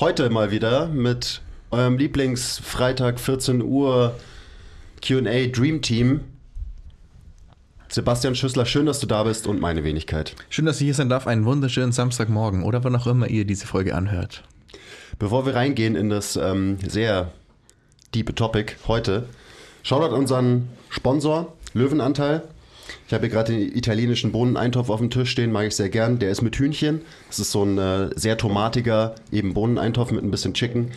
Heute 0.00 0.28
mal 0.28 0.50
wieder 0.50 0.88
mit 0.88 1.40
eurem 1.70 1.98
Lieblingsfreitag 1.98 3.20
14 3.20 3.62
Uhr 3.62 4.18
QA 5.00 5.46
Dream 5.46 5.82
Team. 5.82 6.22
Sebastian 7.88 8.34
Schüssler, 8.34 8.66
schön, 8.66 8.86
dass 8.86 8.98
du 8.98 9.06
da 9.06 9.22
bist 9.22 9.46
und 9.46 9.60
meine 9.60 9.84
Wenigkeit. 9.84 10.34
Schön, 10.48 10.66
dass 10.66 10.80
ich 10.80 10.86
hier 10.86 10.94
sein 10.94 11.08
darf. 11.08 11.28
Einen 11.28 11.44
wunderschönen 11.44 11.92
Samstagmorgen 11.92 12.64
oder 12.64 12.82
wann 12.82 12.96
auch 12.96 13.06
immer 13.06 13.28
ihr 13.28 13.44
diese 13.44 13.68
Folge 13.68 13.94
anhört. 13.94 14.42
Bevor 15.20 15.46
wir 15.46 15.54
reingehen 15.54 15.94
in 15.94 16.10
das 16.10 16.34
ähm, 16.34 16.76
sehr 16.84 17.30
diepe 18.16 18.34
Topic 18.34 18.74
heute, 18.88 19.28
schaut 19.84 20.10
unseren 20.10 20.70
Sponsor, 20.90 21.52
Löwenanteil. 21.72 22.42
Ich 23.06 23.12
habe 23.12 23.26
hier 23.26 23.34
gerade 23.34 23.52
den 23.52 23.76
italienischen 23.76 24.32
Bohneneintopf 24.32 24.90
auf 24.90 25.00
dem 25.00 25.10
Tisch 25.10 25.30
stehen, 25.30 25.52
mag 25.52 25.66
ich 25.66 25.76
sehr 25.76 25.88
gern. 25.88 26.18
Der 26.18 26.30
ist 26.30 26.42
mit 26.42 26.56
Hühnchen. 26.56 27.02
Das 27.28 27.38
ist 27.38 27.52
so 27.52 27.64
ein 27.64 27.78
äh, 27.78 28.10
sehr 28.16 28.36
tomatiger, 28.36 29.14
eben 29.32 29.54
Bohneneintopf 29.54 30.10
mit 30.10 30.22
ein 30.24 30.30
bisschen 30.30 30.54
Chicken. 30.54 30.90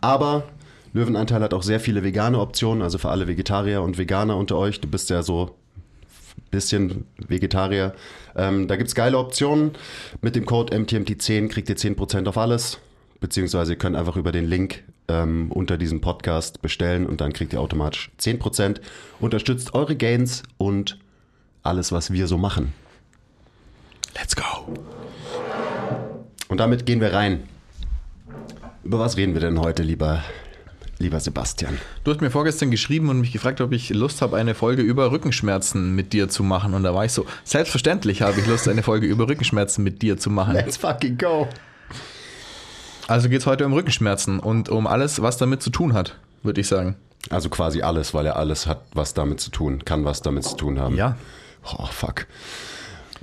Aber 0.00 0.44
Löwenanteil 0.92 1.42
hat 1.42 1.54
auch 1.54 1.62
sehr 1.62 1.80
viele 1.80 2.04
vegane 2.04 2.38
Optionen, 2.38 2.82
also 2.82 2.98
für 2.98 3.10
alle 3.10 3.26
Vegetarier 3.26 3.82
und 3.82 3.98
Veganer 3.98 4.36
unter 4.36 4.56
euch. 4.56 4.80
Du 4.80 4.88
bist 4.88 5.10
ja 5.10 5.22
so 5.22 5.56
bisschen 6.50 7.04
Vegetarier. 7.18 7.94
Ähm, 8.36 8.68
da 8.68 8.76
gibt 8.76 8.88
es 8.88 8.94
geile 8.94 9.18
Optionen. 9.18 9.72
Mit 10.22 10.36
dem 10.36 10.46
Code 10.46 10.76
MTMT10 10.76 11.48
kriegt 11.48 11.68
ihr 11.68 11.76
10% 11.76 12.28
auf 12.28 12.38
alles. 12.38 12.78
Beziehungsweise 13.20 13.72
ihr 13.72 13.78
könnt 13.78 13.96
einfach 13.96 14.16
über 14.16 14.32
den 14.32 14.46
Link 14.46 14.84
ähm, 15.08 15.50
unter 15.50 15.76
diesem 15.76 16.00
Podcast 16.00 16.62
bestellen 16.62 17.06
und 17.06 17.20
dann 17.20 17.32
kriegt 17.32 17.52
ihr 17.52 17.60
automatisch 17.60 18.10
10%. 18.20 18.80
Unterstützt 19.20 19.74
eure 19.74 19.96
Gains 19.96 20.42
und 20.58 20.98
alles, 21.64 21.90
was 21.90 22.12
wir 22.12 22.28
so 22.28 22.38
machen. 22.38 22.72
Let's 24.14 24.36
go. 24.36 24.72
Und 26.48 26.58
damit 26.58 26.86
gehen 26.86 27.00
wir 27.00 27.12
rein. 27.12 27.42
Über 28.84 29.00
was 29.00 29.16
reden 29.16 29.34
wir 29.34 29.40
denn 29.40 29.58
heute, 29.58 29.82
lieber 29.82 30.22
lieber 30.98 31.18
Sebastian. 31.20 31.78
Du 32.04 32.12
hast 32.12 32.20
mir 32.20 32.30
vorgestern 32.30 32.70
geschrieben 32.70 33.08
und 33.08 33.20
mich 33.20 33.32
gefragt, 33.32 33.60
ob 33.60 33.72
ich 33.72 33.90
Lust 33.90 34.22
habe, 34.22 34.36
eine 34.36 34.54
Folge 34.54 34.82
über 34.82 35.10
Rückenschmerzen 35.10 35.94
mit 35.94 36.12
dir 36.12 36.28
zu 36.28 36.42
machen. 36.42 36.74
Und 36.74 36.82
da 36.82 36.94
war 36.94 37.04
ich 37.04 37.12
so, 37.12 37.26
selbstverständlich 37.44 38.22
habe 38.22 38.40
ich 38.40 38.46
Lust, 38.46 38.68
eine 38.68 38.82
Folge 38.82 39.06
über 39.06 39.28
Rückenschmerzen 39.28 39.82
mit 39.82 40.02
dir 40.02 40.18
zu 40.18 40.30
machen. 40.30 40.54
Let's 40.54 40.76
fucking 40.76 41.18
go. 41.18 41.48
Also 43.06 43.28
geht 43.28 43.40
es 43.40 43.46
heute 43.46 43.66
um 43.66 43.72
Rückenschmerzen 43.72 44.40
und 44.40 44.68
um 44.68 44.86
alles, 44.86 45.20
was 45.20 45.36
damit 45.36 45.62
zu 45.62 45.70
tun 45.70 45.92
hat, 45.92 46.16
würde 46.42 46.60
ich 46.60 46.68
sagen. 46.68 46.96
Also 47.30 47.48
quasi 47.48 47.82
alles, 47.82 48.14
weil 48.14 48.26
er 48.26 48.36
alles 48.36 48.66
hat, 48.66 48.82
was 48.94 49.14
damit 49.14 49.40
zu 49.40 49.50
tun, 49.50 49.84
kann 49.84 50.04
was 50.04 50.22
damit 50.22 50.44
zu 50.44 50.56
tun 50.56 50.78
haben. 50.78 50.96
Ja. 50.96 51.16
Oh, 51.64 51.86
fuck. 51.86 52.26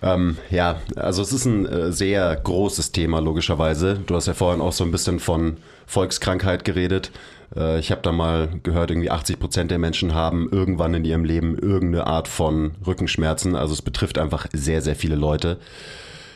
Ähm, 0.01 0.37
ja, 0.49 0.81
also 0.95 1.21
es 1.21 1.31
ist 1.31 1.45
ein 1.45 1.65
äh, 1.65 1.91
sehr 1.91 2.35
großes 2.35 2.91
Thema, 2.91 3.19
logischerweise. 3.19 3.99
Du 4.05 4.15
hast 4.15 4.27
ja 4.27 4.33
vorhin 4.33 4.61
auch 4.61 4.73
so 4.73 4.83
ein 4.83 4.91
bisschen 4.91 5.19
von 5.19 5.57
Volkskrankheit 5.85 6.65
geredet. 6.65 7.11
Äh, 7.55 7.79
ich 7.79 7.91
habe 7.91 8.01
da 8.01 8.11
mal 8.11 8.49
gehört, 8.63 8.89
irgendwie 8.89 9.11
80 9.11 9.39
Prozent 9.39 9.71
der 9.71 9.77
Menschen 9.77 10.15
haben 10.15 10.49
irgendwann 10.51 10.95
in 10.95 11.05
ihrem 11.05 11.23
Leben 11.23 11.57
irgendeine 11.57 12.07
Art 12.07 12.27
von 12.27 12.71
Rückenschmerzen. 12.85 13.55
Also 13.55 13.73
es 13.73 13.83
betrifft 13.83 14.17
einfach 14.17 14.47
sehr, 14.53 14.81
sehr 14.81 14.95
viele 14.95 15.15
Leute. 15.15 15.57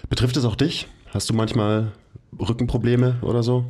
Betrifft 0.10 0.38
es 0.38 0.46
auch 0.46 0.56
dich? 0.56 0.88
Hast 1.12 1.30
du 1.30 1.34
manchmal 1.34 1.92
Rückenprobleme 2.40 3.16
oder 3.22 3.42
so? 3.42 3.66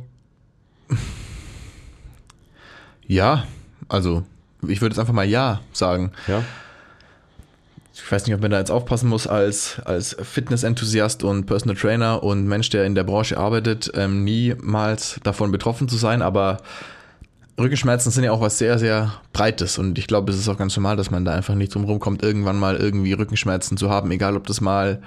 Ja, 3.06 3.46
also 3.88 4.24
ich 4.66 4.80
würde 4.82 4.92
jetzt 4.92 4.98
einfach 4.98 5.14
mal 5.14 5.26
ja 5.26 5.60
sagen. 5.72 6.12
Ja 6.26 6.42
ich 8.04 8.12
weiß 8.12 8.26
nicht, 8.26 8.34
ob 8.34 8.42
man 8.42 8.50
da 8.50 8.58
jetzt 8.58 8.70
aufpassen 8.70 9.08
muss 9.08 9.26
als, 9.26 9.80
als 9.84 10.16
Fitness-Enthusiast 10.20 11.24
und 11.24 11.46
Personal 11.46 11.76
Trainer 11.76 12.22
und 12.22 12.46
Mensch, 12.46 12.68
der 12.68 12.84
in 12.84 12.94
der 12.94 13.04
Branche 13.04 13.38
arbeitet, 13.38 13.90
ähm, 13.94 14.22
niemals 14.22 15.18
davon 15.22 15.50
betroffen 15.50 15.88
zu 15.88 15.96
sein, 15.96 16.20
aber 16.20 16.58
Rückenschmerzen 17.58 18.12
sind 18.12 18.24
ja 18.24 18.32
auch 18.32 18.42
was 18.42 18.58
sehr, 18.58 18.78
sehr 18.78 19.14
Breites 19.32 19.78
und 19.78 19.98
ich 19.98 20.06
glaube, 20.06 20.30
es 20.30 20.38
ist 20.38 20.48
auch 20.48 20.58
ganz 20.58 20.76
normal, 20.76 20.96
dass 20.96 21.10
man 21.10 21.24
da 21.24 21.32
einfach 21.32 21.54
nicht 21.54 21.74
drum 21.74 21.84
rumkommt, 21.84 22.22
irgendwann 22.22 22.58
mal 22.58 22.76
irgendwie 22.76 23.14
Rückenschmerzen 23.14 23.78
zu 23.78 23.88
haben, 23.88 24.10
egal 24.10 24.36
ob 24.36 24.46
das 24.46 24.60
mal 24.60 25.00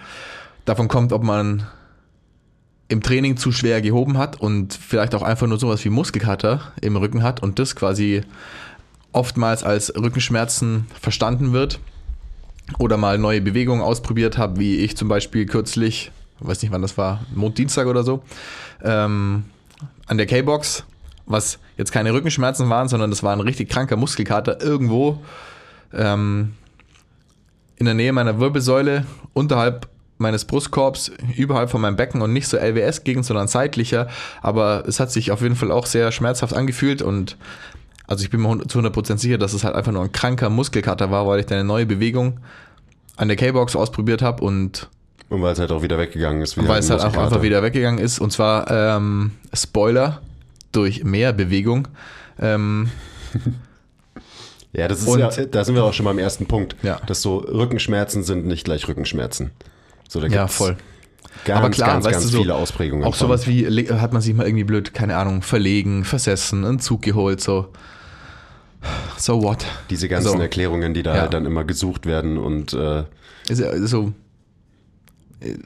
davon 0.66 0.88
kommt, 0.88 1.14
ob 1.14 1.24
man 1.24 1.68
im 2.88 3.04
Training 3.04 3.38
zu 3.38 3.52
schwer 3.52 3.82
gehoben 3.82 4.18
hat 4.18 4.42
und 4.42 4.74
vielleicht 4.74 5.14
auch 5.14 5.22
einfach 5.22 5.46
nur 5.46 5.60
sowas 5.60 5.86
wie 5.86 5.90
Muskelkater 5.90 6.74
im 6.82 6.96
Rücken 6.96 7.22
hat 7.22 7.44
und 7.44 7.60
das 7.60 7.76
quasi 7.76 8.24
oftmals 9.12 9.64
als 9.64 9.94
Rückenschmerzen 9.96 10.88
verstanden 11.00 11.54
wird 11.54 11.80
oder 12.78 12.98
mal 12.98 13.18
neue 13.18 13.42
Bewegungen 13.42 13.82
ausprobiert 13.82 14.38
habe, 14.38 14.60
wie 14.60 14.78
ich 14.78 14.96
zum 14.96 15.08
Beispiel 15.08 15.46
kürzlich, 15.46 16.12
weiß 16.40 16.62
nicht 16.62 16.72
wann 16.72 16.82
das 16.82 16.98
war, 16.98 17.26
Montdienstag 17.34 17.88
oder 17.88 18.04
so, 18.04 18.22
ähm, 18.84 19.46
an 20.08 20.18
der 20.18 20.26
K-Box, 20.26 20.84
was 21.26 21.60
jetzt 21.78 21.92
keine 21.92 22.14
Rückenschmerzen 22.14 22.70
waren, 22.70 22.88
sondern 22.88 23.10
das 23.10 23.24
war 23.24 23.34
ein 23.34 23.40
richtig 23.40 23.70
kranker 23.70 23.96
Muskelkater 23.96 24.62
irgendwo 24.62 25.22
ähm, 25.94 26.54
in 27.78 27.86
der 27.86 27.94
Nähe 27.94 28.14
meiner 28.14 28.40
Wirbelsäule, 28.40 29.06
unterhalb 29.34 29.88
meines 30.18 30.44
Brustkorbs, 30.44 31.12
überhalb 31.38 31.70
von 31.70 31.80
meinem 31.80 31.96
Becken 31.96 32.22
und 32.22 32.34
nicht 32.34 32.48
so 32.48 32.58
LWS-Gegend, 32.58 33.26
sondern 33.26 33.48
seitlicher. 33.48 34.10
Aber 34.42 34.84
es 34.86 35.00
hat 35.00 35.12
sich 35.12 35.32
auf 35.32 35.42
jeden 35.42 35.56
Fall 35.56 35.72
auch 35.72 35.86
sehr 35.86 36.12
schmerzhaft 36.12 36.54
angefühlt 36.54 37.02
und 37.02 37.38
also 38.10 38.24
ich 38.24 38.32
bin 38.32 38.42
mir 38.42 38.68
zu 38.68 38.80
100% 38.80 39.20
sicher, 39.20 39.38
dass 39.38 39.54
es 39.54 39.64
halt 39.64 39.76
einfach 39.76 39.92
nur 39.92 40.02
ein 40.02 40.12
kranker 40.12 40.50
Muskelkater 40.50 41.12
war, 41.12 41.28
weil 41.28 41.42
ich 41.42 41.46
da 41.46 41.54
eine 41.54 41.64
neue 41.64 41.86
Bewegung 41.86 42.40
an 43.18 43.28
der 43.28 43.38
K-Box 43.38 43.76
ausprobiert 43.76 44.24
habe 44.24 44.44
und 44.44 44.90
und 45.30 45.44
weil 45.44 45.54
es 45.54 45.60
halt 45.60 45.72
auch 45.72 45.84
wieder 45.84 46.00
weggegangen 46.00 46.42
ist. 46.42 46.58
Weil 46.58 46.80
es 46.80 46.90
halt 46.90 47.02
auch 47.02 47.16
einfach 47.16 47.44
wieder 47.44 47.62
weggegangen 47.62 48.04
ist. 48.04 48.18
Und 48.18 48.32
zwar 48.32 48.72
ähm, 48.72 49.34
Spoiler 49.54 50.24
durch 50.72 51.04
mehr 51.04 51.34
Bewegung. 51.34 51.88
Ähm, 52.40 52.90
ja, 54.74 54.88
das 54.88 55.04
ist 55.04 55.16
ja, 55.16 55.30
da 55.46 55.64
sind 55.64 55.76
wir 55.76 55.84
auch 55.84 55.94
schon 55.94 56.06
beim 56.06 56.18
ersten 56.18 56.48
Punkt. 56.48 56.76
Ja. 56.82 57.00
Dass 57.06 57.22
so 57.22 57.38
Rückenschmerzen 57.38 58.24
sind 58.24 58.48
nicht 58.48 58.64
gleich 58.64 58.88
Rückenschmerzen. 58.88 59.52
So, 60.08 60.20
da 60.20 60.26
ja, 60.26 60.48
voll. 60.48 60.78
Ganz, 61.46 61.60
Aber 61.60 61.70
klar, 61.70 61.90
ganz, 61.90 62.06
ganz 62.06 62.16
weißt 62.16 62.34
du, 62.34 62.40
viele 62.40 62.56
Ausprägungen. 62.56 63.06
Auch 63.06 63.14
sowas 63.14 63.46
wie, 63.46 63.68
hat 63.68 64.14
man 64.14 64.24
sich 64.24 64.34
mal 64.34 64.48
irgendwie 64.48 64.64
blöd, 64.64 64.96
keine 64.96 65.16
Ahnung, 65.18 65.44
verlegen, 65.44 66.06
versessen, 66.06 66.66
einen 66.66 66.80
Zug 66.80 67.04
geholt, 67.04 67.40
so 67.40 67.72
so 69.18 69.42
what? 69.42 69.66
Diese 69.90 70.08
ganzen 70.08 70.38
so. 70.38 70.40
Erklärungen, 70.40 70.94
die 70.94 71.04
da 71.04 71.16
ja. 71.16 71.22
halt 71.22 71.34
dann 71.34 71.46
immer 71.46 71.64
gesucht 71.64 72.06
werden 72.06 72.38
und 72.38 72.74
äh 72.74 73.04
ist, 73.50 73.60
ja, 73.60 73.76
so, 73.88 74.14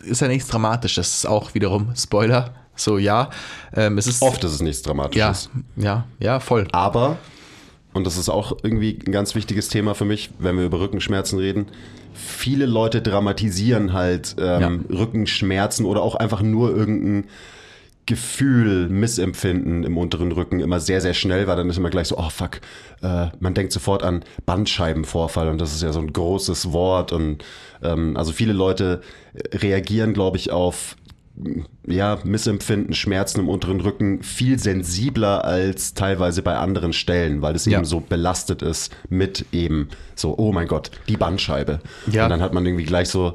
ist 0.03 0.22
ja 0.22 0.28
nichts 0.28 0.47
Dramatisches, 0.47 1.18
ist 1.18 1.25
auch 1.28 1.53
wiederum 1.53 1.94
Spoiler. 1.95 2.54
So, 2.75 2.98
ja. 2.98 3.30
Ähm, 3.74 3.98
es 3.98 4.07
ist, 4.07 4.21
Oft 4.21 4.44
ist 4.44 4.54
es 4.54 4.62
nichts 4.62 4.81
Dramatisches. 4.81 5.50
Ja, 5.75 5.83
ja, 5.83 6.06
ja, 6.19 6.39
voll. 6.39 6.68
Aber, 6.71 7.18
und 7.94 8.06
das 8.06 8.18
ist 8.18 8.30
auch 8.30 8.57
irgendwie 8.63 9.00
ein 9.06 9.12
ganz 9.12 9.36
wichtiges 9.36 9.68
Thema 9.68 9.94
für 9.94 10.06
mich, 10.06 10.31
wenn 10.39 10.57
wir 10.57 10.66
über 10.66 10.80
Rückenschmerzen 10.80 11.39
reden, 11.39 11.68
viele 12.13 12.66
Leute 12.66 13.01
dramatisieren 13.01 13.94
halt 13.94 14.36
ähm, 14.39 14.86
ja. 14.89 14.98
Rückenschmerzen 14.98 15.86
oder 15.86 16.01
auch 16.01 16.16
einfach 16.16 16.42
nur 16.42 16.75
irgendein 16.75 17.30
Gefühl, 18.06 18.90
Missempfinden 18.90 19.84
im 19.84 19.98
unteren 19.98 20.32
Rücken 20.32 20.60
immer 20.60 20.80
sehr, 20.80 21.02
sehr 21.02 21.14
schnell 21.14 21.48
war. 21.48 21.56
Dann 21.56 21.70
ist 21.70 21.78
immer 21.78 21.90
gleich 21.90 22.10
so, 22.10 22.18
oh 22.18 22.30
fuck, 22.30 22.60
äh, 23.02 23.28
man 23.40 23.54
denkt 23.54 23.72
sofort 23.72 24.04
an 24.04 24.24
Bandscheibenvorfall 24.46 25.48
und 25.50 25.60
das 25.60 25.74
ist 25.74 25.84
ja 25.84 25.94
so 25.94 26.00
ein 26.00 26.12
großes 26.12 26.74
Wort. 26.74 27.12
Und 27.12 27.44
ähm, 27.82 28.18
also 28.18 28.32
viele 28.32 28.54
Leute 28.54 29.02
reagieren, 29.54 30.14
glaube 30.14 30.38
ich, 30.38 30.52
auf 30.52 30.98
ja, 31.88 32.20
Missempfinden, 32.24 32.94
Schmerzen 32.94 33.40
im 33.40 33.50
unteren 33.50 33.82
Rücken 33.82 34.22
viel 34.22 34.60
sensibler 34.60 35.44
als 35.44 35.94
teilweise 35.94 36.44
bei 36.44 36.56
anderen 36.56 36.94
Stellen, 36.94 37.42
weil 37.42 37.56
es 37.56 37.66
ja. 37.66 37.78
eben 37.78 37.86
so 37.86 38.00
belastet 38.02 38.62
ist 38.62 38.96
mit 39.10 39.46
eben 39.52 39.90
so, 40.16 40.38
oh 40.38 40.52
mein 40.52 40.68
Gott, 40.68 40.92
die 41.08 41.18
Bandscheibe. 41.18 41.80
Ja. 42.12 42.26
Und 42.26 42.30
dann 42.30 42.42
hat 42.42 42.54
man 42.54 42.66
irgendwie 42.66 42.86
gleich 42.86 43.10
so 43.10 43.34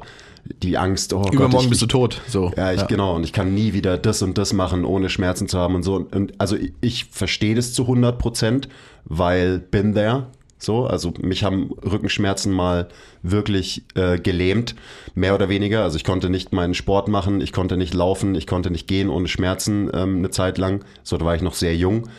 die 0.63 0.77
Angst, 0.77 1.13
oh 1.13 1.21
Übermorgen 1.21 1.51
Gott, 1.51 1.63
ich, 1.63 1.69
bist 1.69 1.81
du 1.81 1.85
tot. 1.85 2.21
So. 2.27 2.51
Ja, 2.57 2.73
ich, 2.73 2.87
genau. 2.87 3.15
Und 3.15 3.23
ich 3.23 3.33
kann 3.33 3.53
nie 3.53 3.73
wieder 3.73 3.97
das 3.97 4.21
und 4.21 4.37
das 4.37 4.53
machen, 4.53 4.85
ohne 4.85 5.09
Schmerzen 5.09 5.47
zu 5.47 5.57
haben 5.59 5.75
und 5.75 5.83
so. 5.83 6.07
Und 6.11 6.33
also 6.37 6.55
ich, 6.55 6.73
ich 6.81 7.05
verstehe 7.05 7.55
das 7.55 7.73
zu 7.73 7.83
100 7.83 8.17
Prozent, 8.17 8.69
weil 9.05 9.59
bin 9.59 9.93
there. 9.93 10.27
So, 10.61 10.85
also 10.85 11.13
mich 11.21 11.45
haben 11.45 11.71
Rückenschmerzen 11.71 12.51
mal 12.51 12.89
wirklich 13.23 13.83
äh, 13.95 14.19
gelähmt, 14.19 14.75
mehr 15.15 15.33
oder 15.33 15.47
weniger. 15.47 15.83
Also 15.83 15.95
ich 15.95 16.03
konnte 16.03 16.29
nicht 16.29 16.51
meinen 16.51 16.73
Sport 16.73 17.07
machen, 17.07 17.39
ich 17.39 17.53
konnte 17.53 17.77
nicht 17.77 17.93
laufen, 17.93 18.35
ich 18.35 18.45
konnte 18.45 18.69
nicht 18.69 18.85
gehen 18.85 19.09
ohne 19.09 19.29
Schmerzen 19.29 19.89
ähm, 19.93 20.17
eine 20.17 20.31
Zeit 20.31 20.57
lang. 20.57 20.83
So, 21.03 21.17
da 21.17 21.23
war 21.23 21.33
ich 21.33 21.41
noch 21.41 21.53
sehr 21.53 21.77
jung. 21.77 22.09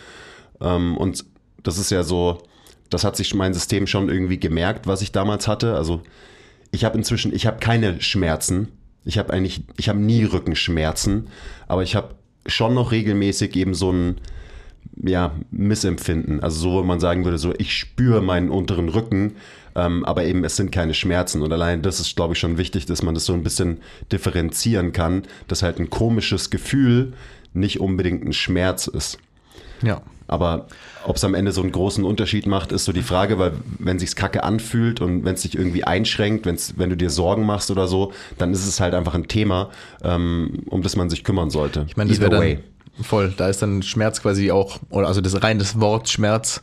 Ähm, 0.63 0.97
und 0.97 1.27
das 1.63 1.77
ist 1.77 1.91
ja 1.91 2.03
so, 2.03 2.39
das 2.89 3.05
hat 3.05 3.15
sich 3.15 3.35
mein 3.35 3.53
System 3.53 3.87
schon 3.87 4.09
irgendwie 4.09 4.41
gemerkt, 4.41 4.87
was 4.87 5.03
ich 5.03 5.13
damals 5.13 5.47
hatte. 5.47 5.75
Also 5.75 6.01
ich 6.73 6.85
habe 6.85 6.97
inzwischen, 6.97 7.35
ich 7.35 7.47
habe 7.47 7.59
keine 7.59 8.01
Schmerzen. 8.01 8.69
Ich 9.05 9.19
habe 9.19 9.33
eigentlich, 9.33 9.63
ich 9.77 9.89
habe 9.89 9.99
nie 9.99 10.25
Rückenschmerzen, 10.25 11.29
aber 11.67 11.83
ich 11.83 11.97
habe 11.97 12.15
schon 12.47 12.75
noch 12.75 12.93
regelmäßig 12.93 13.57
eben 13.57 13.75
so 13.75 13.93
ein 13.93 14.17
ja, 15.03 15.35
Missempfinden. 15.51 16.41
Also 16.41 16.61
so, 16.61 16.73
wo 16.73 16.83
man 16.83 17.01
sagen 17.01 17.25
würde, 17.25 17.39
so 17.39 17.55
ich 17.57 17.75
spüre 17.75 18.23
meinen 18.23 18.51
unteren 18.51 18.89
Rücken, 18.89 19.37
ähm, 19.75 20.05
aber 20.05 20.25
eben 20.25 20.45
es 20.45 20.57
sind 20.57 20.73
keine 20.73 20.95
Schmerzen. 20.95 21.43
Und 21.43 21.53
allein 21.53 21.83
das 21.83 22.01
ist, 22.01 22.17
glaube 22.17 22.35
ich, 22.35 22.41
schon 22.41 22.59
wichtig, 22.59 22.87
dass 22.87 23.03
man 23.03 23.15
das 23.15 23.25
so 23.25 23.33
ein 23.33 23.43
bisschen 23.43 23.79
differenzieren 24.13 24.93
kann, 24.93 25.23
dass 25.49 25.63
halt 25.63 25.79
ein 25.79 25.91
komisches 25.91 26.51
Gefühl 26.51 27.15
nicht 27.53 27.81
unbedingt 27.81 28.25
ein 28.25 28.33
Schmerz 28.33 28.87
ist. 28.87 29.19
Ja. 29.83 30.03
Aber 30.31 30.67
ob 31.07 31.17
es 31.17 31.25
am 31.25 31.35
Ende 31.35 31.51
so 31.51 31.61
einen 31.61 31.73
großen 31.73 32.05
Unterschied 32.05 32.47
macht, 32.47 32.71
ist 32.71 32.85
so 32.85 32.93
die 32.93 33.03
Frage, 33.03 33.41
weil 33.41 33.53
wenn 33.81 33.99
sich's 33.99 34.15
kacke 34.15 34.45
anfühlt 34.45 35.01
und 35.01 35.25
wenn 35.25 35.35
es 35.35 35.43
dich 35.43 35.57
irgendwie 35.57 35.83
einschränkt, 35.83 36.47
wenn's, 36.47 36.75
wenn 36.77 36.89
du 36.89 36.97
dir 36.97 37.11
Sorgen 37.11 37.45
machst 37.45 37.73
oder 37.73 37.89
so, 37.89 38.13
dann 38.39 38.53
ist 38.53 38.65
es 38.65 38.79
halt 38.79 38.95
einfach 38.95 39.15
ein 39.15 39.27
Thema, 39.27 39.71
ähm, 40.05 40.63
um 40.67 40.83
das 40.83 40.95
man 40.95 41.11
sich 41.11 41.25
kümmern 41.25 41.51
sollte. 41.51 41.85
Ich 41.89 41.97
meine, 41.97 42.11
das 42.11 42.21
wäre 42.21 42.31
dann 42.31 42.59
voll. 43.03 43.35
Da 43.37 43.49
ist 43.49 43.61
dann 43.61 43.83
Schmerz 43.83 44.23
quasi 44.23 44.53
auch, 44.53 44.79
oder 44.91 45.09
also 45.09 45.21
das 45.21 45.43
rein 45.43 45.59
das 45.59 45.81
Wort 45.81 46.09
Schmerz 46.09 46.63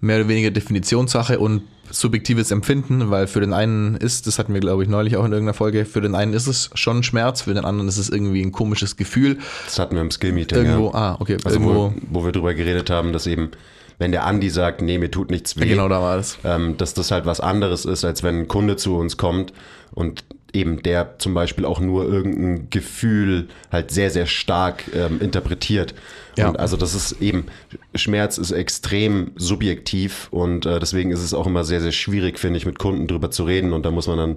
mehr 0.00 0.16
oder 0.16 0.28
weniger 0.28 0.50
Definitionssache 0.50 1.38
und 1.38 1.62
subjektives 1.90 2.50
Empfinden, 2.50 3.10
weil 3.10 3.26
für 3.26 3.40
den 3.40 3.52
einen 3.52 3.96
ist, 3.96 4.26
das 4.26 4.38
hatten 4.38 4.54
wir 4.54 4.60
glaube 4.60 4.82
ich 4.82 4.88
neulich 4.88 5.16
auch 5.16 5.24
in 5.24 5.32
irgendeiner 5.32 5.54
Folge, 5.54 5.84
für 5.84 6.00
den 6.00 6.14
einen 6.14 6.32
ist 6.34 6.46
es 6.46 6.70
schon 6.74 7.02
Schmerz, 7.02 7.42
für 7.42 7.54
den 7.54 7.64
anderen 7.64 7.88
ist 7.88 7.98
es 7.98 8.08
irgendwie 8.08 8.42
ein 8.42 8.52
komisches 8.52 8.96
Gefühl. 8.96 9.38
Das 9.64 9.78
hatten 9.78 9.96
wir 9.96 10.02
im 10.02 10.10
Skill-Meeting. 10.10 10.58
Irgendwo, 10.58 10.88
ja. 10.88 10.94
ah, 10.94 11.16
okay, 11.18 11.36
Also 11.44 11.58
irgendwo, 11.58 11.94
wo, 12.10 12.20
wo 12.20 12.24
wir 12.24 12.32
drüber 12.32 12.54
geredet 12.54 12.90
haben, 12.90 13.12
dass 13.12 13.26
eben, 13.26 13.50
wenn 13.98 14.12
der 14.12 14.24
Andi 14.24 14.50
sagt, 14.50 14.82
nee, 14.82 14.98
mir 14.98 15.10
tut 15.10 15.30
nichts 15.30 15.58
weh, 15.58 15.66
genau 15.66 15.88
da 15.88 16.00
war 16.00 16.16
das. 16.16 16.38
ähm, 16.44 16.76
dass 16.76 16.94
das 16.94 17.10
halt 17.10 17.26
was 17.26 17.40
anderes 17.40 17.84
ist, 17.84 18.04
als 18.04 18.22
wenn 18.22 18.40
ein 18.40 18.48
Kunde 18.48 18.76
zu 18.76 18.96
uns 18.96 19.16
kommt 19.16 19.52
und 19.92 20.24
eben 20.54 20.82
der 20.82 21.18
zum 21.18 21.34
Beispiel 21.34 21.64
auch 21.64 21.80
nur 21.80 22.04
irgendein 22.04 22.68
Gefühl 22.70 23.48
halt 23.70 23.90
sehr, 23.90 24.10
sehr 24.10 24.26
stark 24.26 24.84
ähm, 24.94 25.20
interpretiert. 25.20 25.94
Ja. 26.36 26.48
Und 26.48 26.58
also 26.58 26.76
das 26.76 26.94
ist 26.94 27.20
eben, 27.20 27.46
Schmerz 27.94 28.38
ist 28.38 28.52
extrem 28.52 29.32
subjektiv 29.36 30.28
und 30.30 30.66
äh, 30.66 30.78
deswegen 30.78 31.10
ist 31.10 31.22
es 31.22 31.34
auch 31.34 31.46
immer 31.46 31.64
sehr, 31.64 31.80
sehr 31.80 31.92
schwierig, 31.92 32.38
finde 32.38 32.58
ich, 32.58 32.66
mit 32.66 32.78
Kunden 32.78 33.06
drüber 33.06 33.30
zu 33.30 33.44
reden 33.44 33.72
und 33.72 33.84
da 33.84 33.90
muss 33.90 34.06
man 34.06 34.18
dann 34.18 34.36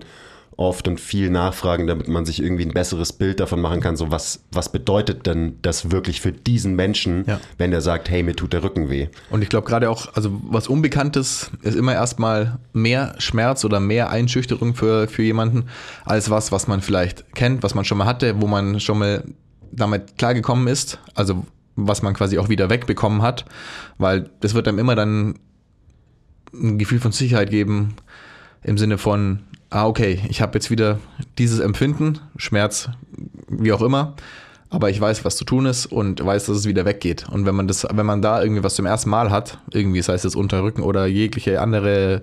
oft 0.58 0.88
und 0.88 1.00
viel 1.00 1.30
nachfragen, 1.30 1.88
damit 1.88 2.08
man 2.08 2.26
sich 2.26 2.42
irgendwie 2.42 2.66
ein 2.66 2.74
besseres 2.74 3.14
Bild 3.14 3.40
davon 3.40 3.60
machen 3.62 3.82
kann, 3.82 3.96
so 3.96 4.12
was, 4.12 4.44
was 4.52 4.72
bedeutet 4.72 5.26
denn 5.26 5.58
das 5.62 5.92
wirklich 5.92 6.22
für 6.22 6.32
diesen 6.32 6.76
Menschen, 6.76 7.26
Ja. 7.28 7.40
wenn 7.58 7.72
der 7.72 7.82
sagt, 7.82 8.10
hey, 8.10 8.24
mir 8.24 8.36
tut 8.36 8.54
der 8.54 8.64
Rücken 8.64 8.90
weh. 8.90 9.08
Und 9.30 9.42
ich 9.42 9.50
glaube 9.50 9.68
gerade 9.68 9.90
auch, 9.90 10.14
also 10.16 10.40
was 10.50 10.68
Unbekanntes 10.68 11.52
ist 11.62 11.76
immer 11.76 11.94
erstmal 11.94 12.60
mehr 12.74 13.16
Schmerz 13.18 13.66
oder 13.66 13.80
mehr 13.80 14.10
Einschüchterung 14.10 14.76
für, 14.76 15.08
für 15.08 15.24
jemanden, 15.24 15.66
als 16.06 16.30
was, 16.30 16.52
was 16.52 16.68
man 16.68 16.82
vielleicht 16.82 17.34
kennt, 17.36 17.64
was 17.64 17.76
man 17.76 17.86
schon 17.86 17.98
mal 17.98 18.06
hatte, 18.06 18.42
wo 18.42 18.48
man 18.48 18.80
schon 18.80 19.00
mal 19.00 19.24
damit 19.72 20.18
klargekommen 20.18 20.68
ist, 20.68 21.00
also 21.16 21.46
was 21.76 22.04
man 22.04 22.14
quasi 22.14 22.38
auch 22.38 22.50
wieder 22.50 22.70
wegbekommen 22.70 23.24
hat, 23.24 23.46
weil 23.98 24.30
das 24.42 24.54
wird 24.54 24.68
einem 24.68 24.78
immer 24.78 24.96
dann 24.96 25.40
ein 26.54 26.78
Gefühl 26.78 27.00
von 27.00 27.12
Sicherheit 27.12 27.50
geben, 27.50 27.96
im 28.62 28.78
Sinne 28.78 29.00
von, 29.00 29.40
ah, 29.74 29.88
okay, 29.88 30.22
ich 30.30 30.42
habe 30.42 30.54
jetzt 30.54 30.70
wieder 30.70 31.00
dieses 31.38 31.60
Empfinden, 31.60 32.20
Schmerz, 32.38 32.90
wie 33.48 33.74
auch 33.74 33.82
immer, 33.82 34.16
aber 34.70 34.90
ich 34.90 35.00
weiß, 35.02 35.26
was 35.26 35.36
zu 35.36 35.46
tun 35.46 35.66
ist 35.66 35.86
und 35.86 36.24
weiß, 36.24 36.46
dass 36.46 36.58
es 36.58 36.66
wieder 36.68 36.86
weggeht. 36.86 37.28
Und 37.30 37.46
wenn 37.46 37.56
man 37.56 37.68
das, 37.68 37.86
wenn 37.92 38.06
man 38.06 38.22
da 38.22 38.42
irgendwie 38.42 38.64
was 38.64 38.76
zum 38.76 38.86
ersten 38.86 39.10
Mal 39.10 39.32
hat, 39.32 39.60
irgendwie, 39.72 40.02
sei 40.02 40.14
es 40.14 40.24
jetzt 40.24 40.36
Unterrücken 40.36 40.82
oder 40.82 41.06
jegliche 41.06 41.60
andere 41.62 42.22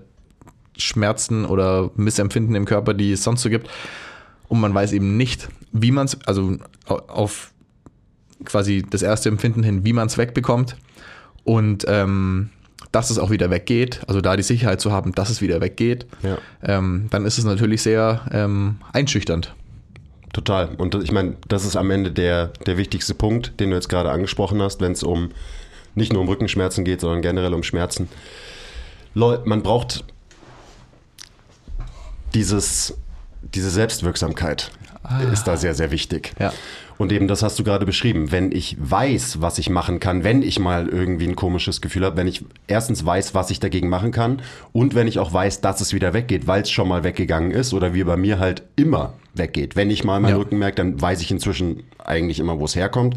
Schmerzen 0.76 1.44
oder 1.44 1.91
Missempfinden 1.97 2.55
im 2.55 2.64
Körper, 2.64 2.94
die 2.94 3.12
es 3.12 3.23
sonst 3.25 3.43
so 3.43 3.50
gibt, 3.50 3.69
und 4.49 4.61
man 4.61 4.75
weiß 4.75 4.93
eben 4.93 5.17
nicht, 5.17 5.49
wie 5.73 5.93
man 5.93 6.06
es, 6.06 6.19
also 6.26 6.56
au- 6.87 7.02
auf 7.08 7.52
quasi 8.44 8.85
das 8.88 9.02
erste 9.02 9.29
Empfinden 9.29 9.62
hin, 9.62 9.85
wie 9.85 9.93
man 9.93 10.06
es 10.06 10.19
wegbekommt 10.19 10.76
und 11.44 11.85
ähm, 11.88 12.50
dass 12.92 13.10
es 13.10 13.19
auch 13.19 13.31
wieder 13.31 13.50
weggeht, 13.50 14.00
also 14.08 14.20
da 14.20 14.37
die 14.37 14.42
Sicherheit 14.42 14.81
zu 14.81 14.90
haben, 14.92 15.12
dass 15.14 15.31
es 15.31 15.40
wieder 15.40 15.60
weggeht, 15.60 16.06
Ja. 16.22 16.38
ähm, 16.62 17.06
dann 17.10 17.25
ist 17.25 17.38
es 17.38 17.44
natürlich 17.44 17.82
sehr 17.82 18.22
ähm, 18.32 18.76
einschüchternd. 18.92 19.54
Total. 20.32 20.69
Und 20.76 20.94
ich 20.96 21.12
meine, 21.12 21.34
das 21.48 21.64
ist 21.64 21.76
am 21.76 21.90
Ende 21.90 22.10
der, 22.12 22.48
der 22.66 22.76
wichtigste 22.76 23.14
Punkt, 23.14 23.58
den 23.60 23.70
du 23.70 23.76
jetzt 23.76 23.88
gerade 23.88 24.10
angesprochen 24.10 24.62
hast, 24.62 24.81
wenn 24.81 24.92
es 24.92 25.02
um 25.02 25.31
nicht 25.94 26.12
nur 26.12 26.22
um 26.22 26.28
Rückenschmerzen 26.28 26.84
geht, 26.84 27.00
sondern 27.00 27.20
generell 27.22 27.52
um 27.54 27.62
Schmerzen. 27.64 28.08
Leute, 29.14 29.48
man 29.48 29.62
braucht 29.62 30.04
dieses, 32.34 32.94
diese 33.54 33.70
Selbstwirksamkeit 33.70 34.70
ist 35.32 35.44
da 35.44 35.56
sehr, 35.56 35.75
sehr 35.75 35.90
wichtig. 35.90 36.32
Ja. 36.38 36.52
Und 37.00 37.12
eben 37.12 37.29
das 37.29 37.43
hast 37.43 37.58
du 37.58 37.64
gerade 37.64 37.87
beschrieben. 37.87 38.31
Wenn 38.31 38.52
ich 38.52 38.76
weiß, 38.79 39.41
was 39.41 39.56
ich 39.56 39.70
machen 39.70 40.00
kann, 40.00 40.23
wenn 40.23 40.43
ich 40.43 40.58
mal 40.58 40.87
irgendwie 40.87 41.26
ein 41.26 41.35
komisches 41.35 41.81
Gefühl 41.81 42.05
habe, 42.05 42.19
wenn 42.19 42.26
ich 42.26 42.44
erstens 42.67 43.06
weiß, 43.06 43.35
was 43.35 43.50
ich 43.50 43.58
dagegen 43.58 43.88
machen 43.88 44.12
kann 44.12 44.43
und 44.75 44.94
wenn 44.94 45.08
ich 45.08 45.19
auch 45.19 45.32
weiß, 45.32 45.62
dass 45.62 45.81
es 45.81 45.94
wieder 45.94 46.12
weggeht, 46.12 46.47
weil 46.47 46.61
es 46.61 46.70
schon 46.70 46.88
mal 46.88 47.02
weggegangen 47.02 47.52
ist 47.52 47.73
oder 47.73 47.94
wie 47.94 48.05
bei 48.05 48.19
mir 48.19 48.38
halt 48.38 48.64
immer 48.76 49.14
weggeht. 49.32 49.76
Wenn 49.76 49.88
ich 49.88 50.05
mal 50.05 50.20
meinen 50.20 50.32
Ja. 50.32 50.37
Rücken 50.37 50.58
merke, 50.58 50.76
dann 50.76 51.00
weiß 51.00 51.23
ich 51.23 51.31
inzwischen 51.31 51.85
eigentlich 52.05 52.38
immer, 52.38 52.58
wo 52.61 52.67
es 52.67 52.76
herkommt. 52.76 53.17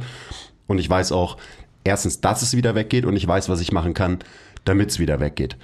Und 0.65 0.77
ich 0.77 0.89
weiß 0.89 1.11
auch 1.11 1.35
erstens, 1.83 2.21
dass 2.21 2.41
es 2.41 2.55
wieder 2.55 2.75
weggeht 2.75 3.05
und 3.05 3.17
ich 3.17 3.27
weiß, 3.27 3.49
was 3.49 3.59
ich 3.59 3.73
machen 3.73 3.93
kann, 3.93 4.19
damit 4.63 4.91
es 4.91 4.99
wieder 4.99 5.19
weggeht. 5.19 5.57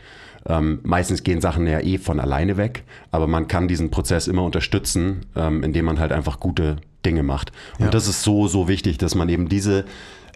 Ähm, 0.45 0.79
meistens 0.83 1.23
gehen 1.23 1.39
Sachen 1.39 1.65
ja 1.67 1.79
eh 1.79 1.97
von 1.97 2.19
alleine 2.19 2.57
weg, 2.57 2.83
aber 3.11 3.27
man 3.27 3.47
kann 3.47 3.69
diesen 3.69 3.91
Prozess 3.91 4.27
immer 4.27 4.43
unterstützen, 4.43 5.25
ähm, 5.37 5.63
indem 5.63 5.85
man 5.85 6.01
halt 6.01 6.11
einfach 6.11 6.41
gute 6.41 6.81
Dinge 7.05 7.23
macht. 7.23 7.51
Und 7.77 7.85
Ja. 7.85 7.91
das 7.91 8.07
ist 8.07 8.23
so, 8.23 8.47
so 8.47 8.67
wichtig, 8.67 8.97
dass 8.97 9.15
man 9.15 9.29
eben 9.29 9.47
diese, 9.49 9.85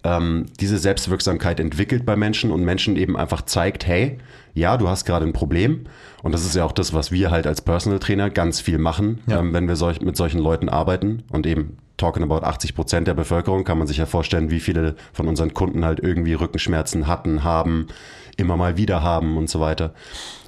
ähm, 0.03 0.47
diese 0.59 0.77
Selbstwirksamkeit 0.77 1.59
entwickelt 1.59 2.05
bei 2.05 2.15
Menschen 2.15 2.51
und 2.51 2.63
Menschen 2.63 2.95
eben 2.97 3.15
einfach 3.17 3.41
zeigt, 3.43 3.85
hey, 3.87 4.17
ja, 4.53 4.77
du 4.77 4.87
hast 4.89 5.05
gerade 5.05 5.25
ein 5.25 5.33
Problem. 5.33 5.85
Und 6.21 6.33
das 6.33 6.45
ist 6.45 6.55
ja 6.55 6.63
auch 6.65 6.71
das, 6.73 6.93
was 6.93 7.11
wir 7.11 7.31
halt 7.31 7.47
als 7.47 7.61
Personal 7.61 7.99
Trainer 7.99 8.29
ganz 8.29 8.59
viel 8.59 8.77
machen, 8.77 9.19
Ja. 9.27 9.39
ähm, 9.39 9.53
wenn 9.53 9.67
wir 9.67 9.75
solch, 9.75 10.01
mit 10.01 10.15
solchen 10.17 10.39
Leuten 10.39 10.69
arbeiten 10.69 11.23
und 11.31 11.45
eben 11.47 11.77
talking 11.97 12.23
about 12.23 12.45
80 12.45 12.75
Prozent 12.75 13.07
der 13.07 13.13
Bevölkerung, 13.13 13.63
kann 13.63 13.77
man 13.77 13.87
sich 13.87 13.97
ja 13.97 14.05
vorstellen, 14.05 14.49
wie 14.51 14.59
viele 14.59 14.95
von 15.13 15.27
unseren 15.27 15.53
Kunden 15.53 15.85
halt 15.85 15.99
irgendwie 16.01 16.33
Rückenschmerzen 16.33 17.07
hatten, 17.07 17.43
haben, 17.43 17.87
immer 18.35 18.57
mal 18.57 18.77
wieder 18.77 19.03
haben 19.03 19.37
und 19.37 19.49
so 19.49 19.59
weiter. 19.59 19.93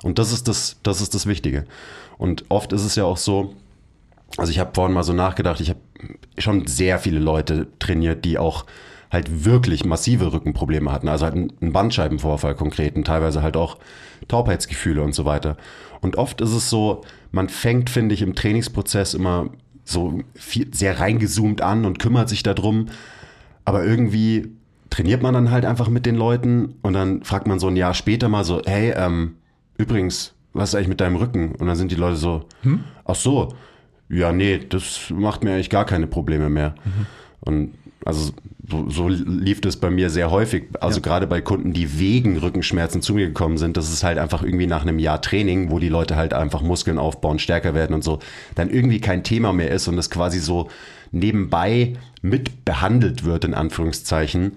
Und 0.04 0.18
das 0.20 0.34
ist 0.34 0.48
das, 0.48 0.78
das 0.84 1.02
ist 1.02 1.14
das 1.14 1.28
Wichtige. 1.28 1.66
Und 2.18 2.46
oft 2.50 2.74
ist 2.74 2.84
es 2.84 2.96
ja 2.96 3.06
auch 3.06 3.18
so, 3.18 3.54
also 4.38 4.52
ich 4.52 4.60
habe 4.60 4.72
vorhin 4.74 4.94
mal 4.94 5.04
so 5.04 5.14
nachgedacht, 5.14 5.62
ich 5.62 5.70
habe 5.70 5.80
schon 6.38 6.68
sehr 6.68 7.00
viele 7.00 7.20
Leute 7.20 7.68
trainiert, 7.80 8.26
die 8.26 8.38
auch 8.38 8.66
halt 9.12 9.46
wirklich 9.46 9.86
massive 9.86 10.34
Rückenprobleme 10.34 10.92
hatten. 10.92 11.08
Also 11.08 11.26
halt 11.26 11.36
einen 11.36 11.74
Bandscheibenvorfall 11.74 12.56
konkret 12.56 12.96
und 12.96 13.06
teilweise 13.06 13.42
halt 13.42 13.58
auch 13.58 13.78
Taubheitsgefühle 14.28 15.02
und 15.02 15.16
so 15.16 15.26
weiter. 15.26 15.58
Und 16.02 16.18
oft 16.18 16.42
ist 16.42 16.52
es 16.52 16.70
so, 16.70 17.02
man 17.32 17.50
fängt, 17.50 17.90
finde 17.90 18.14
ich, 18.14 18.22
im 18.22 18.36
Trainingsprozess 18.36 19.14
immer 19.14 19.50
so 19.84 20.20
viel, 20.34 20.74
sehr 20.74 21.00
reingezoomt 21.00 21.62
an 21.62 21.86
und 21.86 22.00
kümmert 22.00 22.30
sich 22.30 22.44
darum. 22.44 22.88
Aber 23.64 23.84
irgendwie 23.84 24.52
trainiert 24.90 25.22
man 25.22 25.34
dann 25.34 25.52
halt 25.52 25.66
einfach 25.66 25.90
mit 25.90 26.06
den 26.06 26.16
Leuten 26.16 26.76
und 26.82 26.94
dann 26.94 27.24
fragt 27.24 27.48
man 27.48 27.60
so 27.60 27.68
ein 27.68 27.76
Jahr 27.76 27.94
später 27.94 28.30
mal 28.30 28.44
so, 28.44 28.62
hey, 28.66 28.94
ähm, 28.96 29.36
übrigens, 29.78 30.34
was 30.54 30.70
ist 30.70 30.76
eigentlich 30.76 30.88
mit 30.88 31.02
deinem 31.02 31.18
Rücken? 31.18 31.56
Und 31.56 31.68
dann 31.68 31.76
sind 31.76 31.92
die 31.92 31.96
Leute 31.96 32.16
so, 32.16 32.46
ach 33.04 33.16
so, 33.16 33.54
ja, 34.10 34.32
nee, 34.32 34.60
das 34.70 35.10
macht 35.10 35.44
mir 35.44 35.52
eigentlich 35.52 35.70
gar 35.70 35.86
keine 35.86 36.08
Probleme 36.08 36.50
mehr. 36.50 36.76
Und 37.42 37.74
also 38.06 38.34
so, 38.70 38.90
so 38.90 39.08
lief 39.08 39.62
das 39.62 39.78
bei 39.78 39.90
mir 39.90 40.10
sehr 40.10 40.32
häufig. 40.32 40.66
Also 40.80 41.02
gerade 41.02 41.28
bei 41.28 41.42
Kunden, 41.42 41.74
die 41.74 42.00
wegen 42.00 42.38
Rückenschmerzen 42.38 43.02
zu 43.02 43.14
mir 43.14 43.28
gekommen 43.28 43.58
sind, 43.58 43.78
das 43.78 43.92
ist 43.92 44.04
halt 44.04 44.18
einfach 44.18 44.44
irgendwie 44.44 44.68
nach 44.68 44.84
einem 44.84 45.00
Jahr 45.00 45.22
Training, 45.22 45.72
wo 45.72 45.80
die 45.80 45.90
Leute 45.90 46.16
halt 46.16 46.34
einfach 46.34 46.62
Muskeln 46.62 47.00
aufbauen, 47.00 47.40
stärker 47.40 47.74
werden 47.74 47.94
und 47.94 48.04
so, 48.04 48.20
dann 48.56 48.70
irgendwie 48.70 49.02
kein 49.02 49.24
Thema 49.24 49.54
mehr 49.54 49.72
ist 49.72 49.88
und 49.88 49.98
es 49.98 50.10
quasi 50.10 50.40
so 50.40 50.70
nebenbei 51.12 51.94
mit 52.22 52.66
behandelt 52.66 53.24
wird, 53.24 53.46
in 53.46 53.54
Anführungszeichen, 53.54 54.54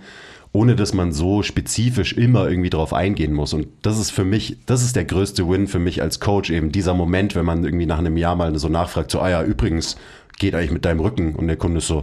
ohne 0.59 0.75
dass 0.75 0.93
man 0.93 1.13
so 1.13 1.45
spezifisch 1.45 2.15
immer 2.15 2.51
irgendwie 2.51 2.69
drauf 2.69 2.93
eingehen 2.93 3.33
muss. 3.33 3.55
Und 3.55 3.69
das 3.83 3.97
ist 3.97 4.11
für 4.11 4.25
mich, 4.25 4.57
das 4.67 4.83
ist 4.83 4.97
der 4.97 5.05
größte 5.05 5.49
Win 5.49 5.69
für 5.69 5.79
mich 5.79 6.03
als 6.03 6.19
Coach 6.19 6.51
eben, 6.51 6.73
dieser 6.73 6.95
Moment, 6.95 7.37
wenn 7.37 7.45
man 7.45 7.63
irgendwie 7.63 7.87
nach 7.87 8.01
einem 8.01 8.17
Jahr 8.17 8.35
mal 8.35 8.59
so 8.59 8.69
nachfragt, 8.69 9.13
so, 9.13 9.21
ah 9.21 9.31
ja, 9.31 9.45
übrigens, 9.45 9.97
geht 10.37 10.57
eigentlich 10.57 10.73
mit 10.73 10.85
deinem 10.85 10.99
Rücken? 10.99 11.37
Und 11.37 11.47
der 11.47 11.55
Kunde 11.55 11.79
ist 11.79 11.87
so, 11.87 12.03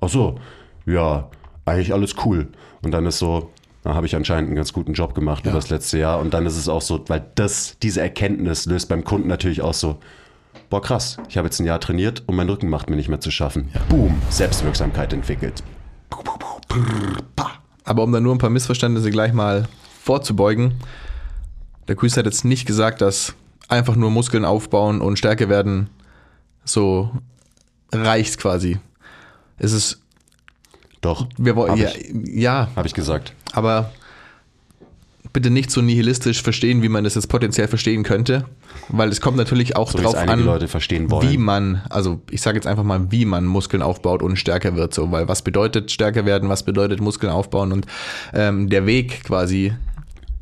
ach 0.00 0.08
so, 0.08 0.34
ja, 0.84 1.30
eigentlich 1.64 1.92
alles 1.92 2.16
cool. 2.24 2.48
Und 2.82 2.90
dann 2.90 3.06
ist 3.06 3.20
so, 3.20 3.50
da 3.84 3.94
habe 3.94 4.06
ich 4.06 4.16
anscheinend 4.16 4.48
einen 4.48 4.56
ganz 4.56 4.72
guten 4.72 4.94
Job 4.94 5.14
gemacht 5.14 5.46
über 5.46 5.54
das 5.54 5.70
letzte 5.70 5.98
Jahr. 5.98 6.18
Und 6.18 6.34
dann 6.34 6.44
ist 6.44 6.56
es 6.56 6.68
auch 6.68 6.82
so, 6.82 7.04
weil 7.06 7.24
das, 7.36 7.76
diese 7.84 8.00
Erkenntnis 8.00 8.66
löst 8.66 8.88
beim 8.88 9.04
Kunden 9.04 9.28
natürlich 9.28 9.62
auch 9.62 9.74
so, 9.74 9.98
boah 10.70 10.82
krass, 10.82 11.18
ich 11.28 11.36
habe 11.36 11.46
jetzt 11.46 11.60
ein 11.60 11.66
Jahr 11.66 11.78
trainiert 11.78 12.24
und 12.26 12.34
mein 12.34 12.48
Rücken 12.48 12.68
macht 12.68 12.90
mir 12.90 12.96
nicht 12.96 13.08
mehr 13.08 13.20
zu 13.20 13.30
schaffen. 13.30 13.70
Boom, 13.88 14.20
Selbstwirksamkeit 14.28 15.12
entwickelt. 15.12 15.62
Aber 17.84 18.02
um 18.02 18.12
da 18.12 18.20
nur 18.20 18.34
ein 18.34 18.38
paar 18.38 18.50
Missverständnisse 18.50 19.10
gleich 19.10 19.32
mal 19.32 19.68
vorzubeugen, 20.02 20.74
der 21.88 21.96
Quiz 21.96 22.16
hat 22.16 22.26
jetzt 22.26 22.44
nicht 22.44 22.66
gesagt, 22.66 23.00
dass 23.00 23.34
einfach 23.68 23.96
nur 23.96 24.10
Muskeln 24.10 24.44
aufbauen 24.44 25.00
und 25.00 25.18
Stärke 25.18 25.48
werden 25.48 25.90
so 26.64 27.10
reicht 27.92 28.38
quasi. 28.38 28.78
Es 29.58 29.72
ist, 29.72 30.00
Doch, 31.00 31.26
wir 31.36 31.56
wollen, 31.56 31.72
Hab 31.72 31.78
ja, 31.78 31.90
ja, 32.12 32.68
habe 32.76 32.86
ich 32.86 32.94
gesagt. 32.94 33.34
aber 33.52 33.90
bitte 35.32 35.50
nicht 35.50 35.70
so 35.70 35.80
nihilistisch 35.80 36.42
verstehen, 36.42 36.82
wie 36.82 36.88
man 36.88 37.04
das 37.04 37.14
jetzt 37.14 37.28
potenziell 37.28 37.68
verstehen 37.68 38.02
könnte, 38.02 38.44
weil 38.88 39.08
es 39.08 39.20
kommt 39.20 39.36
natürlich 39.36 39.76
auch 39.76 39.90
So 39.90 39.98
drauf 39.98 40.16
an, 40.16 40.46
wie 40.46 41.38
man, 41.38 41.82
also 41.88 42.20
ich 42.30 42.42
sage 42.42 42.56
jetzt 42.56 42.66
einfach 42.66 42.84
mal, 42.84 43.10
wie 43.10 43.24
man 43.24 43.46
Muskeln 43.46 43.82
aufbaut 43.82 44.22
und 44.22 44.36
stärker 44.36 44.76
wird, 44.76 44.92
so, 44.94 45.10
weil 45.10 45.28
was 45.28 45.42
bedeutet 45.42 45.90
stärker 45.90 46.26
werden, 46.26 46.48
was 46.48 46.64
bedeutet 46.64 47.00
Muskeln 47.00 47.32
aufbauen 47.32 47.72
und 47.72 47.86
ähm, 48.34 48.68
der 48.68 48.86
Weg 48.86 49.24
quasi 49.24 49.72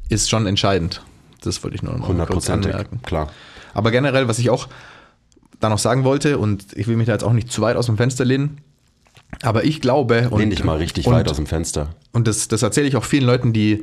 ist 0.08 0.28
schon 0.28 0.46
entscheidend. 0.46 1.02
Das 1.42 1.62
wollte 1.62 1.76
ich 1.76 1.82
nur 1.82 1.96
noch 1.96 2.12
mal 2.12 2.26
kurz 2.26 2.50
anmerken. 2.50 3.00
klar. 3.02 3.30
Aber 3.72 3.90
generell, 3.90 4.26
was 4.28 4.38
ich 4.38 4.50
auch 4.50 4.68
da 5.60 5.68
noch 5.68 5.78
sagen 5.78 6.04
wollte, 6.04 6.38
und 6.38 6.66
ich 6.74 6.88
will 6.88 6.96
mich 6.96 7.06
da 7.06 7.12
jetzt 7.12 7.22
auch 7.22 7.32
nicht 7.32 7.52
zu 7.52 7.62
weit 7.62 7.76
aus 7.76 7.86
dem 7.86 7.96
Fenster 7.96 8.24
lehnen, 8.24 8.58
aber 9.42 9.64
ich 9.64 9.80
glaube, 9.80 10.28
und, 10.30 10.40
Lehn 10.40 10.50
dich 10.50 10.64
mal 10.64 10.78
richtig 10.78 11.06
und, 11.06 11.14
weit 11.14 11.28
aus 11.28 11.36
dem 11.36 11.46
Fenster. 11.46 11.94
und 12.12 12.26
das, 12.26 12.48
das 12.48 12.62
erzähle 12.62 12.88
ich 12.88 12.96
auch 12.96 13.04
vielen 13.04 13.24
Leuten, 13.24 13.52
die 13.52 13.82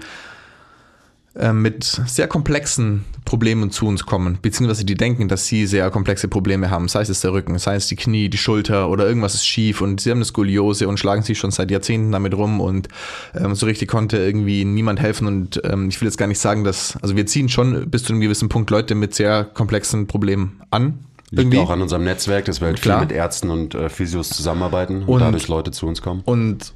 äh, 1.37 1.53
mit 1.53 1.83
sehr 1.83 2.27
komplexen 2.27 3.05
Problemen 3.25 3.71
zu 3.71 3.87
uns 3.87 4.05
kommen, 4.05 4.39
beziehungsweise 4.41 4.85
die 4.85 4.95
denken, 4.95 5.27
dass 5.27 5.45
sie 5.47 5.65
sehr 5.67 5.89
komplexe 5.91 6.27
Probleme 6.27 6.69
haben, 6.69 6.87
sei 6.87 7.01
es 7.01 7.19
der 7.19 7.33
Rücken, 7.33 7.57
sei 7.59 7.75
es 7.75 7.87
die 7.87 7.95
Knie, 7.95 8.29
die 8.29 8.37
Schulter 8.37 8.89
oder 8.89 9.07
irgendwas 9.07 9.35
ist 9.35 9.45
schief 9.45 9.81
und 9.81 9.99
sie 10.01 10.11
haben 10.11 10.19
eine 10.19 10.25
Skoliose 10.25 10.87
und 10.87 10.97
schlagen 10.99 11.23
sich 11.23 11.37
schon 11.37 11.51
seit 11.51 11.69
Jahrzehnten 11.69 12.11
damit 12.11 12.33
rum 12.33 12.61
und 12.61 12.87
ähm, 13.35 13.53
so 13.53 13.65
richtig 13.65 13.89
konnte 13.89 14.17
irgendwie 14.17 14.63
niemand 14.65 14.99
helfen 14.99 15.27
und 15.27 15.61
ähm, 15.65 15.89
ich 15.89 15.99
will 15.99 16.07
jetzt 16.07 16.17
gar 16.17 16.27
nicht 16.27 16.39
sagen, 16.39 16.63
dass, 16.63 16.97
also 17.01 17.15
wir 17.15 17.25
ziehen 17.25 17.49
schon 17.49 17.89
bis 17.89 18.03
zu 18.03 18.13
einem 18.13 18.21
gewissen 18.21 18.49
Punkt 18.49 18.69
Leute 18.69 18.95
mit 18.95 19.13
sehr 19.13 19.43
komplexen 19.43 20.07
Problemen 20.07 20.61
an. 20.71 20.99
Liegt 21.29 21.57
auch 21.57 21.69
an 21.69 21.81
unserem 21.81 22.05
Netzwerk, 22.05 22.45
dass 22.45 22.61
wir 22.61 22.67
halt 22.67 22.81
Klar. 22.81 22.99
viel 22.99 23.07
mit 23.09 23.15
Ärzten 23.15 23.49
und 23.49 23.75
äh, 23.75 23.89
Physios 23.89 24.29
zusammenarbeiten 24.29 25.01
und, 25.01 25.09
Und- 25.09 25.19
dadurch 25.19 25.49
Leute 25.49 25.71
zu 25.71 25.85
uns 25.85 26.01
kommen. 26.01 26.21
Und 26.23 26.73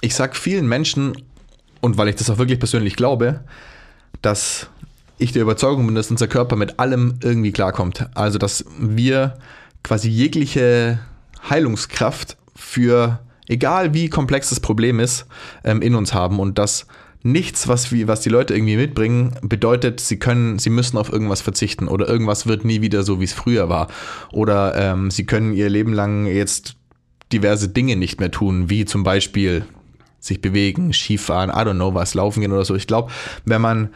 ich 0.00 0.16
sag 0.16 0.34
vielen 0.36 0.66
Menschen, 0.66 1.16
und 1.80 1.96
weil 1.96 2.08
ich 2.08 2.16
das 2.16 2.28
auch 2.28 2.38
wirklich 2.38 2.58
persönlich 2.58 2.96
glaube, 2.96 3.40
dass 4.22 4.68
ich 5.18 5.32
der 5.32 5.42
Überzeugung 5.42 5.86
bin, 5.86 5.94
dass 5.94 6.10
unser 6.10 6.28
Körper 6.28 6.56
mit 6.56 6.78
allem 6.78 7.18
irgendwie 7.22 7.52
klarkommt. 7.52 8.08
Also, 8.14 8.38
dass 8.38 8.64
wir 8.78 9.36
quasi 9.82 10.08
jegliche 10.08 11.00
Heilungskraft 11.48 12.36
für, 12.54 13.20
egal 13.48 13.94
wie 13.94 14.08
komplex 14.08 14.50
das 14.50 14.60
Problem 14.60 15.00
ist, 15.00 15.26
ähm, 15.64 15.82
in 15.82 15.94
uns 15.94 16.14
haben 16.14 16.38
und 16.38 16.58
dass 16.58 16.86
nichts, 17.22 17.66
was, 17.68 17.90
wir, 17.90 18.06
was 18.06 18.20
die 18.20 18.28
Leute 18.28 18.54
irgendwie 18.54 18.76
mitbringen, 18.76 19.34
bedeutet, 19.42 20.00
sie 20.00 20.18
können, 20.18 20.58
sie 20.58 20.70
müssen 20.70 20.96
auf 20.96 21.12
irgendwas 21.12 21.40
verzichten 21.40 21.88
oder 21.88 22.08
irgendwas 22.08 22.46
wird 22.46 22.64
nie 22.64 22.80
wieder 22.80 23.02
so, 23.02 23.20
wie 23.20 23.24
es 23.24 23.32
früher 23.32 23.68
war. 23.68 23.88
Oder 24.32 24.74
ähm, 24.76 25.10
sie 25.10 25.26
können 25.26 25.52
ihr 25.52 25.68
Leben 25.68 25.92
lang 25.92 26.26
jetzt 26.26 26.76
diverse 27.32 27.68
Dinge 27.68 27.96
nicht 27.96 28.20
mehr 28.20 28.30
tun, 28.30 28.70
wie 28.70 28.84
zum 28.84 29.02
Beispiel 29.02 29.66
sich 30.20 30.40
bewegen, 30.40 30.92
Skifahren, 30.92 31.50
I 31.50 31.68
don't 31.68 31.74
know 31.74 31.94
was, 31.94 32.14
laufen 32.14 32.40
gehen 32.40 32.52
oder 32.52 32.64
so. 32.64 32.74
Ich 32.74 32.86
glaube, 32.86 33.10
wenn 33.44 33.60
man 33.60 33.90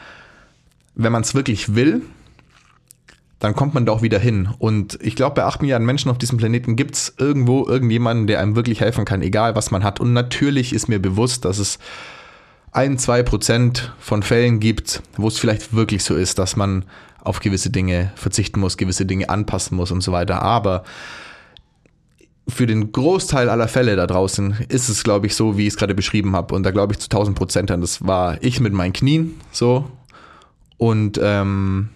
wenn 0.95 1.15
es 1.15 1.35
wirklich 1.35 1.75
will, 1.75 2.03
dann 3.39 3.57
kommt 3.57 3.75
man 3.75 3.87
da 3.87 3.93
auch 3.93 4.03
wieder 4.03 4.19
hin. 4.19 4.49
Und 4.59 4.99
ich 5.03 5.17
glaube, 5.17 5.35
bei 5.37 5.45
8 5.45 5.63
Milliarden 5.63 5.87
Menschen 5.87 6.11
auf 6.11 6.19
diesem 6.19 6.39
Planeten 6.39 6.77
gibt 6.77 6.95
es 6.95 7.15
irgendwo 7.19 7.67
irgendjemanden, 7.67 8.27
der 8.27 8.41
einem 8.41 8.55
wirklich 8.55 8.81
helfen 8.81 9.05
kann, 9.05 9.23
egal 9.23 9.57
was 9.57 9.71
man 9.71 9.83
hat. 9.83 9.99
Und 9.99 10.13
natürlich 10.13 10.73
ist 10.73 10.89
mir 10.89 11.01
bewusst, 11.01 11.45
dass 11.45 11.59
es 11.59 11.79
ein, 12.71 12.99
zwei 12.99 13.23
Prozent 13.23 13.93
von 13.99 14.23
Fällen 14.23 14.61
gibt, 14.61 15.03
wo 15.17 15.29
es 15.29 15.39
vielleicht 15.39 15.75
wirklich 15.75 16.05
so 16.05 16.15
ist, 16.15 16.39
dass 16.39 16.57
man 16.57 16.85
auf 17.21 17.41
gewisse 17.41 17.71
Dinge 17.71 18.13
verzichten 18.15 18.61
muss, 18.61 18.77
gewisse 18.77 19.07
Dinge 19.07 19.29
anpassen 19.29 19.77
muss 19.77 19.91
und 19.91 20.03
so 20.03 20.13
weiter. 20.13 20.43
Aber 20.43 20.85
für 22.49 22.67
den 22.67 22.93
Großteil 22.93 23.49
aller 23.49 23.69
Fälle 23.69 23.97
da 23.97 24.07
draußen 24.07 24.57
ist 24.69 24.89
es, 24.89 25.05
glaube 25.05 25.27
ich, 25.27 25.35
so, 25.35 25.57
wie 25.57 25.63
ich 25.63 25.75
es 25.75 25.77
gerade 25.77 25.95
beschrieben 25.95 26.35
habe. 26.35 26.55
Und 26.55 26.65
da 26.65 26.71
glaube 26.71 26.93
ich 26.93 26.99
zu 26.99 27.07
1000 27.07 27.37
Prozent 27.37 27.71
an. 27.71 27.81
Das 27.81 28.07
war 28.07 28.43
ich 28.43 28.61
mit 28.61 28.73
meinen 28.73 28.93
Knien 28.93 29.41
so. 29.53 29.89
Und 30.77 31.21
ähm, 31.23 31.91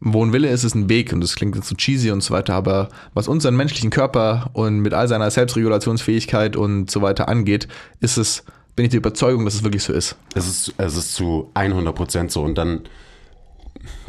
wo 0.00 0.24
ein 0.24 0.32
Wille 0.32 0.48
ist, 0.48 0.64
ist 0.64 0.74
ein 0.74 0.88
Weg. 0.88 1.12
Und 1.12 1.20
das 1.20 1.36
klingt 1.36 1.54
jetzt 1.54 1.68
so 1.68 1.76
cheesy 1.76 2.10
und 2.10 2.22
so 2.22 2.34
weiter. 2.34 2.54
Aber 2.54 2.88
was 3.14 3.28
unseren 3.28 3.56
menschlichen 3.56 3.90
Körper 3.90 4.50
und 4.52 4.80
mit 4.80 4.94
all 4.94 5.06
seiner 5.06 5.30
Selbstregulationsfähigkeit 5.30 6.56
und 6.56 6.90
so 6.90 7.02
weiter 7.02 7.28
angeht, 7.28 7.68
ist 8.00 8.16
es, 8.16 8.44
bin 8.74 8.84
ich 8.84 8.90
der 8.90 8.98
Überzeugung, 8.98 9.44
dass 9.44 9.54
es 9.54 9.64
wirklich 9.64 9.84
so 9.84 9.92
ist. 9.92 10.16
Es 10.34 10.46
ist, 10.48 10.74
es 10.76 10.96
ist 10.96 11.14
zu 11.14 11.50
100 11.54 11.94
Prozent 11.94 12.32
so. 12.32 12.42
Und 12.42 12.56
dann, 12.58 12.80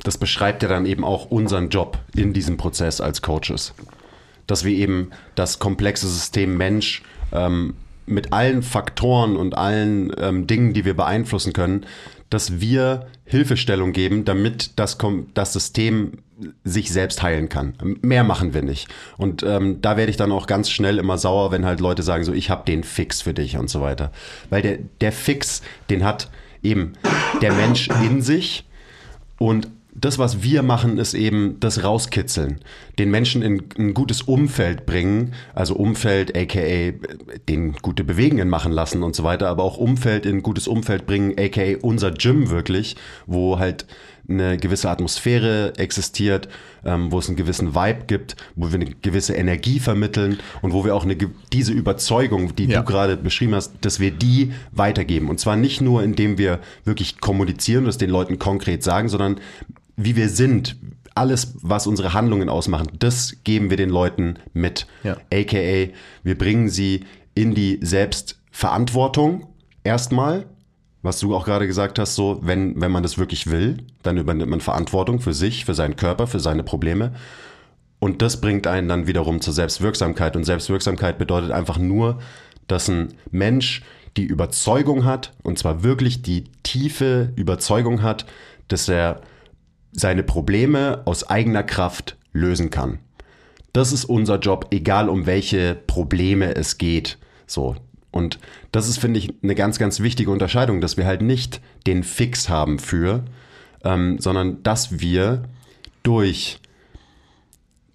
das 0.03 0.17
beschreibt 0.17 0.63
ja 0.63 0.69
dann 0.69 0.87
eben 0.87 1.03
auch 1.03 1.29
unseren 1.29 1.69
Job 1.69 1.99
in 2.15 2.33
diesem 2.33 2.57
Prozess 2.57 2.99
als 2.99 3.21
Coaches. 3.21 3.73
Dass 4.47 4.63
wir 4.63 4.75
eben 4.75 5.11
das 5.35 5.59
komplexe 5.59 6.07
System 6.07 6.57
Mensch 6.57 7.03
ähm, 7.31 7.75
mit 8.05 8.33
allen 8.33 8.63
Faktoren 8.63 9.35
und 9.35 9.57
allen 9.57 10.11
ähm, 10.17 10.47
Dingen, 10.47 10.73
die 10.73 10.85
wir 10.85 10.95
beeinflussen 10.95 11.53
können, 11.53 11.85
dass 12.29 12.59
wir 12.59 13.07
Hilfestellung 13.25 13.93
geben, 13.93 14.25
damit 14.25 14.79
das, 14.79 14.97
das 15.33 15.53
System 15.53 16.13
sich 16.63 16.91
selbst 16.91 17.23
heilen 17.23 17.49
kann. 17.49 17.73
Mehr 18.01 18.23
machen 18.23 18.53
wir 18.53 18.61
nicht. 18.61 18.87
Und 19.17 19.43
ähm, 19.43 19.81
da 19.81 19.97
werde 19.97 20.09
ich 20.09 20.17
dann 20.17 20.31
auch 20.31 20.45
ganz 20.47 20.69
schnell 20.69 20.99
immer 20.99 21.17
sauer, 21.17 21.51
wenn 21.51 21.65
halt 21.65 21.79
Leute 21.79 22.03
sagen, 22.03 22.23
so 22.23 22.33
ich 22.33 22.49
habe 22.49 22.65
den 22.65 22.83
Fix 22.83 23.21
für 23.21 23.33
dich 23.33 23.57
und 23.57 23.69
so 23.69 23.81
weiter. 23.81 24.11
Weil 24.49 24.61
der, 24.61 24.77
der 25.01 25.11
Fix, 25.11 25.61
den 25.89 26.03
hat 26.03 26.29
eben 26.61 26.93
der 27.41 27.53
Mensch 27.53 27.89
in 28.03 28.21
sich 28.21 28.65
und 29.39 29.67
das, 29.99 30.19
was 30.19 30.43
wir 30.43 30.61
machen, 30.63 30.97
ist 30.99 31.13
eben 31.13 31.59
das 31.59 31.83
Rauskitzeln. 31.83 32.59
Den 32.99 33.09
Menschen 33.09 33.41
in 33.41 33.63
ein 33.77 33.93
gutes 33.93 34.21
Umfeld 34.21 34.85
bringen, 34.85 35.33
also 35.55 35.75
Umfeld, 35.75 36.37
aka 36.37 36.93
den 37.49 37.73
gute 37.81 38.03
Bewegungen 38.03 38.47
machen 38.49 38.71
lassen 38.71 39.01
und 39.03 39.15
so 39.15 39.23
weiter, 39.23 39.47
aber 39.49 39.63
auch 39.63 39.77
Umfeld 39.77 40.25
in 40.25 40.37
ein 40.37 40.43
gutes 40.43 40.67
Umfeld 40.67 41.07
bringen, 41.07 41.33
aka 41.37 41.77
unser 41.81 42.11
Gym 42.11 42.49
wirklich, 42.49 42.95
wo 43.25 43.57
halt 43.57 43.87
eine 44.29 44.57
gewisse 44.57 44.89
Atmosphäre 44.89 45.73
existiert, 45.77 46.49
ähm, 46.85 47.11
wo 47.13 47.19
es 47.19 47.27
einen 47.29 47.37
gewissen 47.37 47.73
Vibe 47.73 48.03
gibt, 48.07 48.35
wo 48.55 48.67
wir 48.71 48.75
eine 48.75 48.91
gewisse 49.01 49.33
Energie 49.35 49.79
vermitteln 49.79 50.39
und 50.61 50.73
wo 50.73 50.83
wir 50.83 50.95
auch 50.95 51.05
eine, 51.05 51.15
diese 51.53 51.71
Überzeugung, 51.71 52.53
die 52.55 52.65
Ja. 52.65 52.79
du 52.81 52.85
gerade 52.85 53.15
beschrieben 53.15 53.55
hast, 53.55 53.73
dass 53.81 53.99
wir 54.01 54.11
die 54.11 54.51
weitergeben. 54.73 55.29
Und 55.29 55.39
zwar 55.39 55.55
nicht 55.55 55.79
nur, 55.79 56.03
indem 56.03 56.37
wir 56.37 56.59
wirklich 56.83 57.21
kommunizieren 57.21 57.85
und 57.85 57.89
es 57.89 57.97
den 57.97 58.09
Leuten 58.09 58.37
konkret 58.37 58.83
sagen, 58.83 59.07
sondern 59.07 59.37
wie 59.97 60.15
wir 60.15 60.29
sind, 60.29 60.77
alles, 61.15 61.55
was 61.61 61.87
unsere 61.87 62.13
Handlungen 62.13 62.47
ausmachen, 62.47 62.87
das 62.99 63.37
geben 63.43 63.69
wir 63.69 63.77
den 63.77 63.89
Leuten 63.89 64.37
mit. 64.53 64.87
Ja. 65.03 65.17
AKA, 65.33 65.91
wir 66.23 66.37
bringen 66.37 66.69
sie 66.69 67.05
in 67.33 67.55
die 67.55 67.79
Selbstverantwortung 67.81 69.47
erstmal, 69.83 70.45
was 71.01 71.19
du 71.19 71.35
auch 71.35 71.45
gerade 71.45 71.67
gesagt 71.67 71.99
hast, 71.99 72.15
so, 72.15 72.39
wenn, 72.43 72.79
wenn 72.79 72.91
man 72.91 73.03
das 73.03 73.17
wirklich 73.17 73.47
will, 73.47 73.77
dann 74.03 74.17
übernimmt 74.17 74.51
man 74.51 74.61
Verantwortung 74.61 75.19
für 75.19 75.33
sich, 75.33 75.65
für 75.65 75.73
seinen 75.73 75.95
Körper, 75.95 76.27
für 76.27 76.39
seine 76.39 76.63
Probleme. 76.63 77.13
Und 77.99 78.21
das 78.21 78.39
bringt 78.41 78.67
einen 78.67 78.87
dann 78.87 79.07
wiederum 79.07 79.41
zur 79.41 79.53
Selbstwirksamkeit. 79.53 80.35
Und 80.35 80.43
Selbstwirksamkeit 80.43 81.17
bedeutet 81.17 81.51
einfach 81.51 81.79
nur, 81.79 82.19
dass 82.67 82.89
ein 82.89 83.13
Mensch 83.31 83.81
die 84.17 84.25
Überzeugung 84.25 85.05
hat, 85.05 85.33
und 85.43 85.57
zwar 85.57 85.83
wirklich 85.83 86.21
die 86.21 86.45
tiefe 86.63 87.31
Überzeugung 87.35 88.01
hat, 88.01 88.25
dass 88.67 88.89
er 88.89 89.21
seine 89.91 90.23
Probleme 90.23 91.01
aus 91.05 91.29
eigener 91.29 91.63
Kraft 91.63 92.17
lösen 92.33 92.69
kann. 92.69 92.99
Das 93.73 93.91
ist 93.91 94.05
unser 94.05 94.39
Job, 94.39 94.67
egal 94.71 95.09
um 95.09 95.25
welche 95.25 95.75
Probleme 95.75 96.55
es 96.55 96.77
geht. 96.77 97.17
So. 97.45 97.75
Und 98.11 98.39
das 98.71 98.87
ist, 98.89 98.97
finde 98.97 99.19
ich, 99.19 99.33
eine 99.43 99.55
ganz, 99.55 99.77
ganz 99.77 99.99
wichtige 99.99 100.31
Unterscheidung, 100.31 100.81
dass 100.81 100.97
wir 100.97 101.05
halt 101.05 101.21
nicht 101.21 101.61
den 101.85 102.03
Fix 102.03 102.49
haben 102.49 102.79
für, 102.79 103.23
ähm, 103.83 104.17
sondern 104.19 104.63
dass 104.63 104.99
wir 104.99 105.43
durch 106.03 106.59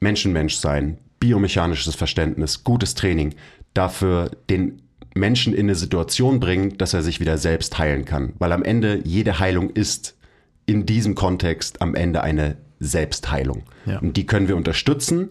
Menschenmensch 0.00 0.56
sein, 0.56 0.98
biomechanisches 1.18 1.94
Verständnis, 1.94 2.62
gutes 2.62 2.94
Training, 2.94 3.34
dafür 3.74 4.30
den 4.50 4.82
Menschen 5.14 5.54
in 5.54 5.66
eine 5.66 5.74
Situation 5.74 6.40
bringen, 6.40 6.78
dass 6.78 6.94
er 6.94 7.02
sich 7.02 7.20
wieder 7.20 7.38
selbst 7.38 7.78
heilen 7.78 8.04
kann. 8.04 8.34
Weil 8.38 8.52
am 8.52 8.62
Ende 8.62 9.00
jede 9.04 9.38
Heilung 9.38 9.70
ist 9.70 10.16
in 10.66 10.86
diesem 10.86 11.14
Kontext 11.14 11.82
am 11.82 11.94
Ende 11.94 12.22
eine 12.22 12.56
Selbstheilung. 12.80 13.64
Ja. 13.86 13.98
Und 13.98 14.16
die 14.16 14.26
können 14.26 14.48
wir 14.48 14.56
unterstützen 14.56 15.30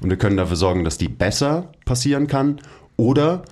und 0.00 0.10
wir 0.10 0.16
können 0.16 0.36
dafür 0.36 0.56
sorgen, 0.56 0.84
dass 0.84 0.98
die 0.98 1.08
besser 1.08 1.72
passieren 1.84 2.26
kann. 2.26 2.60
Oder 2.96 3.42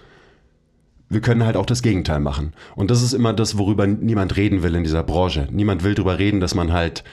wir 1.08 1.20
können 1.20 1.44
halt 1.44 1.56
auch 1.56 1.66
das 1.66 1.82
Gegenteil 1.82 2.20
machen. 2.20 2.52
Und 2.74 2.90
das 2.90 3.02
ist 3.02 3.12
immer 3.12 3.32
das, 3.32 3.58
worüber 3.58 3.86
niemand 3.86 4.36
reden 4.36 4.62
will 4.62 4.74
in 4.74 4.84
dieser 4.84 5.02
Branche. 5.02 5.48
Niemand 5.50 5.84
will 5.84 5.94
darüber 5.94 6.18
reden, 6.18 6.40
dass 6.40 6.54
man 6.54 6.72
halt 6.72 7.04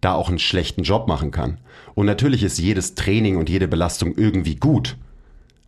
da 0.00 0.14
auch 0.14 0.28
einen 0.28 0.38
schlechten 0.38 0.82
Job 0.82 1.08
machen 1.08 1.30
kann. 1.30 1.58
Und 1.94 2.06
natürlich 2.06 2.42
ist 2.42 2.58
jedes 2.58 2.94
Training 2.94 3.36
und 3.36 3.48
jede 3.48 3.68
Belastung 3.68 4.14
irgendwie 4.16 4.56
gut. 4.56 4.96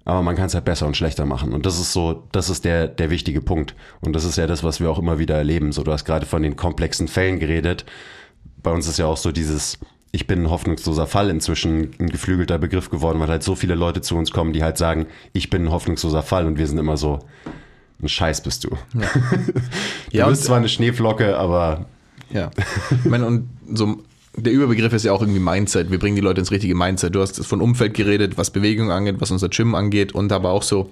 Aber 0.05 0.23
man 0.23 0.35
kann 0.37 0.47
es 0.47 0.55
halt 0.55 0.65
besser 0.65 0.87
und 0.87 0.97
schlechter 0.97 1.27
machen. 1.27 1.53
Und 1.53 1.65
das 1.65 1.79
ist 1.79 1.93
so, 1.93 2.25
das 2.33 2.51
ist 2.51 2.65
der, 2.65 2.89
der 2.89 3.11
wichtige 3.11 3.41
Punkt. 3.41 3.75
Und 4.01 4.15
das 4.15 4.25
ist 4.25 4.37
ja 4.37 4.47
das, 4.47 4.65
was 4.65 4.81
wir 4.81 4.91
auch 4.91 4.99
immer 4.99 5.19
wieder 5.19 5.37
erleben. 5.37 5.71
So, 5.73 5.85
du 5.85 5.93
hast 5.93 6.05
gerade 6.05 6.27
von 6.27 6.43
den 6.43 6.57
komplexen 6.57 7.07
Fällen 7.09 7.39
geredet. 7.39 7.85
Bei 8.63 8.73
uns 8.73 8.89
ist 8.89 8.99
ja 8.99 9.07
auch 9.07 9.17
so 9.17 9.31
dieses, 9.31 9.79
ich 10.11 10.27
bin 10.27 10.43
ein 10.45 10.51
hoffnungsloser 10.51 11.07
Fall 11.07 11.31
inzwischen 11.31 11.91
ein 12.01 12.09
geflügelter 12.09 12.59
Begriff 12.59 12.91
geworden, 12.91 13.21
weil 13.21 13.29
halt 13.29 13.43
so 13.45 13.55
viele 13.55 13.75
Leute 13.77 14.01
zu 14.01 14.17
uns 14.17 14.33
kommen, 14.33 14.53
die 14.53 14.63
halt 14.65 14.77
sagen, 14.77 15.07
ich 15.33 15.51
bin 15.51 15.67
ein 15.67 15.71
hoffnungsloser 15.71 16.23
Fall 16.23 16.47
und 16.47 16.59
wir 16.59 16.67
sind 16.67 16.79
immer 16.79 16.97
so, 16.97 17.21
ein 18.03 18.09
Scheiß 18.09 18.43
bist 18.43 18.65
du. 18.65 18.71
Ja, 18.99 19.09
du 20.11 20.19
Ja, 20.19 20.29
bist 20.29 20.45
zwar 20.45 20.57
eine 20.57 20.69
Schneeflocke, 20.69 21.39
aber 21.39 21.87
Ja. 22.31 22.51
Ich 23.05 23.11
meine, 23.11 23.27
und 23.27 23.49
so 23.73 23.99
der 24.35 24.53
Überbegriff 24.53 24.93
ist 24.93 25.05
ja 25.05 25.13
auch 25.13 25.21
irgendwie 25.21 25.41
Mindset. 25.41 25.91
Wir 25.91 25.99
bringen 25.99 26.17
die 26.17 26.23
Leute 26.23 26.41
ins 26.41 26.51
richtige 26.51 26.75
Mindset. 26.75 27.15
Du 27.15 27.21
hast 27.21 27.45
von 27.45 27.61
Umfeld 27.61 27.95
geredet, 27.95 28.39
was 28.39 28.51
Bewegung 28.51 28.91
angeht, 28.91 29.17
was 29.19 29.31
unser 29.31 29.49
Gym 29.49 29.75
angeht 29.75 30.13
und 30.13 30.33
aber 30.33 30.51
auch 30.51 30.63
so 30.63 30.91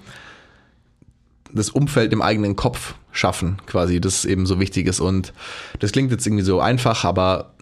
das 1.53 1.69
Umfeld 1.69 2.13
im 2.13 2.21
eigenen 2.21 2.55
Kopf 2.55 2.95
schaffen, 3.11 3.57
quasi, 3.65 3.99
das 3.99 4.25
eben 4.25 4.45
so 4.45 4.59
wichtig 4.59 4.87
ist. 4.87 4.99
Und 4.99 5.33
das 5.79 5.91
klingt 5.91 6.11
jetzt 6.11 6.25
irgendwie 6.25 6.43
so 6.43 6.61
einfach, 6.61 7.03
aber 7.03 7.53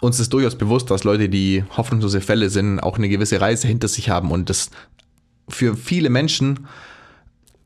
uns 0.00 0.20
ist 0.20 0.32
durchaus 0.32 0.54
bewusst, 0.54 0.90
dass 0.90 1.04
Leute, 1.04 1.28
die 1.28 1.64
hoffnungslose 1.76 2.20
Fälle 2.20 2.48
sind, 2.48 2.80
auch 2.80 2.96
eine 2.96 3.08
gewisse 3.08 3.40
Reise 3.40 3.66
hinter 3.66 3.88
sich 3.88 4.08
haben 4.10 4.30
und 4.30 4.48
das 4.48 4.70
für 5.48 5.76
viele 5.76 6.10
Menschen 6.10 6.66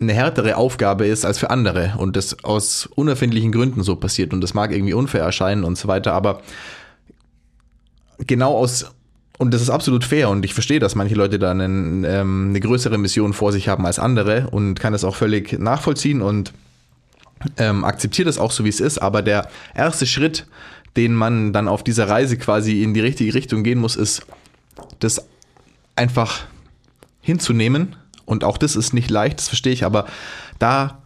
eine 0.01 0.15
härtere 0.15 0.57
Aufgabe 0.57 1.07
ist 1.07 1.25
als 1.25 1.39
für 1.39 1.51
andere 1.51 1.95
und 1.99 2.17
das 2.17 2.43
aus 2.45 2.89
unerfindlichen 2.95 3.53
Gründen 3.53 3.83
so 3.83 3.97
passiert 3.97 4.33
und 4.33 4.41
das 4.41 4.55
mag 4.55 4.73
irgendwie 4.73 4.95
unfair 4.95 5.23
erscheinen 5.23 5.65
und 5.65 5.77
so 5.77 5.89
weiter, 5.89 6.15
aber 6.15 6.41
genau 8.27 8.57
aus 8.57 8.87
und 9.39 9.55
das 9.55 9.63
ist 9.63 9.71
absolut 9.71 10.05
fair 10.05 10.29
und 10.29 10.45
ich 10.45 10.53
verstehe, 10.53 10.81
dass 10.81 10.95
manche 10.95 11.15
Leute 11.15 11.39
da 11.39 11.51
einen, 11.51 12.05
ähm, 12.05 12.49
eine 12.51 12.61
größere 12.61 12.99
Mission 12.99 13.33
vor 13.33 13.53
sich 13.53 13.69
haben 13.69 13.87
als 13.87 13.99
andere 13.99 14.49
und 14.51 14.79
kann 14.79 14.93
das 14.93 15.05
auch 15.05 15.17
völlig 15.17 15.59
nachvollziehen 15.59 16.21
und 16.21 16.53
ähm, 17.57 17.85
akzeptiert 17.85 18.29
das 18.29 18.39
auch 18.39 18.51
so, 18.51 18.65
wie 18.65 18.69
es 18.69 18.81
ist, 18.81 18.99
aber 18.99 19.23
der 19.23 19.49
erste 19.75 20.07
Schritt, 20.07 20.47
den 20.97 21.15
man 21.15 21.53
dann 21.53 21.69
auf 21.69 21.83
dieser 21.83 22.09
Reise 22.09 22.37
quasi 22.37 22.83
in 22.83 22.93
die 22.93 23.01
richtige 23.01 23.33
Richtung 23.33 23.63
gehen 23.63 23.79
muss, 23.79 23.97
ist, 23.97 24.27
das 24.99 25.27
einfach 25.97 26.45
hinzunehmen. 27.21 27.97
Und 28.25 28.45
auch 28.45 28.59
das 28.59 28.77
ist 28.77 28.93
nicht 28.93 29.11
leicht, 29.11 29.39
das 29.39 29.49
verstehe 29.49 29.73
ich, 29.73 29.85
aber 29.85 30.07
da 30.59 31.03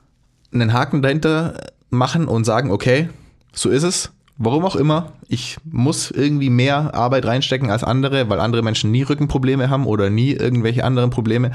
einen 0.52 0.72
Haken 0.72 1.02
dahinter 1.02 1.70
machen 1.90 2.26
und 2.26 2.44
sagen, 2.44 2.70
okay, 2.70 3.08
so 3.52 3.70
ist 3.70 3.82
es. 3.82 4.10
Warum 4.36 4.64
auch 4.64 4.74
immer, 4.74 5.12
ich 5.28 5.58
muss 5.64 6.10
irgendwie 6.10 6.50
mehr 6.50 6.92
Arbeit 6.92 7.24
reinstecken 7.24 7.70
als 7.70 7.84
andere, 7.84 8.28
weil 8.28 8.40
andere 8.40 8.62
Menschen 8.62 8.90
nie 8.90 9.02
Rückenprobleme 9.02 9.70
haben 9.70 9.86
oder 9.86 10.10
nie 10.10 10.32
irgendwelche 10.32 10.84
anderen 10.84 11.10
Probleme. 11.10 11.52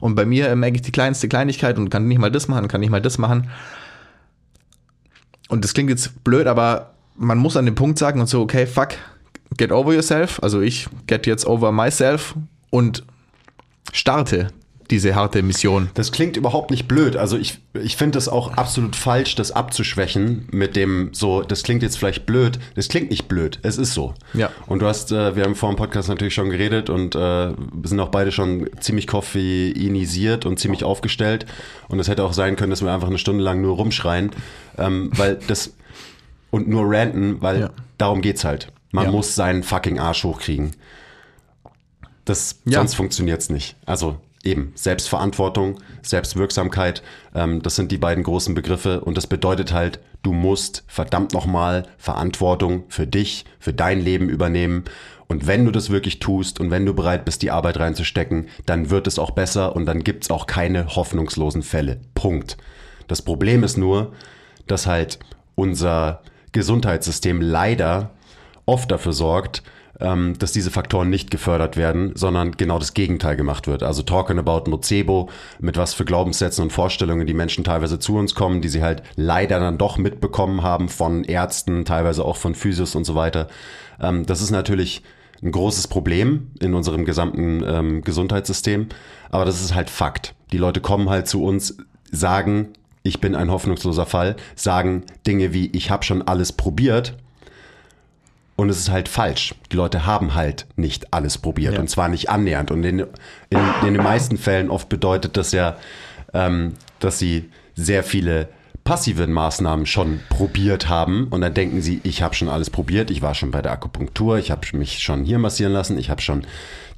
Und 0.00 0.14
bei 0.14 0.24
mir 0.24 0.54
merke 0.56 0.76
ich 0.76 0.82
die 0.82 0.92
kleinste 0.92 1.28
Kleinigkeit 1.28 1.76
und 1.76 1.90
kann 1.90 2.08
nicht 2.08 2.18
mal 2.18 2.30
das 2.30 2.48
machen, 2.48 2.68
kann 2.68 2.80
nicht 2.80 2.90
mal 2.90 3.02
das 3.02 3.18
machen. 3.18 3.50
Und 5.48 5.62
das 5.62 5.74
klingt 5.74 5.90
jetzt 5.90 6.24
blöd, 6.24 6.46
aber 6.46 6.94
man 7.16 7.36
muss 7.36 7.58
an 7.58 7.66
dem 7.66 7.74
Punkt 7.74 7.98
sagen 7.98 8.20
und 8.20 8.26
so, 8.26 8.40
okay, 8.40 8.66
fuck, 8.66 8.90
get 9.58 9.70
over 9.70 9.92
yourself. 9.92 10.42
Also 10.42 10.62
ich 10.62 10.88
get 11.06 11.26
jetzt 11.26 11.46
over 11.46 11.70
myself 11.70 12.34
und 12.70 13.04
starte 13.92 14.48
diese 14.92 15.14
harte 15.16 15.42
Mission. 15.42 15.90
Das 15.94 16.12
klingt 16.12 16.36
überhaupt 16.36 16.70
nicht 16.70 16.86
blöd. 16.86 17.16
Also 17.16 17.36
ich, 17.38 17.58
ich 17.74 17.96
finde 17.96 18.18
es 18.18 18.28
auch 18.28 18.52
absolut 18.52 18.94
falsch, 18.94 19.34
das 19.34 19.50
abzuschwächen 19.50 20.46
mit 20.52 20.76
dem 20.76 21.08
so, 21.12 21.42
das 21.42 21.62
klingt 21.64 21.82
jetzt 21.82 21.98
vielleicht 21.98 22.26
blöd. 22.26 22.60
Das 22.76 22.88
klingt 22.88 23.10
nicht 23.10 23.26
blöd. 23.26 23.58
Es 23.62 23.78
ist 23.78 23.94
so. 23.94 24.14
Ja. 24.34 24.50
Und 24.66 24.80
du 24.80 24.86
hast, 24.86 25.10
äh, 25.10 25.34
wir 25.34 25.44
haben 25.44 25.54
vor 25.56 25.70
dem 25.72 25.76
Podcast 25.76 26.08
natürlich 26.08 26.34
schon 26.34 26.50
geredet 26.50 26.90
und 26.90 27.14
äh, 27.16 27.52
sind 27.82 27.98
auch 27.98 28.10
beide 28.10 28.30
schon 28.30 28.68
ziemlich 28.80 29.06
koffeinisiert 29.06 30.46
und 30.46 30.60
ziemlich 30.60 30.84
aufgestellt. 30.84 31.46
Und 31.88 31.98
es 31.98 32.06
hätte 32.08 32.22
auch 32.22 32.34
sein 32.34 32.54
können, 32.56 32.70
dass 32.70 32.82
wir 32.82 32.92
einfach 32.92 33.08
eine 33.08 33.18
Stunde 33.18 33.42
lang 33.42 33.60
nur 33.62 33.76
rumschreien, 33.76 34.30
ähm, 34.78 35.10
weil 35.16 35.40
das 35.48 35.72
und 36.50 36.68
nur 36.68 36.84
ranten, 36.86 37.40
weil 37.40 37.60
Ja. 37.60 37.70
darum 37.98 38.20
geht's 38.20 38.44
halt. 38.44 38.68
Man 38.90 39.06
Ja. 39.06 39.10
muss 39.10 39.34
seinen 39.34 39.62
fucking 39.62 39.98
Arsch 39.98 40.22
hochkriegen. 40.22 40.72
Das, 42.26 42.60
Ja. 42.66 42.78
Sonst 42.80 42.94
funktioniert's 42.94 43.48
nicht. 43.48 43.74
Also 43.86 44.18
eben 44.44 44.72
Selbstverantwortung, 44.74 45.78
Selbstwirksamkeit, 46.02 47.02
ähm, 47.34 47.62
das 47.62 47.76
sind 47.76 47.92
die 47.92 47.98
beiden 47.98 48.24
großen 48.24 48.54
Begriffe 48.54 49.00
und 49.00 49.16
das 49.16 49.26
bedeutet 49.26 49.72
halt, 49.72 50.00
du 50.22 50.32
musst 50.32 50.84
verdammt 50.86 51.32
nochmal 51.32 51.84
Verantwortung 51.98 52.84
für 52.88 53.06
dich, 53.06 53.44
für 53.58 53.72
dein 53.72 54.00
Leben 54.00 54.28
übernehmen 54.28 54.84
und 55.32 55.46
wenn 55.46 55.64
du 55.64 55.70
das 55.70 55.88
wirklich 55.88 56.18
tust 56.18 56.60
und 56.60 56.70
wenn 56.70 56.84
du 56.84 56.92
bereit 56.92 57.24
bist, 57.24 57.42
die 57.42 57.50
Arbeit 57.50 57.78
reinzustecken, 57.78 58.48
dann 58.66 58.90
wird 58.90 59.06
es 59.06 59.18
auch 59.18 59.30
besser 59.30 59.74
und 59.74 59.86
dann 59.86 60.04
gibt's 60.04 60.30
auch 60.30 60.46
keine 60.46 60.94
hoffnungslosen 60.94 61.62
Fälle. 61.62 62.00
Punkt. 62.14 62.58
Das 63.08 63.22
Problem 63.22 63.64
ist 63.64 63.78
nur, 63.78 64.12
dass 64.66 64.86
halt 64.86 65.18
unser 65.54 66.22
Gesundheitssystem 66.52 67.40
leider 67.40 68.10
oft 68.66 68.90
dafür 68.90 69.12
sorgt, 69.12 69.62
ähm, 70.02 70.38
dass 70.38 70.52
diese 70.52 70.70
Faktoren 70.70 71.08
nicht 71.08 71.30
gefördert 71.30 71.76
werden, 71.76 72.12
sondern 72.14 72.52
genau 72.52 72.78
das 72.78 72.92
Gegenteil 72.92 73.36
gemacht 73.36 73.66
wird. 73.66 73.82
Also 73.82 74.02
talking 74.02 74.38
about 74.38 74.68
Nocebo, 74.68 75.30
mit 75.60 75.76
was 75.76 75.94
für 75.94 76.04
Glaubenssätzen 76.04 76.64
und 76.64 76.72
Vorstellungen 76.72 77.26
die 77.26 77.34
Menschen 77.34 77.64
teilweise 77.64 77.98
zu 77.98 78.16
uns 78.16 78.34
kommen, 78.34 78.60
die 78.60 78.68
sie 78.68 78.82
halt 78.82 79.02
leider 79.16 79.60
dann 79.60 79.78
doch 79.78 79.98
mitbekommen 79.98 80.62
haben 80.62 80.88
von 80.88 81.24
Ärzten, 81.24 81.84
teilweise 81.84 82.24
auch 82.24 82.36
von 82.36 82.54
Physios 82.54 82.94
und 82.94 83.04
so 83.04 83.14
weiter. 83.14 83.48
Ähm, 84.00 84.26
das 84.26 84.42
ist 84.42 84.50
natürlich 84.50 85.02
ein 85.42 85.52
großes 85.52 85.88
Problem 85.88 86.50
in 86.60 86.74
unserem 86.74 87.04
gesamten 87.04 87.62
ähm, 87.66 88.02
Gesundheitssystem, 88.02 88.88
aber 89.30 89.44
das 89.44 89.60
ist 89.60 89.74
halt 89.74 89.90
Fakt. 89.90 90.34
Die 90.52 90.58
Leute 90.58 90.80
kommen 90.80 91.10
halt 91.10 91.26
zu 91.26 91.42
uns, 91.42 91.76
sagen, 92.10 92.68
ich 93.02 93.20
bin 93.20 93.34
ein 93.34 93.50
hoffnungsloser 93.50 94.06
Fall, 94.06 94.36
sagen 94.54 95.04
Dinge 95.26 95.52
wie, 95.52 95.70
ich 95.72 95.90
habe 95.90 96.04
schon 96.04 96.22
alles 96.22 96.52
probiert, 96.52 97.16
und 98.56 98.68
es 98.68 98.78
ist 98.78 98.90
halt 98.90 99.08
falsch. 99.08 99.54
Die 99.72 99.76
Leute 99.76 100.06
haben 100.06 100.34
halt 100.34 100.66
nicht 100.76 101.12
alles 101.12 101.38
probiert 101.38 101.74
Ja. 101.74 101.80
und 101.80 101.88
zwar 101.88 102.08
nicht 102.08 102.28
annähernd. 102.30 102.70
Und 102.70 102.84
in, 102.84 103.00
in, 103.50 103.58
in 103.86 103.94
den 103.94 104.02
meisten 104.02 104.36
Fällen 104.36 104.70
oft 104.70 104.88
bedeutet 104.88 105.36
das 105.36 105.52
ja, 105.52 105.76
ähm, 106.34 106.74
dass 107.00 107.18
sie 107.18 107.50
sehr 107.74 108.02
viele 108.02 108.48
passive 108.84 109.26
Maßnahmen 109.26 109.86
schon 109.86 110.20
probiert 110.28 110.88
haben 110.88 111.28
und 111.28 111.40
dann 111.40 111.54
denken 111.54 111.82
sie, 111.82 112.00
ich 112.02 112.20
habe 112.20 112.34
schon 112.34 112.48
alles 112.48 112.68
probiert, 112.68 113.10
ich 113.10 113.22
war 113.22 113.34
schon 113.34 113.52
bei 113.52 113.62
der 113.62 113.72
Akupunktur, 113.72 114.38
ich 114.38 114.50
habe 114.50 114.62
mich 114.76 114.98
schon 114.98 115.24
hier 115.24 115.38
massieren 115.38 115.72
lassen, 115.72 115.96
ich 115.98 116.10
habe 116.10 116.20
schon 116.20 116.44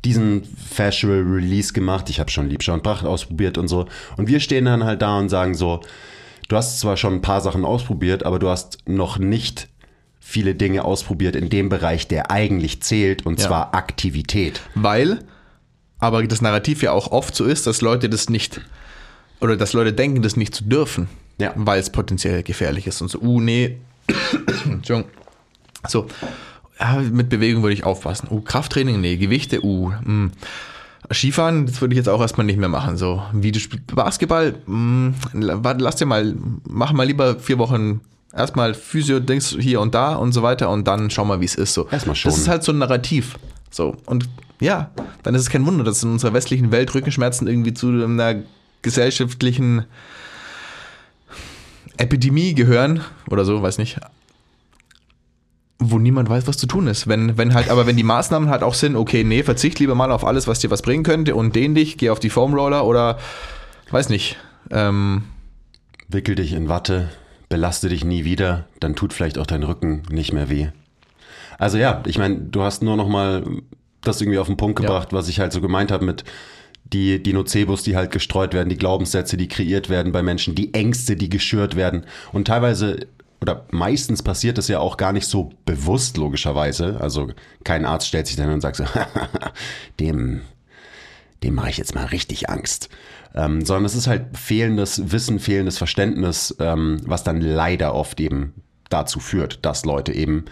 diesen 0.04 0.44
Facial 0.44 1.22
Release 1.22 1.72
gemacht, 1.74 2.08
ich 2.10 2.20
habe 2.20 2.30
schon 2.30 2.48
Liebschau 2.48 2.72
und 2.74 2.82
Pracht 2.82 3.04
ausprobiert 3.04 3.58
und 3.58 3.68
so. 3.68 3.86
Und 4.16 4.28
wir 4.28 4.40
stehen 4.40 4.64
dann 4.64 4.84
halt 4.84 5.02
da 5.02 5.18
und 5.18 5.28
sagen 5.28 5.54
so, 5.54 5.80
du 6.48 6.56
hast 6.56 6.80
zwar 6.80 6.96
schon 6.96 7.14
ein 7.14 7.22
paar 7.22 7.40
Sachen 7.42 7.64
ausprobiert, 7.64 8.24
aber 8.24 8.38
du 8.38 8.48
hast 8.48 8.78
noch 8.86 9.18
nicht 9.18 9.68
viele 10.26 10.54
Dinge 10.54 10.84
ausprobiert 10.84 11.36
in 11.36 11.50
dem 11.50 11.68
Bereich, 11.68 12.08
der 12.08 12.30
eigentlich 12.30 12.82
zählt, 12.82 13.26
und 13.26 13.38
Ja. 13.38 13.46
zwar 13.46 13.74
Aktivität. 13.74 14.62
Weil, 14.74 15.18
aber 15.98 16.26
das 16.26 16.40
Narrativ 16.40 16.82
ja 16.82 16.92
auch 16.92 17.12
oft 17.12 17.36
so 17.36 17.44
ist, 17.44 17.66
dass 17.66 17.82
Leute 17.82 18.08
das 18.08 18.30
nicht, 18.30 18.62
oder 19.40 19.56
dass 19.56 19.74
Leute 19.74 19.92
denken, 19.92 20.22
das 20.22 20.36
nicht 20.36 20.54
zu 20.54 20.64
dürfen, 20.64 21.08
Ja. 21.38 21.52
weil 21.56 21.78
es 21.78 21.90
potenziell 21.90 22.42
gefährlich 22.42 22.86
ist 22.86 23.02
und 23.02 23.08
so, 23.10 23.20
uh, 23.20 23.38
nee, 23.38 23.76
Entschuldigung, 24.64 25.10
so, 25.86 26.06
ja, 26.80 27.00
mit 27.00 27.28
Bewegung 27.28 27.62
würde 27.62 27.74
ich 27.74 27.84
aufpassen, 27.84 28.28
uh, 28.30 28.40
Krafttraining, 28.40 29.00
nee, 29.02 29.16
Gewichte, 29.18 29.62
uh, 29.62 29.90
mm. 29.90 30.32
Skifahren, 31.12 31.66
das 31.66 31.82
würde 31.82 31.92
ich 31.92 31.98
jetzt 31.98 32.08
auch 32.08 32.22
erstmal 32.22 32.46
nicht 32.46 32.58
mehr 32.58 32.70
machen. 32.70 32.96
So, 32.96 33.22
Videospiel, 33.34 33.82
Basketball, 33.94 34.54
mh, 34.66 35.12
warte, 35.34 35.84
lass 35.84 35.96
dir 35.96 36.06
mal, 36.06 36.34
mach 36.66 36.92
mal 36.92 37.06
lieber 37.06 37.38
vier 37.38 37.58
Wochen 37.58 38.00
erstmal 38.36 38.74
Physio-Dings 38.74 39.56
hier 39.60 39.80
und 39.80 39.94
da 39.94 40.14
und 40.14 40.32
so 40.32 40.42
weiter 40.42 40.70
und 40.70 40.86
dann 40.86 41.10
schau 41.10 41.24
mal, 41.24 41.40
wie 41.40 41.44
es 41.44 41.54
ist. 41.54 41.74
So. 41.74 41.88
Erstmal 41.88 42.16
schon. 42.16 42.30
Das 42.30 42.38
ist 42.38 42.48
halt 42.48 42.62
so 42.62 42.72
ein 42.72 42.78
Narrativ. 42.78 43.38
So, 43.70 43.96
und 44.06 44.28
ja, 44.60 44.90
dann 45.22 45.34
ist 45.34 45.42
es 45.42 45.50
kein 45.50 45.66
Wunder, 45.66 45.84
dass 45.84 46.02
in 46.02 46.12
unserer 46.12 46.32
westlichen 46.32 46.70
Welt 46.70 46.94
Rückenschmerzen 46.94 47.46
irgendwie 47.46 47.74
zu 47.74 47.88
einer 47.88 48.42
gesellschaftlichen 48.82 49.84
Epidemie 51.96 52.54
gehören 52.54 53.00
oder 53.30 53.44
so, 53.44 53.62
weiß 53.62 53.78
nicht. 53.78 53.98
Wo 55.78 55.98
niemand 55.98 56.28
weiß, 56.28 56.46
was 56.46 56.56
zu 56.56 56.66
tun 56.66 56.86
ist. 56.86 57.08
Wenn, 57.08 57.36
wenn 57.36 57.52
halt, 57.52 57.68
aber 57.68 57.86
wenn 57.86 57.96
die 57.96 58.04
Maßnahmen 58.04 58.48
halt 58.48 58.62
auch 58.62 58.74
sind, 58.74 58.96
okay, 58.96 59.24
nee, 59.24 59.42
verzicht 59.42 59.80
lieber 59.80 59.94
mal 59.94 60.12
auf 60.12 60.24
alles, 60.24 60.46
was 60.46 60.60
dir 60.60 60.70
was 60.70 60.82
bringen 60.82 61.02
könnte 61.02 61.34
und 61.34 61.56
dehn 61.56 61.74
dich, 61.74 61.98
geh 61.98 62.10
auf 62.10 62.20
die 62.20 62.30
Foam 62.30 62.54
Roller 62.54 62.84
oder 62.84 63.18
weiß 63.90 64.08
nicht, 64.08 64.36
ähm, 64.70 65.24
wickel 66.08 66.36
dich 66.36 66.52
in 66.52 66.68
Watte, 66.68 67.10
belaste 67.54 67.88
dich 67.88 68.04
nie 68.04 68.24
wieder, 68.24 68.64
dann 68.80 68.96
tut 68.96 69.12
vielleicht 69.12 69.38
auch 69.38 69.46
dein 69.46 69.62
Rücken 69.62 70.02
nicht 70.10 70.32
mehr 70.32 70.50
weh. 70.50 70.70
Also 71.56 71.78
ja, 71.78 72.02
ich 72.04 72.18
meine, 72.18 72.34
du 72.34 72.62
hast 72.62 72.82
nur 72.82 72.96
noch 72.96 73.06
mal 73.06 73.44
das 74.00 74.20
irgendwie 74.20 74.40
auf 74.40 74.48
den 74.48 74.56
Punkt 74.56 74.80
gebracht, 74.80 75.12
ja. 75.12 75.18
was 75.18 75.28
ich 75.28 75.38
halt 75.38 75.52
so 75.52 75.60
gemeint 75.60 75.92
habe 75.92 76.04
mit 76.04 76.24
die, 76.82 77.22
die 77.22 77.32
Nocebos, 77.32 77.84
die 77.84 77.94
halt 77.94 78.10
gestreut 78.10 78.54
werden, 78.54 78.70
die 78.70 78.76
Glaubenssätze, 78.76 79.36
die 79.36 79.46
kreiert 79.46 79.88
werden 79.88 80.10
bei 80.10 80.20
Menschen, 80.20 80.56
die 80.56 80.74
Ängste, 80.74 81.14
die 81.14 81.28
geschürt 81.28 81.76
werden. 81.76 82.06
Und 82.32 82.48
teilweise 82.48 83.06
oder 83.40 83.66
meistens 83.70 84.24
passiert 84.24 84.58
es 84.58 84.66
ja 84.66 84.80
auch 84.80 84.96
gar 84.96 85.12
nicht 85.12 85.28
so 85.28 85.50
bewusst, 85.64 86.16
logischerweise. 86.16 87.00
Also 87.00 87.28
kein 87.62 87.84
Arzt 87.84 88.08
stellt 88.08 88.26
sich 88.26 88.34
dann 88.34 88.52
und 88.52 88.62
sagt 88.62 88.78
so, 88.78 88.84
dem, 90.00 90.40
dem 91.44 91.54
mache 91.54 91.70
ich 91.70 91.76
jetzt 91.76 91.94
mal 91.94 92.06
richtig 92.06 92.50
Angst. 92.50 92.88
Ähm, 93.34 93.64
sondern 93.64 93.84
es 93.84 93.94
ist 93.94 94.06
halt 94.06 94.36
fehlendes 94.36 95.10
Wissen, 95.10 95.40
fehlendes 95.40 95.78
Verständnis, 95.78 96.54
ähm, 96.60 97.00
was 97.04 97.24
dann 97.24 97.40
leider 97.40 97.94
oft 97.94 98.20
eben 98.20 98.54
dazu 98.90 99.18
führt, 99.18 99.64
dass 99.64 99.84
Leute 99.84 100.12
eben 100.12 100.44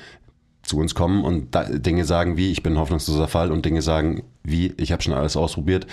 zu 0.63 0.79
uns 0.79 0.95
kommen 0.95 1.25
und 1.25 1.57
Dinge 1.71 2.05
sagen 2.05 2.37
wie, 2.37 2.51
ich 2.53 2.63
bin 2.63 2.75
ein 2.75 2.79
hoffnungsloser 2.79 3.29
Fall 3.29 3.51
und 3.51 3.65
Dinge 3.65 3.83
sagen 3.83 4.23
wie, 4.45 4.73
ich 4.77 4.93
habe 4.93 5.03
schon 5.03 5.15
alles 5.15 5.37
ausprobiert. 5.37 5.87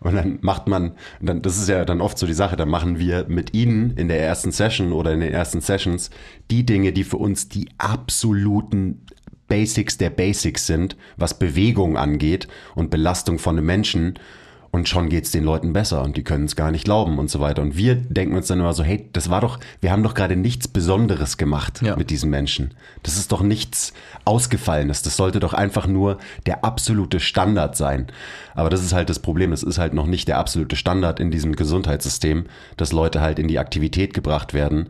Und 0.00 0.14
dann 0.14 0.38
macht 0.42 0.68
man, 0.68 0.92
dann, 1.20 1.42
das 1.42 1.58
ist 1.58 1.68
ja 1.68 1.84
dann 1.84 2.00
oft 2.00 2.18
so 2.18 2.26
die 2.26 2.32
Sache, 2.32 2.56
dann 2.56 2.68
machen 2.68 2.98
wir 2.98 3.26
mit 3.28 3.54
ihnen 3.54 3.96
in 3.96 4.08
der 4.08 4.20
ersten 4.20 4.50
Session 4.50 4.92
oder 4.92 5.12
in 5.12 5.20
den 5.20 5.32
ersten 5.32 5.60
Sessions 5.60 6.10
die 6.50 6.64
Dinge, 6.66 6.92
die 6.92 7.04
für 7.04 7.18
uns 7.18 7.48
die 7.48 7.68
absoluten 7.78 9.06
Basics 9.48 9.98
der 9.98 10.10
Basics 10.10 10.66
sind, 10.66 10.96
was 11.16 11.38
Bewegung 11.38 11.96
angeht 11.96 12.48
und 12.74 12.90
Belastung 12.90 13.38
von 13.38 13.56
einem 13.56 13.66
Menschen 13.66 14.18
und 14.72 14.88
schon 14.88 15.10
geht's 15.10 15.30
den 15.30 15.44
Leuten 15.44 15.74
besser 15.74 16.02
und 16.02 16.16
die 16.16 16.24
können 16.24 16.46
es 16.46 16.56
gar 16.56 16.70
nicht 16.70 16.84
glauben 16.84 17.18
und 17.18 17.30
so 17.30 17.40
weiter. 17.40 17.60
Und 17.60 17.76
wir 17.76 17.94
denken 17.94 18.34
uns 18.34 18.46
dann 18.46 18.58
immer 18.58 18.72
so, 18.72 18.82
hey, 18.82 19.06
das 19.12 19.28
war 19.28 19.42
doch, 19.42 19.60
wir 19.82 19.92
haben 19.92 20.02
doch 20.02 20.14
gerade 20.14 20.34
nichts 20.34 20.66
Besonderes 20.66 21.36
gemacht 21.36 21.82
ja. 21.82 21.94
mit 21.94 22.08
diesen 22.08 22.30
Menschen. 22.30 22.72
Das 23.02 23.18
ist 23.18 23.32
doch 23.32 23.42
nichts 23.42 23.92
Ausgefallenes. 24.24 25.02
Das 25.02 25.18
sollte 25.18 25.40
doch 25.40 25.52
einfach 25.52 25.86
nur 25.86 26.16
der 26.46 26.64
absolute 26.64 27.20
Standard 27.20 27.76
sein. 27.76 28.06
Aber 28.54 28.70
das 28.70 28.82
ist 28.82 28.94
halt 28.94 29.10
das 29.10 29.18
Problem. 29.18 29.50
Das 29.50 29.62
ist 29.62 29.76
halt 29.76 29.92
noch 29.92 30.06
nicht 30.06 30.26
der 30.26 30.38
absolute 30.38 30.74
Standard 30.74 31.20
in 31.20 31.30
diesem 31.30 31.54
Gesundheitssystem, 31.54 32.46
dass 32.78 32.92
Leute 32.92 33.20
halt 33.20 33.38
in 33.38 33.48
die 33.48 33.58
Aktivität 33.58 34.14
gebracht 34.14 34.54
werden. 34.54 34.88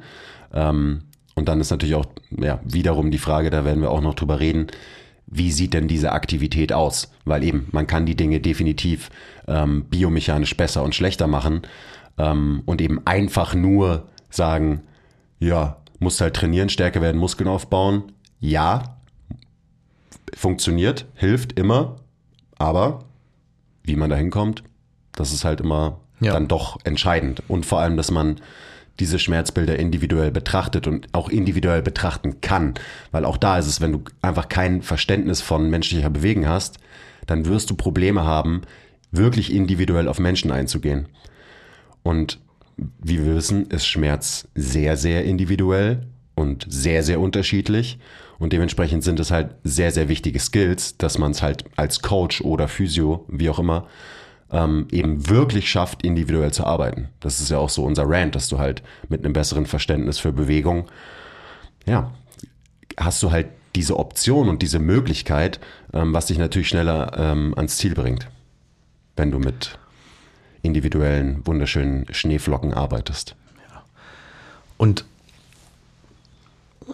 Ähm, 0.55 1.03
und 1.35 1.49
dann 1.49 1.61
ist 1.61 1.71
natürlich 1.71 1.97
auch 1.97 2.07
ja, 2.31 2.61
wiederum 2.62 3.11
die 3.11 3.18
Frage, 3.18 3.51
da 3.51 3.64
werden 3.64 3.83
wir 3.83 3.90
auch 3.90 4.01
noch 4.01 4.14
drüber 4.14 4.38
reden, 4.38 4.68
wie 5.35 5.51
sieht 5.51 5.73
denn 5.73 5.88
diese 5.88 6.12
Aktivität 6.12 6.73
aus? 6.73 7.11
Weil 7.25 7.42
eben, 7.42 7.66
man 7.73 7.87
kann 7.87 8.05
die 8.05 8.14
Dinge 8.14 8.40
definitiv 8.40 9.11
ähm, 9.49 9.85
biomechanisch 9.85 10.57
besser 10.57 10.83
und 10.83 10.95
schlechter 10.95 11.27
machen 11.27 11.62
ähm, 12.18 12.62
und 12.66 12.83
eben 12.83 13.01
einfach 13.07 13.55
nur 13.55 14.09
sagen, 14.29 14.83
ja, 15.38 15.79
musst 15.99 16.21
halt 16.21 16.35
trainieren, 16.35 16.68
stärker 16.68 17.01
werden, 17.01 17.18
Muskeln 17.18 17.49
aufbauen. 17.49 18.12
Ja, 18.40 18.99
funktioniert, 20.35 21.07
hilft 21.14 21.59
immer, 21.59 21.97
aber 22.59 23.05
wie 23.85 23.97
man 23.97 24.11
da 24.11 24.16
hinkommt, 24.16 24.62
das 25.12 25.33
ist 25.33 25.45
halt 25.45 25.61
immer 25.62 25.99
ja. 26.21 26.35
dann 26.35 26.47
doch 26.47 26.79
entscheidend. 26.85 27.42
Und 27.49 27.64
vor 27.64 27.81
allem, 27.81 27.97
dass 27.97 28.11
man 28.11 28.37
diese 29.00 29.18
Schmerzbilder 29.18 29.78
individuell 29.78 30.31
betrachtet 30.31 30.87
und 30.87 31.09
auch 31.12 31.28
individuell 31.28 31.83
betrachten 31.83 32.40
kann. 32.40 32.74
Weil 33.11 33.24
auch 33.24 33.37
da 33.37 33.59
ist 33.59 33.66
es, 33.66 33.81
wenn 33.81 33.92
du 33.92 34.02
einfach 34.20 34.48
kein 34.48 34.83
Verständnis 34.83 35.40
von 35.40 35.70
menschlicher 35.70 36.11
Bewegung 36.11 36.46
hast, 36.46 36.78
dann 37.26 37.46
wirst 37.46 37.70
du 37.70 37.74
Probleme 37.74 38.24
haben, 38.24 38.62
wirklich 39.11 39.52
individuell 39.52 40.09
auf 40.09 40.18
Menschen 40.18 40.50
einzugehen. 40.50 41.07
Und 42.02 42.38
wie 42.76 43.24
wir 43.24 43.37
wissen, 43.37 43.66
ist 43.66 43.87
Schmerz 43.87 44.48
sehr, 44.55 44.96
sehr 44.96 45.24
individuell 45.24 46.07
und 46.35 46.66
sehr, 46.68 47.02
sehr 47.02 47.20
unterschiedlich. 47.20 47.98
Und 48.38 48.52
dementsprechend 48.52 49.05
sind 49.05 49.20
es 49.20 49.31
halt 49.31 49.55
sehr, 49.62 49.92
sehr 49.92 50.09
wichtige 50.09 50.40
Skills, 50.40 50.96
dass 50.96 51.18
man 51.18 51.31
es 51.31 51.42
halt 51.42 51.64
als 51.76 52.02
Coach 52.02 52.40
oder 52.40 52.66
Physio, 52.66 53.24
wie 53.28 53.48
auch 53.50 53.59
immer, 53.59 53.87
ähm, 54.53 54.87
eben 54.91 55.29
wirklich 55.29 55.71
schafft, 55.71 56.05
individuell 56.05 56.53
zu 56.53 56.65
arbeiten. 56.65 57.09
Das 57.21 57.41
ist 57.41 57.51
ja 57.51 57.59
auch 57.59 57.71
so 57.71 57.85
unser 57.85 58.05
Rant, 58.07 58.35
dass 58.35 58.49
du 58.49 58.59
halt 58.59 58.83
mit 59.09 59.25
einem 59.25 59.33
besseren 59.33 59.67
Verständnis 59.67 60.19
für 60.19 60.33
Bewegung, 60.33 60.88
ja, 61.87 62.12
hast 62.99 63.23
du 63.23 63.31
halt 63.31 63.49
diese 63.75 63.99
Option 63.99 64.49
und 64.49 64.62
diese 64.62 64.79
Möglichkeit, 64.79 65.59
ähm, 65.93 66.12
was 66.12 66.27
dich 66.27 66.38
natürlich 66.38 66.69
schneller 66.69 67.12
ähm, 67.17 67.55
ans 67.57 67.79
Ziel 67.79 67.95
bringt, 67.95 68.29
wenn 69.17 69.31
du 69.31 69.38
mit 69.38 69.79
individuellen, 70.61 71.47
wunderschönen 71.47 72.07
Schneeflocken 72.12 72.75
arbeitest. 72.75 73.35
Ja. 73.71 73.83
Und 74.77 75.05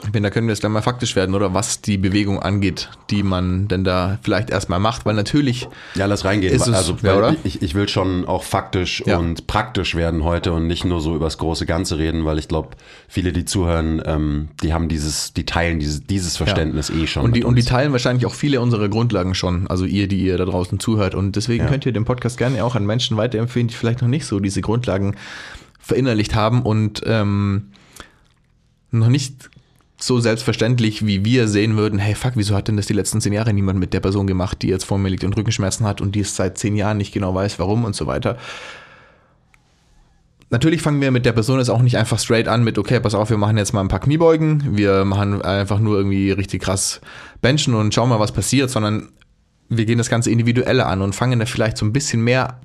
ich 0.02 0.12
bin, 0.12 0.22
da 0.22 0.30
können 0.30 0.46
wir 0.46 0.52
jetzt 0.52 0.60
gleich 0.60 0.72
mal 0.72 0.82
faktisch 0.82 1.16
werden, 1.16 1.34
oder 1.34 1.54
was 1.54 1.80
die 1.80 1.98
Bewegung 1.98 2.40
angeht, 2.40 2.90
die 3.10 3.22
man 3.22 3.68
denn 3.68 3.84
da 3.84 4.18
vielleicht 4.22 4.50
erstmal 4.50 4.80
macht, 4.80 5.06
weil 5.06 5.14
natürlich. 5.14 5.68
Ja, 5.94 6.06
lass 6.06 6.24
reingehen. 6.24 6.54
Ist 6.54 6.66
es, 6.66 6.74
also, 6.74 6.96
ja, 7.02 7.16
oder? 7.16 7.36
Ich, 7.44 7.62
ich 7.62 7.74
will 7.74 7.88
schon 7.88 8.26
auch 8.26 8.42
faktisch 8.42 9.02
ja. 9.06 9.18
und 9.18 9.46
praktisch 9.46 9.94
werden 9.94 10.24
heute 10.24 10.52
und 10.52 10.66
nicht 10.66 10.84
nur 10.84 11.00
so 11.00 11.14
übers 11.14 11.38
große 11.38 11.66
Ganze 11.66 11.98
reden, 11.98 12.24
weil 12.24 12.38
ich 12.38 12.48
glaube, 12.48 12.70
viele, 13.08 13.32
die 13.32 13.44
zuhören, 13.44 14.02
ähm, 14.04 14.48
die 14.62 14.72
haben 14.72 14.88
dieses, 14.88 15.32
die 15.32 15.44
teilen 15.44 15.78
dieses, 15.78 16.04
dieses 16.04 16.36
Verständnis 16.36 16.88
ja. 16.88 16.96
eh 16.96 17.06
schon. 17.06 17.24
Und 17.24 17.36
die, 17.36 17.44
und 17.44 17.56
die 17.56 17.64
teilen 17.64 17.92
wahrscheinlich 17.92 18.26
auch 18.26 18.34
viele 18.34 18.60
unserer 18.60 18.88
Grundlagen 18.88 19.34
schon, 19.34 19.66
also 19.68 19.84
ihr, 19.84 20.08
die 20.08 20.22
ihr 20.22 20.38
da 20.38 20.44
draußen 20.44 20.80
zuhört. 20.80 21.14
Und 21.14 21.36
deswegen 21.36 21.66
könnt 21.66 21.86
ihr 21.86 21.92
den 21.92 22.04
Podcast 22.04 22.38
gerne 22.38 22.64
auch 22.64 22.74
an 22.74 22.86
Menschen 22.86 23.16
weiterempfehlen, 23.16 23.68
die 23.68 23.74
vielleicht 23.74 24.02
noch 24.02 24.08
nicht 24.08 24.26
so 24.26 24.40
diese 24.40 24.60
Grundlagen 24.60 25.16
verinnerlicht 25.80 26.34
haben 26.34 26.62
und 26.62 27.02
ähm, 27.06 27.68
noch 28.90 29.08
nicht 29.08 29.50
so 30.00 30.20
selbstverständlich, 30.20 31.06
wie 31.06 31.24
wir 31.24 31.48
sehen 31.48 31.76
würden, 31.76 31.98
hey 31.98 32.14
fuck, 32.14 32.32
wieso 32.36 32.54
hat 32.54 32.68
denn 32.68 32.76
das 32.76 32.86
die 32.86 32.92
letzten 32.92 33.20
zehn 33.20 33.32
Jahre 33.32 33.52
niemand 33.52 33.80
mit 33.80 33.92
der 33.92 34.00
Person 34.00 34.26
gemacht, 34.26 34.62
die 34.62 34.68
jetzt 34.68 34.84
vor 34.84 34.98
mir 34.98 35.08
liegt 35.08 35.24
und 35.24 35.36
Rückenschmerzen 35.36 35.86
hat 35.86 36.00
und 36.00 36.14
die 36.14 36.20
es 36.20 36.36
seit 36.36 36.56
zehn 36.56 36.76
Jahren 36.76 36.98
nicht 36.98 37.12
genau 37.12 37.34
weiß, 37.34 37.58
warum 37.58 37.84
und 37.84 37.96
so 37.96 38.06
weiter. 38.06 38.38
Natürlich 40.50 40.80
fangen 40.80 41.00
wir 41.00 41.10
mit 41.10 41.26
der 41.26 41.32
Person 41.32 41.58
jetzt 41.58 41.68
auch 41.68 41.82
nicht 41.82 41.98
einfach 41.98 42.18
straight 42.18 42.48
an 42.48 42.64
mit, 42.64 42.78
okay, 42.78 43.00
pass 43.00 43.14
auf, 43.14 43.28
wir 43.28 43.36
machen 43.36 43.58
jetzt 43.58 43.74
mal 43.74 43.80
ein 43.80 43.88
paar 43.88 44.00
Kniebeugen, 44.00 44.76
wir 44.76 45.04
machen 45.04 45.42
einfach 45.42 45.78
nur 45.78 45.96
irgendwie 45.96 46.30
richtig 46.30 46.62
krass 46.62 47.00
Benchen 47.42 47.74
und 47.74 47.92
schauen 47.92 48.08
mal, 48.08 48.20
was 48.20 48.32
passiert, 48.32 48.70
sondern 48.70 49.08
wir 49.68 49.84
gehen 49.84 49.98
das 49.98 50.08
Ganze 50.08 50.30
individuell 50.30 50.80
an 50.80 51.02
und 51.02 51.14
fangen 51.14 51.38
da 51.38 51.44
vielleicht 51.44 51.76
so 51.76 51.84
ein 51.84 51.92
bisschen 51.92 52.22
mehr 52.22 52.60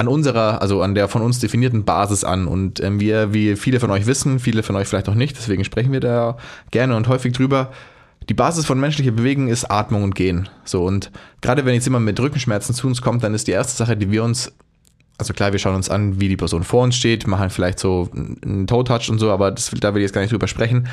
an 0.00 0.08
unserer, 0.08 0.62
also 0.62 0.80
an 0.80 0.94
der 0.94 1.08
von 1.08 1.20
uns 1.20 1.40
definierten 1.40 1.84
Basis 1.84 2.24
an. 2.24 2.46
Und 2.46 2.80
ähm, 2.80 3.00
wir, 3.00 3.34
wie 3.34 3.54
viele 3.54 3.80
von 3.80 3.90
euch 3.90 4.06
wissen, 4.06 4.38
viele 4.38 4.62
von 4.62 4.74
euch 4.76 4.88
vielleicht 4.88 5.10
auch 5.10 5.14
nicht, 5.14 5.36
deswegen 5.36 5.62
sprechen 5.62 5.92
wir 5.92 6.00
da 6.00 6.38
gerne 6.70 6.96
und 6.96 7.06
häufig 7.06 7.34
drüber. 7.34 7.70
Die 8.30 8.34
Basis 8.34 8.64
von 8.64 8.80
menschlicher 8.80 9.10
Bewegung 9.10 9.48
ist 9.48 9.70
Atmung 9.70 10.02
und 10.02 10.14
Gehen. 10.14 10.48
So, 10.64 10.84
und 10.86 11.10
gerade 11.42 11.66
wenn 11.66 11.74
jetzt 11.74 11.84
jemand 11.84 12.06
mit 12.06 12.18
Rückenschmerzen 12.18 12.74
zu 12.74 12.86
uns 12.86 13.02
kommt, 13.02 13.22
dann 13.22 13.34
ist 13.34 13.46
die 13.46 13.52
erste 13.52 13.76
Sache, 13.76 13.94
die 13.94 14.10
wir 14.10 14.24
uns, 14.24 14.52
also 15.18 15.34
klar, 15.34 15.52
wir 15.52 15.58
schauen 15.58 15.74
uns 15.74 15.90
an, 15.90 16.18
wie 16.18 16.28
die 16.28 16.36
Person 16.38 16.64
vor 16.64 16.82
uns 16.82 16.96
steht, 16.96 17.26
machen 17.26 17.50
vielleicht 17.50 17.78
so 17.78 18.08
einen 18.14 18.66
Toe-Touch 18.66 19.10
und 19.10 19.18
so, 19.18 19.30
aber 19.30 19.50
das, 19.50 19.70
da 19.80 19.94
will 19.94 20.00
ich 20.00 20.06
jetzt 20.06 20.14
gar 20.14 20.22
nicht 20.22 20.32
drüber 20.32 20.48
sprechen 20.48 20.88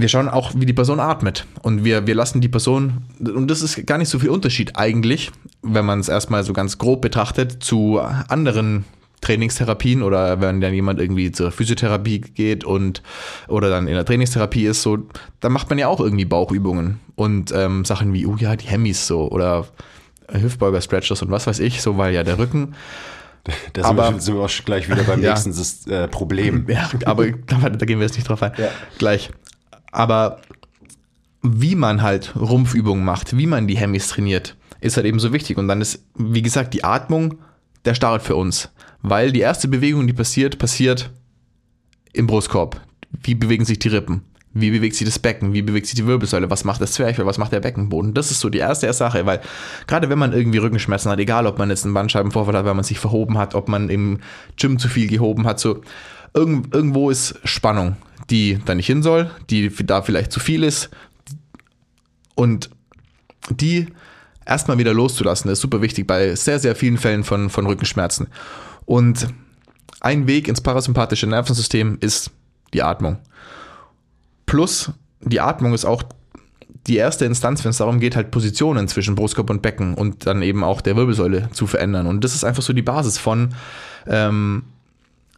wir 0.00 0.08
schauen 0.08 0.28
auch, 0.28 0.52
wie 0.54 0.66
die 0.66 0.72
Person 0.72 1.00
atmet. 1.00 1.46
Und 1.62 1.84
wir, 1.84 2.06
wir 2.06 2.14
lassen 2.14 2.40
die 2.40 2.48
Person, 2.48 3.04
und 3.18 3.48
das 3.50 3.62
ist 3.62 3.86
gar 3.86 3.98
nicht 3.98 4.08
so 4.08 4.18
viel 4.18 4.30
Unterschied 4.30 4.76
eigentlich, 4.76 5.30
wenn 5.62 5.84
man 5.84 6.00
es 6.00 6.08
erstmal 6.08 6.44
so 6.44 6.52
ganz 6.52 6.78
grob 6.78 7.02
betrachtet, 7.02 7.62
zu 7.62 8.00
anderen 8.00 8.84
Trainingstherapien 9.20 10.02
oder 10.02 10.40
wenn 10.40 10.60
dann 10.60 10.72
jemand 10.72 10.98
irgendwie 10.98 11.30
zur 11.30 11.52
Physiotherapie 11.52 12.20
geht 12.20 12.64
und 12.64 13.02
oder 13.48 13.68
dann 13.68 13.86
in 13.86 13.94
der 13.94 14.04
Trainingstherapie 14.04 14.64
ist, 14.64 14.82
so, 14.82 14.98
dann 15.40 15.52
macht 15.52 15.68
man 15.68 15.78
ja 15.78 15.88
auch 15.88 16.00
irgendwie 16.00 16.24
Bauchübungen 16.24 17.00
und 17.16 17.52
ähm, 17.52 17.84
Sachen 17.84 18.14
wie, 18.14 18.26
oh 18.26 18.36
ja, 18.38 18.56
die 18.56 18.66
Hemmis 18.66 19.06
so 19.06 19.30
oder 19.30 19.66
Hüftbeuger 20.32 20.80
Stretchers 20.80 21.22
und 21.22 21.30
was 21.30 21.46
weiß 21.46 21.58
ich, 21.58 21.82
so, 21.82 21.98
weil 21.98 22.14
ja 22.14 22.22
der 22.22 22.38
Rücken 22.38 22.74
da 23.72 23.82
sind, 23.82 23.84
aber, 23.84 24.14
wir, 24.14 24.20
sind 24.20 24.34
wir 24.36 24.42
auch 24.42 24.64
gleich 24.64 24.88
wieder 24.88 25.02
beim 25.02 25.22
ja, 25.22 25.34
nächsten 25.34 25.90
äh, 25.90 26.08
Problem. 26.08 26.66
Ja, 26.68 26.90
aber 27.04 27.26
da, 27.46 27.68
da, 27.68 27.86
gehen 27.86 27.98
wir 27.98 28.06
jetzt 28.06 28.16
nicht 28.16 28.28
drauf 28.28 28.42
ein. 28.42 28.52
Ja. 28.56 28.68
Gleich. 28.98 29.30
Aber 29.90 30.40
wie 31.42 31.74
man 31.74 32.02
halt 32.02 32.34
Rumpfübungen 32.36 33.04
macht, 33.04 33.36
wie 33.36 33.46
man 33.46 33.66
die 33.66 33.76
Hemmys 33.76 34.08
trainiert, 34.08 34.56
ist 34.80 34.96
halt 34.96 35.06
eben 35.06 35.18
so 35.18 35.32
wichtig. 35.32 35.58
Und 35.58 35.68
dann 35.68 35.80
ist, 35.80 36.04
wie 36.16 36.42
gesagt, 36.42 36.74
die 36.74 36.84
Atmung 36.84 37.38
der 37.84 37.94
Start 37.94 38.22
für 38.22 38.36
uns. 38.36 38.70
Weil 39.02 39.32
die 39.32 39.40
erste 39.40 39.68
Bewegung, 39.68 40.06
die 40.06 40.12
passiert, 40.12 40.58
passiert 40.58 41.10
im 42.12 42.26
Brustkorb. 42.26 42.80
Wie 43.22 43.34
bewegen 43.34 43.64
sich 43.64 43.78
die 43.78 43.88
Rippen? 43.88 44.22
Wie 44.52 44.70
bewegt 44.70 44.96
sich 44.96 45.06
das 45.06 45.18
Becken? 45.18 45.52
Wie 45.52 45.62
bewegt 45.62 45.86
sich 45.86 45.94
die 45.94 46.06
Wirbelsäule? 46.06 46.50
Was 46.50 46.64
macht 46.64 46.80
das 46.80 46.92
Zwerchfell? 46.92 47.24
Was 47.24 47.38
macht 47.38 47.52
der 47.52 47.60
Beckenboden? 47.60 48.14
Das 48.14 48.30
ist 48.32 48.40
so 48.40 48.48
die 48.48 48.58
erste 48.58 48.92
Sache, 48.92 49.24
weil 49.24 49.40
gerade 49.86 50.08
wenn 50.08 50.18
man 50.18 50.32
irgendwie 50.32 50.58
Rückenschmerzen 50.58 51.10
hat, 51.10 51.20
egal 51.20 51.46
ob 51.46 51.58
man 51.58 51.70
jetzt 51.70 51.84
einen 51.84 51.94
Bandscheibenvorfall 51.94 52.56
hat, 52.56 52.64
weil 52.64 52.74
man 52.74 52.84
sich 52.84 52.98
verhoben 52.98 53.38
hat, 53.38 53.54
ob 53.54 53.68
man 53.68 53.88
im 53.88 54.18
Gym 54.56 54.78
zu 54.78 54.88
viel 54.88 55.06
gehoben 55.06 55.46
hat, 55.46 55.60
so 55.60 55.82
irgendwo 56.34 57.10
ist 57.10 57.38
Spannung 57.44 57.96
die 58.30 58.58
da 58.64 58.74
nicht 58.74 58.86
hin 58.86 59.02
soll, 59.02 59.30
die 59.50 59.70
da 59.84 60.02
vielleicht 60.02 60.32
zu 60.32 60.40
viel 60.40 60.62
ist 60.62 60.90
und 62.34 62.70
die 63.50 63.88
erstmal 64.46 64.78
wieder 64.78 64.94
loszulassen, 64.94 65.50
ist 65.50 65.60
super 65.60 65.82
wichtig 65.82 66.06
bei 66.06 66.34
sehr, 66.34 66.58
sehr 66.58 66.74
vielen 66.74 66.98
Fällen 66.98 67.24
von, 67.24 67.50
von 67.50 67.66
Rückenschmerzen. 67.66 68.28
Und 68.84 69.28
ein 70.00 70.26
Weg 70.26 70.48
ins 70.48 70.60
parasympathische 70.60 71.26
Nervensystem 71.26 71.98
ist 72.00 72.30
die 72.72 72.82
Atmung. 72.82 73.18
Plus, 74.46 74.92
die 75.20 75.40
Atmung 75.40 75.74
ist 75.74 75.84
auch 75.84 76.02
die 76.86 76.96
erste 76.96 77.26
Instanz, 77.26 77.62
wenn 77.62 77.70
es 77.70 77.76
darum 77.76 78.00
geht, 78.00 78.16
halt 78.16 78.30
Positionen 78.30 78.88
zwischen 78.88 79.14
Brustkorb 79.14 79.50
und 79.50 79.62
Becken 79.62 79.94
und 79.94 80.26
dann 80.26 80.42
eben 80.42 80.64
auch 80.64 80.80
der 80.80 80.96
Wirbelsäule 80.96 81.50
zu 81.52 81.66
verändern. 81.66 82.06
Und 82.06 82.24
das 82.24 82.34
ist 82.34 82.44
einfach 82.44 82.62
so 82.62 82.72
die 82.72 82.82
Basis 82.82 83.18
von, 83.18 83.54
ähm, 84.06 84.64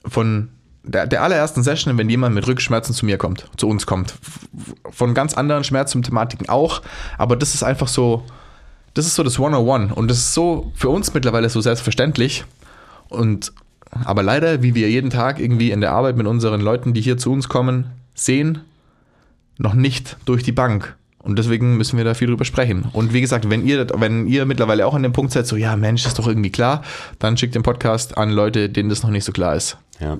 von 0.06 0.50
der, 0.84 1.06
der 1.06 1.22
allerersten 1.22 1.62
Session, 1.62 1.96
wenn 1.96 2.10
jemand 2.10 2.34
mit 2.34 2.46
Rückenschmerzen 2.46 2.94
zu 2.94 3.06
mir 3.06 3.18
kommt, 3.18 3.48
zu 3.56 3.68
uns 3.68 3.86
kommt. 3.86 4.14
Von 4.90 5.14
ganz 5.14 5.34
anderen 5.34 5.64
Schmerzsymptomatiken 5.64 6.48
auch, 6.48 6.82
aber 7.18 7.36
das 7.36 7.54
ist 7.54 7.62
einfach 7.62 7.88
so, 7.88 8.24
das 8.94 9.06
ist 9.06 9.14
so 9.14 9.22
das 9.22 9.34
101 9.34 9.92
und 9.92 10.08
das 10.08 10.18
ist 10.18 10.34
so 10.34 10.72
für 10.74 10.88
uns 10.88 11.14
mittlerweile 11.14 11.48
so 11.48 11.60
selbstverständlich 11.60 12.44
und 13.08 13.52
aber 14.04 14.22
leider, 14.22 14.62
wie 14.62 14.74
wir 14.74 14.90
jeden 14.90 15.10
Tag 15.10 15.38
irgendwie 15.38 15.70
in 15.70 15.82
der 15.82 15.92
Arbeit 15.92 16.16
mit 16.16 16.26
unseren 16.26 16.62
Leuten, 16.62 16.94
die 16.94 17.02
hier 17.02 17.18
zu 17.18 17.30
uns 17.30 17.48
kommen, 17.48 17.86
sehen, 18.14 18.60
noch 19.58 19.74
nicht 19.74 20.16
durch 20.24 20.42
die 20.42 20.52
Bank. 20.52 20.96
Und 21.18 21.38
deswegen 21.38 21.76
müssen 21.76 21.98
wir 21.98 22.04
da 22.04 22.14
viel 22.14 22.26
drüber 22.26 22.44
sprechen. 22.44 22.86
Und 22.92 23.12
wie 23.12 23.20
gesagt, 23.20 23.48
wenn 23.48 23.64
ihr, 23.64 23.86
wenn 23.98 24.26
ihr 24.26 24.44
mittlerweile 24.44 24.86
auch 24.86 24.94
an 24.94 25.04
dem 25.04 25.12
Punkt 25.12 25.32
seid, 25.32 25.46
so, 25.46 25.56
ja, 25.56 25.76
Mensch, 25.76 26.04
ist 26.04 26.18
doch 26.18 26.26
irgendwie 26.26 26.50
klar, 26.50 26.82
dann 27.18 27.36
schickt 27.36 27.54
den 27.54 27.62
Podcast 27.62 28.16
an 28.16 28.30
Leute, 28.30 28.68
denen 28.68 28.88
das 28.88 29.02
noch 29.02 29.10
nicht 29.10 29.24
so 29.24 29.30
klar 29.30 29.54
ist. 29.54 29.76
Ja, 30.02 30.18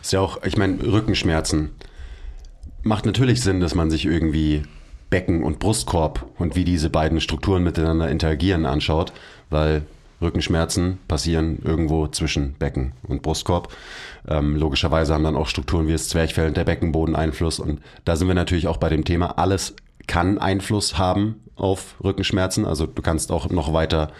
ist 0.00 0.12
ja 0.12 0.20
auch, 0.20 0.42
ich 0.44 0.56
meine, 0.56 0.80
Rückenschmerzen. 0.80 1.70
Macht 2.82 3.04
natürlich 3.04 3.40
Sinn, 3.40 3.60
dass 3.60 3.74
man 3.74 3.90
sich 3.90 4.06
irgendwie 4.06 4.62
Becken 5.10 5.42
und 5.42 5.58
Brustkorb 5.58 6.26
und 6.38 6.54
wie 6.54 6.64
diese 6.64 6.88
beiden 6.88 7.20
Strukturen 7.20 7.64
miteinander 7.64 8.08
interagieren 8.08 8.64
anschaut, 8.64 9.12
weil 9.50 9.82
Rückenschmerzen 10.22 10.98
passieren 11.08 11.58
irgendwo 11.64 12.06
zwischen 12.06 12.54
Becken 12.54 12.92
und 13.02 13.22
Brustkorb. 13.22 13.74
Ähm, 14.28 14.56
logischerweise 14.56 15.14
haben 15.14 15.24
dann 15.24 15.36
auch 15.36 15.48
Strukturen 15.48 15.88
wie 15.88 15.92
das 15.92 16.08
Zwerchfell 16.08 16.46
und 16.46 16.56
der 16.56 16.64
Beckenboden 16.64 17.16
Einfluss. 17.16 17.58
Und 17.58 17.80
da 18.04 18.14
sind 18.16 18.28
wir 18.28 18.34
natürlich 18.34 18.68
auch 18.68 18.76
bei 18.76 18.88
dem 18.88 19.04
Thema, 19.04 19.38
alles 19.38 19.74
kann 20.06 20.38
Einfluss 20.38 20.96
haben 20.96 21.40
auf 21.56 21.96
Rückenschmerzen. 22.02 22.64
Also 22.64 22.86
du 22.86 23.02
kannst 23.02 23.32
auch 23.32 23.48
noch 23.50 23.72
weiter 23.72 24.12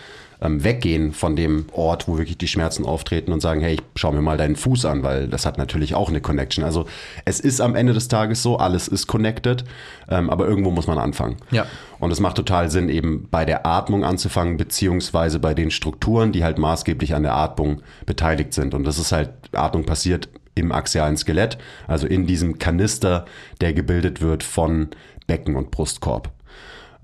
ähm, 0.45 0.63
weggehen 0.63 1.13
von 1.13 1.37
dem 1.37 1.67
Ort, 1.73 2.07
wo 2.07 2.19
wirklich 2.19 2.37
die 2.37 2.49
Schmerzen 2.49 2.85
auftreten 2.85 3.33
und 3.33 3.41
sagen, 3.41 3.61
hey, 3.63 3.75
ich 3.75 3.83
schau 3.97 4.13
mir 4.13 4.21
mal 4.21 4.37
deinen 4.37 4.57
Fuß 4.57 4.85
an, 4.85 5.03
weil 5.03 5.27
das 5.27 5.47
hat 5.47 5.57
natürlich 5.57 5.95
auch 5.95 6.11
eine 6.11 6.21
Connection. 6.21 6.65
Also 6.65 6.85
es 7.25 7.41
ist 7.41 7.61
am 7.61 7.75
Ende 7.75 7.95
des 7.95 8.09
Tages 8.09 8.43
so, 8.43 8.59
alles 8.59 8.87
ist 8.87 9.07
connected, 9.07 9.65
ähm, 10.09 10.29
aber 10.29 10.47
irgendwo 10.47 10.71
muss 10.71 10.87
man 10.87 10.99
anfangen. 10.99 11.37
Ja. 11.51 11.67
Und 11.99 12.11
es 12.11 12.21
macht 12.21 12.37
total 12.37 12.71
Sinn, 12.71 12.91
eben 12.91 13.27
bei 13.31 13.47
der 13.47 13.65
Atmung 13.65 14.05
anzufangen, 14.05 14.59
beziehungsweise 14.59 15.39
bei 15.39 15.55
den 15.55 15.71
Strukturen, 15.71 16.33
die 16.33 16.45
halt 16.45 16.59
maßgeblich 16.59 17.15
an 17.15 17.23
der 17.23 17.35
Atmung 17.35 17.81
beteiligt 18.05 18.53
sind. 18.53 18.75
Und 18.75 18.85
das 18.85 18.99
ist 18.99 19.13
halt, 19.13 19.31
Atmung 19.53 19.85
passiert 19.85 20.29
im 20.55 20.71
axialen 20.71 21.17
Skelett, 21.17 21.59
also 21.89 22.07
in 22.07 22.27
diesem 22.27 22.59
Kanister, 22.59 23.25
der 23.61 23.73
gebildet 23.73 24.21
wird 24.21 24.43
von 24.43 24.89
Becken 25.27 25.57
und 25.57 25.71
Brustkorb. 25.71 26.31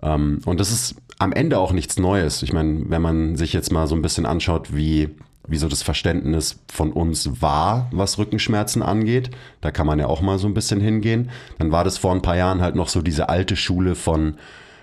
Ähm, 0.02 0.40
und 0.44 0.60
das 0.60 0.70
ist 0.70 0.96
am 1.20 1.32
Ende 1.32 1.58
auch 1.58 1.72
nichts 1.72 1.98
Neues. 1.98 2.42
Ich 2.42 2.52
meine, 2.52 2.88
wenn 2.88 3.02
man 3.02 3.36
sich 3.36 3.52
jetzt 3.52 3.70
mal 3.70 3.86
so 3.86 3.94
ein 3.94 4.00
bisschen 4.00 4.24
anschaut, 4.24 4.74
wie, 4.74 5.10
wie 5.46 5.58
so 5.58 5.68
das 5.68 5.82
Verständnis 5.82 6.60
von 6.72 6.92
uns 6.92 7.42
war, 7.42 7.88
was 7.92 8.16
Rückenschmerzen 8.16 8.82
angeht, 8.82 9.30
da 9.60 9.70
kann 9.70 9.86
man 9.86 9.98
ja 9.98 10.06
auch 10.06 10.22
mal 10.22 10.38
so 10.38 10.48
ein 10.48 10.54
bisschen 10.54 10.80
hingehen, 10.80 11.30
dann 11.58 11.72
war 11.72 11.84
das 11.84 11.98
vor 11.98 12.12
ein 12.12 12.22
paar 12.22 12.36
Jahren 12.36 12.62
halt 12.62 12.74
noch 12.74 12.88
so 12.88 13.02
diese 13.02 13.28
alte 13.28 13.54
Schule 13.54 13.96
von 13.96 14.36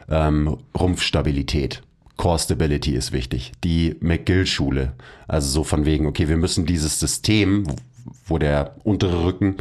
ähm, 0.10 0.58
Rumpfstabilität. 0.80 1.82
Core 2.18 2.38
Stability 2.38 2.94
ist 2.94 3.12
wichtig. 3.12 3.52
Die 3.64 3.96
McGill-Schule. 4.00 4.94
Also 5.28 5.50
so 5.50 5.64
von 5.64 5.86
wegen, 5.86 6.06
okay, 6.06 6.30
wir 6.30 6.38
müssen 6.38 6.68
dieses 6.68 7.00
System, 7.00 7.66
wo 8.28 8.38
der 8.38 8.76
untere 8.84 9.24
Rücken, 9.24 9.58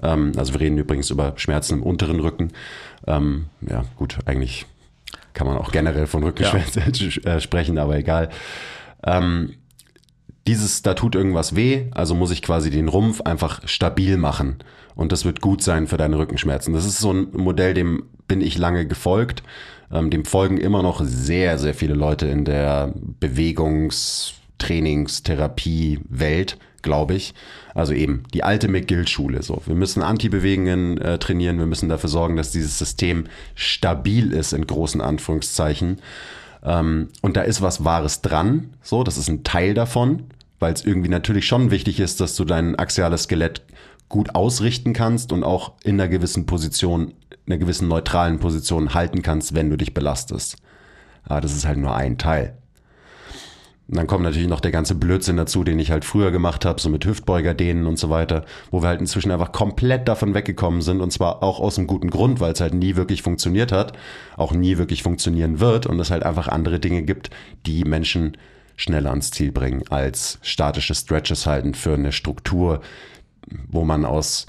ähm, 0.00 0.30
also 0.36 0.52
wir 0.54 0.60
reden 0.60 0.78
übrigens 0.78 1.10
über 1.10 1.32
Schmerzen 1.36 1.78
im 1.78 1.82
unteren 1.82 2.20
Rücken, 2.20 2.52
ähm, 3.08 3.46
ja 3.68 3.84
gut, 3.96 4.18
eigentlich 4.26 4.66
kann 5.34 5.46
man 5.46 5.56
auch 5.56 5.72
generell 5.72 6.06
von 6.06 6.22
Rückenschmerzen 6.22 6.82
ja. 6.92 7.32
Äh, 7.36 7.40
sprechen, 7.40 7.78
aber 7.78 7.96
egal. 7.96 8.30
Ähm, 9.04 9.54
dieses, 10.46 10.82
da 10.82 10.94
tut 10.94 11.14
irgendwas 11.14 11.54
weh, 11.54 11.86
also 11.92 12.14
muss 12.14 12.30
ich 12.30 12.42
quasi 12.42 12.70
den 12.70 12.88
Rumpf 12.88 13.20
einfach 13.22 13.60
stabil 13.66 14.16
machen. 14.16 14.62
Und 14.94 15.12
das 15.12 15.24
wird 15.24 15.40
gut 15.40 15.62
sein 15.62 15.86
für 15.86 15.96
deine 15.96 16.18
Rückenschmerzen. 16.18 16.74
Das 16.74 16.84
ist 16.84 16.98
so 16.98 17.12
ein 17.12 17.28
Modell, 17.32 17.74
dem 17.74 18.04
bin 18.26 18.40
ich 18.40 18.58
lange 18.58 18.86
gefolgt. 18.86 19.42
Ähm, 19.92 20.10
dem 20.10 20.24
folgen 20.24 20.58
immer 20.58 20.82
noch 20.82 21.00
sehr, 21.04 21.58
sehr 21.58 21.74
viele 21.74 21.94
Leute 21.94 22.26
in 22.26 22.44
der 22.44 22.92
Bewegungs-, 23.20 24.34
Trainings-, 24.58 25.22
Therapie-Welt 25.22 26.58
glaube 26.82 27.14
ich. 27.14 27.34
Also 27.74 27.92
eben 27.92 28.24
die 28.34 28.44
alte 28.44 28.68
McGill-Schule. 28.68 29.42
So, 29.42 29.62
wir 29.66 29.74
müssen 29.74 30.02
Antibewegungen 30.02 30.98
äh, 30.98 31.18
trainieren, 31.18 31.58
wir 31.58 31.66
müssen 31.66 31.88
dafür 31.88 32.10
sorgen, 32.10 32.36
dass 32.36 32.52
dieses 32.52 32.78
System 32.78 33.24
stabil 33.54 34.32
ist 34.32 34.52
in 34.52 34.66
großen 34.66 35.00
Anführungszeichen. 35.00 35.98
Ähm, 36.62 37.08
und 37.22 37.36
da 37.36 37.42
ist 37.42 37.62
was 37.62 37.84
Wahres 37.84 38.22
dran. 38.22 38.70
So, 38.82 39.04
das 39.04 39.18
ist 39.18 39.28
ein 39.28 39.44
Teil 39.44 39.74
davon, 39.74 40.24
weil 40.58 40.72
es 40.72 40.84
irgendwie 40.84 41.08
natürlich 41.08 41.46
schon 41.46 41.70
wichtig 41.70 42.00
ist, 42.00 42.20
dass 42.20 42.36
du 42.36 42.44
dein 42.44 42.76
axiales 42.76 43.24
Skelett 43.24 43.62
gut 44.08 44.34
ausrichten 44.34 44.92
kannst 44.92 45.32
und 45.32 45.44
auch 45.44 45.72
in 45.84 46.00
einer 46.00 46.08
gewissen 46.08 46.44
Position, 46.44 47.14
einer 47.46 47.58
gewissen 47.58 47.88
neutralen 47.88 48.38
Position 48.38 48.92
halten 48.92 49.22
kannst, 49.22 49.54
wenn 49.54 49.70
du 49.70 49.76
dich 49.76 49.94
belastest. 49.94 50.56
Aber 51.24 51.40
das 51.40 51.54
ist 51.54 51.66
halt 51.66 51.78
nur 51.78 51.94
ein 51.94 52.18
Teil. 52.18 52.58
Und 53.90 53.96
dann 53.96 54.06
kommt 54.06 54.22
natürlich 54.22 54.46
noch 54.46 54.60
der 54.60 54.70
ganze 54.70 54.94
Blödsinn 54.94 55.36
dazu, 55.36 55.64
den 55.64 55.80
ich 55.80 55.90
halt 55.90 56.04
früher 56.04 56.30
gemacht 56.30 56.64
habe, 56.64 56.80
so 56.80 56.88
mit 56.88 57.04
Hüftbeuger-Dehnen 57.04 57.88
und 57.88 57.98
so 57.98 58.08
weiter, 58.08 58.44
wo 58.70 58.82
wir 58.82 58.88
halt 58.88 59.00
inzwischen 59.00 59.32
einfach 59.32 59.50
komplett 59.50 60.06
davon 60.06 60.32
weggekommen 60.32 60.80
sind 60.80 61.00
und 61.00 61.12
zwar 61.12 61.42
auch 61.42 61.58
aus 61.58 61.76
einem 61.76 61.88
guten 61.88 62.08
Grund, 62.08 62.38
weil 62.38 62.52
es 62.52 62.60
halt 62.60 62.72
nie 62.72 62.94
wirklich 62.94 63.22
funktioniert 63.22 63.72
hat, 63.72 63.92
auch 64.36 64.52
nie 64.52 64.78
wirklich 64.78 65.02
funktionieren 65.02 65.58
wird 65.58 65.86
und 65.86 65.98
es 65.98 66.12
halt 66.12 66.22
einfach 66.22 66.46
andere 66.46 66.78
Dinge 66.78 67.02
gibt, 67.02 67.30
die 67.66 67.82
Menschen 67.82 68.36
schneller 68.76 69.10
ans 69.10 69.32
Ziel 69.32 69.50
bringen 69.50 69.82
als 69.90 70.38
statische 70.42 70.94
Stretches 70.94 71.46
halten 71.46 71.74
für 71.74 71.94
eine 71.94 72.12
Struktur, 72.12 72.82
wo 73.68 73.84
man 73.84 74.04
aus 74.04 74.46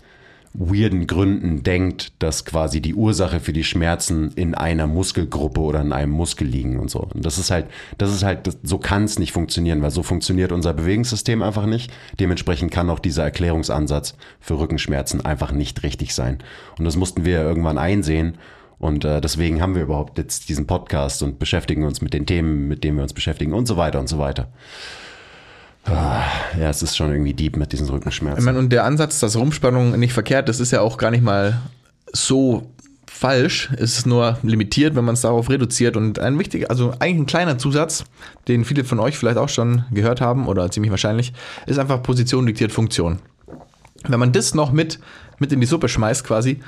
weirden 0.53 1.07
Gründen 1.07 1.63
denkt, 1.63 2.11
dass 2.19 2.43
quasi 2.43 2.81
die 2.81 2.93
Ursache 2.93 3.39
für 3.39 3.53
die 3.53 3.63
Schmerzen 3.63 4.31
in 4.35 4.53
einer 4.53 4.85
Muskelgruppe 4.85 5.61
oder 5.61 5.81
in 5.81 5.93
einem 5.93 6.11
Muskel 6.11 6.47
liegen 6.47 6.79
und 6.79 6.91
so. 6.91 6.99
Und 6.99 7.25
das 7.25 7.37
ist 7.37 7.51
halt, 7.51 7.67
das 7.97 8.13
ist 8.13 8.23
halt, 8.23 8.57
so 8.61 8.77
kann 8.77 9.05
es 9.05 9.17
nicht 9.17 9.31
funktionieren, 9.31 9.81
weil 9.81 9.91
so 9.91 10.03
funktioniert 10.03 10.51
unser 10.51 10.73
Bewegungssystem 10.73 11.41
einfach 11.41 11.65
nicht. 11.65 11.91
Dementsprechend 12.19 12.71
kann 12.71 12.89
auch 12.89 12.99
dieser 12.99 13.23
Erklärungsansatz 13.23 14.15
für 14.39 14.59
Rückenschmerzen 14.59 15.25
einfach 15.25 15.53
nicht 15.53 15.83
richtig 15.83 16.13
sein. 16.13 16.39
Und 16.77 16.85
das 16.85 16.97
mussten 16.97 17.23
wir 17.23 17.41
irgendwann 17.41 17.77
einsehen. 17.77 18.37
Und 18.77 19.05
äh, 19.05 19.21
deswegen 19.21 19.61
haben 19.61 19.75
wir 19.75 19.83
überhaupt 19.83 20.17
jetzt 20.17 20.49
diesen 20.49 20.67
Podcast 20.67 21.23
und 21.23 21.39
beschäftigen 21.39 21.83
uns 21.83 22.01
mit 22.01 22.13
den 22.13 22.25
Themen, 22.25 22.67
mit 22.67 22.83
denen 22.83 22.97
wir 22.97 23.03
uns 23.03 23.13
beschäftigen 23.13 23.53
und 23.53 23.67
so 23.67 23.77
weiter 23.77 23.99
und 23.99 24.09
so 24.09 24.17
weiter. 24.17 24.49
Ah, 25.85 26.23
ja, 26.59 26.69
es 26.69 26.83
ist 26.83 26.95
schon 26.95 27.11
irgendwie 27.11 27.33
deep 27.33 27.57
mit 27.57 27.71
diesen 27.71 27.89
Rückenschmerzen. 27.89 28.39
Ich 28.39 28.45
meine, 28.45 28.59
und 28.59 28.69
der 28.69 28.85
Ansatz, 28.85 29.19
dass 29.19 29.35
Rumpfspannung 29.35 29.97
nicht 29.99 30.13
verkehrt 30.13 30.47
ist, 30.49 30.59
ist 30.59 30.71
ja 30.71 30.81
auch 30.81 30.97
gar 30.97 31.11
nicht 31.11 31.23
mal 31.23 31.59
so 32.13 32.71
falsch. 33.11 33.69
Es 33.73 33.97
ist 33.97 34.05
nur 34.05 34.37
limitiert, 34.43 34.95
wenn 34.95 35.05
man 35.05 35.13
es 35.13 35.21
darauf 35.21 35.49
reduziert. 35.49 35.97
Und 35.97 36.19
ein 36.19 36.39
wichtiger, 36.39 36.69
also 36.69 36.93
eigentlich 36.99 37.17
ein 37.17 37.25
kleiner 37.25 37.57
Zusatz, 37.57 38.05
den 38.47 38.63
viele 38.63 38.83
von 38.83 38.99
euch 38.99 39.17
vielleicht 39.17 39.37
auch 39.37 39.49
schon 39.49 39.85
gehört 39.91 40.21
haben 40.21 40.47
oder 40.47 40.69
ziemlich 40.71 40.91
wahrscheinlich, 40.91 41.33
ist 41.65 41.79
einfach 41.79 42.01
Position 42.01 42.45
diktiert 42.45 42.71
Funktion. 42.71 43.19
Wenn 44.07 44.19
man 44.19 44.31
das 44.31 44.55
noch 44.55 44.71
mit, 44.71 44.99
mit 45.39 45.51
in 45.51 45.61
die 45.61 45.67
Suppe 45.67 45.89
schmeißt 45.89 46.23
quasi, 46.23 46.61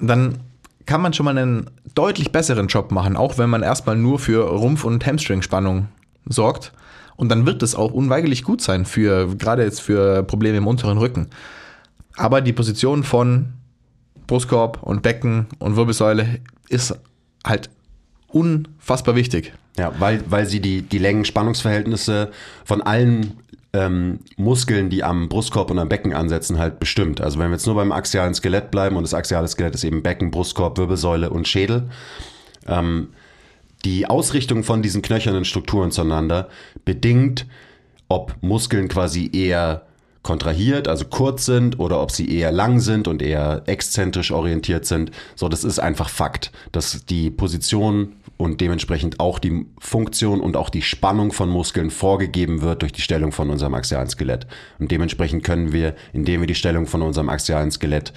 dann 0.00 0.38
kann 0.86 1.00
man 1.02 1.12
schon 1.12 1.24
mal 1.24 1.36
einen 1.36 1.70
deutlich 1.94 2.32
besseren 2.32 2.68
Job 2.68 2.90
machen, 2.90 3.16
auch 3.16 3.38
wenn 3.38 3.50
man 3.50 3.62
erstmal 3.62 3.96
nur 3.96 4.18
für 4.18 4.48
Rumpf- 4.48 4.84
und 4.84 5.04
Hamstring-Spannung 5.06 5.88
sorgt. 6.26 6.72
Und 7.18 7.30
dann 7.30 7.46
wird 7.46 7.64
es 7.64 7.74
auch 7.74 7.92
unweigerlich 7.92 8.44
gut 8.44 8.62
sein 8.62 8.86
für, 8.86 9.34
gerade 9.34 9.64
jetzt 9.64 9.80
für 9.80 10.22
Probleme 10.22 10.58
im 10.58 10.68
unteren 10.68 10.98
Rücken. 10.98 11.26
Aber 12.16 12.40
die 12.40 12.52
Position 12.52 13.02
von 13.02 13.54
Brustkorb 14.28 14.84
und 14.84 15.02
Becken 15.02 15.46
und 15.58 15.74
Wirbelsäule 15.74 16.40
ist 16.68 16.96
halt 17.44 17.70
unfassbar 18.28 19.16
wichtig. 19.16 19.52
Ja, 19.76 19.92
weil, 19.98 20.22
weil 20.28 20.46
sie 20.46 20.60
die, 20.60 20.82
die 20.82 20.98
Längen-Spannungsverhältnisse 20.98 22.30
von 22.64 22.82
allen 22.82 23.38
ähm, 23.72 24.20
Muskeln, 24.36 24.88
die 24.88 25.02
am 25.02 25.28
Brustkorb 25.28 25.72
und 25.72 25.80
am 25.80 25.88
Becken 25.88 26.14
ansetzen, 26.14 26.60
halt 26.60 26.78
bestimmt. 26.78 27.20
Also 27.20 27.40
wenn 27.40 27.48
wir 27.48 27.56
jetzt 27.56 27.66
nur 27.66 27.74
beim 27.74 27.90
axialen 27.90 28.34
Skelett 28.34 28.70
bleiben 28.70 28.96
und 28.96 29.02
das 29.02 29.14
axiale 29.14 29.48
Skelett 29.48 29.74
ist 29.74 29.82
eben 29.82 30.04
Becken, 30.04 30.30
Brustkorb, 30.30 30.78
Wirbelsäule 30.78 31.30
und 31.30 31.48
Schädel, 31.48 31.90
ähm, 32.68 33.08
die 33.84 34.06
Ausrichtung 34.06 34.64
von 34.64 34.82
diesen 34.82 35.02
knöchernen 35.02 35.44
Strukturen 35.44 35.90
zueinander 35.90 36.48
bedingt, 36.84 37.46
ob 38.08 38.34
Muskeln 38.40 38.88
quasi 38.88 39.30
eher 39.32 39.82
kontrahiert, 40.22 40.88
also 40.88 41.04
kurz 41.06 41.46
sind 41.46 41.78
oder 41.78 42.02
ob 42.02 42.10
sie 42.10 42.28
eher 42.30 42.52
lang 42.52 42.80
sind 42.80 43.08
und 43.08 43.22
eher 43.22 43.62
exzentrisch 43.66 44.30
orientiert 44.30 44.84
sind. 44.84 45.10
So, 45.36 45.48
das 45.48 45.64
ist 45.64 45.78
einfach 45.78 46.08
Fakt, 46.08 46.52
dass 46.72 47.06
die 47.06 47.30
Position 47.30 48.16
und 48.36 48.60
dementsprechend 48.60 49.20
auch 49.20 49.38
die 49.38 49.66
Funktion 49.78 50.40
und 50.40 50.56
auch 50.56 50.70
die 50.70 50.82
Spannung 50.82 51.32
von 51.32 51.48
Muskeln 51.48 51.90
vorgegeben 51.90 52.62
wird 52.62 52.82
durch 52.82 52.92
die 52.92 53.00
Stellung 53.00 53.32
von 53.32 53.50
unserem 53.50 53.74
axialen 53.74 54.08
Skelett. 54.08 54.46
Und 54.78 54.90
dementsprechend 54.90 55.44
können 55.44 55.72
wir, 55.72 55.94
indem 56.12 56.40
wir 56.40 56.46
die 56.46 56.54
Stellung 56.54 56.86
von 56.86 57.02
unserem 57.02 57.28
axialen 57.28 57.70
Skelett 57.70 58.12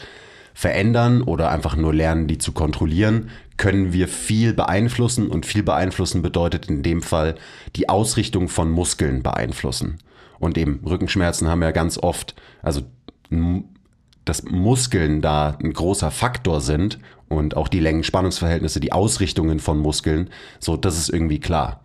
verändern 0.53 1.21
oder 1.21 1.49
einfach 1.49 1.75
nur 1.75 1.93
lernen, 1.93 2.27
die 2.27 2.37
zu 2.37 2.51
kontrollieren, 2.51 3.29
können 3.61 3.93
wir 3.93 4.07
viel 4.07 4.55
beeinflussen 4.55 5.27
und 5.27 5.45
viel 5.45 5.61
beeinflussen 5.61 6.23
bedeutet 6.23 6.67
in 6.67 6.81
dem 6.81 7.03
Fall 7.03 7.35
die 7.75 7.89
Ausrichtung 7.89 8.49
von 8.49 8.71
Muskeln 8.71 9.21
beeinflussen. 9.21 9.99
Und 10.39 10.57
eben 10.57 10.79
Rückenschmerzen 10.83 11.47
haben 11.47 11.61
ja 11.61 11.69
ganz 11.69 11.99
oft, 11.99 12.33
also 12.63 12.81
dass 14.25 14.41
Muskeln 14.45 15.21
da 15.21 15.59
ein 15.61 15.73
großer 15.73 16.09
Faktor 16.09 16.59
sind 16.59 16.97
und 17.29 17.55
auch 17.55 17.67
die 17.67 17.79
Längen-Spannungsverhältnisse, 17.79 18.79
die 18.79 18.93
Ausrichtungen 18.93 19.59
von 19.59 19.77
Muskeln, 19.77 20.31
so, 20.59 20.75
das 20.75 20.97
ist 20.97 21.09
irgendwie 21.09 21.39
klar. 21.39 21.83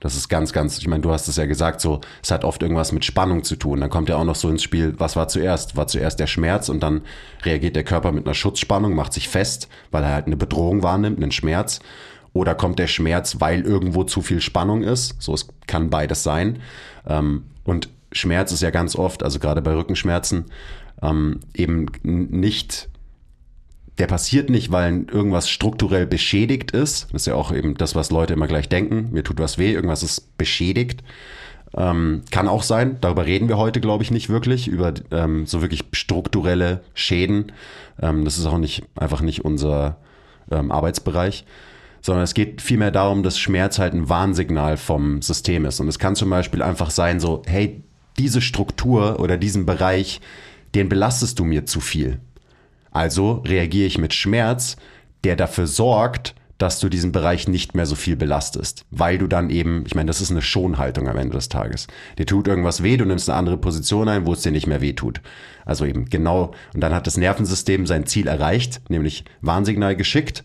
Das 0.00 0.14
ist 0.14 0.28
ganz, 0.28 0.52
ganz, 0.52 0.78
ich 0.78 0.86
meine, 0.86 1.02
du 1.02 1.10
hast 1.10 1.26
es 1.26 1.36
ja 1.36 1.46
gesagt, 1.46 1.80
so, 1.80 2.00
es 2.22 2.30
hat 2.30 2.44
oft 2.44 2.62
irgendwas 2.62 2.92
mit 2.92 3.04
Spannung 3.04 3.42
zu 3.42 3.56
tun. 3.56 3.80
Dann 3.80 3.90
kommt 3.90 4.08
ja 4.08 4.16
auch 4.16 4.24
noch 4.24 4.36
so 4.36 4.48
ins 4.48 4.62
Spiel, 4.62 4.94
was 4.98 5.16
war 5.16 5.28
zuerst? 5.28 5.76
War 5.76 5.88
zuerst 5.88 6.20
der 6.20 6.28
Schmerz 6.28 6.68
und 6.68 6.80
dann 6.80 7.02
reagiert 7.42 7.74
der 7.74 7.84
Körper 7.84 8.12
mit 8.12 8.24
einer 8.24 8.34
Schutzspannung, 8.34 8.94
macht 8.94 9.12
sich 9.12 9.28
fest, 9.28 9.68
weil 9.90 10.04
er 10.04 10.12
halt 10.12 10.26
eine 10.26 10.36
Bedrohung 10.36 10.82
wahrnimmt, 10.82 11.20
einen 11.20 11.32
Schmerz. 11.32 11.80
Oder 12.32 12.54
kommt 12.54 12.78
der 12.78 12.86
Schmerz, 12.86 13.36
weil 13.40 13.62
irgendwo 13.62 14.04
zu 14.04 14.22
viel 14.22 14.40
Spannung 14.40 14.82
ist? 14.82 15.20
So, 15.20 15.34
es 15.34 15.48
kann 15.66 15.90
beides 15.90 16.22
sein. 16.22 16.60
Ähm, 17.06 17.44
und 17.64 17.88
Schmerz 18.12 18.52
ist 18.52 18.62
ja 18.62 18.70
ganz 18.70 18.94
oft, 18.94 19.22
also 19.22 19.38
gerade 19.40 19.62
bei 19.62 19.74
Rückenschmerzen, 19.74 20.44
ähm, 21.02 21.40
eben 21.54 21.86
nicht 22.02 22.88
der 23.98 24.06
passiert 24.06 24.48
nicht, 24.48 24.70
weil 24.70 25.06
irgendwas 25.10 25.50
strukturell 25.50 26.06
beschädigt 26.06 26.70
ist. 26.70 27.08
Das 27.12 27.22
ist 27.22 27.26
ja 27.26 27.34
auch 27.34 27.52
eben 27.52 27.74
das, 27.74 27.94
was 27.94 28.10
Leute 28.10 28.34
immer 28.34 28.46
gleich 28.46 28.68
denken. 28.68 29.08
Mir 29.10 29.24
tut 29.24 29.40
was 29.40 29.58
weh, 29.58 29.72
irgendwas 29.72 30.02
ist 30.02 30.38
beschädigt. 30.38 31.02
Ähm, 31.76 32.22
kann 32.30 32.48
auch 32.48 32.62
sein. 32.62 32.98
Darüber 33.00 33.26
reden 33.26 33.48
wir 33.48 33.58
heute, 33.58 33.80
glaube 33.80 34.02
ich, 34.04 34.10
nicht 34.10 34.28
wirklich, 34.28 34.68
über 34.68 34.94
ähm, 35.10 35.46
so 35.46 35.60
wirklich 35.60 35.84
strukturelle 35.92 36.82
Schäden. 36.94 37.52
Ähm, 38.00 38.24
das 38.24 38.38
ist 38.38 38.46
auch 38.46 38.58
nicht 38.58 38.84
einfach 38.94 39.20
nicht 39.20 39.44
unser 39.44 39.98
ähm, 40.50 40.70
Arbeitsbereich. 40.70 41.44
Sondern 42.00 42.22
es 42.22 42.34
geht 42.34 42.62
vielmehr 42.62 42.92
darum, 42.92 43.24
dass 43.24 43.38
Schmerz 43.38 43.78
halt 43.80 43.92
ein 43.92 44.08
Warnsignal 44.08 44.76
vom 44.76 45.20
System 45.20 45.64
ist. 45.64 45.80
Und 45.80 45.88
es 45.88 45.98
kann 45.98 46.14
zum 46.14 46.30
Beispiel 46.30 46.62
einfach 46.62 46.90
sein, 46.90 47.18
so, 47.18 47.42
hey, 47.46 47.82
diese 48.16 48.40
Struktur 48.40 49.18
oder 49.18 49.36
diesen 49.36 49.66
Bereich, 49.66 50.20
den 50.74 50.88
belastest 50.88 51.38
du 51.38 51.44
mir 51.44 51.66
zu 51.66 51.80
viel. 51.80 52.20
Also 52.90 53.42
reagiere 53.46 53.86
ich 53.86 53.98
mit 53.98 54.14
Schmerz, 54.14 54.76
der 55.24 55.36
dafür 55.36 55.66
sorgt, 55.66 56.34
dass 56.58 56.80
du 56.80 56.88
diesen 56.88 57.12
Bereich 57.12 57.46
nicht 57.46 57.74
mehr 57.74 57.86
so 57.86 57.94
viel 57.94 58.16
belastest, 58.16 58.84
weil 58.90 59.16
du 59.16 59.28
dann 59.28 59.48
eben, 59.48 59.84
ich 59.86 59.94
meine, 59.94 60.08
das 60.08 60.20
ist 60.20 60.32
eine 60.32 60.42
Schonhaltung 60.42 61.08
am 61.08 61.16
Ende 61.16 61.36
des 61.36 61.48
Tages. 61.48 61.86
Dir 62.18 62.26
tut 62.26 62.48
irgendwas 62.48 62.82
weh, 62.82 62.96
du 62.96 63.04
nimmst 63.04 63.30
eine 63.30 63.38
andere 63.38 63.56
Position 63.56 64.08
ein, 64.08 64.26
wo 64.26 64.32
es 64.32 64.42
dir 64.42 64.50
nicht 64.50 64.66
mehr 64.66 64.80
weh 64.80 64.92
tut. 64.92 65.20
Also 65.64 65.84
eben 65.84 66.06
genau, 66.06 66.52
und 66.74 66.80
dann 66.80 66.94
hat 66.94 67.06
das 67.06 67.16
Nervensystem 67.16 67.86
sein 67.86 68.06
Ziel 68.06 68.26
erreicht, 68.26 68.80
nämlich 68.90 69.24
Warnsignal 69.40 69.94
geschickt 69.94 70.42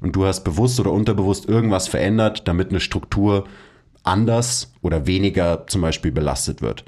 und 0.00 0.16
du 0.16 0.26
hast 0.26 0.42
bewusst 0.42 0.80
oder 0.80 0.90
unterbewusst 0.90 1.48
irgendwas 1.48 1.86
verändert, 1.86 2.48
damit 2.48 2.70
eine 2.70 2.80
Struktur 2.80 3.46
anders 4.02 4.72
oder 4.82 5.06
weniger 5.06 5.66
zum 5.68 5.82
Beispiel 5.82 6.10
belastet 6.10 6.62
wird. 6.62 6.84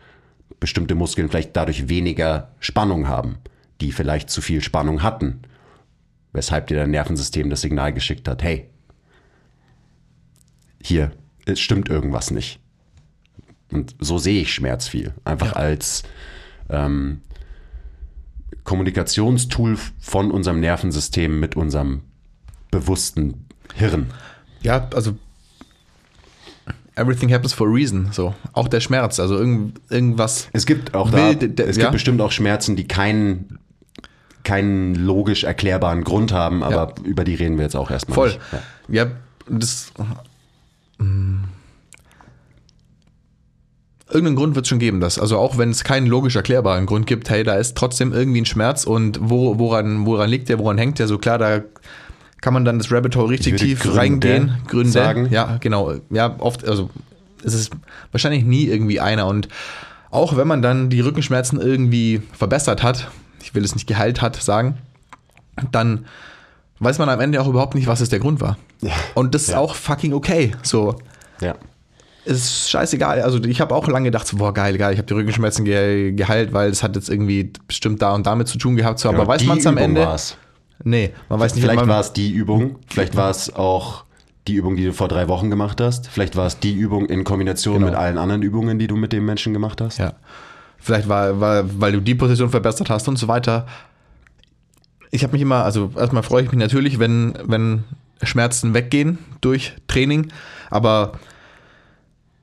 Bestimmte 0.58 0.96
Muskeln 0.96 1.28
vielleicht 1.28 1.56
dadurch 1.56 1.88
weniger 1.88 2.48
Spannung 2.58 3.06
haben 3.06 3.38
die 3.80 3.92
vielleicht 3.92 4.30
zu 4.30 4.40
viel 4.40 4.62
Spannung 4.62 5.02
hatten, 5.02 5.42
weshalb 6.32 6.66
dir 6.68 6.76
dein 6.76 6.90
Nervensystem 6.90 7.50
das 7.50 7.60
Signal 7.60 7.92
geschickt 7.92 8.28
hat, 8.28 8.42
hey, 8.42 8.68
hier, 10.82 11.12
es 11.44 11.60
stimmt 11.60 11.88
irgendwas 11.88 12.30
nicht. 12.30 12.60
Und 13.72 13.96
so 13.98 14.18
sehe 14.18 14.42
ich 14.42 14.54
Schmerz 14.54 14.86
viel. 14.88 15.12
Einfach 15.24 15.48
ja. 15.48 15.52
als 15.54 16.04
ähm, 16.68 17.22
Kommunikationstool 18.64 19.76
von 19.98 20.30
unserem 20.30 20.60
Nervensystem 20.60 21.40
mit 21.40 21.56
unserem 21.56 22.02
bewussten 22.70 23.46
Hirn. 23.74 24.12
Ja, 24.62 24.88
also 24.94 25.16
everything 26.96 27.32
happens 27.32 27.52
for 27.52 27.68
a 27.68 27.70
reason. 27.70 28.08
So, 28.12 28.34
auch 28.52 28.68
der 28.68 28.80
Schmerz, 28.80 29.20
also 29.20 29.36
irgend, 29.36 29.80
irgendwas. 29.90 30.48
Es 30.52 30.66
gibt 30.66 30.94
auch 30.94 31.10
da, 31.10 31.30
es 31.30 31.76
ja? 31.76 31.84
gibt 31.84 31.92
bestimmt 31.92 32.20
auch 32.20 32.32
Schmerzen, 32.32 32.76
die 32.76 32.88
keinen 32.88 33.58
keinen 34.46 34.94
logisch 34.94 35.42
erklärbaren 35.42 36.04
Grund 36.04 36.32
haben, 36.32 36.62
aber 36.62 36.94
ja. 36.96 37.04
über 37.04 37.24
die 37.24 37.34
reden 37.34 37.56
wir 37.56 37.64
jetzt 37.64 37.74
auch 37.74 37.90
erstmal. 37.90 38.14
Voll. 38.14 38.28
Nicht. 38.28 38.40
Ja. 38.88 39.04
ja, 39.04 39.10
das. 39.48 39.92
Mm. 40.98 41.38
Irgendeinen 44.08 44.36
Grund 44.36 44.54
wird 44.54 44.64
es 44.64 44.68
schon 44.68 44.78
geben, 44.78 45.00
das. 45.00 45.18
Also 45.18 45.36
auch 45.36 45.58
wenn 45.58 45.70
es 45.70 45.82
keinen 45.82 46.06
logisch 46.06 46.36
erklärbaren 46.36 46.86
Grund 46.86 47.08
gibt, 47.08 47.28
hey, 47.28 47.42
da 47.42 47.56
ist 47.56 47.76
trotzdem 47.76 48.12
irgendwie 48.12 48.40
ein 48.40 48.46
Schmerz 48.46 48.84
und 48.84 49.18
wo, 49.20 49.58
woran, 49.58 50.06
woran 50.06 50.30
liegt 50.30 50.48
der, 50.48 50.60
woran 50.60 50.78
hängt 50.78 51.00
der? 51.00 51.08
So 51.08 51.18
klar, 51.18 51.38
da 51.38 51.62
kann 52.40 52.54
man 52.54 52.64
dann 52.64 52.78
das 52.78 52.92
Rabbit 52.92 53.16
Hole 53.16 53.30
richtig 53.30 53.56
tief 53.56 53.80
Gründe 53.80 53.98
reingehen. 53.98 54.58
Gründe. 54.68 54.90
Sagen. 54.90 55.28
Ja, 55.32 55.56
genau. 55.58 55.94
Ja, 56.10 56.36
oft, 56.38 56.66
also 56.68 56.88
es 57.42 57.52
ist 57.52 57.72
wahrscheinlich 58.12 58.44
nie 58.44 58.66
irgendwie 58.66 59.00
einer. 59.00 59.26
Und 59.26 59.48
auch 60.12 60.36
wenn 60.36 60.46
man 60.46 60.62
dann 60.62 60.88
die 60.88 61.00
Rückenschmerzen 61.00 61.60
irgendwie 61.60 62.22
verbessert 62.32 62.84
hat, 62.84 63.10
ich 63.46 63.54
will 63.54 63.64
es 63.64 63.74
nicht 63.74 63.86
geheilt 63.86 64.22
hat, 64.22 64.34
sagen, 64.36 64.78
dann 65.70 66.06
weiß 66.80 66.98
man 66.98 67.08
am 67.08 67.20
Ende 67.20 67.40
auch 67.40 67.46
überhaupt 67.46 67.76
nicht, 67.76 67.86
was 67.86 68.00
es 68.00 68.08
der 68.08 68.18
Grund 68.18 68.40
war. 68.40 68.58
Ja. 68.80 68.92
Und 69.14 69.34
das 69.34 69.42
ist 69.42 69.50
ja. 69.50 69.58
auch 69.58 69.76
fucking 69.76 70.12
okay. 70.12 70.52
So. 70.62 70.96
Ja. 71.40 71.54
Es 72.24 72.38
ist 72.38 72.70
scheißegal. 72.70 73.22
Also 73.22 73.42
ich 73.44 73.60
habe 73.60 73.72
auch 73.72 73.86
lange 73.86 74.06
gedacht, 74.06 74.26
so, 74.26 74.36
boah, 74.36 74.52
geil, 74.52 74.76
geil, 74.78 74.92
ich 74.92 74.98
habe 74.98 75.06
die 75.06 75.14
Rückenschmerzen 75.14 75.64
ge 75.64 76.10
geheilt, 76.12 76.52
weil 76.52 76.70
es 76.70 76.82
hat 76.82 76.96
jetzt 76.96 77.08
irgendwie 77.08 77.52
bestimmt 77.68 78.02
da 78.02 78.14
und 78.14 78.26
damit 78.26 78.48
zu 78.48 78.58
tun 78.58 78.74
gehabt. 78.74 78.98
So, 78.98 79.08
aber 79.08 79.18
ja, 79.18 79.28
weiß 79.28 79.44
man 79.44 79.58
es 79.58 79.66
am 79.66 79.76
Ende? 79.76 80.00
War's. 80.00 80.36
Nee, 80.82 81.12
man 81.28 81.38
weiß 81.38 81.54
nicht. 81.54 81.62
Vielleicht 81.62 81.86
war 81.86 82.00
es 82.00 82.12
die 82.12 82.32
Übung, 82.32 82.80
vielleicht 82.88 83.16
war 83.16 83.30
es 83.30 83.54
auch 83.54 84.04
die 84.48 84.54
Übung, 84.54 84.76
die 84.76 84.84
du 84.84 84.92
vor 84.92 85.08
drei 85.08 85.28
Wochen 85.28 85.50
gemacht 85.50 85.80
hast. 85.80 86.08
Vielleicht 86.08 86.36
war 86.36 86.46
es 86.46 86.58
die 86.58 86.74
Übung 86.74 87.06
in 87.06 87.24
Kombination 87.24 87.76
genau. 87.76 87.86
mit 87.86 87.94
allen 87.94 88.18
anderen 88.18 88.42
Übungen, 88.42 88.78
die 88.78 88.88
du 88.88 88.96
mit 88.96 89.12
dem 89.12 89.24
Menschen 89.24 89.52
gemacht 89.52 89.80
hast. 89.80 89.98
Ja. 89.98 90.14
Vielleicht 90.86 91.08
war, 91.08 91.40
war, 91.40 91.64
weil 91.80 91.90
du 91.90 92.00
die 92.00 92.14
Position 92.14 92.48
verbessert 92.48 92.90
hast 92.90 93.08
und 93.08 93.16
so 93.16 93.26
weiter. 93.26 93.66
Ich 95.10 95.24
habe 95.24 95.32
mich 95.32 95.42
immer, 95.42 95.64
also 95.64 95.90
erstmal 95.96 96.22
freue 96.22 96.44
ich 96.44 96.52
mich 96.52 96.60
natürlich, 96.60 97.00
wenn, 97.00 97.36
wenn 97.42 97.82
Schmerzen 98.22 98.72
weggehen 98.72 99.18
durch 99.40 99.72
Training, 99.88 100.28
aber 100.70 101.18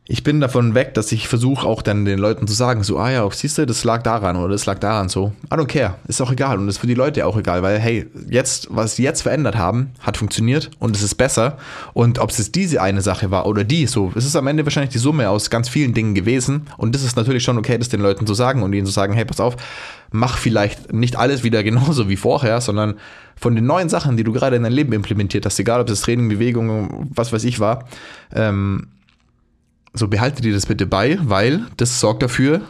ich 0.05 0.21
bin 0.21 0.41
davon 0.41 0.75
weg, 0.75 0.93
dass 0.95 1.13
ich 1.13 1.29
versuche 1.29 1.65
auch 1.65 1.81
dann 1.81 2.03
den 2.03 2.19
Leuten 2.19 2.45
zu 2.45 2.53
sagen, 2.53 2.83
so, 2.83 2.97
ah 2.99 3.09
ja, 3.09 3.29
siehst 3.31 3.57
du, 3.57 3.65
das 3.65 3.85
lag 3.85 4.03
daran 4.03 4.35
oder 4.35 4.49
das 4.49 4.65
lag 4.65 4.79
daran 4.79 5.07
so. 5.07 5.31
I 5.45 5.55
don't 5.55 5.67
care. 5.67 5.95
Ist 6.09 6.21
auch 6.21 6.31
egal 6.31 6.59
und 6.59 6.67
ist 6.67 6.79
für 6.79 6.87
die 6.87 6.93
Leute 6.93 7.25
auch 7.25 7.37
egal, 7.37 7.63
weil 7.63 7.79
hey, 7.79 8.07
jetzt, 8.29 8.67
was 8.69 8.97
sie 8.97 9.03
jetzt 9.03 9.21
verändert 9.21 9.55
haben, 9.55 9.91
hat 10.01 10.17
funktioniert 10.17 10.71
und 10.79 10.93
es 10.93 11.03
ist 11.03 11.15
besser. 11.15 11.57
Und 11.93 12.19
ob 12.19 12.31
es 12.31 12.37
jetzt 12.37 12.55
diese 12.55 12.81
eine 12.81 13.01
Sache 13.01 13.31
war 13.31 13.45
oder 13.45 13.63
die, 13.63 13.87
so, 13.87 14.11
es 14.13 14.25
ist 14.25 14.35
am 14.35 14.47
Ende 14.47 14.65
wahrscheinlich 14.65 14.91
die 14.91 14.97
Summe 14.97 15.29
aus 15.29 15.49
ganz 15.49 15.69
vielen 15.69 15.93
Dingen 15.93 16.15
gewesen. 16.15 16.67
Und 16.75 16.93
das 16.95 17.03
ist 17.03 17.15
natürlich 17.15 17.43
schon 17.43 17.57
okay, 17.57 17.77
das 17.77 17.87
den 17.87 18.01
Leuten 18.01 18.27
zu 18.27 18.33
sagen 18.33 18.61
und 18.61 18.73
ihnen 18.73 18.85
zu 18.85 18.91
sagen, 18.91 19.13
hey, 19.13 19.23
pass 19.23 19.39
auf, 19.39 19.55
mach 20.11 20.37
vielleicht 20.37 20.91
nicht 20.91 21.15
alles 21.15 21.45
wieder 21.45 21.63
genauso 21.63 22.09
wie 22.09 22.17
vorher, 22.17 22.59
sondern 22.59 22.95
von 23.37 23.55
den 23.55 23.65
neuen 23.65 23.87
Sachen, 23.87 24.17
die 24.17 24.25
du 24.25 24.33
gerade 24.33 24.57
in 24.57 24.63
dein 24.63 24.73
Leben 24.73 24.91
implementiert 24.91 25.45
hast, 25.45 25.57
egal 25.59 25.79
ob 25.79 25.87
das 25.87 26.01
Training, 26.01 26.27
Bewegung, 26.27 27.09
was 27.15 27.31
weiß 27.31 27.45
ich 27.45 27.61
war, 27.61 27.85
ähm, 28.33 28.87
so 29.93 30.08
behalte 30.08 30.41
dir 30.41 30.53
das 30.53 30.65
bitte 30.65 30.86
bei, 30.86 31.17
weil 31.21 31.65
das 31.77 31.99
sorgt 31.99 32.23
dafür, 32.23 32.62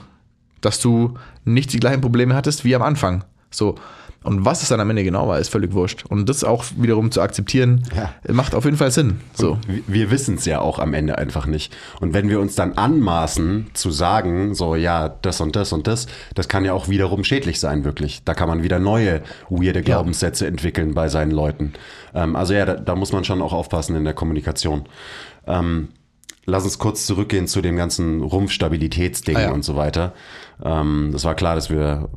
dass 0.61 0.79
du 0.79 1.15
nicht 1.45 1.73
die 1.73 1.79
gleichen 1.79 2.01
Probleme 2.01 2.35
hattest 2.35 2.63
wie 2.63 2.75
am 2.75 2.81
Anfang. 2.81 3.23
So. 3.49 3.75
Und 4.23 4.45
was 4.45 4.63
es 4.63 4.69
dann 4.69 4.79
am 4.79 4.89
Ende 4.89 5.03
genau 5.03 5.27
war, 5.27 5.37
ist 5.37 5.49
völlig 5.49 5.73
wurscht. 5.73 6.05
Und 6.05 6.29
das 6.29 6.45
auch 6.45 6.63
wiederum 6.77 7.11
zu 7.11 7.21
akzeptieren, 7.21 7.83
ja. 7.93 8.09
macht 8.33 8.55
auf 8.55 8.63
jeden 8.63 8.77
Fall 8.77 8.89
Sinn. 8.89 9.19
So. 9.33 9.57
wir 9.85 10.11
wissen 10.11 10.35
es 10.35 10.45
ja 10.45 10.61
auch 10.61 10.79
am 10.79 10.93
Ende 10.93 11.17
einfach 11.17 11.45
nicht. 11.45 11.75
Und 11.99 12.13
wenn 12.13 12.29
wir 12.29 12.39
uns 12.39 12.55
dann 12.55 12.73
anmaßen 12.73 13.71
zu 13.73 13.91
sagen, 13.91 14.55
so 14.55 14.75
ja, 14.75 15.09
das 15.09 15.41
und 15.41 15.57
das 15.57 15.73
und 15.73 15.87
das, 15.87 16.07
das 16.35 16.47
kann 16.47 16.63
ja 16.63 16.71
auch 16.71 16.87
wiederum 16.87 17.25
schädlich 17.25 17.59
sein, 17.59 17.83
wirklich. 17.83 18.23
Da 18.23 18.33
kann 18.33 18.47
man 18.47 18.63
wieder 18.63 18.79
neue 18.79 19.23
weirde 19.49 19.81
Glaubenssätze 19.81 20.45
ja. 20.45 20.51
entwickeln 20.51 20.93
bei 20.93 21.09
seinen 21.09 21.31
Leuten. 21.31 21.73
Ähm, 22.13 22.37
also 22.37 22.53
ja, 22.53 22.65
da, 22.65 22.75
da, 22.75 22.95
muss 22.95 23.11
man 23.11 23.25
schon 23.25 23.41
auch 23.41 23.51
aufpassen 23.51 23.97
in 23.97 24.05
der 24.05 24.13
Kommunikation. 24.13 24.83
Ähm, 25.47 25.89
lass 26.45 26.63
uns 26.63 26.77
kurz 26.79 27.05
zurückgehen 27.05 27.47
zu 27.47 27.61
dem 27.61 27.75
ganzen 27.75 28.21
Rumpfstabilitätsding 28.21 29.35
ah, 29.37 29.41
ja. 29.41 29.51
und 29.51 29.63
so 29.63 29.75
weiter. 29.75 30.13
Ähm, 30.63 31.09
das 31.11 31.23
war 31.23 31.35
klar, 31.35 31.55
dass 31.55 31.69
wir 31.69 32.09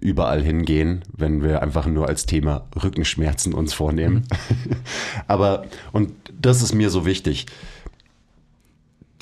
überall 0.00 0.42
hingehen, 0.42 1.02
wenn 1.16 1.42
wir 1.42 1.62
einfach 1.62 1.86
nur 1.86 2.08
als 2.08 2.26
Thema 2.26 2.66
Rückenschmerzen 2.82 3.54
uns 3.54 3.72
vornehmen. 3.72 4.26
Mhm. 4.28 4.76
Aber, 5.26 5.64
und 5.92 6.12
das 6.38 6.62
ist 6.62 6.74
mir 6.74 6.90
so 6.90 7.06
wichtig. 7.06 7.46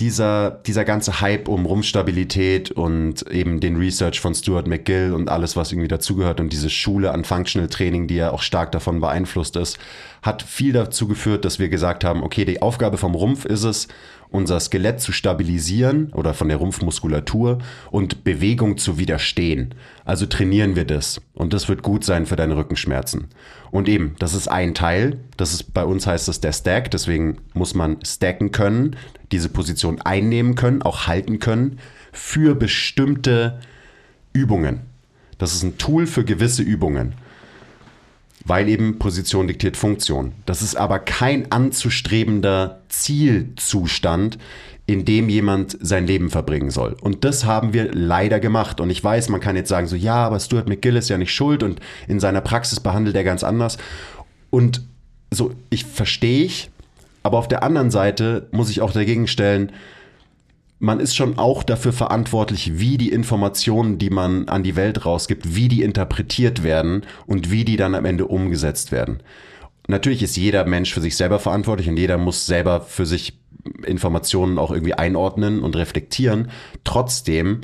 Dieser, 0.03 0.51
dieser 0.51 0.85
ganze 0.85 1.21
Hype 1.21 1.47
um 1.47 1.65
Rumpfstabilität 1.65 2.73
und 2.73 3.23
eben 3.31 3.61
den 3.61 3.77
Research 3.77 4.19
von 4.19 4.35
Stuart 4.35 4.67
McGill 4.67 5.13
und 5.13 5.29
alles, 5.29 5.55
was 5.55 5.71
irgendwie 5.71 5.87
dazugehört 5.87 6.41
und 6.41 6.53
diese 6.53 6.71
Schule 6.71 7.13
an 7.13 7.23
Functional 7.23 7.69
Training, 7.69 8.09
die 8.09 8.17
ja 8.17 8.33
auch 8.33 8.43
stark 8.43 8.73
davon 8.73 9.01
beeinflusst 9.01 9.55
ist, 9.55 9.79
hat 10.21 10.43
viel 10.43 10.73
dazu 10.73 11.07
geführt, 11.07 11.45
dass 11.45 11.61
wir 11.61 11.69
gesagt 11.69 12.03
haben, 12.03 12.25
okay, 12.25 12.45
die 12.45 12.63
Aufgabe 12.63 12.99
vom 12.99 13.15
Rumpf 13.15 13.45
ist 13.45 13.63
es, 13.63 13.87
unser 14.33 14.59
Skelett 14.59 15.01
zu 15.01 15.13
stabilisieren 15.13 16.11
oder 16.15 16.35
von 16.35 16.49
der 16.49 16.57
Rumpfmuskulatur 16.57 17.59
und 17.91 18.25
Bewegung 18.25 18.79
zu 18.79 18.99
widerstehen. 18.99 19.75
Also 20.05 20.27
trainieren 20.27 20.75
wir 20.75 20.85
das 20.85 21.21
und 21.35 21.53
das 21.53 21.69
wird 21.69 21.83
gut 21.83 22.03
sein 22.03 22.27
für 22.27 22.37
deine 22.37 22.57
Rückenschmerzen. 22.57 23.29
Und 23.71 23.89
eben, 23.89 24.17
das 24.19 24.35
ist 24.35 24.49
ein 24.49 24.75
Teil, 24.75 25.19
das 25.37 25.53
ist 25.53 25.75
bei 25.75 25.85
uns 25.85 26.07
heißt 26.07 26.29
das 26.29 26.41
der 26.41 26.53
Stack, 26.53 26.91
deswegen 26.91 27.39
muss 27.53 27.75
man 27.75 27.99
stacken 28.05 28.53
können, 28.53 28.97
diese 29.33 29.49
Position 29.49 30.01
einnehmen 30.01 30.55
können, 30.55 30.83
auch 30.83 31.07
halten 31.07 31.39
können 31.39 31.79
für 32.13 32.55
bestimmte 32.55 33.59
Übungen. 34.33 34.81
Das 35.39 35.55
ist 35.55 35.63
ein 35.63 35.79
Tool 35.79 36.07
für 36.07 36.25
gewisse 36.25 36.63
Übungen 36.63 37.15
weil 38.45 38.69
eben 38.69 38.99
Position 38.99 39.47
diktiert 39.47 39.77
Funktion. 39.77 40.33
Das 40.47 40.63
ist 40.63 40.77
aber 40.77 40.99
kein 40.99 41.51
anzustrebender 41.53 42.81
Zielzustand, 42.89 44.39
in 44.87 45.05
dem 45.05 45.29
jemand 45.29 45.77
sein 45.81 46.07
Leben 46.07 46.29
verbringen 46.29 46.71
soll. 46.71 46.97
Und 47.01 47.25
das 47.25 47.45
haben 47.45 47.73
wir 47.73 47.93
leider 47.93 48.41
gemacht. 48.41 48.81
Und 48.81 48.91
ich 48.91 49.03
weiß, 49.03 49.29
man 49.29 49.41
kann 49.41 49.57
jetzt 49.57 49.69
sagen, 49.69 49.87
so 49.87 49.97
ja, 49.97 50.17
aber 50.17 50.41
Stuart 50.41 50.69
McGill 50.69 50.97
ist 50.97 51.09
ja 51.09 51.19
nicht 51.19 51.33
schuld 51.33 51.63
und 51.63 51.81
in 52.09 52.21
seiner 52.21 52.41
Praxis 52.41 52.81
behandelt 52.81 53.15
er 53.15 53.25
ganz 53.25 53.45
anders. 53.45 53.79
Und 54.51 54.83
so, 55.31 55.55
ich 55.71 55.85
verstehe 55.85 56.45
ich, 56.45 56.71
aber 57.23 57.39
auf 57.39 57.49
der 57.49 57.63
anderen 57.63 57.91
Seite 57.91 58.49
muss 58.53 58.71
ich 58.71 58.81
auch 58.81 58.93
dagegen 58.93 59.27
stellen, 59.27 59.73
man 60.79 60.99
ist 60.99 61.15
schon 61.15 61.39
auch 61.39 61.63
dafür 61.63 61.93
verantwortlich, 61.93 62.81
wie 62.81 62.99
die 62.99 63.13
Informationen, 63.13 63.99
die 63.99 64.11
man 64.11 64.49
an 64.49 64.65
die 64.65 64.75
Welt 64.75 65.07
rausgibt, 65.07 65.55
wie 65.55 65.69
die 65.69 65.83
interpretiert 65.83 66.65
werden 66.65 67.03
und 67.27 67.53
wie 67.53 67.65
die 67.65 67.77
dann 67.77 67.95
am 67.95 68.05
Ende 68.05 68.27
umgesetzt 68.27 68.91
werden. 68.91 69.23
Natürlich 69.87 70.25
ist 70.25 70.37
jeder 70.37 70.65
Mensch 70.65 70.93
für 70.93 71.01
sich 71.01 71.17
selber 71.17 71.39
verantwortlich 71.39 71.89
und 71.89 71.97
jeder 71.97 72.19
muss 72.19 72.47
selber 72.47 72.81
für 72.81 73.07
sich 73.07 73.39
Informationen 73.87 74.59
auch 74.59 74.73
irgendwie 74.73 74.95
einordnen 74.95 75.63
und 75.63 75.77
reflektieren. 75.77 76.51
Trotzdem, 76.83 77.61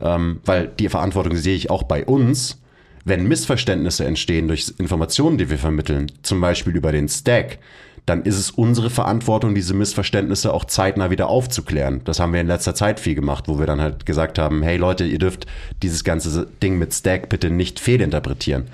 ähm, 0.00 0.40
weil 0.46 0.68
die 0.68 0.88
Verantwortung 0.88 1.36
sehe 1.36 1.56
ich 1.56 1.68
auch 1.68 1.82
bei 1.82 2.06
uns, 2.06 2.62
wenn 3.04 3.28
Missverständnisse 3.28 4.04
entstehen 4.06 4.48
durch 4.48 4.72
Informationen, 4.78 5.36
die 5.36 5.50
wir 5.50 5.58
vermitteln, 5.58 6.10
zum 6.22 6.40
Beispiel 6.40 6.74
über 6.74 6.92
den 6.92 7.08
Stack, 7.08 7.58
dann 8.06 8.22
ist 8.22 8.38
es 8.38 8.50
unsere 8.50 8.90
Verantwortung, 8.90 9.54
diese 9.54 9.74
Missverständnisse 9.74 10.52
auch 10.52 10.64
zeitnah 10.64 11.10
wieder 11.10 11.28
aufzuklären. 11.28 12.00
Das 12.04 12.18
haben 12.18 12.32
wir 12.32 12.40
in 12.40 12.48
letzter 12.48 12.74
Zeit 12.74 12.98
viel 12.98 13.14
gemacht, 13.14 13.44
wo 13.46 13.58
wir 13.58 13.66
dann 13.66 13.80
halt 13.80 14.06
gesagt 14.06 14.38
haben, 14.38 14.62
hey 14.62 14.76
Leute, 14.76 15.04
ihr 15.04 15.18
dürft 15.18 15.46
dieses 15.82 16.02
ganze 16.02 16.46
Ding 16.62 16.78
mit 16.78 16.92
Stack 16.92 17.28
bitte 17.28 17.50
nicht 17.50 17.78
fehlinterpretieren. 17.78 18.68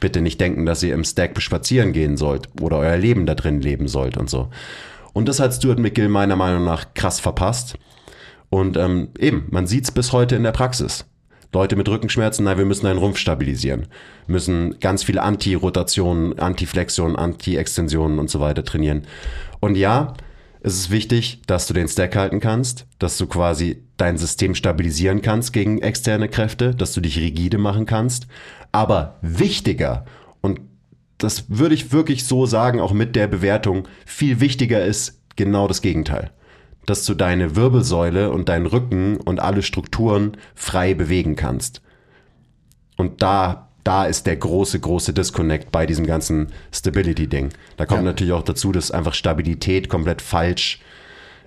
Bitte 0.00 0.20
nicht 0.20 0.40
denken, 0.40 0.66
dass 0.66 0.82
ihr 0.82 0.92
im 0.92 1.04
Stack 1.04 1.40
spazieren 1.40 1.92
gehen 1.92 2.18
sollt 2.18 2.48
oder 2.60 2.78
euer 2.78 2.98
Leben 2.98 3.24
da 3.24 3.34
drin 3.34 3.62
leben 3.62 3.88
sollt 3.88 4.18
und 4.18 4.28
so. 4.28 4.48
Und 5.14 5.28
das 5.28 5.40
hat 5.40 5.54
Stuart 5.54 5.78
McGill 5.78 6.08
meiner 6.08 6.36
Meinung 6.36 6.64
nach 6.64 6.92
krass 6.92 7.20
verpasst. 7.20 7.76
Und 8.50 8.76
ähm, 8.76 9.08
eben, 9.18 9.46
man 9.50 9.66
sieht 9.66 9.84
es 9.84 9.92
bis 9.92 10.12
heute 10.12 10.36
in 10.36 10.42
der 10.42 10.52
Praxis. 10.52 11.06
Leute 11.54 11.76
mit 11.76 11.88
Rückenschmerzen, 11.88 12.44
nein, 12.44 12.58
wir 12.58 12.64
müssen 12.64 12.86
einen 12.86 12.98
Rumpf 12.98 13.16
stabilisieren. 13.16 13.86
Müssen 14.26 14.80
ganz 14.80 15.04
viele 15.04 15.22
Anti-Rotationen, 15.22 16.36
Anti-Flexionen, 16.38 17.14
Anti-Extensionen 17.14 18.18
und 18.18 18.28
so 18.28 18.40
weiter 18.40 18.64
trainieren. 18.64 19.06
Und 19.60 19.76
ja, 19.76 20.14
es 20.62 20.74
ist 20.74 20.90
wichtig, 20.90 21.42
dass 21.46 21.68
du 21.68 21.72
den 21.74 21.86
Stack 21.86 22.16
halten 22.16 22.40
kannst, 22.40 22.86
dass 22.98 23.18
du 23.18 23.26
quasi 23.26 23.82
dein 23.96 24.18
System 24.18 24.56
stabilisieren 24.56 25.22
kannst 25.22 25.52
gegen 25.52 25.80
externe 25.80 26.28
Kräfte, 26.28 26.74
dass 26.74 26.92
du 26.92 27.00
dich 27.00 27.18
rigide 27.18 27.58
machen 27.58 27.86
kannst. 27.86 28.26
Aber 28.72 29.18
wichtiger, 29.22 30.06
und 30.40 30.60
das 31.18 31.44
würde 31.48 31.76
ich 31.76 31.92
wirklich 31.92 32.24
so 32.24 32.46
sagen, 32.46 32.80
auch 32.80 32.92
mit 32.92 33.14
der 33.14 33.28
Bewertung, 33.28 33.86
viel 34.04 34.40
wichtiger 34.40 34.84
ist 34.84 35.20
genau 35.36 35.68
das 35.68 35.82
Gegenteil 35.82 36.32
dass 36.86 37.04
du 37.04 37.14
deine 37.14 37.56
Wirbelsäule 37.56 38.30
und 38.30 38.48
deinen 38.48 38.66
Rücken 38.66 39.16
und 39.16 39.40
alle 39.40 39.62
Strukturen 39.62 40.36
frei 40.54 40.94
bewegen 40.94 41.36
kannst. 41.36 41.82
Und 42.96 43.22
da, 43.22 43.68
da 43.82 44.04
ist 44.04 44.26
der 44.26 44.36
große, 44.36 44.80
große 44.80 45.12
Disconnect 45.12 45.72
bei 45.72 45.86
diesem 45.86 46.06
ganzen 46.06 46.48
Stability-Ding. 46.72 47.50
Da 47.76 47.86
kommt 47.86 48.00
ja. 48.00 48.06
natürlich 48.06 48.32
auch 48.32 48.42
dazu, 48.42 48.72
dass 48.72 48.90
einfach 48.90 49.14
Stabilität 49.14 49.88
komplett 49.88 50.22
falsch 50.22 50.80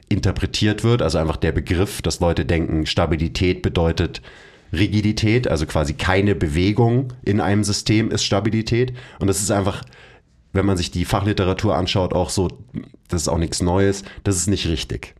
interpretiert 0.09 0.83
wird. 0.83 1.01
Also 1.01 1.17
einfach 1.17 1.37
der 1.37 1.51
Begriff, 1.51 2.01
dass 2.01 2.19
Leute 2.19 2.45
denken, 2.45 2.85
Stabilität 2.85 3.61
bedeutet 3.61 4.21
Rigidität, 4.73 5.47
also 5.47 5.65
quasi 5.65 5.93
keine 5.93 6.35
Bewegung 6.35 7.13
in 7.23 7.39
einem 7.39 7.63
System 7.63 8.11
ist 8.11 8.23
Stabilität. 8.23 8.93
Und 9.19 9.27
das 9.27 9.39
ist 9.39 9.51
einfach, 9.51 9.83
wenn 10.53 10.65
man 10.65 10.77
sich 10.77 10.91
die 10.91 11.05
Fachliteratur 11.05 11.75
anschaut, 11.75 12.13
auch 12.13 12.29
so, 12.29 12.49
das 13.07 13.21
ist 13.21 13.27
auch 13.29 13.37
nichts 13.37 13.61
Neues, 13.61 14.03
das 14.23 14.35
ist 14.35 14.47
nicht 14.47 14.67
richtig. 14.67 15.15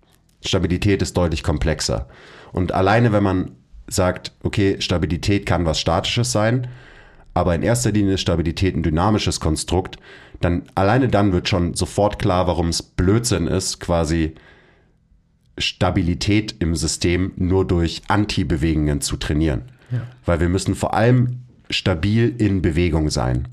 Stabilität 0.45 1.01
ist 1.01 1.17
deutlich 1.17 1.43
komplexer. 1.43 2.07
Und 2.51 2.71
alleine, 2.73 3.11
wenn 3.11 3.23
man 3.23 3.51
sagt, 3.87 4.33
okay, 4.43 4.77
Stabilität 4.79 5.45
kann 5.45 5.65
was 5.65 5.79
Statisches 5.79 6.31
sein, 6.31 6.67
aber 7.33 7.55
in 7.55 7.61
erster 7.61 7.91
Linie 7.91 8.15
ist 8.15 8.21
Stabilität 8.21 8.75
ein 8.75 8.83
dynamisches 8.83 9.39
Konstrukt, 9.39 9.97
dann 10.41 10.63
alleine 10.75 11.07
dann 11.07 11.31
wird 11.33 11.47
schon 11.47 11.73
sofort 11.73 12.19
klar, 12.19 12.47
warum 12.47 12.69
es 12.69 12.81
Blödsinn 12.81 13.47
ist, 13.47 13.79
quasi 13.79 14.35
Stabilität 15.57 16.55
im 16.59 16.75
System 16.75 17.31
nur 17.35 17.65
durch 17.65 18.01
Anti-Bewegungen 18.07 19.01
zu 19.01 19.17
trainieren. 19.17 19.63
Ja. 19.91 20.01
Weil 20.25 20.39
wir 20.39 20.49
müssen 20.49 20.75
vor 20.75 20.93
allem 20.93 21.43
stabil 21.69 22.33
in 22.37 22.61
Bewegung 22.61 23.09
sein. 23.09 23.47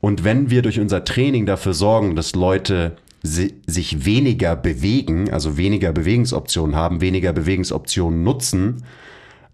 Und 0.00 0.24
wenn 0.24 0.50
wir 0.50 0.62
durch 0.62 0.78
unser 0.78 1.04
Training 1.04 1.46
dafür 1.46 1.74
sorgen, 1.74 2.16
dass 2.16 2.34
Leute 2.34 2.96
sich 3.26 4.04
weniger 4.04 4.56
bewegen, 4.56 5.30
also 5.32 5.56
weniger 5.56 5.92
Bewegungsoptionen 5.92 6.76
haben, 6.76 7.00
weniger 7.00 7.32
Bewegungsoptionen 7.32 8.22
nutzen 8.22 8.84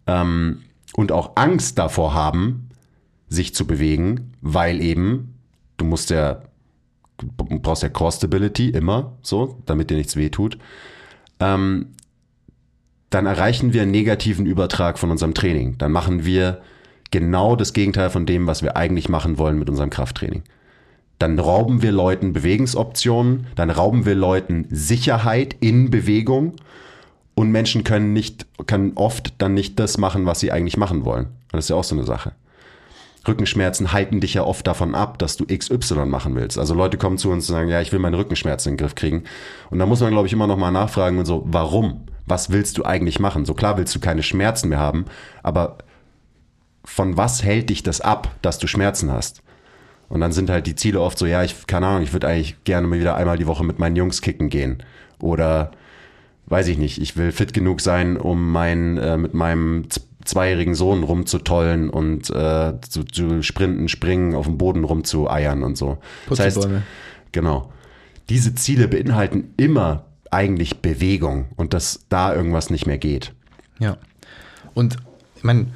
ähm, 0.07 0.63
und 0.95 1.13
auch 1.13 1.33
Angst 1.37 1.79
davor 1.79 2.15
haben, 2.15 2.69
sich 3.29 3.55
zu 3.55 3.67
bewegen, 3.67 4.35
weil 4.41 4.81
eben 4.81 5.35
du 5.77 5.85
musst 5.85 6.11
ja, 6.11 6.43
brauchst 7.37 7.83
ja 7.83 7.89
Core 7.89 8.13
Stability 8.13 8.71
immer 8.71 9.17
so, 9.23 9.59
damit 9.67 9.91
dir 9.91 9.97
nichts 9.97 10.17
wehtut. 10.17 10.59
Ähm, 11.41 11.89
dann 13.11 13.27
erreichen 13.27 13.73
wir 13.73 13.83
einen 13.83 13.91
negativen 13.91 14.47
Übertrag 14.47 14.99
von 14.99 15.11
unserem 15.11 15.35
Training. 15.35 15.77
Dann 15.79 15.93
machen 15.93 16.25
wir 16.25 16.63
genau 17.11 17.57
das 17.57 17.73
Gegenteil 17.75 18.11
von 18.11 18.25
dem, 18.27 18.47
was 18.47 18.63
wir 18.63 18.77
eigentlich 18.77 19.09
machen 19.09 19.39
wollen 19.39 19.59
mit 19.59 19.69
unserem 19.69 19.91
Krafttraining 19.91 20.45
dann 21.23 21.39
rauben 21.39 21.83
wir 21.83 21.93
Leuten 21.93 22.33
Bewegungsoptionen, 22.33 23.47
dann 23.55 23.71
rauben 23.71 24.05
wir 24.05 24.17
Leuten 24.17 24.67
Sicherheit 24.71 25.55
in 25.61 25.89
Bewegung 25.89 26.55
und 27.37 27.53
Menschen 27.53 27.85
können 27.85 28.13
nicht, 28.13 28.45
können 28.67 28.93
oft 28.97 29.33
dann 29.39 29.55
nicht 29.55 29.79
das 29.79 29.99
machen, 29.99 30.27
was 30.27 30.41
sie 30.41 30.51
eigentlich 30.51 30.77
machen 30.77 31.05
wollen. 31.05 31.27
Und 31.27 31.53
das 31.53 31.67
ist 31.67 31.69
ja 31.69 31.77
auch 31.77 31.85
so 31.85 31.95
eine 31.95 32.03
Sache. 32.03 32.33
Rückenschmerzen 33.29 33.93
halten 33.93 34.19
dich 34.19 34.35
ja 34.35 34.43
oft 34.43 34.67
davon 34.67 34.97
ab, 34.97 35.21
dass 35.21 35.37
du 35.37 35.47
XY 35.47 36.07
machen 36.07 36.35
willst. 36.35 36.59
Also 36.59 36.75
Leute 36.75 36.99
kommen 36.99 37.19
zu 37.19 37.31
uns 37.31 37.49
und 37.49 37.55
sagen, 37.55 37.69
ja, 37.69 37.81
ich 37.81 37.93
will 37.93 38.01
meine 38.01 38.19
Rückenschmerzen 38.19 38.71
in 38.71 38.77
den 38.77 38.85
Griff 38.85 38.97
kriegen. 38.97 39.23
Und 39.71 39.79
da 39.79 39.87
muss 39.87 40.01
man, 40.01 40.11
glaube 40.11 40.27
ich, 40.27 40.33
immer 40.33 40.49
noch 40.49 40.57
mal 40.57 40.73
nachfragen 40.73 41.19
und 41.19 41.27
so, 41.27 41.45
warum? 41.47 42.01
Was 42.27 42.51
willst 42.51 42.79
du 42.79 42.85
eigentlich 42.85 43.21
machen? 43.21 43.45
So 43.45 43.55
klar 43.55 43.79
willst 43.79 43.95
du 43.95 44.01
keine 44.01 44.25
Schmerzen 44.25 44.71
mehr 44.71 44.81
haben, 44.81 45.05
aber 45.45 45.79
von 46.85 47.17
was 47.17 47.45
hält 47.45 47.71
dich 47.71 47.85
das 47.85 48.01
ab, 48.01 48.35
dass 48.43 48.59
du 48.59 48.67
Schmerzen 48.67 49.13
hast? 49.13 49.41
Und 50.13 50.21
dann 50.21 50.33
sind 50.33 50.51
halt 50.51 50.67
die 50.67 50.75
Ziele 50.75 51.01
oft 51.01 51.17
so, 51.17 51.25
ja, 51.25 51.43
ich, 51.43 51.67
keine 51.67 51.87
Ahnung, 51.87 52.03
ich 52.03 52.13
würde 52.13 52.29
eigentlich 52.29 52.63
gerne 52.65 52.87
mal 52.87 53.01
wieder 53.01 53.17
einmal 53.17 53.39
die 53.39 53.47
Woche 53.47 53.65
mit 53.65 53.79
meinen 53.79 53.97
Jungs 53.97 54.21
kicken 54.21 54.51
gehen. 54.51 54.83
Oder 55.21 55.71
weiß 56.45 56.69
ich 56.69 56.77
nicht, 56.77 57.01
ich 57.01 57.17
will 57.17 57.33
fit 57.33 57.55
genug 57.55 57.81
sein, 57.81 58.19
um 58.19 58.53
mein, 58.53 58.99
äh, 58.99 59.17
mit 59.17 59.33
meinem 59.33 59.87
zweijährigen 60.23 60.75
Sohn 60.75 61.03
rumzutollen 61.03 61.89
und 61.89 62.29
äh, 62.29 62.75
zu, 62.83 63.05
zu, 63.05 63.43
sprinten, 63.43 63.89
springen, 63.89 64.35
auf 64.35 64.45
dem 64.45 64.59
Boden 64.59 64.85
rumzueiern 64.85 65.63
und 65.63 65.79
so. 65.79 65.97
Das 66.29 66.41
heißt, 66.41 66.69
genau. 67.33 67.73
Diese 68.29 68.55
Ziele 68.55 68.89
beinhalten 68.89 69.55
immer 69.57 70.05
eigentlich 70.31 70.83
Bewegung 70.83 71.47
und 71.57 71.73
dass 71.73 72.05
da 72.11 72.35
irgendwas 72.35 72.69
nicht 72.69 72.87
mehr 72.87 72.99
geht. 72.99 73.33
Ja. 73.79 73.97
Und 74.75 74.99
ich 75.37 75.43
meine, 75.43 75.69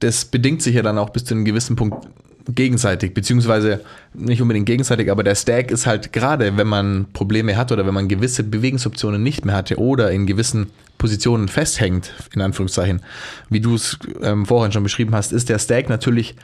das 0.00 0.24
bedingt 0.24 0.62
sich 0.62 0.74
ja 0.74 0.82
dann 0.82 0.98
auch 0.98 1.10
bis 1.10 1.24
zu 1.24 1.34
einem 1.34 1.44
gewissen 1.44 1.76
Punkt 1.76 2.06
gegenseitig, 2.48 3.12
beziehungsweise 3.12 3.80
nicht 4.14 4.40
unbedingt 4.40 4.66
gegenseitig, 4.66 5.10
aber 5.10 5.24
der 5.24 5.34
Stack 5.34 5.70
ist 5.70 5.86
halt 5.86 6.12
gerade, 6.12 6.56
wenn 6.56 6.66
man 6.66 7.06
Probleme 7.12 7.56
hat 7.56 7.72
oder 7.72 7.86
wenn 7.86 7.94
man 7.94 8.08
gewisse 8.08 8.44
Bewegungsoptionen 8.44 9.22
nicht 9.22 9.44
mehr 9.44 9.56
hatte 9.56 9.78
oder 9.78 10.12
in 10.12 10.26
gewissen 10.26 10.70
Positionen 10.98 11.48
festhängt, 11.48 12.12
in 12.34 12.40
Anführungszeichen, 12.40 13.02
wie 13.50 13.60
du 13.60 13.74
es 13.74 13.98
ähm, 14.22 14.46
vorhin 14.46 14.72
schon 14.72 14.84
beschrieben 14.84 15.14
hast, 15.14 15.32
ist 15.32 15.48
der 15.48 15.58
Stack 15.58 15.88
natürlich 15.88 16.36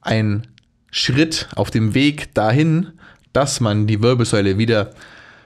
ein 0.00 0.46
Schritt 0.90 1.48
auf 1.54 1.70
dem 1.70 1.94
Weg 1.94 2.32
dahin, 2.34 2.88
dass 3.32 3.60
man 3.60 3.86
die 3.86 4.02
Wirbelsäule 4.02 4.56
wieder 4.56 4.92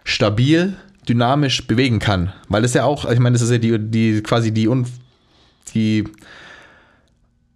stabil, 0.04 0.76
dynamisch 1.08 1.66
bewegen 1.66 1.98
kann. 1.98 2.32
Weil 2.48 2.62
das 2.62 2.74
ja 2.74 2.84
auch, 2.84 3.10
ich 3.10 3.18
meine, 3.18 3.34
das 3.34 3.42
ist 3.42 3.50
ja 3.50 3.58
die, 3.58 3.78
die 3.78 4.22
quasi 4.22 4.52
die, 4.52 4.70
die 5.74 6.04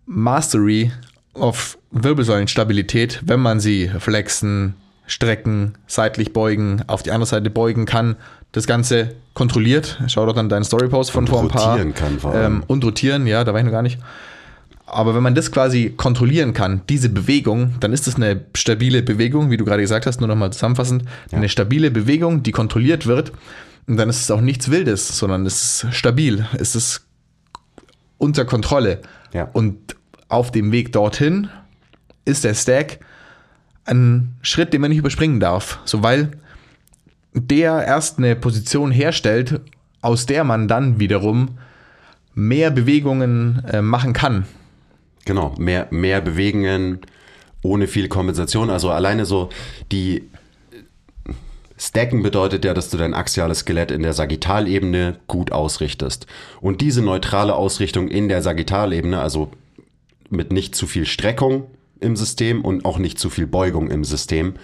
Mastery 0.07 0.93
of 1.35 1.79
Wirbelsäulenstabilität, 1.91 3.21
wenn 3.25 3.41
man 3.41 3.61
sie 3.61 3.91
flexen, 3.99 4.75
strecken, 5.07 5.75
seitlich 5.87 6.33
beugen, 6.33 6.83
auf 6.87 7.03
die 7.03 7.11
andere 7.11 7.27
Seite 7.27 7.51
beugen 7.51 7.87
kann, 7.87 8.17
das 8.53 8.67
Ganze 8.67 9.15
kontrolliert. 9.35 10.01
Schau 10.07 10.27
doch 10.27 10.35
dann 10.35 10.49
deinen 10.49 10.65
Storypost 10.65 11.11
von 11.11 11.25
Und 11.25 11.29
vor 11.29 11.43
ein 11.43 11.49
paar. 11.49 11.73
rotieren 11.73 11.95
kann 11.95 12.19
vor 12.19 12.33
allem. 12.33 12.57
Ähm, 12.57 12.65
und 12.67 12.85
rotieren, 12.85 13.27
ja, 13.27 13.45
da 13.45 13.53
war 13.53 13.61
ich 13.61 13.65
noch 13.65 13.73
gar 13.73 13.83
nicht. 13.83 13.99
Aber 14.87 15.15
wenn 15.15 15.23
man 15.23 15.35
das 15.35 15.51
quasi 15.51 15.93
kontrollieren 15.97 16.53
kann, 16.53 16.83
diese 16.89 17.09
Bewegung, 17.09 17.75
dann 17.81 17.93
ist 17.93 18.07
das 18.07 18.17
eine 18.17 18.45
stabile 18.55 19.03
Bewegung, 19.03 19.51
wie 19.51 19.57
du 19.57 19.65
gerade 19.65 19.83
gesagt 19.83 20.07
hast, 20.07 20.21
nur 20.21 20.29
nochmal 20.29 20.53
zusammenfassend, 20.53 21.05
eine 21.33 21.49
stabile 21.49 21.91
Bewegung, 21.91 22.43
die 22.43 22.53
kontrolliert 22.53 23.07
wird. 23.07 23.33
Und 23.87 23.97
dann 23.97 24.09
ist 24.09 24.21
es 24.21 24.31
auch 24.31 24.41
nichts 24.41 24.71
Wildes, 24.71 25.19
sondern 25.19 25.45
es 25.47 25.83
ist 25.85 25.95
stabil, 25.95 26.47
es 26.59 26.75
ist 26.77 27.04
unter 28.19 28.45
Kontrolle. 28.45 29.01
Ja. 29.33 29.49
Und 29.53 29.97
auf 30.29 30.51
dem 30.51 30.73
Weg 30.73 30.93
dorthin 30.93 31.49
ist 32.25 32.45
der 32.45 32.55
Stack 32.55 33.01
ein 33.85 34.35
Schritt, 34.43 34.73
den 34.73 34.81
man 34.81 34.91
nicht 34.91 34.99
überspringen 34.99 35.41
darf. 35.41 35.79
So, 35.85 36.03
weil 36.03 36.33
der 37.35 37.85
erst 37.85 38.19
eine 38.19 38.37
Position 38.37 38.91
herstellt, 38.91 39.61
aus 40.01 40.27
der 40.27 40.45
man 40.45 40.69
dann 40.69 41.01
wiederum 41.01 41.59
mehr 42.35 42.71
Bewegungen 42.71 43.62
äh, 43.71 43.83
machen 43.83 44.12
kann. 44.12 44.47
Genau, 45.25 45.55
mehr, 45.59 45.89
mehr 45.91 46.21
Bewegungen 46.21 47.01
ohne 47.62 47.87
viel 47.87 48.09
Kompensation. 48.09 48.71
Also 48.71 48.91
alleine 48.91 49.25
so 49.25 49.49
die 49.91 50.29
Stacken 51.87 52.22
bedeutet 52.22 52.64
ja, 52.64 52.72
dass 52.72 52.89
du 52.89 52.97
dein 52.97 53.12
axiales 53.12 53.59
Skelett 53.61 53.91
in 53.91 54.03
der 54.03 54.14
Sagittalebene 54.14 55.18
gut 55.26 55.53
ausrichtest. 55.53 56.26
Und 56.62 56.80
diese 56.80 57.03
neutrale 57.03 57.55
Ausrichtung 57.55 58.09
in 58.09 58.28
der 58.30 58.41
Sagittalebene, 58.41 59.20
also 59.20 59.51
mit 60.30 60.51
nicht 60.51 60.74
zu 60.74 60.87
viel 60.87 61.05
Streckung 61.05 61.66
im 62.01 62.16
System 62.16 62.64
und 62.64 62.87
auch 62.87 62.97
nicht 62.99 63.18
zu 63.18 63.28
viel 63.28 63.47
Beugung 63.47 63.91
im 63.91 64.03
System, 64.03 64.55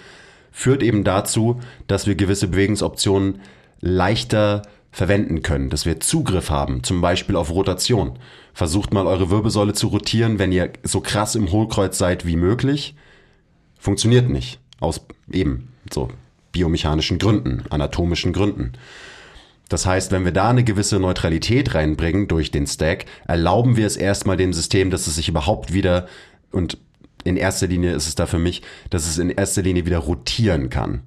führt 0.51 0.81
eben 0.81 1.03
dazu, 1.03 1.61
dass 1.85 2.07
wir 2.07 2.15
gewisse 2.15 2.47
Bewegungsoptionen 2.47 3.41
leichter 3.81 4.63
verwenden 4.91 5.43
können, 5.43 5.69
dass 5.69 5.85
wir 5.85 5.99
Zugriff 5.99 6.49
haben, 6.49 6.83
zum 6.83 7.01
Beispiel 7.01 7.35
auf 7.35 7.51
Rotation. 7.51 8.17
Versucht 8.53 8.95
mal 8.95 9.05
eure 9.05 9.29
Wirbelsäule 9.29 9.73
zu 9.73 9.87
rotieren, 9.87 10.39
wenn 10.39 10.51
ihr 10.51 10.73
so 10.81 11.01
krass 11.01 11.35
im 11.35 11.51
Hohlkreuz 11.51 11.99
seid 11.99 12.25
wie 12.25 12.35
möglich. 12.35 12.95
Funktioniert 13.79 14.27
nicht. 14.27 14.59
Aus 14.79 15.01
eben 15.31 15.71
so 15.93 16.09
biomechanischen 16.51 17.17
Gründen, 17.19 17.63
anatomischen 17.69 18.33
Gründen. 18.33 18.73
Das 19.69 19.85
heißt, 19.85 20.11
wenn 20.11 20.25
wir 20.25 20.33
da 20.33 20.49
eine 20.49 20.65
gewisse 20.65 20.99
Neutralität 20.99 21.73
reinbringen 21.73 22.27
durch 22.27 22.51
den 22.51 22.67
Stack, 22.67 23.05
erlauben 23.25 23.77
wir 23.77 23.87
es 23.87 23.95
erstmal 23.95 24.35
dem 24.35 24.51
System, 24.51 24.91
dass 24.91 25.07
es 25.07 25.15
sich 25.15 25.29
überhaupt 25.29 25.71
wieder 25.71 26.07
und 26.51 26.77
in 27.23 27.37
erster 27.37 27.67
Linie 27.67 27.93
ist 27.93 28.07
es 28.07 28.15
da 28.15 28.25
für 28.25 28.39
mich, 28.39 28.61
dass 28.89 29.07
es 29.07 29.17
in 29.17 29.29
erster 29.29 29.61
Linie 29.61 29.85
wieder 29.85 29.99
rotieren 29.99 30.69
kann. 30.69 31.03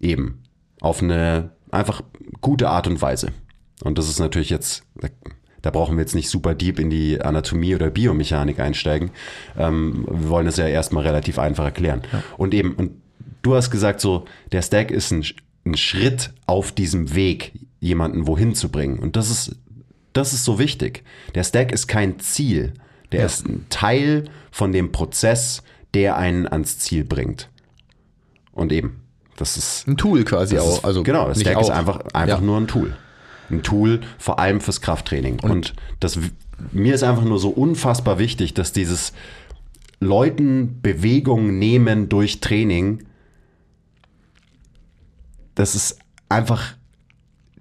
Eben. 0.00 0.42
Auf 0.80 1.02
eine 1.02 1.50
einfach 1.70 2.02
gute 2.40 2.68
Art 2.68 2.86
und 2.86 3.00
Weise. 3.00 3.28
Und 3.82 3.98
das 3.98 4.08
ist 4.08 4.18
natürlich 4.18 4.50
jetzt, 4.50 4.84
da, 5.62 5.70
brauchen 5.70 5.96
wir 5.96 6.02
jetzt 6.02 6.14
nicht 6.14 6.30
super 6.30 6.54
deep 6.54 6.78
in 6.78 6.90
die 6.90 7.20
Anatomie 7.20 7.74
oder 7.74 7.90
Biomechanik 7.90 8.60
einsteigen. 8.60 9.10
Ähm, 9.58 10.06
wir 10.08 10.28
wollen 10.28 10.46
es 10.46 10.56
ja 10.56 10.66
erstmal 10.66 11.04
relativ 11.04 11.38
einfach 11.38 11.64
erklären. 11.64 12.02
Und 12.36 12.54
eben, 12.54 12.74
und 12.74 12.92
du 13.44 13.54
hast 13.54 13.70
gesagt, 13.70 14.00
so, 14.00 14.24
der 14.50 14.62
Stack 14.62 14.90
ist 14.90 15.12
ein, 15.12 15.24
ein 15.64 15.76
Schritt 15.76 16.32
auf 16.46 16.72
diesem 16.72 17.14
Weg, 17.14 17.52
jemanden 17.80 18.26
wohin 18.26 18.54
zu 18.54 18.68
bringen. 18.70 18.98
Und 18.98 19.14
das 19.16 19.30
ist, 19.30 19.56
das 20.12 20.32
ist 20.32 20.44
so 20.44 20.58
wichtig. 20.58 21.04
Der 21.34 21.44
Stack 21.44 21.70
ist 21.72 21.86
kein 21.86 22.18
Ziel. 22.18 22.74
Der 23.12 23.20
Ja. 23.20 23.26
ist 23.26 23.46
ein 23.46 23.66
Teil 23.70 24.24
von 24.50 24.72
dem 24.72 24.90
Prozess, 24.90 25.62
der 25.94 26.16
einen 26.16 26.48
ans 26.48 26.78
Ziel 26.78 27.04
bringt. 27.04 27.48
Und 28.52 28.72
eben, 28.72 29.00
das 29.36 29.56
ist 29.56 29.86
Ein 29.86 29.96
Tool 29.96 30.24
quasi 30.24 30.58
auch. 30.58 30.78
ist, 30.78 30.84
also 30.84 31.02
genau, 31.02 31.28
das 31.28 31.38
nicht 31.38 31.46
Stack 31.48 31.60
ist 31.60 31.70
auch. 31.70 31.76
einfach, 31.76 32.00
einfach 32.12 32.38
Ja. 32.40 32.44
nur 32.44 32.56
ein 32.58 32.66
Tool. 32.66 32.96
Ein 33.50 33.62
Tool 33.62 34.00
vor 34.18 34.38
allem 34.38 34.60
fürs 34.60 34.80
Krafttraining. 34.80 35.40
Und, 35.40 35.74
das, 36.00 36.18
mir 36.72 36.94
ist 36.94 37.02
einfach 37.02 37.24
nur 37.24 37.38
so 37.38 37.50
unfassbar 37.50 38.18
wichtig, 38.18 38.54
dass 38.54 38.72
dieses 38.72 39.12
Leuten 40.00 40.80
Bewegung 40.82 41.58
nehmen 41.58 42.08
durch 42.08 42.40
Training, 42.40 43.04
das 45.54 45.74
ist 45.74 45.98
einfach 46.28 46.74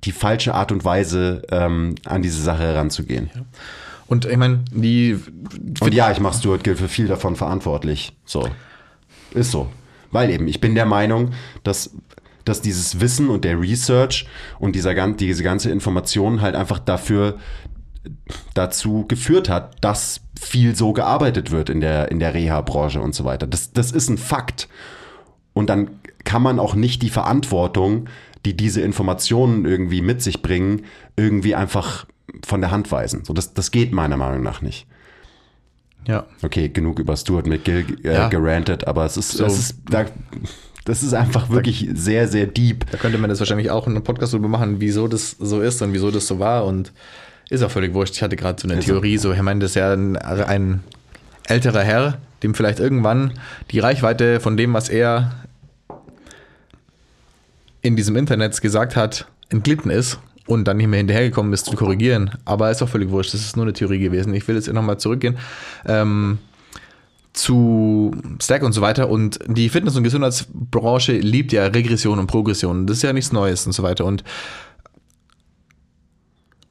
die 0.03 0.11
falsche 0.11 0.53
Art 0.53 0.71
und 0.71 0.83
Weise, 0.83 1.43
ähm, 1.49 1.95
an 2.05 2.21
diese 2.21 2.41
Sache 2.41 2.63
heranzugehen. 2.63 3.29
Und 4.07 4.25
ich 4.25 4.37
meine, 4.37 4.63
die 4.71 5.17
Und 5.79 5.93
ja, 5.93 6.11
ich 6.11 6.19
mache 6.19 6.37
Stuart 6.37 6.63
Gill 6.63 6.75
für 6.75 6.89
viel 6.89 7.07
davon 7.07 7.35
verantwortlich. 7.35 8.15
So. 8.25 8.47
Ist 9.33 9.51
so. 9.51 9.69
Weil 10.11 10.29
eben, 10.29 10.47
ich 10.47 10.61
bin 10.61 10.75
der 10.75 10.85
Meinung, 10.85 11.31
dass, 11.63 11.91
dass 12.45 12.61
dieses 12.61 12.99
Wissen 12.99 13.29
und 13.29 13.45
der 13.45 13.59
Research 13.59 14.27
und 14.59 14.75
dieser, 14.75 14.93
diese 15.13 15.43
ganze 15.43 15.71
Information 15.71 16.41
halt 16.41 16.55
einfach 16.55 16.79
dafür 16.79 17.39
dazu 18.53 19.05
geführt 19.07 19.49
hat, 19.49 19.83
dass 19.83 20.21
viel 20.39 20.75
so 20.75 20.93
gearbeitet 20.93 21.51
wird 21.51 21.69
in 21.69 21.79
der, 21.79 22.11
in 22.11 22.19
der 22.19 22.33
Reha-Branche 22.33 23.01
und 23.01 23.15
so 23.15 23.23
weiter. 23.23 23.47
Das, 23.47 23.71
das 23.71 23.91
ist 23.91 24.09
ein 24.09 24.17
Fakt. 24.17 24.67
Und 25.53 25.69
dann 25.69 25.99
kann 26.23 26.41
man 26.41 26.59
auch 26.59 26.75
nicht 26.75 27.01
die 27.01 27.09
Verantwortung, 27.09 28.07
die 28.45 28.55
diese 28.57 28.81
Informationen 28.81 29.65
irgendwie 29.65 30.01
mit 30.01 30.21
sich 30.21 30.41
bringen, 30.41 30.83
irgendwie 31.15 31.55
einfach 31.55 32.05
von 32.45 32.61
der 32.61 32.71
Hand 32.71 32.91
weisen. 32.91 33.23
So, 33.25 33.33
das, 33.33 33.53
das 33.53 33.71
geht 33.71 33.91
meiner 33.93 34.17
Meinung 34.17 34.43
nach 34.43 34.61
nicht. 34.61 34.85
ja. 36.07 36.25
Okay, 36.41 36.69
genug 36.69 36.99
über 36.99 37.15
Stuart 37.15 37.47
McGill 37.47 37.85
äh, 38.03 38.13
Ja. 38.13 38.27
gerantet, 38.29 38.85
aber 38.87 39.05
es 39.05 39.15
ist, 39.17 39.31
So. 39.31 39.45
es 39.45 39.57
ist 39.59 39.77
da, 39.89 40.05
das 40.85 41.03
ist 41.03 41.13
einfach 41.13 41.49
wirklich 41.49 41.87
sehr, 41.93 42.27
sehr 42.27 42.45
deep. 42.47 42.89
Da 42.91 42.97
könnte 42.97 43.17
man 43.17 43.29
das 43.29 43.39
wahrscheinlich 43.39 43.71
auch 43.71 43.87
in 43.87 43.93
einem 43.93 44.03
Podcast 44.03 44.33
drüber 44.33 44.49
machen, 44.49 44.75
wieso 44.79 45.07
das 45.07 45.31
so 45.39 45.61
ist 45.61 45.81
und 45.81 45.93
wieso 45.93 46.11
das 46.11 46.27
so 46.27 46.39
war. 46.39 46.65
Und 46.65 46.91
ist 47.49 47.63
auch 47.63 47.71
völlig 47.71 47.93
wurscht. 47.93 48.15
Ich 48.15 48.23
hatte 48.23 48.35
gerade 48.35 48.61
so 48.61 48.67
eine 48.67 48.79
Ist. 48.79 48.85
Theorie, 48.85 49.17
so, 49.17 49.31
ich 49.31 49.41
meine, 49.41 49.61
das 49.61 49.71
ist 49.71 49.75
ja 49.75 49.93
ein, 49.93 50.17
ein 50.17 50.83
älterer 51.47 51.83
Herr, 51.83 52.17
dem 52.41 52.53
vielleicht 52.53 52.79
irgendwann 52.79 53.33
die 53.71 53.79
Reichweite 53.79 54.39
von 54.41 54.57
dem, 54.57 54.73
was 54.73 54.89
er 54.89 55.31
in 57.83 57.95
diesem 57.95 58.15
Internet 58.15 58.59
gesagt 58.59 58.95
hat, 58.95 59.27
entglitten 59.49 59.91
ist 59.91 60.19
und 60.47 60.67
dann 60.67 60.77
nicht 60.77 60.87
mehr 60.87 60.97
hinterhergekommen 60.97 61.53
ist 61.53 61.65
zu 61.65 61.75
korrigieren. 61.75 62.31
Aber 62.45 62.71
ist 62.71 62.81
auch 62.81 62.89
völlig 62.89 63.11
wurscht. 63.11 63.33
Das 63.33 63.41
ist 63.41 63.55
nur 63.55 63.65
eine 63.65 63.73
Theorie 63.73 63.99
gewesen. 63.99 64.33
Ich 64.33 64.47
will 64.47 64.55
jetzt 64.55 64.71
nochmal 64.71 64.97
zurückgehen. 64.97 65.37
Ähm, 65.85 66.39
zu 67.33 68.11
Stack 68.41 68.63
und 68.63 68.73
so 68.73 68.81
weiter. 68.81 69.09
Und 69.09 69.39
die 69.47 69.69
Fitness- 69.69 69.95
und 69.95 70.03
Gesundheitsbranche 70.03 71.13
liebt 71.13 71.51
ja 71.51 71.65
Regression 71.67 72.19
und 72.19 72.27
Progression. 72.27 72.87
Das 72.87 72.97
ist 72.97 73.03
ja 73.03 73.13
nichts 73.13 73.31
Neues 73.31 73.65
und 73.65 73.73
so 73.73 73.83
weiter. 73.83 74.05
Und 74.05 74.23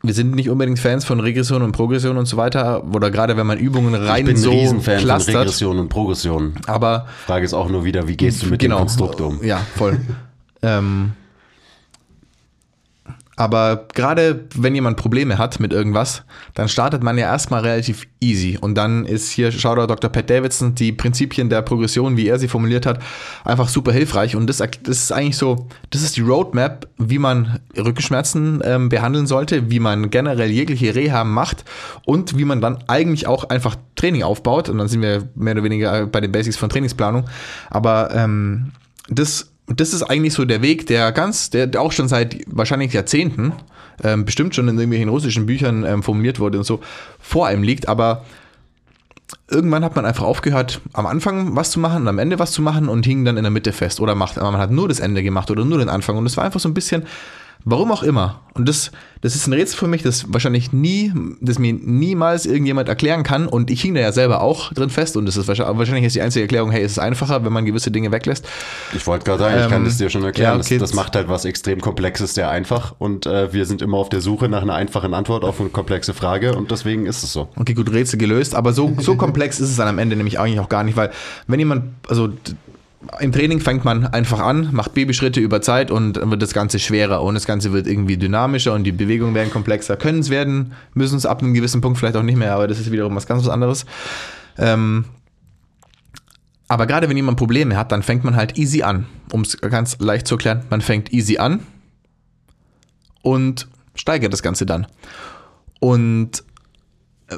wir 0.05 0.15
sind 0.15 0.35
nicht 0.35 0.51
unbedingt 0.51 0.79
Fans 0.79 1.05
von 1.05 1.21
Regression 1.21 1.63
und 1.63 1.73
Progression 1.73 2.17
und 2.17 2.27
so 2.27 2.37
weiter. 2.37 2.85
Oder 2.93 3.11
gerade 3.11 3.37
wenn 3.37 3.47
man 3.47 3.59
Übungen 3.59 3.95
rein 3.95 4.21
Ich 4.21 4.27
bin 4.27 4.37
so 4.37 4.51
ein 4.51 4.59
Riesenfan 4.59 5.01
von. 5.01 5.11
Regression 5.11 5.79
und 5.79 5.89
Progression. 5.89 6.55
Aber 6.67 7.07
Frage 7.27 7.45
ist 7.45 7.55
auch 7.55 7.69
nur 7.69 7.85
wieder, 7.85 8.09
wie 8.09 8.17
gehst 8.17 8.43
du 8.43 8.47
mit 8.47 8.63
dem 8.63 8.73
Konstrukt 8.73 9.21
um? 9.21 9.43
Ja, 9.45 9.61
voll. 9.77 10.01
Ähm, 10.63 11.13
aber 13.43 13.89
gerade 13.95 14.45
wenn 14.55 14.75
jemand 14.75 14.99
Probleme 14.99 15.39
hat 15.39 15.59
mit 15.59 15.73
irgendwas, 15.73 16.23
dann 16.55 16.69
startet 16.69 17.03
man 17.03 17.17
ja 17.17 17.27
erstmal 17.27 17.63
relativ 17.63 18.07
easy. 18.21 18.59
Und 18.61 18.77
dann 18.77 19.07
ist 19.07 19.31
hier, 19.31 19.51
Shoutout 19.51 19.87
Dr. 19.87 20.11
Pat 20.11 20.29
Davidson, 20.29 20.75
die 20.75 20.93
Prinzipien 20.93 21.49
der 21.49 21.63
Progression, 21.63 22.19
wie 22.19 22.29
er 22.29 22.39
sie 22.39 22.47
formuliert 22.47 22.85
hat, 22.85 23.01
einfach 23.45 23.69
super 23.69 23.91
hilfreich. 23.91 24.37
Und 24.37 24.49
das, 24.49 24.59
das 24.59 24.71
ist 24.85 25.13
eigentlich 25.13 25.39
so, 25.39 25.67
das 25.91 26.03
ist 26.03 26.17
die 26.19 26.21
Roadmap, 26.21 26.87
wie 26.99 27.19
man 27.19 27.59
Rückenschmerzen 27.77 28.61
ähm, 28.65 28.91
behandeln 28.91 29.27
sollte, 29.27 29.71
wie 29.71 29.81
man 29.81 30.11
generell 30.11 30.51
jegliche 30.51 30.95
Reha 30.95 31.25
macht 31.25 31.65
und 32.05 32.37
wie 32.37 32.45
man 32.45 32.61
dann 32.61 32.85
eigentlich 32.87 33.27
auch 33.27 33.49
einfach 33.49 33.77
Training 33.97 34.25
aufbaut. 34.25 34.69
Und 34.69 34.77
dann 34.77 34.89
sind 34.89 35.01
wir 35.01 35.29
mehr 35.35 35.55
oder 35.55 35.65
weniger 35.65 36.07
bei 36.07 36.21
den 36.21 36.33
Basics 36.33 36.59
von 36.59 36.69
Trainingsplanung. 36.69 37.25
Aber 37.71 38.15
ähm, 38.15 38.73
das 39.09 39.52
das 39.81 39.93
ist 39.93 40.03
eigentlich 40.03 40.35
so 40.35 40.45
der 40.45 40.63
Weg, 40.63 40.87
der 40.87 41.13
ganz, 41.13 41.51
der 41.51 41.71
auch 41.81 41.93
schon 41.93 42.09
seit 42.09 42.39
wahrscheinlich 42.47 42.93
Jahrzehnten, 42.93 43.53
ähm, 44.03 44.25
bestimmt 44.25 44.55
schon 44.55 44.69
in 44.69 44.77
irgendwelchen 44.77 45.09
russischen 45.09 45.47
Büchern 45.47 45.85
ähm, 45.85 46.03
formuliert 46.03 46.41
wurde 46.41 46.59
und 46.59 46.65
so, 46.65 46.81
vor 47.21 47.47
einem 47.47 47.63
liegt, 47.63 47.89
aber 47.89 48.25
irgendwann 49.49 49.85
hat 49.85 49.97
man 49.97 50.05
einfach 50.05 50.25
aufgehört, 50.25 50.81
am 50.93 51.07
Anfang 51.07 51.55
was 51.57 51.71
zu 51.71 51.81
machen 51.81 52.03
und 52.03 52.09
am 52.09 52.19
Ende 52.19 52.39
was 52.39 52.53
zu 52.53 52.63
machen 52.63 52.89
und 52.89 53.07
hing 53.07 53.25
dann 53.25 53.37
in 53.37 53.45
der 53.45 53.51
Mitte 53.51 53.73
fest. 53.73 54.01
Oder 54.01 54.15
macht, 54.15 54.37
man 54.37 54.57
hat 54.57 54.71
nur 54.71 54.89
das 54.89 55.01
Ende 55.01 55.23
gemacht 55.23 55.51
oder 55.51 55.65
nur 55.65 55.79
den 55.79 55.89
Anfang. 55.89 56.17
Und 56.17 56.27
es 56.27 56.37
war 56.37 56.45
einfach 56.45 56.61
so 56.61 56.69
ein 56.69 56.75
bisschen, 56.75 57.05
Warum 57.65 57.93
auch 57.93 58.03
immer. 58.03 58.41
Und 58.55 58.69
das, 58.69 58.91
das 59.23 59.35
ist 59.35 59.47
ein 59.47 59.55
Rätsel 59.55 59.79
für 59.79 59.87
mich, 59.87 60.03
das 60.03 60.27
wahrscheinlich 60.31 60.73
nie, 60.73 61.11
das 61.41 61.59
mir 61.59 61.73
niemals 61.73 62.45
irgendjemand 62.45 62.89
erklären 62.89 63.23
kann. 63.23 63.47
Und 63.47 63.71
ich 63.71 63.81
hing 63.81 63.95
da 63.95 64.01
ja 64.01 64.13
selber 64.13 64.43
auch 64.43 64.73
drin 64.75 64.91
fest. 64.91 65.17
Und 65.17 65.25
das 65.25 65.37
ist 65.39 65.49
wahrscheinlich, 65.49 65.79
wahrscheinlich 65.79 66.05
ist 66.05 66.17
die 66.17 66.21
einzige 66.21 66.43
Erklärung, 66.43 66.71
hey, 66.71 66.83
es 66.83 66.93
ist 66.93 66.99
einfacher, 66.99 67.45
wenn 67.45 67.53
man 67.53 67.65
gewisse 67.65 67.91
Dinge 67.91 68.13
weglässt. 68.13 68.47
Ich 68.95 69.07
wollte 69.07 69.25
gerade 69.25 69.39
sagen, 69.39 69.55
ich 69.59 69.69
kann 69.71 69.81
Ähm, 69.83 69.85
das 69.87 69.97
dir 69.97 70.11
schon 70.11 70.23
erklären. 70.25 70.57
ja, 70.59 70.61
okay. 70.61 70.79
das, 70.79 70.91
das 70.91 70.95
macht 70.97 71.15
halt 71.17 71.29
was 71.29 71.45
extrem 71.47 71.81
Komplexes 71.81 72.35
sehr 72.35 72.51
einfach. 72.51 72.95
Und 72.99 73.25
äh, 73.27 73.53
wir 73.55 73.65
sind 73.65 73.81
immer 73.81 73.97
auf 73.97 74.11
der 74.11 74.21
Suche 74.21 74.49
nach 74.49 74.63
einer 74.63 74.75
einfachen 74.75 75.15
Antwort 75.15 75.45
auf 75.45 75.61
eine 75.61 75.71
komplexe 75.71 76.13
Frage. 76.13 76.55
Und 76.55 76.71
deswegen 76.71 77.07
ist 77.07 77.23
es 77.23 77.33
so. 77.33 77.49
Okay, 77.57 77.75
gut, 77.75 77.91
Rätsel 77.91 78.19
gelöst, 78.19 78.55
aber 78.55 78.73
so, 78.75 78.93
so 78.99 79.17
komplex 79.17 79.61
ist 79.61 79.71
es 79.71 79.77
dann 79.77 79.89
am 79.89 79.99
Ende 79.99 80.17
nämlich 80.17 80.39
eigentlich 80.39 80.61
auch 80.61 80.69
gar 80.69 80.85
nicht, 80.85 80.97
weil 80.97 81.11
wenn 81.47 81.59
jemand, 81.59 81.85
also 82.09 82.29
im 83.21 83.33
Training 83.33 83.61
fängt 83.61 83.85
man 83.85 84.07
einfach 84.07 84.41
an, 84.41 84.69
macht 84.73 84.95
Babyschritte 84.95 85.41
über 85.41 85.61
Zeit 85.61 85.91
und 85.91 86.15
dann 86.15 86.31
wird 86.31 86.43
das 86.43 86.53
Ganze 86.55 86.79
schwerer 86.79 87.23
und 87.23 87.35
das 87.35 87.47
Ganze 87.47 87.73
wird 87.73 87.87
irgendwie 87.87 88.17
dynamischer 88.17 88.75
und 88.75 88.85
die 88.85 88.93
Bewegungen 88.93 89.35
werden 89.35 89.51
komplexer. 89.51 89.97
Können 89.97 90.21
es 90.21 90.31
werden, 90.31 90.73
müssen 90.95 91.17
es 91.17 91.27
ab 91.27 91.43
einem 91.43 91.55
gewissen 91.55 91.81
Punkt 91.81 91.99
vielleicht 91.99 92.17
auch 92.17 92.23
nicht 92.23 92.39
mehr, 92.39 92.55
aber 92.55 92.69
das 92.69 92.79
ist 92.79 92.91
wiederum 92.91 93.15
was 93.17 93.27
ganz 93.27 93.43
was 93.43 93.51
anderes. 93.51 93.87
Ähm, 94.59 95.05
aber 96.69 96.87
gerade 96.87 97.09
wenn 97.09 97.17
jemand 97.17 97.37
Probleme 97.39 97.77
hat, 97.77 97.93
dann 97.93 98.03
fängt 98.03 98.25
man 98.25 98.37
halt 98.37 98.57
easy 98.57 98.83
an. 98.83 99.07
Um 99.31 99.43
es 99.43 99.61
ganz 99.61 99.99
leicht 99.99 100.27
zu 100.27 100.37
erklären, 100.37 100.65
man 100.71 100.81
fängt 100.81 101.13
easy 101.13 101.39
an 101.39 101.61
und 103.21 103.69
steigert 103.95 104.33
das 104.33 104.43
Ganze 104.43 104.65
dann. 104.65 104.87
Und 105.81 106.45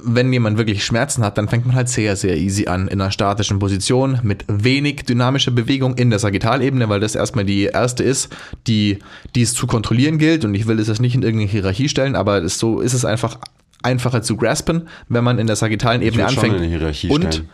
wenn 0.02 0.32
jemand 0.32 0.58
wirklich 0.58 0.84
Schmerzen 0.84 1.24
hat, 1.24 1.38
dann 1.38 1.48
fängt 1.48 1.66
man 1.66 1.74
halt 1.74 1.88
sehr, 1.88 2.16
sehr 2.16 2.36
easy 2.36 2.66
an 2.66 2.88
in 2.88 3.00
einer 3.00 3.10
statischen 3.10 3.58
Position 3.58 4.20
mit 4.22 4.44
wenig 4.48 5.04
dynamischer 5.04 5.50
Bewegung 5.50 5.94
in 5.96 6.10
der 6.10 6.18
Sagittalebene, 6.18 6.88
weil 6.88 7.00
das 7.00 7.14
erstmal 7.14 7.44
die 7.44 7.64
erste 7.64 8.02
ist, 8.02 8.34
die, 8.66 8.98
die 9.34 9.42
es 9.42 9.54
zu 9.54 9.66
kontrollieren 9.66 10.18
gilt. 10.18 10.44
Und 10.44 10.54
ich 10.54 10.66
will 10.66 10.76
das 10.76 10.88
jetzt 10.88 11.00
nicht 11.00 11.14
in 11.14 11.22
irgendeine 11.22 11.50
Hierarchie 11.50 11.88
stellen, 11.88 12.16
aber 12.16 12.40
das, 12.40 12.58
so 12.58 12.80
ist 12.80 12.94
es 12.94 13.04
einfach 13.04 13.38
einfacher 13.82 14.22
zu 14.22 14.36
graspen, 14.36 14.88
wenn 15.08 15.24
man 15.24 15.38
in 15.38 15.46
der 15.46 15.56
sagittalen 15.56 16.02
Ebene 16.02 16.26
anfängt. 16.26 16.56
Und 17.10 17.34
stellen. 17.34 17.48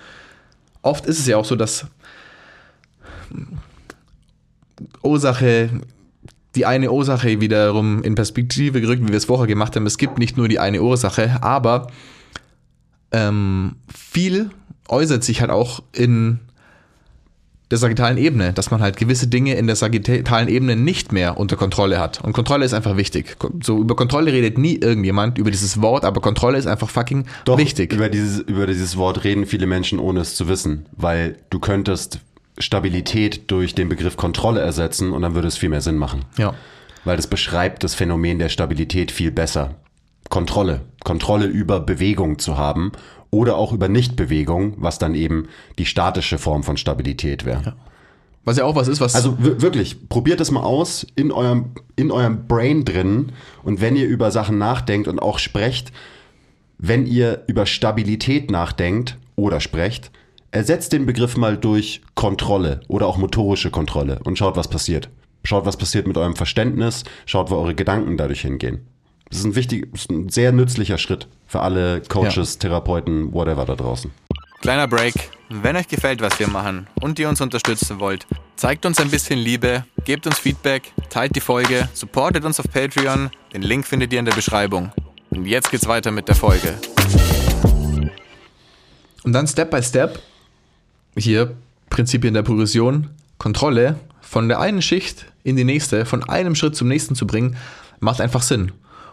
oft 0.82 1.06
ist 1.06 1.18
es 1.18 1.26
ja 1.26 1.36
auch 1.36 1.44
so, 1.44 1.56
dass 1.56 1.86
Ursache, 5.02 5.70
die 6.54 6.66
eine 6.66 6.90
Ursache 6.90 7.40
wiederum 7.40 8.02
in 8.02 8.14
Perspektive 8.14 8.80
gerückt, 8.80 9.02
wie 9.02 9.08
wir 9.08 9.16
es 9.16 9.24
vorher 9.26 9.46
gemacht 9.46 9.76
haben. 9.76 9.86
Es 9.86 9.98
gibt 9.98 10.18
nicht 10.18 10.36
nur 10.36 10.48
die 10.48 10.58
eine 10.58 10.82
Ursache, 10.82 11.38
aber 11.42 11.88
ähm, 13.12 13.76
viel 13.92 14.50
äußert 14.88 15.24
sich 15.24 15.40
halt 15.40 15.50
auch 15.50 15.82
in 15.92 16.40
der 17.70 17.78
sagittalen 17.78 18.18
Ebene, 18.18 18.52
dass 18.52 18.72
man 18.72 18.80
halt 18.82 18.96
gewisse 18.96 19.28
Dinge 19.28 19.54
in 19.54 19.68
der 19.68 19.76
sagittalen 19.76 20.48
Ebene 20.48 20.74
nicht 20.74 21.12
mehr 21.12 21.38
unter 21.38 21.56
Kontrolle 21.56 22.00
hat. 22.00 22.20
Und 22.22 22.32
Kontrolle 22.32 22.64
ist 22.64 22.74
einfach 22.74 22.96
wichtig. 22.96 23.36
So 23.62 23.78
über 23.78 23.94
Kontrolle 23.94 24.32
redet 24.32 24.58
nie 24.58 24.74
irgendjemand 24.74 25.38
über 25.38 25.52
dieses 25.52 25.80
Wort, 25.80 26.04
aber 26.04 26.20
Kontrolle 26.20 26.58
ist 26.58 26.66
einfach 26.66 26.90
fucking 26.90 27.26
Doch, 27.44 27.58
wichtig. 27.58 27.92
Über 27.92 28.08
dieses, 28.08 28.40
über 28.40 28.66
dieses 28.66 28.96
Wort 28.96 29.22
reden 29.22 29.46
viele 29.46 29.66
Menschen, 29.66 30.00
ohne 30.00 30.20
es 30.20 30.34
zu 30.34 30.48
wissen. 30.48 30.86
Weil 30.96 31.36
du 31.50 31.60
könntest 31.60 32.18
Stabilität 32.58 33.50
durch 33.50 33.76
den 33.76 33.88
Begriff 33.88 34.16
Kontrolle 34.16 34.60
ersetzen 34.60 35.12
und 35.12 35.22
dann 35.22 35.34
würde 35.34 35.46
es 35.46 35.56
viel 35.56 35.68
mehr 35.68 35.80
Sinn 35.80 35.96
machen. 35.96 36.24
Ja. 36.36 36.54
Weil 37.04 37.16
das 37.16 37.28
beschreibt 37.28 37.84
das 37.84 37.94
Phänomen 37.94 38.40
der 38.40 38.48
Stabilität 38.48 39.12
viel 39.12 39.30
besser. 39.30 39.76
Kontrolle. 40.30 40.80
Kontrolle 41.04 41.44
über 41.46 41.80
Bewegung 41.80 42.38
zu 42.38 42.56
haben 42.56 42.92
oder 43.30 43.56
auch 43.56 43.72
über 43.72 43.88
Nichtbewegung, 43.88 44.74
was 44.78 44.98
dann 44.98 45.14
eben 45.14 45.48
die 45.78 45.84
statische 45.86 46.38
Form 46.38 46.62
von 46.62 46.76
Stabilität 46.78 47.44
wäre. 47.44 47.74
Was 48.44 48.56
ja 48.56 48.64
auch 48.64 48.74
was 48.74 48.88
ist, 48.88 49.00
was. 49.00 49.14
Also 49.14 49.36
wir- 49.38 49.60
wirklich, 49.60 50.08
probiert 50.08 50.40
das 50.40 50.50
mal 50.50 50.62
aus 50.62 51.06
in 51.14 51.30
eurem, 51.30 51.72
in 51.96 52.10
eurem 52.10 52.46
Brain 52.48 52.84
drin 52.86 53.32
und 53.62 53.80
wenn 53.82 53.96
ihr 53.96 54.06
über 54.08 54.30
Sachen 54.30 54.56
nachdenkt 54.56 55.08
und 55.08 55.18
auch 55.20 55.38
sprecht, 55.38 55.92
wenn 56.78 57.06
ihr 57.06 57.42
über 57.46 57.66
Stabilität 57.66 58.50
nachdenkt 58.50 59.18
oder 59.36 59.60
sprecht, 59.60 60.10
ersetzt 60.52 60.92
den 60.92 61.04
Begriff 61.06 61.36
mal 61.36 61.56
durch 61.58 62.00
Kontrolle 62.14 62.80
oder 62.88 63.06
auch 63.06 63.18
motorische 63.18 63.70
Kontrolle 63.70 64.20
und 64.24 64.38
schaut, 64.38 64.56
was 64.56 64.68
passiert. 64.68 65.10
Schaut, 65.44 65.66
was 65.66 65.76
passiert 65.76 66.06
mit 66.06 66.16
eurem 66.16 66.36
Verständnis, 66.36 67.04
schaut, 67.26 67.50
wo 67.50 67.56
eure 67.56 67.74
Gedanken 67.74 68.16
dadurch 68.16 68.40
hingehen. 68.40 68.86
Das 69.30 69.38
ist 69.38 69.44
ein 69.44 69.54
wichtig, 69.54 69.88
ist 69.94 70.10
ein 70.10 70.28
sehr 70.28 70.50
nützlicher 70.50 70.98
Schritt 70.98 71.28
für 71.46 71.60
alle 71.60 72.02
Coaches, 72.02 72.58
Therapeuten, 72.58 73.32
whatever 73.32 73.64
da 73.64 73.76
draußen. 73.76 74.10
Kleiner 74.60 74.88
Break. 74.88 75.14
Wenn 75.48 75.76
euch 75.76 75.88
gefällt, 75.88 76.20
was 76.20 76.38
wir 76.38 76.48
machen 76.48 76.86
und 77.00 77.18
ihr 77.18 77.28
uns 77.28 77.40
unterstützen 77.40 78.00
wollt, 78.00 78.26
zeigt 78.56 78.84
uns 78.84 79.00
ein 79.00 79.08
bisschen 79.08 79.38
Liebe, 79.38 79.84
gebt 80.04 80.26
uns 80.26 80.38
Feedback, 80.38 80.92
teilt 81.08 81.34
die 81.34 81.40
Folge, 81.40 81.88
supportet 81.94 82.44
uns 82.44 82.60
auf 82.60 82.66
Patreon. 82.70 83.30
Den 83.54 83.62
Link 83.62 83.86
findet 83.86 84.12
ihr 84.12 84.18
in 84.18 84.26
der 84.26 84.34
Beschreibung. 84.34 84.92
Und 85.30 85.46
jetzt 85.46 85.70
geht's 85.70 85.86
weiter 85.86 86.10
mit 86.10 86.28
der 86.28 86.34
Folge. 86.34 86.74
Und 89.22 89.32
dann 89.32 89.46
Step 89.46 89.70
by 89.70 89.82
Step, 89.82 90.20
hier 91.16 91.54
Prinzipien 91.88 92.34
der 92.34 92.42
Progression, 92.42 93.10
Kontrolle 93.38 93.98
von 94.20 94.48
der 94.48 94.60
einen 94.60 94.82
Schicht 94.82 95.26
in 95.44 95.56
die 95.56 95.64
nächste, 95.64 96.04
von 96.04 96.22
einem 96.24 96.54
Schritt 96.54 96.76
zum 96.76 96.88
nächsten 96.88 97.14
zu 97.14 97.26
bringen, 97.26 97.56
macht 98.00 98.20
einfach 98.20 98.42
Sinn. 98.42 98.72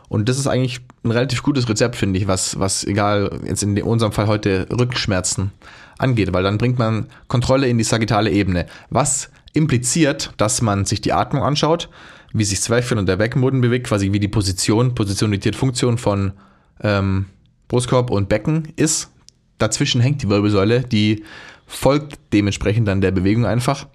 Und 0.09 0.29
das 0.29 0.37
ist 0.37 0.47
eigentlich 0.47 0.79
ein 1.03 1.11
relativ 1.11 1.43
gutes 1.43 1.67
Rezept, 1.67 1.95
finde 1.95 2.19
ich, 2.19 2.27
was, 2.27 2.59
was 2.59 2.83
egal, 2.85 3.41
jetzt 3.45 3.63
in 3.63 3.81
unserem 3.81 4.11
Fall 4.11 4.27
heute 4.27 4.67
Rückenschmerzen 4.71 5.51
angeht, 5.97 6.33
weil 6.33 6.43
dann 6.43 6.57
bringt 6.57 6.79
man 6.79 7.07
Kontrolle 7.27 7.67
in 7.67 7.77
die 7.77 7.83
sagittale 7.83 8.31
Ebene, 8.31 8.67
was 8.89 9.29
impliziert, 9.53 10.33
dass 10.37 10.61
man 10.61 10.85
sich 10.85 11.01
die 11.01 11.13
Atmung 11.13 11.43
anschaut, 11.43 11.89
wie 12.31 12.43
sich 12.43 12.61
Zwerchfell 12.61 12.97
und 12.97 13.07
der 13.07 13.17
Beckenboden 13.17 13.61
bewegt, 13.61 13.87
quasi 13.87 14.13
wie 14.13 14.19
die 14.19 14.27
Position, 14.27 14.95
Positionalität, 14.95 15.55
Funktion 15.55 15.97
von 15.97 16.33
ähm, 16.81 17.25
Brustkorb 17.67 18.11
und 18.11 18.29
Becken 18.29 18.71
ist. 18.75 19.09
Dazwischen 19.57 20.01
hängt 20.01 20.21
die 20.21 20.29
Wirbelsäule, 20.29 20.81
die 20.81 21.23
folgt 21.65 22.19
dementsprechend 22.31 22.87
dann 22.87 23.01
der 23.01 23.11
Bewegung 23.11 23.45
einfach. 23.45 23.87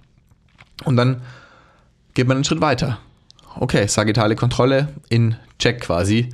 Und 0.85 0.97
dann 0.97 1.23
geht 2.15 2.27
man 2.27 2.37
einen 2.37 2.45
Schritt 2.45 2.61
weiter. 2.61 2.99
Okay, 3.59 3.87
sagittale 3.87 4.37
Kontrolle 4.37 4.89
in 5.09 5.37
Check 5.59 5.81
quasi. 5.81 6.31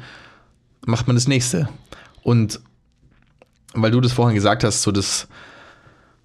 Macht 0.87 1.07
man 1.07 1.17
das 1.17 1.29
nächste. 1.29 1.69
Und 2.23 2.61
weil 3.75 3.91
du 3.91 4.01
das 4.01 4.13
vorhin 4.13 4.35
gesagt 4.35 4.65
hast, 4.65 4.83
so 4.83 4.93
das 4.93 5.29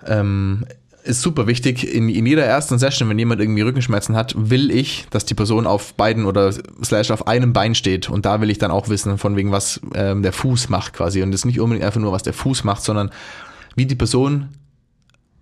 ähm, 0.05 0.65
ist 1.03 1.21
super 1.21 1.47
wichtig. 1.47 1.93
In, 1.93 2.09
in 2.09 2.25
jeder 2.25 2.45
ersten 2.45 2.79
Session, 2.79 3.09
wenn 3.09 3.19
jemand 3.19 3.41
irgendwie 3.41 3.61
Rückenschmerzen 3.61 4.15
hat, 4.15 4.33
will 4.37 4.71
ich, 4.71 5.05
dass 5.09 5.25
die 5.25 5.33
Person 5.33 5.67
auf 5.67 5.93
beiden 5.95 6.25
oder 6.25 6.53
slash 6.83 7.11
auf 7.11 7.27
einem 7.27 7.53
Bein 7.53 7.75
steht. 7.75 8.09
Und 8.09 8.25
da 8.25 8.41
will 8.41 8.49
ich 8.49 8.57
dann 8.57 8.71
auch 8.71 8.89
wissen, 8.89 9.17
von 9.17 9.35
wegen, 9.35 9.51
was 9.51 9.81
ähm, 9.95 10.23
der 10.23 10.33
Fuß 10.33 10.69
macht 10.69 10.93
quasi. 10.93 11.21
Und 11.21 11.33
ist 11.33 11.45
nicht 11.45 11.59
unbedingt 11.59 11.85
einfach 11.85 11.99
nur, 11.99 12.11
was 12.11 12.23
der 12.23 12.33
Fuß 12.33 12.63
macht, 12.63 12.83
sondern 12.83 13.11
wie 13.75 13.85
die 13.85 13.95
Person 13.95 14.49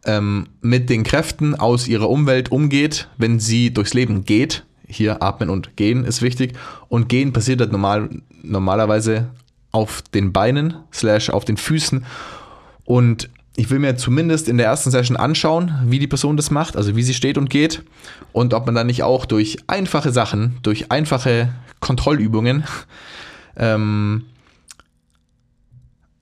ähm, 0.05 0.47
mit 0.61 0.89
den 0.89 1.03
Kräften 1.03 1.55
aus 1.55 1.87
ihrer 1.87 2.09
Umwelt 2.09 2.51
umgeht, 2.51 3.07
wenn 3.17 3.39
sie 3.39 3.73
durchs 3.73 3.93
Leben 3.93 4.25
geht. 4.25 4.65
Hier 4.91 5.23
atmen 5.23 5.49
und 5.49 5.75
gehen 5.77 6.03
ist 6.03 6.21
wichtig. 6.21 6.53
Und 6.89 7.09
gehen 7.09 7.33
passiert 7.33 7.61
halt 7.61 7.71
normal, 7.71 8.09
normalerweise 8.43 9.29
auf 9.71 10.01
den 10.13 10.33
Beinen, 10.33 10.75
slash 10.93 11.29
auf 11.29 11.45
den 11.45 11.57
Füßen. 11.57 12.05
Und 12.85 13.29
ich 13.55 13.69
will 13.69 13.79
mir 13.79 13.95
zumindest 13.95 14.47
in 14.47 14.57
der 14.57 14.67
ersten 14.67 14.91
Session 14.91 15.17
anschauen, 15.17 15.73
wie 15.85 15.99
die 15.99 16.07
Person 16.07 16.37
das 16.37 16.51
macht, 16.51 16.77
also 16.77 16.95
wie 16.95 17.03
sie 17.03 17.13
steht 17.13 17.37
und 17.37 17.49
geht. 17.49 17.83
Und 18.31 18.53
ob 18.53 18.65
man 18.65 18.75
dann 18.75 18.87
nicht 18.87 19.03
auch 19.03 19.25
durch 19.25 19.57
einfache 19.67 20.11
Sachen, 20.11 20.57
durch 20.63 20.91
einfache 20.91 21.53
Kontrollübungen, 21.79 22.63
ähm, 23.57 24.25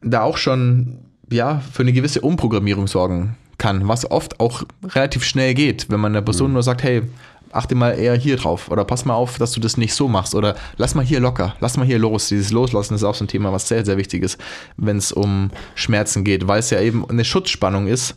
da 0.01 0.22
auch 0.22 0.38
schon 0.38 0.99
ja, 1.32 1.61
für 1.72 1.84
eine 1.84 1.93
gewisse 1.93 2.22
Umprogrammierung 2.22 2.88
sorgen 2.88 3.36
kann, 3.57 3.88
was 3.88 4.09
oft 4.09 4.39
auch 4.39 4.63
relativ 4.84 5.24
schnell 5.24 5.53
geht, 5.53 5.89
wenn 5.89 5.99
man 5.99 6.13
der 6.13 6.22
Person 6.22 6.53
nur 6.53 6.63
sagt, 6.63 6.82
hey, 6.82 7.03
achte 7.52 7.76
mal 7.76 7.91
eher 7.91 8.16
hier 8.16 8.38
drauf 8.38 8.70
oder 8.70 8.86
pass 8.86 9.06
mal 9.06 9.16
auf, 9.16 9.38
dass 9.38 9.52
du 9.54 9.60
das 9.60 9.78
nicht 9.78 9.93
so 9.93 10.08
machst 10.08 10.36
oder 10.36 10.56
lass 10.78 10.95
mal 10.95 11.06
hier 11.06 11.20
locker, 11.20 11.56
lass 11.60 11.78
mal 11.78 11.86
hier 11.86 12.00
los. 12.00 12.28
Dieses 12.30 12.52
Loslassen 12.52 12.95
ist 12.95 13.04
auch 13.04 13.16
so 13.16 13.26
ein 13.26 13.28
Thema, 13.28 13.52
was 13.52 13.68
sehr, 13.68 13.86
sehr 13.86 13.97
wichtig 13.97 14.24
ist, 14.24 14.39
wenn 14.78 14.97
es 14.97 15.12
um 15.12 15.52
Schmerzen 15.76 16.24
geht, 16.24 16.47
weil 16.47 16.60
es 16.60 16.70
ja 16.70 16.80
eben 16.82 17.10
eine 17.10 17.26
Schutzspannung 17.26 17.88
ist, 17.88 18.16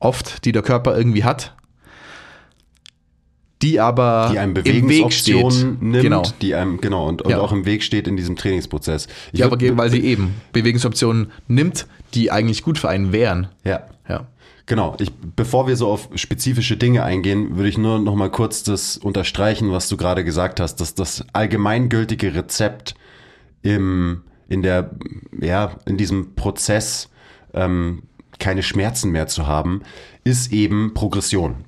oft, 0.00 0.44
die 0.44 0.52
der 0.52 0.62
Körper 0.62 0.96
irgendwie 0.96 1.24
hat, 1.24 1.54
die 3.62 3.80
aber 3.80 4.28
die 4.30 4.38
einem 4.38 4.54
im 4.56 4.88
Weg 4.88 5.12
steht. 5.12 5.44
Nimmt, 5.80 6.02
genau. 6.02 6.22
die 6.42 6.54
einem, 6.54 6.80
genau, 6.80 7.08
und, 7.08 7.22
und 7.22 7.30
Ja. 7.30 7.40
auch 7.40 7.52
im 7.52 7.64
Weg 7.64 7.82
steht 7.82 8.06
in 8.06 8.16
diesem 8.16 8.36
Trainingsprozess. 8.36 9.08
Ich 9.32 9.40
Ja, 9.40 9.46
aber 9.46 9.58
weil 9.78 9.90
sie 9.90 10.00
eben 10.00 10.34
Bewegungsoptionen 10.52 11.32
nimmt, 11.48 11.86
die 12.14 12.30
eigentlich 12.30 12.62
gut 12.62 12.78
für 12.78 12.88
einen 12.88 13.12
wären. 13.12 13.48
ja. 13.64 13.86
Ja. 14.08 14.26
Genau, 14.66 14.96
ich, 14.98 15.12
bevor 15.14 15.68
wir 15.68 15.76
so 15.76 15.88
auf 15.88 16.08
spezifische 16.16 16.76
Dinge 16.76 17.04
eingehen, 17.04 17.56
würde 17.56 17.68
ich 17.68 17.78
nur 17.78 18.00
noch 18.00 18.16
mal 18.16 18.30
kurz 18.30 18.64
das 18.64 18.96
unterstreichen, 18.96 19.70
was 19.70 19.88
du 19.88 19.96
gerade 19.96 20.24
gesagt 20.24 20.58
hast, 20.58 20.80
dass 20.80 20.94
das 20.94 21.24
allgemeingültige 21.32 22.34
Rezept 22.34 22.96
im, 23.62 24.24
in 24.48 24.62
der, 24.62 24.90
ja, 25.40 25.76
in 25.86 25.96
diesem 25.96 26.34
Prozess 26.34 27.10
ähm, 27.54 28.02
keine 28.40 28.64
Schmerzen 28.64 29.12
mehr 29.12 29.28
zu 29.28 29.46
haben, 29.46 29.82
ist 30.24 30.52
eben 30.52 30.94
Progression. 30.94 31.64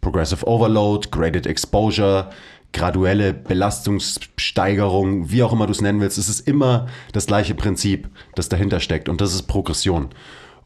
Progressive 0.00 0.44
Overload, 0.44 1.08
Graded 1.12 1.46
Exposure, 1.46 2.30
graduelle 2.72 3.32
Belastungssteigerung, 3.32 5.30
wie 5.30 5.44
auch 5.44 5.52
immer 5.52 5.66
du 5.66 5.72
es 5.72 5.80
nennen 5.80 6.00
willst. 6.00 6.18
Es 6.18 6.28
ist 6.28 6.48
immer 6.48 6.88
das 7.12 7.26
gleiche 7.26 7.54
Prinzip, 7.54 8.08
das 8.34 8.48
dahinter 8.48 8.80
steckt 8.80 9.08
und 9.08 9.20
das 9.20 9.34
ist 9.34 9.42
Progression. 9.42 10.08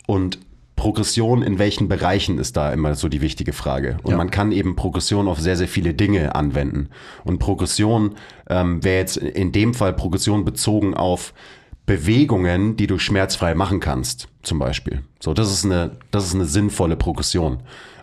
Und 0.06 0.38
Progression 0.76 1.42
in 1.42 1.58
welchen 1.58 1.88
Bereichen 1.88 2.38
ist 2.38 2.56
da 2.56 2.72
immer 2.72 2.94
so 2.94 3.08
die 3.08 3.20
wichtige 3.20 3.52
Frage. 3.52 3.96
Und 4.02 4.12
Ja. 4.12 4.16
man 4.16 4.30
kann 4.30 4.52
eben 4.52 4.76
Progression 4.76 5.28
auf 5.28 5.40
sehr, 5.40 5.56
sehr 5.56 5.68
viele 5.68 5.94
Dinge 5.94 6.34
anwenden. 6.34 6.88
Und 7.24 7.38
Progression 7.38 8.16
ähm, 8.50 8.82
wäre 8.82 8.98
jetzt 8.98 9.16
in 9.16 9.52
dem 9.52 9.74
Fall 9.74 9.92
Progression 9.92 10.44
bezogen 10.44 10.94
auf 10.94 11.32
Bewegungen, 11.86 12.76
die 12.76 12.86
du 12.86 12.98
schmerzfrei 12.98 13.54
machen 13.54 13.78
kannst, 13.78 14.28
zum 14.42 14.58
Beispiel. 14.58 15.02
So, 15.20 15.34
das 15.34 15.52
ist 15.52 15.64
eine, 15.64 15.92
das 16.10 16.26
ist 16.26 16.34
eine 16.34 16.46
sinnvolle 16.46 16.96
Progression. 16.96 17.58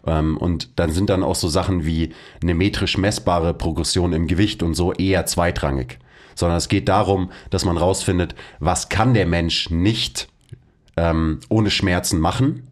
Ähm, 0.06 0.38
und 0.38 0.80
dann 0.80 0.92
sind 0.92 1.10
dann 1.10 1.24
auch 1.24 1.36
so 1.36 1.48
Sachen 1.50 1.86
wie 1.86 2.14
eine 2.42 2.54
metrisch 2.54 2.98
messbare 2.98 3.54
Progression 3.54 4.14
im 4.14 4.28
Gewicht 4.28 4.64
und 4.64 4.76
so 4.76 4.94
eher 4.94 5.26
zweitrangig. 5.26 5.98
Sondern 6.36 6.58
es 6.58 6.70
geht 6.70 6.88
darum, 6.90 7.32
dass 7.50 7.66
man 7.66 7.78
rausfindet, 7.78 8.36
was 8.60 8.90
kann 8.90 9.14
der 9.14 9.26
Mensch 9.26 9.70
nicht 9.70 10.30
ähm, 10.98 11.40
ohne 11.50 11.72
Schmerzen 11.72 12.20
machen 12.20 12.68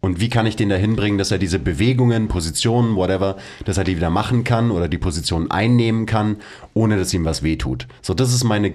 und 0.00 0.20
wie 0.20 0.28
kann 0.28 0.46
ich 0.46 0.56
den 0.56 0.68
dahin 0.68 0.96
bringen, 0.96 1.18
dass 1.18 1.30
er 1.30 1.38
diese 1.38 1.58
Bewegungen, 1.58 2.28
Positionen, 2.28 2.94
whatever, 2.94 3.36
dass 3.64 3.78
er 3.78 3.84
die 3.84 3.96
wieder 3.96 4.10
machen 4.10 4.44
kann 4.44 4.70
oder 4.70 4.88
die 4.88 4.98
Position 4.98 5.50
einnehmen 5.50 6.06
kann, 6.06 6.36
ohne 6.74 6.96
dass 6.96 7.12
ihm 7.12 7.24
was 7.24 7.42
wehtut. 7.42 7.88
So, 8.00 8.14
das 8.14 8.32
ist 8.32 8.44
meine, 8.44 8.74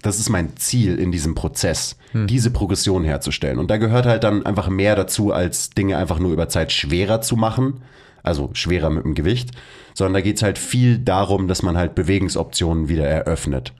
das 0.00 0.18
ist 0.18 0.28
mein 0.28 0.56
Ziel 0.56 0.98
in 0.98 1.10
diesem 1.10 1.34
Prozess, 1.34 1.96
diese 2.12 2.50
Progression 2.50 3.04
herzustellen. 3.04 3.58
Und 3.58 3.70
da 3.70 3.78
gehört 3.78 4.06
halt 4.06 4.24
dann 4.24 4.44
einfach 4.44 4.68
mehr 4.68 4.94
dazu, 4.94 5.32
als 5.32 5.70
Dinge 5.70 5.96
einfach 5.96 6.18
nur 6.18 6.32
über 6.32 6.48
Zeit 6.48 6.70
schwerer 6.70 7.22
zu 7.22 7.36
machen, 7.36 7.82
also 8.22 8.50
schwerer 8.52 8.90
mit 8.90 9.04
dem 9.04 9.14
Gewicht, 9.14 9.52
sondern 9.94 10.14
da 10.14 10.20
geht's 10.20 10.42
halt 10.42 10.58
viel 10.58 10.98
darum, 10.98 11.48
dass 11.48 11.62
man 11.62 11.78
halt 11.78 11.94
Bewegungsoptionen 11.94 12.88
wieder 12.88 13.06
eröffnet. 13.06 13.72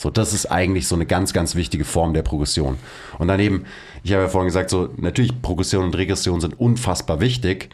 So, 0.00 0.08
das 0.08 0.32
ist 0.32 0.46
eigentlich 0.46 0.88
so 0.88 0.94
eine 0.94 1.04
ganz, 1.04 1.34
ganz 1.34 1.56
wichtige 1.56 1.84
Form 1.84 2.14
der 2.14 2.22
Progression. 2.22 2.78
Und 3.18 3.28
daneben, 3.28 3.66
ich 4.02 4.14
habe 4.14 4.22
ja 4.22 4.28
vorhin 4.30 4.46
gesagt, 4.46 4.70
so 4.70 4.88
natürlich 4.96 5.42
Progression 5.42 5.84
und 5.84 5.94
Regression 5.94 6.40
sind 6.40 6.58
unfassbar 6.58 7.20
wichtig. 7.20 7.68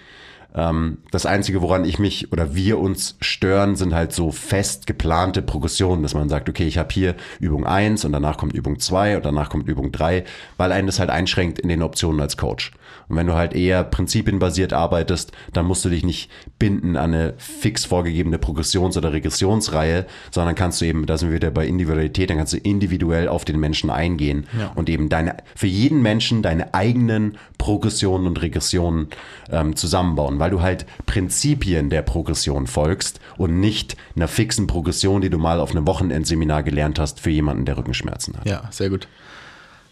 Ähm, 0.52 0.98
das 1.12 1.24
Einzige, 1.24 1.62
woran 1.62 1.84
ich 1.84 2.00
mich 2.00 2.32
oder 2.32 2.56
wir 2.56 2.80
uns 2.80 3.16
stören, 3.20 3.76
sind 3.76 3.94
halt 3.94 4.12
so 4.12 4.32
fest 4.32 4.88
geplante 4.88 5.40
Progressionen, 5.40 6.02
dass 6.02 6.14
man 6.14 6.28
sagt, 6.28 6.48
okay, 6.48 6.66
ich 6.66 6.78
habe 6.78 6.92
hier 6.92 7.14
Übung 7.38 7.64
1 7.64 8.04
und 8.04 8.10
danach 8.10 8.38
kommt 8.38 8.54
Übung 8.54 8.80
2 8.80 9.18
und 9.18 9.24
danach 9.24 9.48
kommt 9.48 9.68
Übung 9.68 9.92
3, 9.92 10.24
weil 10.56 10.72
einen 10.72 10.88
das 10.88 10.98
halt 10.98 11.10
einschränkt 11.10 11.60
in 11.60 11.68
den 11.68 11.80
Optionen 11.80 12.20
als 12.20 12.36
Coach. 12.36 12.72
Und 13.08 13.16
wenn 13.16 13.26
du 13.26 13.34
halt 13.34 13.54
eher 13.54 13.84
prinzipienbasiert 13.84 14.72
arbeitest, 14.72 15.32
dann 15.52 15.66
musst 15.66 15.84
du 15.84 15.88
dich 15.88 16.04
nicht 16.04 16.30
binden 16.58 16.96
an 16.96 17.14
eine 17.14 17.34
fix 17.38 17.84
vorgegebene 17.84 18.38
Progressions- 18.38 18.96
oder 18.96 19.12
Regressionsreihe, 19.12 20.06
sondern 20.30 20.54
kannst 20.54 20.80
du 20.80 20.84
eben, 20.86 21.06
da 21.06 21.16
sind 21.16 21.28
wir 21.30 21.36
wieder 21.36 21.50
bei 21.50 21.66
Individualität, 21.66 22.30
dann 22.30 22.38
kannst 22.38 22.52
du 22.52 22.58
individuell 22.58 23.28
auf 23.28 23.44
den 23.44 23.60
Menschen 23.60 23.90
eingehen 23.90 24.46
Ja. 24.58 24.72
und 24.74 24.88
eben 24.88 25.08
deine, 25.08 25.36
für 25.54 25.66
jeden 25.68 26.02
Menschen 26.02 26.42
deine 26.42 26.74
eigenen 26.74 27.38
Progressionen 27.58 28.26
und 28.26 28.42
Regressionen 28.42 29.08
ähm, 29.50 29.76
zusammenbauen, 29.76 30.38
weil 30.38 30.50
du 30.50 30.60
halt 30.60 30.86
Prinzipien 31.06 31.90
der 31.90 32.02
Progression 32.02 32.66
folgst 32.66 33.20
und 33.38 33.58
nicht 33.60 33.96
einer 34.14 34.28
fixen 34.28 34.66
Progression, 34.66 35.20
die 35.20 35.30
du 35.30 35.38
mal 35.38 35.60
auf 35.60 35.70
einem 35.70 35.86
Wochenendseminar 35.86 36.62
gelernt 36.62 36.98
hast 36.98 37.20
für 37.20 37.30
jemanden, 37.30 37.64
der 37.64 37.76
Rückenschmerzen 37.78 38.36
hat. 38.36 38.46
Ja, 38.48 38.68
sehr 38.70 38.90
gut. 38.90 39.08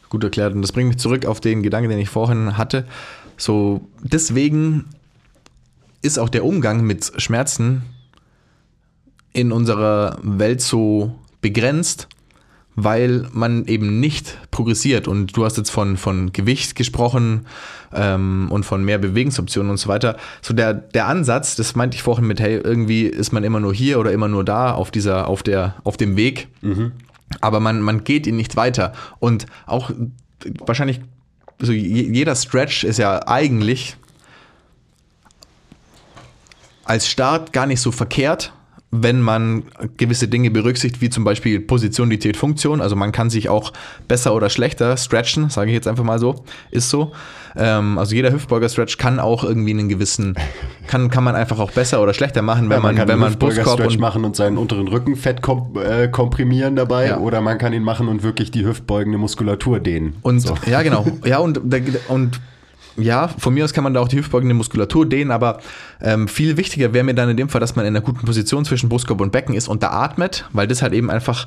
Gut 0.08 0.24
erklärt. 0.24 0.54
Und 0.54 0.62
das 0.62 0.72
bringt 0.72 0.88
mich 0.88 0.98
zurück 0.98 1.26
auf 1.26 1.40
den 1.40 1.62
Gedanken, 1.62 1.90
den 1.90 1.98
ich 1.98 2.08
vorhin 2.08 2.56
hatte. 2.56 2.84
So, 3.36 3.80
deswegen 4.02 4.84
ist 6.02 6.18
auch 6.18 6.28
der 6.28 6.44
Umgang 6.44 6.84
mit 6.84 7.12
Schmerzen 7.16 7.82
in 9.32 9.52
unserer 9.52 10.18
Welt 10.22 10.60
so 10.60 11.18
begrenzt, 11.40 12.08
weil 12.76 13.28
man 13.32 13.66
eben 13.66 14.00
nicht 14.00 14.38
progressiert. 14.50 15.08
Und 15.08 15.36
du 15.36 15.44
hast 15.44 15.56
jetzt 15.56 15.70
von, 15.70 15.96
von 15.96 16.32
Gewicht 16.32 16.74
gesprochen 16.74 17.46
ähm, 17.92 18.48
und 18.50 18.64
von 18.64 18.84
mehr 18.84 18.98
Bewegungsoptionen 18.98 19.70
und 19.70 19.76
so 19.76 19.88
weiter. 19.88 20.16
So 20.42 20.54
der, 20.54 20.74
der 20.74 21.06
Ansatz, 21.06 21.56
das 21.56 21.74
meinte 21.74 21.96
ich 21.96 22.02
vorhin 22.02 22.26
mit, 22.26 22.40
hey, 22.40 22.56
irgendwie 22.56 23.02
ist 23.04 23.32
man 23.32 23.44
immer 23.44 23.60
nur 23.60 23.74
hier 23.74 23.98
oder 24.00 24.12
immer 24.12 24.28
nur 24.28 24.44
da 24.44 24.72
auf 24.72 24.90
dieser, 24.90 25.28
auf 25.28 25.42
der, 25.42 25.76
auf 25.84 25.96
dem 25.96 26.16
Weg. 26.16 26.48
Aber 27.40 27.60
man, 27.60 27.80
man 27.80 28.04
geht 28.04 28.26
ihn 28.26 28.36
nicht 28.36 28.56
weiter. 28.56 28.92
Und 29.18 29.46
auch 29.66 29.90
wahrscheinlich, 30.66 31.00
so 31.58 31.72
je- 31.72 32.10
jeder 32.12 32.34
Stretch 32.34 32.84
ist 32.84 32.98
ja 32.98 33.26
eigentlich 33.26 33.96
als 36.84 37.08
Start 37.08 37.52
gar 37.52 37.66
nicht 37.66 37.80
so 37.80 37.90
verkehrt, 37.92 38.52
wenn 39.02 39.20
man 39.20 39.64
gewisse 39.96 40.28
Dinge 40.28 40.50
berücksichtigt, 40.50 41.02
wie 41.02 41.10
zum 41.10 41.24
Beispiel 41.24 41.60
Positionalität, 41.60 42.36
Funktion. 42.36 42.80
Also 42.80 42.94
man 42.94 43.10
kann 43.10 43.28
sich 43.28 43.48
auch 43.48 43.72
besser 44.06 44.34
oder 44.34 44.50
schlechter 44.50 44.96
stretchen, 44.96 45.50
sage 45.50 45.70
ich 45.70 45.74
jetzt 45.74 45.88
einfach 45.88 46.04
mal 46.04 46.18
so, 46.18 46.44
ist 46.70 46.90
so. 46.90 47.12
Ähm, 47.56 47.98
also 47.98 48.14
jeder 48.14 48.32
Hüftbeuger-Stretch 48.32 48.96
kann 48.98 49.18
auch 49.18 49.42
irgendwie 49.42 49.72
einen 49.72 49.88
gewissen, 49.88 50.34
kann, 50.86 51.10
kann 51.10 51.24
man 51.24 51.34
einfach 51.34 51.58
auch 51.58 51.72
besser 51.72 52.02
oder 52.02 52.14
schlechter 52.14 52.42
machen, 52.42 52.70
wenn 52.70 52.82
man, 52.82 52.94
kann 52.94 53.08
wenn 53.08 53.18
man 53.18 53.32
Brustkorb 53.34 53.66
Hüftbeuger-Stretch 53.66 53.94
und 53.94 54.00
machen 54.00 54.24
und 54.24 54.36
seinen 54.36 54.58
unteren 54.58 54.88
Rücken 54.88 55.16
fett 55.16 55.42
kom 55.42 55.72
äh, 55.76 56.08
komprimieren 56.08 56.76
dabei 56.76 57.08
Ja. 57.08 57.18
oder 57.18 57.40
man 57.40 57.58
kann 57.58 57.72
ihn 57.72 57.82
machen 57.82 58.08
und 58.08 58.22
wirklich 58.22 58.50
die 58.50 58.64
hüftbeugende 58.64 59.18
Muskulatur 59.18 59.80
dehnen. 59.80 60.16
Und 60.22 60.40
so. 60.40 60.54
ja, 60.66 60.82
genau. 60.82 61.04
Ja, 61.24 61.38
und, 61.38 61.58
und 62.08 62.40
ja, 62.96 63.28
von 63.28 63.54
mir 63.54 63.64
aus 63.64 63.72
kann 63.72 63.84
man 63.84 63.94
da 63.94 64.00
auch 64.00 64.08
die 64.08 64.18
hüftbeugende 64.18 64.54
Muskulatur 64.54 65.06
dehnen, 65.06 65.30
aber 65.30 65.60
ähm, 66.00 66.28
viel 66.28 66.56
wichtiger 66.56 66.92
wäre 66.92 67.04
mir 67.04 67.14
dann 67.14 67.28
in 67.28 67.36
dem 67.36 67.48
Fall, 67.48 67.60
dass 67.60 67.76
man 67.76 67.84
in 67.84 67.96
einer 67.96 68.04
guten 68.04 68.24
Position 68.24 68.64
zwischen 68.64 68.88
Brustkorb 68.88 69.20
und 69.20 69.32
Becken 69.32 69.54
ist 69.54 69.68
und 69.68 69.82
da 69.82 69.90
atmet, 69.90 70.48
weil 70.52 70.66
das 70.66 70.82
halt 70.82 70.92
eben 70.92 71.10
einfach 71.10 71.46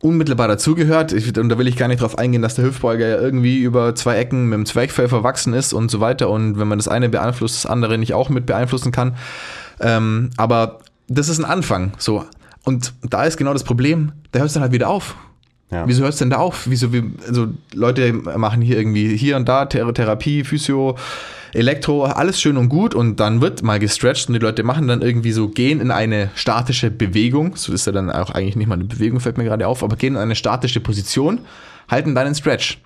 unmittelbar 0.00 0.48
dazugehört. 0.48 1.12
Und 1.12 1.48
da 1.48 1.58
will 1.58 1.68
ich 1.68 1.76
gar 1.76 1.88
nicht 1.88 2.00
drauf 2.00 2.18
eingehen, 2.18 2.42
dass 2.42 2.54
der 2.54 2.64
Hüftbeuger 2.64 3.06
ja 3.06 3.20
irgendwie 3.20 3.60
über 3.60 3.94
zwei 3.94 4.16
Ecken 4.16 4.48
mit 4.48 4.56
dem 4.56 4.66
Zwerchfell 4.66 5.08
verwachsen 5.08 5.52
ist 5.52 5.72
und 5.72 5.90
so 5.90 6.00
weiter. 6.00 6.30
Und 6.30 6.58
wenn 6.58 6.68
man 6.68 6.78
das 6.78 6.88
eine 6.88 7.08
beeinflusst, 7.08 7.64
das 7.64 7.70
andere 7.70 7.98
nicht 7.98 8.14
auch 8.14 8.30
mit 8.30 8.46
beeinflussen 8.46 8.92
kann. 8.92 9.16
Ähm, 9.78 10.30
aber 10.36 10.78
das 11.08 11.28
ist 11.28 11.38
ein 11.38 11.44
Anfang. 11.44 11.92
So. 11.98 12.24
Und 12.64 12.94
da 13.02 13.24
ist 13.24 13.36
genau 13.36 13.52
das 13.52 13.64
Problem, 13.64 14.12
da 14.32 14.40
hört 14.40 14.48
es 14.48 14.54
dann 14.54 14.62
halt 14.62 14.72
wieder 14.72 14.88
auf. 14.88 15.16
Ja. 15.70 15.86
Wieso 15.86 16.02
hört 16.02 16.14
es 16.14 16.18
denn 16.18 16.30
da 16.30 16.36
auf? 16.38 16.68
Wieso, 16.68 16.92
wie, 16.92 17.04
also 17.26 17.48
Leute 17.74 18.12
machen 18.12 18.60
hier 18.60 18.76
irgendwie 18.76 19.16
hier 19.16 19.36
und 19.36 19.48
da 19.48 19.66
Thera- 19.66 19.92
Therapie, 19.92 20.42
Physio, 20.42 20.96
Elektro, 21.52 22.04
alles 22.04 22.40
schön 22.40 22.56
und 22.56 22.68
gut 22.68 22.94
und 22.94 23.20
dann 23.20 23.40
wird 23.40 23.62
mal 23.62 23.78
gestretcht 23.78 24.28
und 24.28 24.34
die 24.34 24.40
Leute 24.40 24.62
machen 24.62 24.88
dann 24.88 25.00
irgendwie 25.00 25.32
so, 25.32 25.48
gehen 25.48 25.80
in 25.80 25.90
eine 25.90 26.30
statische 26.34 26.90
Bewegung, 26.90 27.56
so 27.56 27.72
ist 27.72 27.86
ja 27.86 27.92
dann 27.92 28.10
auch 28.10 28.30
eigentlich 28.30 28.56
nicht 28.56 28.66
mal 28.66 28.74
eine 28.74 28.84
Bewegung, 28.84 29.20
fällt 29.20 29.38
mir 29.38 29.44
gerade 29.44 29.66
auf, 29.66 29.82
aber 29.82 29.96
gehen 29.96 30.14
in 30.14 30.20
eine 30.20 30.34
statische 30.34 30.80
Position, 30.80 31.40
halten 31.88 32.14
dann 32.14 32.26
einen 32.26 32.34
Stretch. 32.34 32.80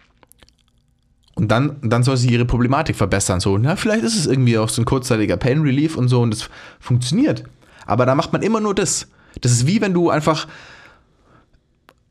Und 1.36 1.48
dann, 1.50 1.76
dann 1.82 2.02
soll 2.04 2.16
sie 2.16 2.28
ihre 2.28 2.44
Problematik 2.44 2.94
verbessern. 2.96 3.40
So, 3.40 3.58
na, 3.58 3.76
vielleicht 3.76 4.04
ist 4.04 4.16
es 4.16 4.26
irgendwie 4.26 4.56
auch 4.56 4.68
so 4.68 4.80
ein 4.80 4.84
kurzzeitiger 4.84 5.36
Pain 5.36 5.62
Relief 5.62 5.96
und 5.96 6.08
so 6.08 6.22
und 6.22 6.30
das 6.32 6.48
funktioniert. 6.78 7.44
Aber 7.86 8.06
da 8.06 8.14
macht 8.14 8.32
man 8.32 8.42
immer 8.42 8.60
nur 8.60 8.74
das. 8.74 9.08
Das 9.40 9.50
ist 9.50 9.66
wie 9.66 9.80
wenn 9.80 9.92
du 9.92 10.10
einfach 10.10 10.46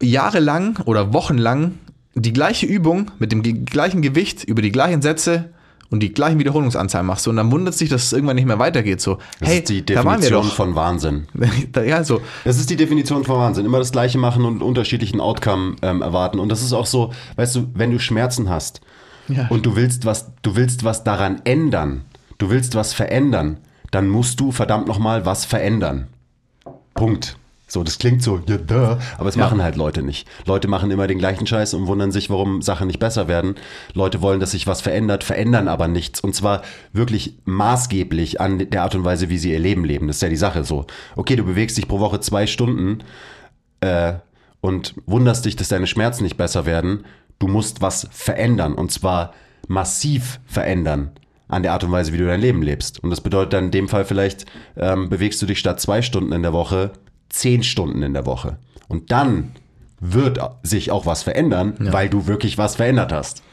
jahrelang 0.04 0.78
oder 0.86 1.14
wochenlang 1.14 1.72
die 2.16 2.34
gleiche 2.34 2.66
Übung 2.66 3.12
mit 3.20 3.32
dem 3.32 3.42
ge- 3.42 3.54
gleichen 3.66 4.02
Gewicht 4.02 4.44
über 4.44 4.62
die 4.62 4.72
gleichen 4.72 5.02
Sätze 5.02 5.50
und 5.90 6.00
die 6.02 6.14
gleichen 6.14 6.40
Wiederholungsanzahl 6.40 7.04
machst. 7.04 7.28
Und 7.28 7.36
dann 7.38 7.52
wundert 7.52 7.74
sich, 7.76 7.90
dass 7.90 8.04
es 8.06 8.14
irgendwann 8.14 8.36
nicht 8.36 8.46
mehr 8.48 8.60
weitergeht. 8.60 9.00
So, 9.02 9.18
Das 9.40 9.50
hey, 9.50 9.58
ist 9.60 9.70
die 9.70 9.84
Definition 9.86 10.44
von 10.44 10.76
Wahnsinn. 10.76 11.28
ja, 11.88 12.04
so, 12.04 12.22
Das 12.46 12.58
ist 12.60 12.70
die 12.70 12.76
Definition 12.76 13.24
von 13.24 13.38
Wahnsinn. 13.38 13.66
Immer 13.66 13.80
das 13.80 13.92
Gleiche 13.92 14.18
machen 14.18 14.46
und 14.46 14.62
unterschiedlichen 14.64 15.20
Outcome 15.22 15.76
ähm, 15.82 16.02
erwarten. 16.02 16.40
Und 16.40 16.50
das 16.50 16.62
ist 16.64 16.74
auch 16.74 16.86
so, 16.88 17.12
weißt 17.36 17.56
du, 17.56 17.68
wenn 17.76 17.92
du 17.92 18.00
Schmerzen 18.00 18.50
hast 18.50 18.82
Ja. 19.28 19.48
und 19.50 19.66
du 19.66 19.76
willst 19.76 20.06
was, 20.06 20.32
du 20.42 20.56
willst 20.56 20.84
was 20.84 21.04
daran 21.04 21.42
ändern, 21.46 22.06
du 22.40 22.50
willst 22.50 22.74
was 22.76 22.94
verändern, 22.94 23.58
dann 23.92 24.10
musst 24.10 24.40
du 24.40 24.52
verdammt 24.52 24.88
nochmal 24.88 25.26
was 25.28 25.46
verändern. 25.46 26.08
Punkt. 26.96 27.38
So, 27.74 27.84
das 27.84 27.98
klingt 27.98 28.22
so, 28.22 28.40
ja, 28.48 28.58
duh, 28.58 28.98
aber 29.18 29.30
es 29.30 29.34
Ja. 29.34 29.46
machen 29.46 29.64
halt 29.64 29.76
Leute 29.78 30.04
nicht. 30.04 30.28
Leute 30.46 30.68
machen 30.68 30.92
immer 30.92 31.08
den 31.08 31.18
gleichen 31.18 31.48
Scheiß 31.48 31.74
und 31.74 31.88
wundern 31.88 32.12
sich, 32.12 32.30
warum 32.30 32.62
Sachen 32.62 32.86
nicht 32.86 33.00
besser 33.00 33.28
werden. 33.28 33.56
Leute 33.96 34.22
wollen, 34.22 34.40
dass 34.40 34.52
sich 34.52 34.68
was 34.68 34.82
verändert, 34.82 35.24
verändern 35.24 35.68
aber 35.68 35.88
nichts. 35.88 36.20
Und 36.20 36.36
zwar 36.36 36.62
wirklich 36.92 37.36
maßgeblich 37.46 38.40
an 38.40 38.60
der 38.70 38.84
Art 38.84 38.94
und 38.94 39.06
Weise, 39.06 39.30
wie 39.30 39.40
sie 39.40 39.52
ihr 39.52 39.58
Leben 39.60 39.86
leben. 39.86 40.06
Das 40.06 40.18
ist 40.18 40.22
ja 40.22 40.30
die 40.30 40.36
Sache 40.36 40.64
so. 40.64 40.86
Okay, 41.16 41.36
du 41.36 41.44
bewegst 41.46 41.76
dich 41.76 41.88
pro 41.88 42.00
Woche 42.00 42.20
zwei 42.20 42.46
Stunden 42.46 43.00
äh, 43.82 44.14
und 44.62 44.94
wunderst 45.08 45.44
dich, 45.46 45.56
dass 45.56 45.70
deine 45.70 45.88
Schmerzen 45.88 46.22
nicht 46.26 46.38
besser 46.38 46.68
werden. 46.68 47.06
Du 47.40 47.48
musst 47.48 47.82
was 47.82 48.08
verändern 48.12 48.76
und 48.76 48.92
zwar 48.92 49.34
massiv 49.68 50.40
verändern 50.46 51.10
an 51.48 51.64
der 51.64 51.74
Art 51.74 51.84
und 51.84 51.92
Weise, 51.92 52.14
wie 52.14 52.18
du 52.20 52.28
dein 52.28 52.40
Leben 52.40 52.62
lebst. 52.62 53.04
Und 53.04 53.10
das 53.10 53.22
bedeutet 53.22 53.54
dann 53.54 53.66
in 53.66 53.72
dem 53.72 53.90
Fall 53.90 54.06
vielleicht, 54.06 54.46
ähm, 54.78 55.10
bewegst 55.10 55.42
du 55.42 55.48
dich 55.48 55.58
statt 55.58 55.82
zwei 55.82 56.04
Stunden 56.04 56.34
in 56.34 56.44
der 56.44 56.54
Woche 56.54 56.92
zehn 57.34 57.64
Stunden 57.64 58.04
in 58.04 58.14
der 58.14 58.26
Woche. 58.26 58.58
Und 58.88 59.12
dann 59.12 59.52
wird 60.00 60.40
sich 60.64 60.92
auch 60.92 61.06
was 61.06 61.24
verändern, 61.24 61.76
weil 61.80 62.10
du 62.10 62.28
wirklich 62.28 62.58
was 62.58 62.76
verändert 62.78 63.12
hast. 63.12 63.44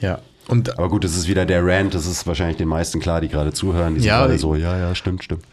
ja. 0.00 0.18
Und 0.48 0.76
Aber 0.78 0.88
gut, 0.88 1.04
das 1.04 1.16
ist 1.16 1.28
wieder 1.28 1.46
der 1.46 1.64
Rant, 1.64 1.94
das 1.94 2.06
ist 2.06 2.26
wahrscheinlich 2.26 2.56
den 2.56 2.66
meisten 2.66 2.98
klar, 2.98 3.20
die 3.20 3.28
gerade 3.28 3.52
zuhören. 3.52 3.94
Die 3.94 4.00
sind 4.00 4.08
Ja, 4.08 4.22
gerade 4.22 4.36
so, 4.36 4.56
ja, 4.56 4.76
ja, 4.76 4.96
stimmt, 4.96 5.22
stimmt. 5.22 5.44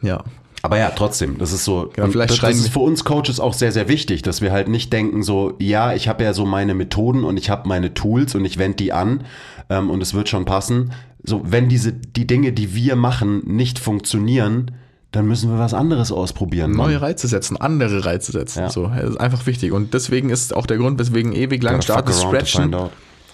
Ja. 0.00 0.24
Aber 0.62 0.78
ja, 0.78 0.90
trotzdem, 0.90 1.36
das 1.36 1.52
ist 1.52 1.64
so. 1.64 1.92
Und 1.98 2.12
vielleicht 2.12 2.30
das, 2.30 2.40
das 2.40 2.56
ist 2.56 2.68
für 2.68 2.78
uns 2.78 3.04
Coaches 3.04 3.38
auch 3.38 3.52
sehr, 3.52 3.72
sehr 3.72 3.88
wichtig, 3.88 4.22
dass 4.22 4.40
wir 4.40 4.52
halt 4.52 4.68
nicht 4.68 4.90
denken, 4.90 5.22
so, 5.22 5.54
ja, 5.58 5.92
ich 5.92 6.08
habe 6.08 6.24
ja 6.24 6.32
so 6.32 6.46
meine 6.46 6.72
Methoden 6.72 7.24
und 7.24 7.36
ich 7.36 7.50
habe 7.50 7.68
meine 7.68 7.92
Tools 7.92 8.34
und 8.34 8.44
ich 8.46 8.56
wende 8.56 8.76
die 8.76 8.92
an 8.94 9.24
ähm, 9.68 9.90
und 9.90 10.02
es 10.02 10.14
wird 10.14 10.30
schon 10.30 10.46
passen. 10.46 10.92
So, 11.22 11.42
wenn 11.44 11.68
diese, 11.68 11.92
die 11.92 12.26
Dinge, 12.26 12.52
die 12.52 12.74
wir 12.74 12.96
machen, 12.96 13.42
nicht 13.44 13.78
funktionieren, 13.78 14.70
dann 15.12 15.26
müssen 15.26 15.50
wir 15.50 15.58
was 15.58 15.72
anderes 15.72 16.12
ausprobieren. 16.12 16.72
Mann. 16.72 16.88
Neue 16.88 17.00
Reize 17.00 17.26
setzen, 17.26 17.56
andere 17.56 18.04
Reize 18.04 18.32
setzen. 18.32 18.60
Ja. 18.60 18.70
So, 18.70 18.88
das 18.94 19.10
ist 19.10 19.20
einfach 19.20 19.46
wichtig. 19.46 19.72
Und 19.72 19.94
deswegen 19.94 20.30
ist 20.30 20.54
auch 20.54 20.66
der 20.66 20.76
Grund, 20.76 20.98
weswegen 20.98 21.32
ewig 21.32 21.62
lang 21.62 21.80
starkes 21.82 22.22
Stretchen 22.22 22.74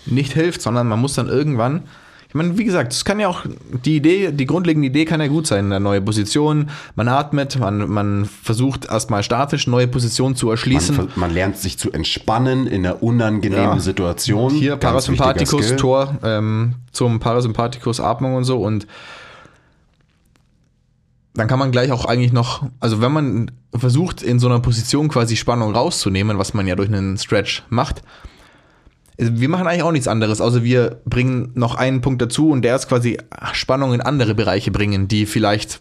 nicht 0.06 0.32
hilft, 0.32 0.62
sondern 0.62 0.88
man 0.88 1.00
muss 1.00 1.14
dann 1.14 1.28
irgendwann. 1.28 1.82
Ich 2.28 2.34
meine, 2.34 2.56
wie 2.56 2.64
gesagt, 2.64 2.94
es 2.94 3.04
kann 3.04 3.20
ja 3.20 3.28
auch, 3.28 3.44
die 3.84 3.96
Idee, 3.96 4.32
die 4.32 4.46
grundlegende 4.46 4.88
Idee 4.88 5.04
kann 5.04 5.20
ja 5.20 5.26
gut 5.26 5.46
sein, 5.46 5.66
eine 5.66 5.80
neue 5.80 6.00
Position, 6.00 6.70
man 6.94 7.06
atmet, 7.06 7.58
man, 7.58 7.90
man 7.90 8.24
versucht 8.24 8.86
erstmal 8.86 9.22
statisch 9.22 9.66
neue 9.66 9.86
Positionen 9.86 10.34
zu 10.34 10.50
erschließen. 10.50 10.96
Man, 10.96 11.08
man 11.14 11.30
lernt 11.34 11.58
sich 11.58 11.78
zu 11.78 11.92
entspannen 11.92 12.66
in 12.66 12.86
einer 12.86 13.02
unangenehmen 13.02 13.74
Ja. 13.74 13.78
Situation. 13.80 14.50
Hier 14.50 14.76
Parasympathikus. 14.76 15.76
Tor 15.76 16.16
ähm, 16.24 16.76
zum 16.90 17.20
Parasympathikus, 17.20 18.00
Atmung 18.00 18.34
und 18.34 18.44
so. 18.44 18.62
Und 18.62 18.86
dann 21.34 21.48
kann 21.48 21.58
man 21.58 21.72
gleich 21.72 21.90
auch 21.92 22.04
eigentlich 22.04 22.32
noch, 22.32 22.64
also 22.80 23.00
wenn 23.00 23.12
man 23.12 23.50
versucht, 23.74 24.22
in 24.22 24.38
so 24.38 24.48
einer 24.48 24.60
Position 24.60 25.08
quasi 25.08 25.36
Spannung 25.36 25.74
rauszunehmen, 25.74 26.38
was 26.38 26.52
man 26.52 26.66
ja 26.66 26.76
durch 26.76 26.88
einen 26.88 27.16
Stretch 27.16 27.62
macht, 27.70 28.02
also 29.18 29.40
wir 29.40 29.48
machen 29.48 29.66
eigentlich 29.66 29.82
auch 29.82 29.92
nichts 29.92 30.08
anderes, 30.08 30.40
außer 30.40 30.64
wir 30.64 31.00
bringen 31.04 31.52
noch 31.54 31.74
einen 31.74 32.00
Punkt 32.00 32.20
dazu 32.20 32.50
und 32.50 32.62
der 32.62 32.76
ist 32.76 32.88
quasi 32.88 33.18
Spannung 33.52 33.94
in 33.94 34.00
andere 34.00 34.34
Bereiche 34.34 34.70
bringen, 34.70 35.08
die 35.08 35.26
vielleicht 35.26 35.80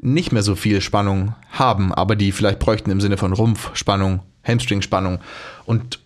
nicht 0.00 0.32
mehr 0.32 0.42
so 0.42 0.54
viel 0.54 0.80
Spannung 0.80 1.34
haben, 1.50 1.92
aber 1.92 2.16
die 2.16 2.32
vielleicht 2.32 2.58
bräuchten 2.58 2.90
im 2.90 3.00
Sinne 3.00 3.16
von 3.16 3.32
Rumpfspannung, 3.32 4.20
Hamstringspannung. 4.44 5.18
Und 5.64 6.00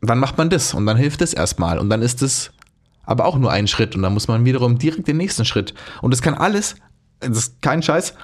dann 0.00 0.18
macht 0.18 0.38
man 0.38 0.50
das 0.50 0.74
und 0.74 0.86
dann 0.86 0.96
hilft 0.96 1.20
es 1.20 1.34
erstmal 1.34 1.78
und 1.78 1.90
dann 1.90 2.02
ist 2.02 2.22
es 2.22 2.52
aber 3.04 3.26
auch 3.26 3.36
nur 3.36 3.52
ein 3.52 3.66
Schritt 3.66 3.94
und 3.94 4.02
dann 4.02 4.14
muss 4.14 4.28
man 4.28 4.44
wiederum 4.44 4.78
direkt 4.78 5.08
den 5.08 5.18
nächsten 5.18 5.44
Schritt. 5.44 5.74
Und 6.00 6.10
das 6.10 6.22
kann 6.22 6.34
alles, 6.34 6.76
das 7.20 7.38
ist 7.38 7.62
kein 7.62 7.82
Scheiß, 7.82 8.14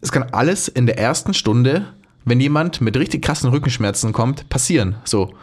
es 0.00 0.12
kann 0.12 0.24
alles 0.32 0.68
in 0.68 0.86
der 0.86 0.98
ersten 0.98 1.34
Stunde, 1.34 1.86
wenn 2.24 2.40
jemand 2.40 2.80
mit 2.80 2.96
richtig 2.96 3.22
krassen 3.22 3.50
Rückenschmerzen 3.50 4.12
kommt, 4.12 4.48
passieren. 4.48 4.96
So. 5.04 5.34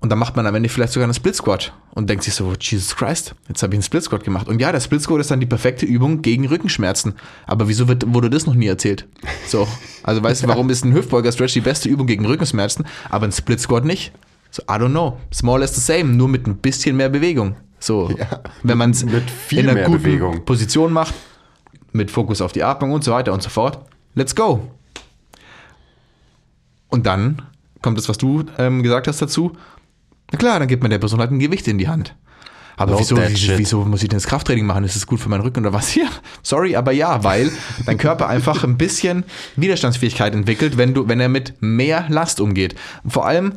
Und 0.00 0.10
dann 0.10 0.18
macht 0.18 0.34
man 0.34 0.46
am 0.46 0.54
Ende 0.54 0.68
vielleicht 0.68 0.92
sogar 0.92 1.04
einen 1.04 1.14
Split 1.14 1.36
Squat 1.36 1.72
und 1.94 2.10
denkt 2.10 2.24
sich 2.24 2.34
so, 2.34 2.52
Jesus 2.60 2.96
Christ, 2.96 3.36
jetzt 3.48 3.62
habe 3.62 3.74
ich 3.74 3.76
einen 3.76 3.84
Split 3.84 4.02
Squat 4.02 4.24
gemacht. 4.24 4.48
Und 4.48 4.60
ja, 4.60 4.72
der 4.72 4.80
Split 4.80 5.00
Squat 5.00 5.20
ist 5.20 5.30
dann 5.30 5.38
die 5.38 5.46
perfekte 5.46 5.86
Übung 5.86 6.22
gegen 6.22 6.46
Rückenschmerzen. 6.46 7.14
Aber 7.46 7.68
wieso 7.68 7.86
wird, 7.86 8.12
wurde 8.12 8.28
das 8.28 8.46
noch 8.46 8.54
nie 8.54 8.66
erzählt? 8.66 9.06
So, 9.46 9.68
also 10.02 10.22
weißt 10.22 10.42
du, 10.42 10.48
warum 10.48 10.70
ist 10.70 10.84
ein 10.84 10.92
Hüftbeuger-Stretch 10.92 11.54
die 11.54 11.60
beste 11.60 11.88
Übung 11.88 12.06
gegen 12.06 12.26
Rückenschmerzen, 12.26 12.84
aber 13.10 13.26
ein 13.26 13.32
Split 13.32 13.60
Squat 13.60 13.84
nicht? 13.84 14.12
So, 14.50 14.62
I 14.62 14.74
don't 14.74 14.90
know. 14.90 15.18
Small 15.32 15.62
is 15.62 15.74
the 15.74 15.80
same, 15.80 16.12
nur 16.12 16.28
mit 16.28 16.46
ein 16.46 16.56
bisschen 16.56 16.96
mehr 16.96 17.08
Bewegung. 17.08 17.54
So, 17.82 18.10
Ja, 18.16 18.40
wenn 18.62 18.78
man 18.78 18.92
es 18.92 19.02
in 19.02 19.10
einer 19.10 19.82
guten 19.84 20.02
Bewegung. 20.02 20.44
Position 20.44 20.92
macht, 20.92 21.14
mit 21.92 22.10
Fokus 22.12 22.40
auf 22.40 22.52
die 22.52 22.62
Atmung 22.62 22.92
und 22.92 23.02
so 23.02 23.10
weiter 23.10 23.32
und 23.32 23.42
so 23.42 23.50
fort. 23.50 23.80
Let's 24.14 24.36
go. 24.36 24.70
Und 26.88 27.06
dann 27.06 27.42
kommt 27.80 27.98
das, 27.98 28.08
was 28.08 28.18
du 28.18 28.44
ähm, 28.58 28.84
gesagt 28.84 29.08
hast 29.08 29.20
dazu. 29.20 29.56
Na 30.30 30.38
klar, 30.38 30.60
dann 30.60 30.68
gibt 30.68 30.82
man 30.82 30.90
der 30.90 30.98
Person 30.98 31.18
halt 31.18 31.32
ein 31.32 31.40
Gewicht 31.40 31.66
in 31.66 31.78
die 31.78 31.88
Hand. 31.88 32.14
Aber 32.76 32.98
wieso, 32.98 33.16
wieso 33.16 33.84
muss 33.84 34.02
ich 34.02 34.08
denn 34.08 34.16
das 34.16 34.26
Krafttraining 34.26 34.64
machen? 34.64 34.84
Ist 34.84 34.96
es 34.96 35.06
gut 35.06 35.20
für 35.20 35.28
meinen 35.28 35.42
Rücken 35.42 35.60
oder 35.60 35.72
was 35.72 35.88
hier? 35.88 36.08
Sorry, 36.42 36.76
aber 36.76 36.92
ja, 36.92 37.24
weil 37.24 37.50
dein 37.84 37.98
Körper 37.98 38.28
einfach 38.28 38.62
ein 38.64 38.78
bisschen 38.78 39.24
Widerstandsfähigkeit 39.56 40.34
entwickelt, 40.34 40.78
wenn 40.78 40.94
du, 40.94 41.08
wenn 41.08 41.20
er 41.20 41.28
mit 41.28 41.54
mehr 41.60 42.06
Last 42.08 42.40
umgeht. 42.40 42.76
Vor 43.06 43.26
allem, 43.26 43.54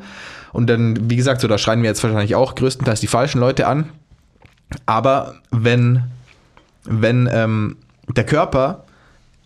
und 0.52 0.68
dann, 0.68 1.10
wie 1.10 1.16
gesagt, 1.16 1.42
so 1.42 1.48
da 1.48 1.58
schreien 1.58 1.82
wir 1.82 1.90
jetzt 1.90 2.04
wahrscheinlich 2.04 2.36
auch 2.36 2.56
größtenteils 2.56 3.00
die 3.00 3.08
falschen 3.08 3.40
Leute 3.40 3.68
an. 3.68 3.90
Aber 4.86 5.36
wenn, 5.52 6.04
wenn 6.84 7.30
ähm, 7.32 7.78
der 8.16 8.26
Körper 8.26 8.84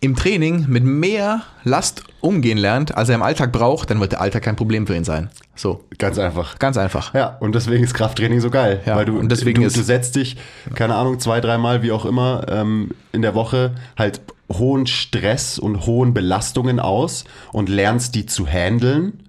im 0.02 0.16
Training 0.16 0.64
mit 0.68 0.82
mehr 0.84 1.42
Last 1.62 2.04
umgehen 2.20 2.56
lernt, 2.56 2.96
als 2.96 3.10
er 3.10 3.16
im 3.16 3.22
Alltag 3.22 3.52
braucht, 3.52 3.90
dann 3.90 4.00
wird 4.00 4.12
der 4.12 4.20
Alltag 4.22 4.42
kein 4.42 4.56
Problem 4.56 4.86
für 4.86 4.96
ihn 4.96 5.04
sein. 5.04 5.28
So, 5.54 5.84
Ganz 5.98 6.18
einfach. 6.18 6.58
ganz 6.58 6.78
einfach. 6.78 7.12
Ja, 7.12 7.36
und 7.40 7.54
deswegen 7.54 7.84
ist 7.84 7.92
Krafttraining 7.92 8.40
so 8.40 8.48
geil. 8.50 8.80
Ja, 8.86 8.96
weil 8.96 9.04
du, 9.04 9.18
und 9.18 9.30
deswegen 9.30 9.60
du, 9.60 9.66
ist- 9.66 9.76
du 9.76 9.82
setzt 9.82 10.16
dich, 10.16 10.36
keine 10.74 10.94
Ahnung, 10.94 11.20
zwei, 11.20 11.40
dreimal, 11.42 11.82
wie 11.82 11.92
auch 11.92 12.06
immer, 12.06 12.46
ähm, 12.48 12.92
in 13.12 13.20
der 13.20 13.34
Woche 13.34 13.74
halt 13.98 14.22
hohen 14.50 14.86
Stress 14.86 15.58
und 15.58 15.84
hohen 15.86 16.14
Belastungen 16.14 16.80
aus 16.80 17.24
und 17.52 17.68
lernst 17.68 18.14
die 18.14 18.24
zu 18.24 18.46
handeln. 18.46 19.20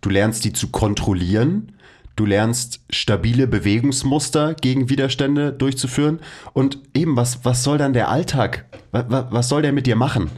Du 0.00 0.10
lernst 0.10 0.44
die 0.44 0.52
zu 0.52 0.68
kontrollieren. 0.68 1.72
Du 2.16 2.26
lernst 2.26 2.80
stabile 2.90 3.46
Bewegungsmuster 3.46 4.54
gegen 4.54 4.88
Widerstände 4.88 5.52
durchzuführen. 5.52 6.20
Und 6.52 6.78
eben, 6.94 7.16
was, 7.16 7.44
was 7.44 7.64
soll 7.64 7.78
dann 7.78 7.92
der 7.92 8.08
Alltag? 8.08 8.66
Was, 8.92 9.06
was 9.08 9.48
soll 9.48 9.62
der 9.62 9.72
mit 9.72 9.86
dir 9.86 9.96
machen? 9.96 10.30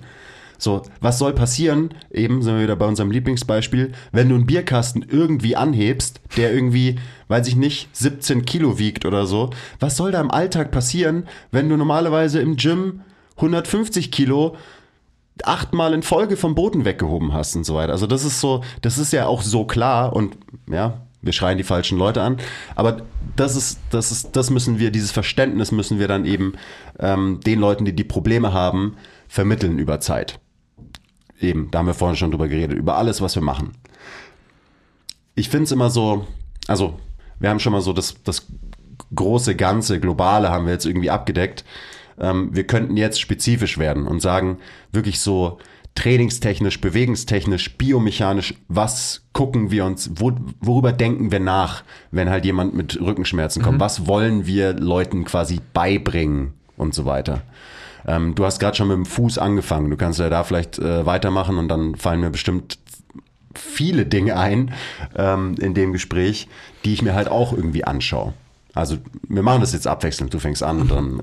So, 0.59 0.83
was 1.01 1.18
soll 1.18 1.35
passieren? 1.35 1.93
Eben 2.11 2.43
sind 2.43 2.55
wir 2.55 2.62
wieder 2.62 2.77
bei 2.77 2.87
unserem 2.87 3.11
Lieblingsbeispiel. 3.11 3.93
Wenn 4.12 4.29
du 4.29 4.37
einen 4.37 4.47
Bierkasten 4.47 5.05
irgendwie 5.07 5.55
anhebst, 5.55 6.20
der 6.37 6.53
irgendwie, 6.55 6.99
weiß 7.29 7.47
ich 7.49 7.57
nicht, 7.57 7.95
17 7.95 8.47
Kilo 8.47 8.79
wiegt 8.79 9.05
oder 9.05 9.27
so, 9.27 9.51
was 9.81 9.97
soll 9.97 10.12
da 10.12 10.20
im 10.20 10.31
Alltag 10.31 10.70
passieren, 10.70 11.29
wenn 11.51 11.68
du 11.68 11.77
normalerweise 11.77 12.41
im 12.41 12.57
Gym 12.57 13.03
150 13.37 14.11
Kilo 14.11 14.57
achtmal 15.43 15.93
in 15.93 16.03
Folge 16.03 16.39
vom 16.39 16.55
Boden 16.55 16.87
weggehoben 16.87 17.35
hast 17.35 17.55
und 17.57 17.64
so 17.64 17.74
weiter. 17.74 17.93
Also 17.93 18.07
das 18.07 18.24
ist 18.24 18.41
so, 18.41 18.62
das 18.81 18.97
ist 18.97 19.12
ja 19.12 19.27
auch 19.27 19.43
so 19.43 19.64
klar 19.64 20.14
und 20.14 20.39
ja, 20.70 21.03
wir 21.27 21.33
schreien 21.33 21.59
die 21.59 21.64
falschen 21.64 21.99
Leute 21.99 22.22
an, 22.22 22.39
aber 22.74 23.03
das 23.37 23.57
ist, 23.57 23.81
das 23.91 24.11
ist, 24.11 24.35
das 24.35 24.51
müssen 24.51 24.79
wir, 24.79 24.91
dieses 24.91 25.11
Verständnis 25.11 25.72
müssen 25.72 25.99
wir 25.99 26.09
dann 26.09 26.24
eben 26.24 26.55
ähm, 26.99 27.41
den 27.45 27.59
Leuten, 27.59 27.85
die 27.85 27.95
die 27.95 28.05
Probleme 28.05 28.53
haben, 28.53 28.97
vermitteln 29.29 29.79
über 29.79 30.01
Zeit. 30.01 30.39
Eben, 31.41 31.70
da 31.70 31.81
haben 31.81 31.87
wir 31.87 31.95
vorhin 31.95 32.16
schon 32.16 32.31
drüber 32.31 32.49
geredet, 32.49 32.79
über 32.79 32.97
alles, 32.97 33.20
was 33.20 33.35
wir 33.35 33.43
machen. 33.43 33.72
Ich 35.35 35.51
finde 35.51 35.64
es 35.64 35.72
immer 35.72 35.91
so, 35.91 36.27
also 36.66 36.99
wir 37.39 37.51
haben 37.51 37.61
schon 37.61 37.72
mal 37.72 37.83
so 37.83 37.93
das, 37.93 38.14
das 38.24 38.47
große 39.14 39.55
Ganze, 39.55 40.01
globale 40.01 40.51
haben 40.51 40.64
wir 40.64 40.72
jetzt 40.72 40.87
irgendwie 40.87 41.11
abgedeckt. 41.11 41.64
Ähm, 42.18 42.55
wir 42.55 42.66
könnten 42.66 42.97
jetzt 42.97 43.20
spezifisch 43.20 43.77
werden 43.77 44.07
und 44.07 44.20
sagen, 44.20 44.59
wirklich 44.93 45.20
so 45.20 45.59
trainingstechnisch, 45.97 46.81
bewegungstechnisch, 46.81 47.77
biomechanisch, 47.77 48.55
was 48.69 49.23
gucken 49.33 49.71
wir 49.73 49.85
uns, 49.85 50.11
wo, 50.15 50.33
worüber 50.61 50.93
denken 50.93 51.33
wir 51.33 51.41
nach, 51.41 51.83
wenn 52.13 52.31
halt 52.31 52.45
jemand 52.45 52.75
mit 52.75 53.01
Rückenschmerzen 53.01 53.63
kommt? 53.63 53.81
Was 53.81 54.07
wollen 54.07 54.47
wir 54.47 54.73
Leuten 54.75 55.25
quasi 55.25 55.61
beibringen 55.75 56.53
und 56.77 56.95
so 56.95 57.05
weiter? 57.05 57.43
Ähm, 58.07 58.35
du 58.37 58.45
hast 58.45 58.61
gerade 58.61 58.77
schon 58.77 58.89
mit 58.89 58.97
dem 58.97 59.07
Fuß 59.07 59.39
angefangen. 59.39 59.91
Du 59.91 59.97
kannst 59.97 60.21
ja 60.21 60.31
da 60.31 60.45
vielleicht 60.45 60.79
äh, 60.79 61.05
weitermachen 61.05 61.59
und 61.59 61.69
dann 61.69 61.97
fallen 61.97 62.21
mir 62.21 62.31
bestimmt 62.31 62.79
viele 63.55 64.07
Dinge 64.07 64.37
ein 64.37 64.73
ähm, 65.17 65.57
in 65.59 65.75
dem 65.75 65.93
Gespräch, 65.93 66.47
die 66.85 66.93
ich 66.93 67.03
mir 67.03 67.15
halt 67.15 67.29
auch 67.29 67.53
irgendwie 67.53 67.85
anschaue. 67.85 68.35
Also 68.75 68.99
wir 69.27 69.43
machen 69.43 69.63
das 69.63 69.73
jetzt 69.73 69.87
abwechselnd. 69.87 70.35
Du 70.35 70.39
fängst 70.39 70.63
an 70.63 70.83
und 70.83 70.91
dann 70.91 71.21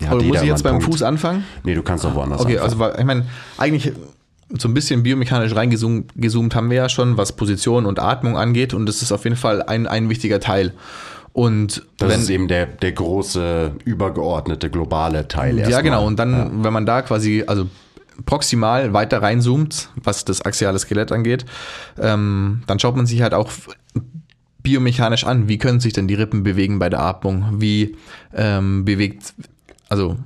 ja, 0.00 0.08
Aber 0.08 0.16
muss 0.16 0.24
jeder 0.24 0.42
ich 0.42 0.48
jetzt 0.48 0.62
beim. 0.64 0.80
Fuß 0.80 1.02
anfangen? 1.02 1.44
Nee, 1.62 1.74
du 1.74 1.82
kannst 1.82 2.06
auch 2.06 2.14
woanders 2.14 2.40
Okay, 2.40 2.58
anfangen. 2.58 2.64
also 2.64 2.78
weil- 2.78 2.98
ich 2.98 3.04
meine, 3.04 3.26
eigentlich 3.58 3.92
so 4.50 4.68
ein 4.68 4.74
bisschen 4.74 5.02
biomechanisch 5.02 5.54
reingezoomt 5.54 6.12
gezoomt 6.16 6.54
haben 6.54 6.70
wir 6.70 6.76
ja 6.76 6.88
schon, 6.88 7.16
was 7.16 7.32
Position 7.32 7.86
und 7.86 7.98
Atmung 7.98 8.36
angeht. 8.36 8.74
Und 8.74 8.86
das 8.86 9.02
ist 9.02 9.12
auf 9.12 9.24
jeden 9.24 9.36
Fall 9.36 9.62
ein, 9.62 9.86
ein 9.86 10.08
wichtiger 10.08 10.40
Teil. 10.40 10.72
Und 11.32 11.84
das 11.98 12.10
wenn, 12.10 12.20
ist 12.20 12.30
eben 12.30 12.46
der, 12.46 12.66
der 12.66 12.92
große, 12.92 13.72
übergeordnete, 13.84 14.70
globale 14.70 15.26
Teil 15.26 15.58
ja 15.58 15.80
genau, 15.80 16.06
und 16.06 16.16
dann, 16.16 16.62
wenn 16.62 16.72
man 16.72 16.86
da 16.86 17.02
quasi, 17.02 17.42
also 17.44 17.68
proximal 18.24 18.92
weiter 18.92 19.20
reinzoomt, 19.20 19.88
was 19.96 20.24
das 20.24 20.42
axiale 20.42 20.78
Skelett 20.78 21.10
angeht, 21.10 21.44
ähm, 22.00 22.62
dann 22.68 22.78
schaut 22.78 22.94
man 22.94 23.06
sich 23.06 23.22
halt 23.22 23.34
auch 23.34 23.50
biomechanisch 24.62 25.24
an, 25.24 25.48
wie 25.48 25.58
können 25.58 25.80
sich 25.80 25.92
denn 25.92 26.06
die 26.06 26.14
Rippen 26.14 26.44
bewegen 26.44 26.78
bei 26.78 26.88
der 26.88 27.00
Atmung, 27.00 27.60
wie 27.60 27.96
ähm, 28.32 28.84
bewegt, 28.84 29.34
also 29.88 30.16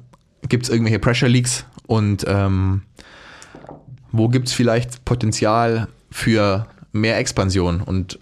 gibt 0.49 0.65
es 0.65 0.71
irgendwelche 0.71 0.99
Pressure 0.99 1.29
Leaks? 1.29 1.65
Und 1.87 2.27
ähm, 2.29 2.83
wo 4.13 4.29
gibt 4.29 4.49
es 4.49 4.55
vielleicht 4.55 5.05
Potenzial 5.05 5.89
für 6.11 6.67
mehr 6.93 7.19
Expansion 7.19 7.81
und 7.81 8.19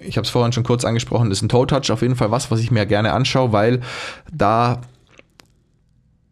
ich 0.00 0.16
habe 0.16 0.24
es 0.24 0.30
vorhin 0.30 0.52
schon 0.52 0.64
kurz 0.64 0.84
angesprochen, 0.84 1.30
ist 1.30 1.42
ein 1.42 1.48
Toe 1.48 1.66
Touch 1.66 1.90
auf 1.90 2.02
jeden 2.02 2.16
Fall 2.16 2.30
was, 2.30 2.50
was 2.50 2.60
ich 2.60 2.70
mir 2.70 2.86
gerne 2.86 3.12
anschaue, 3.12 3.52
weil 3.52 3.80
da 4.32 4.80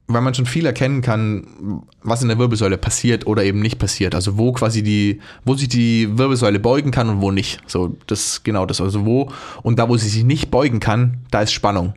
weil 0.09 0.21
man 0.21 0.35
schon 0.35 0.47
viel 0.47 0.67
erkennen 0.67 1.03
kann, 1.03 1.83
was 2.03 2.23
in 2.23 2.29
der 2.29 2.39
Wirbelsäule 2.39 2.79
passiert 2.79 3.27
oder 3.27 3.43
eben 3.43 3.61
nicht 3.61 3.79
passiert. 3.79 4.15
Also 4.15 4.39
wo 4.39 4.53
quasi 4.53 4.83
die, 4.83 5.21
wo 5.45 5.55
sich 5.55 5.69
die 5.69 6.17
Wirbelsäule 6.17 6.61
beugen 6.61 6.93
kann 6.93 7.09
und 7.09 7.21
wo 7.21 7.33
nicht. 7.33 7.61
So, 7.67 7.97
das 8.07 8.45
genau 8.45 8.67
das. 8.67 8.81
Also 8.81 9.05
wo 9.05 9.33
und 9.63 9.79
da, 9.79 9.89
wo 9.89 9.97
sie 9.97 10.09
sich 10.09 10.23
nicht 10.23 10.51
beugen 10.51 10.79
kann, 10.79 11.19
da 11.31 11.43
ist 11.43 11.53
Spannung. 11.53 11.95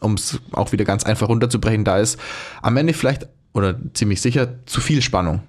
Um 0.00 0.14
es 0.14 0.38
auch 0.52 0.72
wieder 0.72 0.84
ganz 0.84 1.04
einfach 1.04 1.28
runterzubrechen, 1.28 1.84
da 1.84 1.98
ist 1.98 2.18
am 2.60 2.76
Ende 2.76 2.92
vielleicht 2.92 3.26
oder 3.54 3.76
ziemlich 3.94 4.20
sicher 4.20 4.64
zu 4.66 4.80
viel 4.80 5.00
Spannung. 5.00 5.40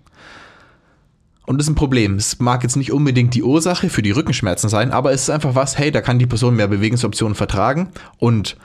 Und 1.49 1.57
das 1.57 1.65
ist 1.65 1.71
ein 1.71 1.75
Problem. 1.75 2.17
Es 2.17 2.37
mag 2.37 2.61
jetzt 2.61 2.75
nicht 2.75 2.91
unbedingt 2.91 3.33
die 3.33 3.41
Ursache 3.41 3.89
für 3.89 4.03
die 4.03 4.11
Rückenschmerzen 4.11 4.69
sein, 4.69 4.91
aber 4.91 5.13
es 5.13 5.23
ist 5.23 5.29
einfach 5.31 5.55
was, 5.55 5.79
hey, 5.79 5.89
da 5.89 5.99
kann 5.99 6.19
die 6.19 6.27
Person 6.27 6.55
mehr 6.55 6.67
Bewegungsoptionen 6.67 7.33
vertragen 7.33 7.89
und 8.19 8.55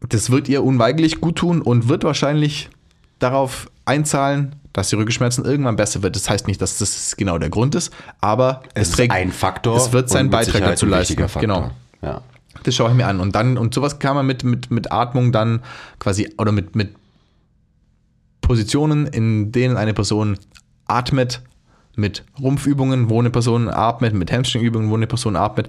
das 0.00 0.30
wird 0.30 0.48
ihr 0.48 0.64
unweigerlich 0.64 1.20
gut 1.20 1.36
tun 1.36 1.62
und 1.62 1.88
wird 1.88 2.02
wahrscheinlich 2.02 2.68
darauf 3.20 3.70
einzahlen, 3.84 4.56
dass 4.72 4.88
die 4.88 4.96
Rückenschmerzen 4.96 5.44
irgendwann 5.44 5.76
besser 5.76 6.02
wird. 6.02 6.16
Das 6.16 6.28
heißt 6.28 6.48
nicht, 6.48 6.60
dass 6.60 6.78
das 6.78 7.16
genau 7.16 7.38
der 7.38 7.48
Grund 7.48 7.76
ist, 7.76 7.92
aber 8.20 8.64
Es 8.74 8.98
ist 8.98 9.10
ein 9.12 9.30
Faktor 9.30 9.76
Es 9.76 9.92
wird 9.92 10.08
seinen 10.08 10.30
Beitrag 10.30 10.54
Sicherheit 10.54 10.72
dazu 10.72 10.86
leisten. 10.86 11.26
Genau. 11.38 11.70
Ja. 12.02 12.22
Das 12.64 12.74
schaue 12.74 12.90
ich 12.90 12.96
mir 12.96 13.06
an. 13.06 13.20
Und 13.20 13.36
dann, 13.36 13.56
und 13.56 13.72
sowas 13.72 14.00
kann 14.00 14.16
man 14.16 14.26
mit, 14.26 14.42
mit, 14.42 14.72
mit 14.72 14.90
Atmung 14.90 15.30
dann 15.30 15.62
quasi, 16.00 16.28
oder 16.38 16.50
mit, 16.50 16.74
mit 16.74 16.96
Positionen, 18.40 19.06
in 19.06 19.52
denen 19.52 19.76
eine 19.76 19.94
Person 19.94 20.40
atmet, 20.88 21.40
mit 21.98 22.24
Rumpfübungen, 22.40 23.10
wo 23.10 23.18
eine 23.18 23.30
Person 23.30 23.68
atmet, 23.68 24.14
mit 24.14 24.32
Hamstringübungen, 24.32 24.90
wo 24.90 24.94
eine 24.94 25.06
Person 25.06 25.36
atmet, 25.36 25.68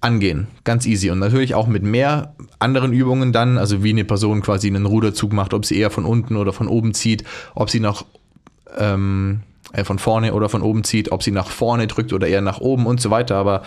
angehen. 0.00 0.46
Ganz 0.64 0.86
easy. 0.86 1.10
Und 1.10 1.18
natürlich 1.18 1.54
auch 1.54 1.66
mit 1.66 1.82
mehr 1.82 2.34
anderen 2.58 2.92
Übungen 2.92 3.32
dann, 3.32 3.58
also 3.58 3.82
wie 3.82 3.90
eine 3.90 4.04
Person 4.04 4.42
quasi 4.42 4.68
einen 4.68 4.86
Ruderzug 4.86 5.32
macht, 5.32 5.54
ob 5.54 5.64
sie 5.64 5.78
eher 5.78 5.90
von 5.90 6.04
unten 6.04 6.36
oder 6.36 6.52
von 6.52 6.68
oben 6.68 6.94
zieht, 6.94 7.24
ob 7.54 7.70
sie 7.70 7.80
nach 7.80 8.04
ähm, 8.76 9.40
äh, 9.72 9.84
von 9.84 9.98
vorne 9.98 10.34
oder 10.34 10.48
von 10.48 10.62
oben 10.62 10.84
zieht, 10.84 11.10
ob 11.12 11.22
sie 11.22 11.32
nach 11.32 11.48
vorne 11.48 11.86
drückt 11.86 12.12
oder 12.12 12.26
eher 12.26 12.40
nach 12.40 12.60
oben 12.60 12.86
und 12.86 13.00
so 13.00 13.10
weiter. 13.10 13.36
Aber 13.36 13.62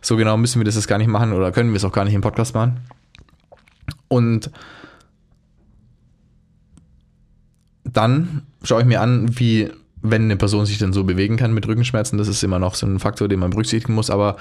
so 0.00 0.16
genau 0.16 0.36
müssen 0.36 0.60
wir 0.60 0.64
das 0.64 0.76
jetzt 0.76 0.88
gar 0.88 0.98
nicht 0.98 1.08
machen 1.08 1.32
oder 1.32 1.52
können 1.52 1.70
wir 1.70 1.76
es 1.76 1.84
auch 1.84 1.92
gar 1.92 2.04
nicht 2.04 2.14
im 2.14 2.20
Podcast 2.20 2.54
machen. 2.54 2.80
Und 4.08 4.50
dann 7.84 8.42
schaue 8.62 8.82
ich 8.82 8.86
mir 8.86 9.00
an, 9.00 9.38
wie, 9.38 9.70
wenn 10.02 10.22
eine 10.22 10.36
Person 10.36 10.66
sich 10.66 10.78
dann 10.78 10.92
so 10.92 11.04
bewegen 11.04 11.36
kann 11.36 11.52
mit 11.52 11.66
Rückenschmerzen, 11.66 12.18
das 12.18 12.28
ist 12.28 12.42
immer 12.42 12.58
noch 12.58 12.74
so 12.74 12.86
ein 12.86 12.98
Faktor, 12.98 13.28
den 13.28 13.40
man 13.40 13.50
berücksichtigen 13.50 13.94
muss, 13.94 14.10
aber 14.10 14.36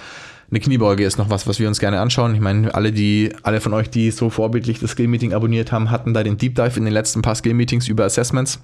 eine 0.51 0.60
Kniebeuge 0.60 1.03
ist 1.03 1.18
noch 1.18 1.30
was, 1.30 1.45
was 1.45 1.60
wir 1.60 1.68
uns 1.68 1.80
gerne 1.80 1.99
anschauen. 1.99 2.34
Ich 2.34 2.41
meine, 2.41 2.74
alle, 2.74 2.91
die, 2.91 3.32
alle 3.43 3.62
von 3.62 3.74
euch, 3.74 3.89
die 3.89 4.10
so 4.10 4.32
vorbildlich 4.32 4.80
das 4.80 4.91
Skill-Meeting 4.91 5.34
abonniert 5.34 5.72
haben, 5.72 5.91
hatten 5.91 6.14
da 6.14 6.24
den 6.24 6.38
Deep 6.38 6.55
Dive 6.55 6.78
in 6.78 6.86
den 6.86 6.93
letzten 6.93 7.22
paar 7.22 7.36
Skill-Meetings 7.36 7.88
über 7.88 8.05
Assessments. 8.05 8.60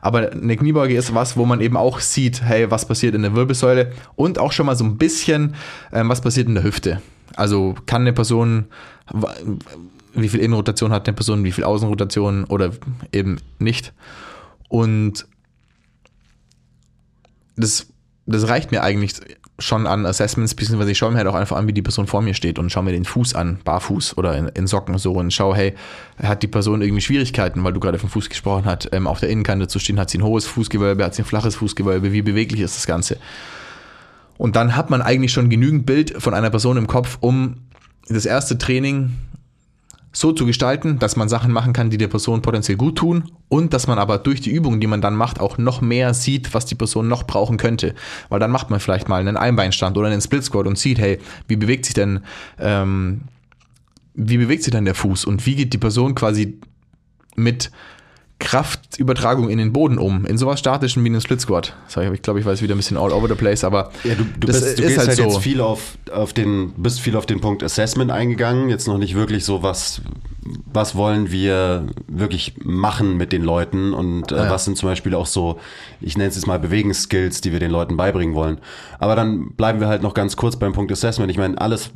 Aber 0.00 0.32
eine 0.32 0.56
Kniebeuge 0.56 0.94
ist 0.94 1.14
was, 1.14 1.36
wo 1.36 1.44
man 1.44 1.60
eben 1.60 1.76
auch 1.76 2.00
sieht, 2.00 2.42
hey, 2.42 2.70
was 2.70 2.86
passiert 2.86 3.14
in 3.14 3.22
der 3.22 3.34
Wirbelsäule 3.34 3.92
und 4.16 4.38
auch 4.38 4.52
schon 4.52 4.64
mal 4.64 4.76
so 4.76 4.84
ein 4.84 4.96
bisschen, 4.96 5.54
ähm, 5.92 6.08
was 6.08 6.22
passiert 6.22 6.48
in 6.48 6.54
der 6.54 6.64
Hüfte. 6.64 7.02
Also 7.36 7.74
kann 7.84 8.02
eine 8.02 8.14
Person, 8.14 8.64
wie 10.14 10.28
viel 10.30 10.40
Innenrotation 10.40 10.92
hat 10.92 11.06
eine 11.06 11.14
Person, 11.14 11.44
wie 11.44 11.52
viel 11.52 11.64
Außenrotation 11.64 12.44
oder 12.44 12.72
eben 13.12 13.38
nicht. 13.58 13.92
Und 14.68 15.26
das, 17.58 17.86
das 18.26 18.48
reicht 18.48 18.70
mir 18.70 18.82
eigentlich 18.82 19.14
schon 19.58 19.86
an 19.86 20.06
Assessments, 20.06 20.54
beziehungsweise 20.54 20.92
ich 20.92 20.98
schaue 20.98 21.10
mir 21.10 21.18
halt 21.18 21.26
auch 21.26 21.34
einfach 21.34 21.56
an, 21.56 21.66
wie 21.66 21.72
die 21.72 21.82
Person 21.82 22.06
vor 22.06 22.22
mir 22.22 22.34
steht 22.34 22.58
und 22.58 22.70
schaue 22.70 22.84
mir 22.84 22.92
den 22.92 23.04
Fuß 23.04 23.34
an, 23.34 23.58
barfuß 23.64 24.16
oder 24.16 24.36
in, 24.36 24.46
in 24.48 24.66
Socken 24.68 24.96
so 24.98 25.12
und 25.12 25.32
schaue, 25.32 25.56
hey, 25.56 25.74
hat 26.22 26.42
die 26.42 26.46
Person 26.46 26.80
irgendwie 26.80 27.00
Schwierigkeiten, 27.00 27.64
weil 27.64 27.72
du 27.72 27.80
gerade 27.80 27.98
vom 27.98 28.08
Fuß 28.08 28.28
gesprochen 28.28 28.66
hast, 28.66 28.88
ähm, 28.92 29.08
auf 29.08 29.18
der 29.18 29.30
Innenkante 29.30 29.66
zu 29.66 29.80
stehen, 29.80 29.98
hat 29.98 30.10
sie 30.10 30.18
ein 30.18 30.24
hohes 30.24 30.46
Fußgewölbe, 30.46 31.04
hat 31.04 31.14
sie 31.14 31.22
ein 31.22 31.26
flaches 31.26 31.56
Fußgewölbe, 31.56 32.12
wie 32.12 32.22
beweglich 32.22 32.60
ist 32.60 32.76
das 32.76 32.86
Ganze? 32.86 33.18
Und 34.36 34.54
dann 34.54 34.76
hat 34.76 34.90
man 34.90 35.02
eigentlich 35.02 35.32
schon 35.32 35.50
genügend 35.50 35.84
Bild 35.84 36.22
von 36.22 36.34
einer 36.34 36.50
Person 36.50 36.76
im 36.76 36.86
Kopf, 36.86 37.18
um 37.20 37.56
das 38.08 38.24
erste 38.24 38.56
Training 38.58 39.16
so 40.12 40.32
zu 40.32 40.46
gestalten, 40.46 40.98
dass 40.98 41.16
man 41.16 41.28
Sachen 41.28 41.52
machen 41.52 41.72
kann, 41.72 41.90
die 41.90 41.98
der 41.98 42.08
Person 42.08 42.42
potenziell 42.42 42.76
gut 42.76 42.96
tun 42.96 43.30
und 43.48 43.72
dass 43.74 43.86
man 43.86 43.98
aber 43.98 44.18
durch 44.18 44.40
die 44.40 44.50
Übungen, 44.50 44.80
die 44.80 44.86
man 44.86 45.00
dann 45.00 45.14
macht, 45.14 45.40
auch 45.40 45.58
noch 45.58 45.80
mehr 45.80 46.14
sieht, 46.14 46.54
was 46.54 46.66
die 46.66 46.74
Person 46.74 47.08
noch 47.08 47.24
brauchen 47.24 47.56
könnte. 47.56 47.94
Weil 48.28 48.40
dann 48.40 48.50
macht 48.50 48.70
man 48.70 48.80
vielleicht 48.80 49.08
mal 49.08 49.20
einen 49.20 49.36
Einbeinstand 49.36 49.96
oder 49.96 50.08
einen 50.08 50.20
Split 50.20 50.44
Squat 50.44 50.66
und 50.66 50.78
sieht, 50.78 50.98
hey, 50.98 51.18
wie 51.46 51.56
bewegt 51.56 51.84
sich 51.84 51.94
denn, 51.94 52.20
ähm, 52.58 53.22
wie 54.14 54.38
bewegt 54.38 54.62
sich 54.62 54.72
denn 54.72 54.84
der 54.84 54.94
Fuß 54.94 55.24
und 55.24 55.44
wie 55.46 55.54
geht 55.54 55.72
die 55.72 55.78
Person 55.78 56.14
quasi 56.14 56.58
mit 57.36 57.70
Kraftübertragung 58.38 59.48
in 59.50 59.58
den 59.58 59.72
Boden 59.72 59.98
um, 59.98 60.24
in 60.24 60.38
sowas 60.38 60.60
Statischen 60.60 61.02
wie 61.04 61.08
einen 61.08 61.20
Split 61.20 61.40
Squat. 61.40 61.74
Ich 62.12 62.22
glaube, 62.22 62.38
ich 62.40 62.46
weiß 62.46 62.62
wieder 62.62 62.74
ein 62.74 62.78
bisschen 62.78 62.96
all 62.96 63.12
over 63.12 63.28
the 63.28 63.34
place, 63.34 63.64
aber 63.64 63.90
Ja, 64.04 64.14
du, 64.14 64.24
du, 64.24 64.46
das 64.46 64.60
bist, 64.60 64.78
du 64.78 64.82
ist 64.82 64.88
gehst 64.88 64.98
halt 64.98 65.08
halt, 65.08 65.18
so. 65.18 65.24
jetzt 65.24 65.38
viel 65.38 65.60
auf, 65.60 65.98
auf 66.12 66.32
den, 66.32 66.72
bist 66.76 67.00
viel 67.00 67.16
auf 67.16 67.26
den 67.26 67.40
Punkt 67.40 67.62
Assessment 67.62 68.10
eingegangen, 68.10 68.68
jetzt 68.68 68.86
noch 68.86 68.98
nicht 68.98 69.14
wirklich 69.16 69.44
so, 69.44 69.62
was, 69.64 70.02
was 70.72 70.94
wollen 70.94 71.32
wir 71.32 71.86
wirklich 72.06 72.54
machen 72.62 73.16
mit 73.16 73.32
den 73.32 73.42
Leuten 73.42 73.92
und 73.92 74.30
äh, 74.30 74.36
Ja. 74.36 74.50
was 74.50 74.64
sind 74.64 74.76
zum 74.78 74.88
Beispiel 74.88 75.14
auch 75.14 75.26
so, 75.26 75.58
ich 76.00 76.16
nenne 76.16 76.28
es 76.30 76.36
jetzt 76.36 76.46
mal 76.46 76.58
Bewegungsskills, 76.60 77.40
die 77.40 77.52
wir 77.52 77.58
den 77.60 77.70
Leuten 77.72 77.96
beibringen 77.96 78.34
wollen. 78.36 78.58
Aber 79.00 79.16
dann 79.16 79.50
bleiben 79.56 79.80
wir 79.80 79.88
halt 79.88 80.02
noch 80.02 80.14
ganz 80.14 80.36
kurz 80.36 80.56
beim 80.56 80.72
Punkt 80.72 80.92
Assessment. 80.92 81.30
Ich 81.30 81.38
meine, 81.38 81.60
alles, 81.60 81.90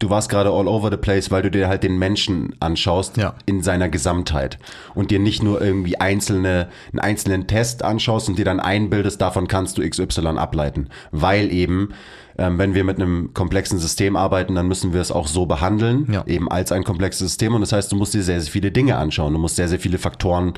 du 0.00 0.10
warst 0.10 0.28
gerade 0.28 0.50
all 0.50 0.66
over 0.66 0.90
the 0.90 0.96
place, 0.96 1.30
weil 1.30 1.42
du 1.42 1.50
dir 1.50 1.68
halt 1.68 1.82
den 1.84 1.98
Menschen 1.98 2.56
anschaust 2.58 3.16
Ja. 3.16 3.34
in 3.46 3.62
seiner 3.62 3.88
Gesamtheit 3.88 4.58
und 4.94 5.10
dir 5.12 5.20
nicht 5.20 5.42
nur 5.42 5.60
irgendwie 5.62 6.00
einzelne, 6.00 6.68
einen 6.90 6.98
einzelnen 7.00 7.46
Test 7.46 7.84
anschaust 7.84 8.28
und 8.28 8.38
dir 8.38 8.44
dann 8.44 8.58
einbildest, 8.60 9.20
davon 9.20 9.46
kannst 9.46 9.78
du 9.78 9.88
XY 9.88 10.26
ableiten. 10.38 10.88
Weil 11.12 11.52
eben, 11.52 11.90
ähm, 12.38 12.56
wenn 12.58 12.72
wir 12.74 12.82
mit 12.84 12.96
einem 12.96 13.34
komplexen 13.34 13.78
System 13.78 14.16
arbeiten, 14.16 14.54
dann 14.54 14.66
müssen 14.66 14.92
wir 14.94 15.00
es 15.02 15.12
auch 15.12 15.26
so 15.28 15.44
behandeln, 15.46 16.10
Ja. 16.10 16.24
eben 16.26 16.50
als 16.50 16.72
ein 16.72 16.84
komplexes 16.84 17.28
System. 17.28 17.54
Und 17.54 17.60
das 17.60 17.72
heißt, 17.72 17.92
du 17.92 17.96
musst 17.96 18.14
dir 18.14 18.22
sehr, 18.22 18.40
sehr 18.40 18.50
viele 18.50 18.72
Dinge 18.72 18.96
anschauen. 18.96 19.32
Du 19.34 19.38
musst 19.38 19.56
sehr, 19.56 19.68
sehr 19.68 19.78
viele 19.80 19.98
Faktoren 19.98 20.54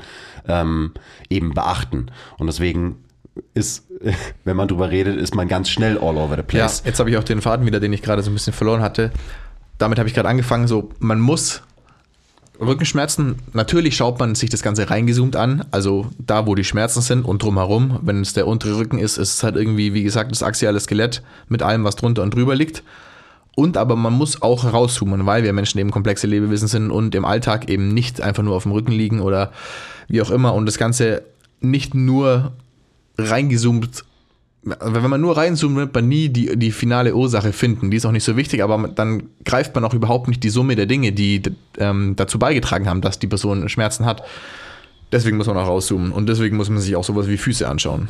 ähm, 0.47 0.91
eben 1.29 1.53
beachten. 1.53 2.07
Und 2.37 2.47
deswegen 2.47 3.02
ist, 3.53 3.85
wenn 4.43 4.55
man 4.55 4.67
drüber 4.67 4.89
redet, 4.91 5.19
ist 5.19 5.35
man 5.35 5.47
ganz 5.47 5.69
schnell 5.69 5.97
all 5.97 6.17
over 6.17 6.35
the 6.35 6.41
Ja, 6.41 6.43
place. 6.65 6.83
jetzt 6.85 6.99
habe 6.99 7.09
ich 7.09 7.17
auch 7.17 7.23
den 7.23 7.41
Faden 7.41 7.65
wieder, 7.65 7.79
den 7.79 7.93
ich 7.93 8.01
gerade 8.01 8.21
so 8.21 8.31
ein 8.31 8.33
bisschen 8.33 8.53
verloren 8.53 8.81
hatte. 8.81 9.11
Damit 9.77 9.97
habe 9.99 10.07
ich 10.07 10.15
gerade 10.15 10.29
angefangen, 10.29 10.67
so, 10.67 10.89
man 10.99 11.19
muss 11.19 11.61
Rückenschmerzen, 12.59 13.35
natürlich 13.53 13.97
schaut 13.97 14.19
man 14.19 14.35
sich 14.35 14.49
das 14.49 14.61
Ganze 14.61 14.89
reingezoomt 14.89 15.35
an, 15.35 15.65
also 15.71 16.07
da, 16.19 16.45
wo 16.45 16.53
die 16.55 16.63
Schmerzen 16.63 17.01
sind 17.01 17.25
und 17.25 17.41
drumherum. 17.41 17.99
Wenn 18.03 18.21
es 18.21 18.33
der 18.33 18.47
untere 18.47 18.77
Rücken 18.77 18.99
ist, 18.99 19.17
ist 19.17 19.33
es 19.35 19.43
halt 19.43 19.55
irgendwie, 19.55 19.93
wie 19.93 20.03
gesagt, 20.03 20.31
das 20.31 20.43
axiale 20.43 20.79
Skelett 20.79 21.23
mit 21.49 21.63
allem, 21.63 21.83
was 21.83 21.95
drunter 21.95 22.21
und 22.21 22.33
drüber 22.33 22.55
liegt. 22.55 22.83
Und 23.55 23.75
aber 23.77 23.95
man 23.95 24.13
muss 24.13 24.41
auch 24.41 24.71
rauszoomen, 24.71 25.25
weil 25.25 25.43
wir 25.43 25.53
Menschen 25.53 25.79
eben 25.79 25.91
komplexe 25.91 26.27
Lebewesen 26.27 26.67
sind 26.67 26.91
und 26.91 27.13
im 27.15 27.25
Alltag 27.25 27.69
eben 27.69 27.89
nicht 27.93 28.21
einfach 28.21 28.43
nur 28.43 28.55
auf 28.55 28.63
dem 28.63 28.71
Rücken 28.71 28.91
liegen 28.91 29.19
oder 29.19 29.51
wie 30.07 30.21
auch 30.21 30.31
immer 30.31 30.53
und 30.53 30.65
das 30.65 30.77
Ganze 30.77 31.23
nicht 31.59 31.93
nur 31.95 32.53
reingezoomt 33.17 34.03
wenn 34.65 35.09
man 35.09 35.19
nur 35.19 35.35
reinzoomt, 35.35 35.75
wird 35.75 35.93
man 35.93 36.07
nie 36.07 36.29
die, 36.29 36.57
die 36.57 36.71
finale 36.71 37.13
Ursache 37.13 37.51
finden. 37.51 37.91
Die 37.91 37.97
ist 37.97 38.05
auch 38.05 38.11
nicht 38.11 38.23
so 38.23 38.37
wichtig, 38.37 38.63
aber 38.63 38.87
dann 38.87 39.23
greift 39.43 39.75
man 39.75 39.83
auch 39.83 39.93
überhaupt 39.93 40.29
nicht 40.29 40.41
die 40.41 40.49
Summe 40.49 40.75
der 40.75 40.85
Dinge, 40.85 41.11
die 41.11 41.41
ähm, 41.77 42.15
dazu 42.15 42.39
beigetragen 42.39 42.87
haben, 42.87 43.01
dass 43.01 43.19
die 43.19 43.27
Person 43.27 43.67
Schmerzen 43.67 44.05
hat. 44.05 44.23
Deswegen 45.11 45.37
muss 45.37 45.47
man 45.47 45.57
auch 45.57 45.67
rauszoomen 45.67 46.11
und 46.11 46.27
deswegen 46.27 46.55
muss 46.55 46.69
man 46.69 46.79
sich 46.79 46.95
auch 46.95 47.03
sowas 47.03 47.27
wie 47.27 47.37
Füße 47.37 47.67
anschauen. 47.67 48.07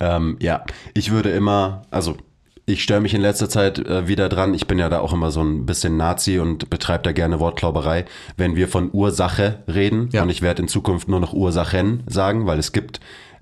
Ähm, 0.00 0.36
ja, 0.40 0.64
ich 0.94 1.10
würde 1.10 1.30
immer, 1.30 1.82
also 1.90 2.16
ich 2.64 2.82
störe 2.82 3.00
mich 3.00 3.14
in 3.14 3.20
letzter 3.20 3.48
Zeit 3.48 3.78
äh, 3.78 4.08
wieder 4.08 4.28
dran. 4.28 4.54
Ich 4.54 4.66
bin 4.66 4.78
ja 4.78 4.88
da 4.88 5.00
auch 5.00 5.12
immer 5.12 5.30
so 5.30 5.42
ein 5.42 5.66
bisschen 5.66 5.96
Nazi 5.96 6.38
und 6.38 6.70
betreibe 6.70 7.02
da 7.02 7.12
gerne 7.12 7.38
Wortklauberei, 7.38 8.06
wenn 8.36 8.56
wir 8.56 8.68
von 8.68 8.90
Ursache 8.92 9.62
reden. 9.68 10.08
Ja. 10.12 10.22
Und 10.22 10.30
ich 10.30 10.42
werde 10.42 10.62
in 10.62 10.68
Zukunft 10.68 11.08
nur 11.08 11.20
noch 11.20 11.32
Ursachen 11.32 12.02
sagen, 12.06 12.46
weil 12.46 12.58
es 12.58 12.72
gibt, 12.72 13.00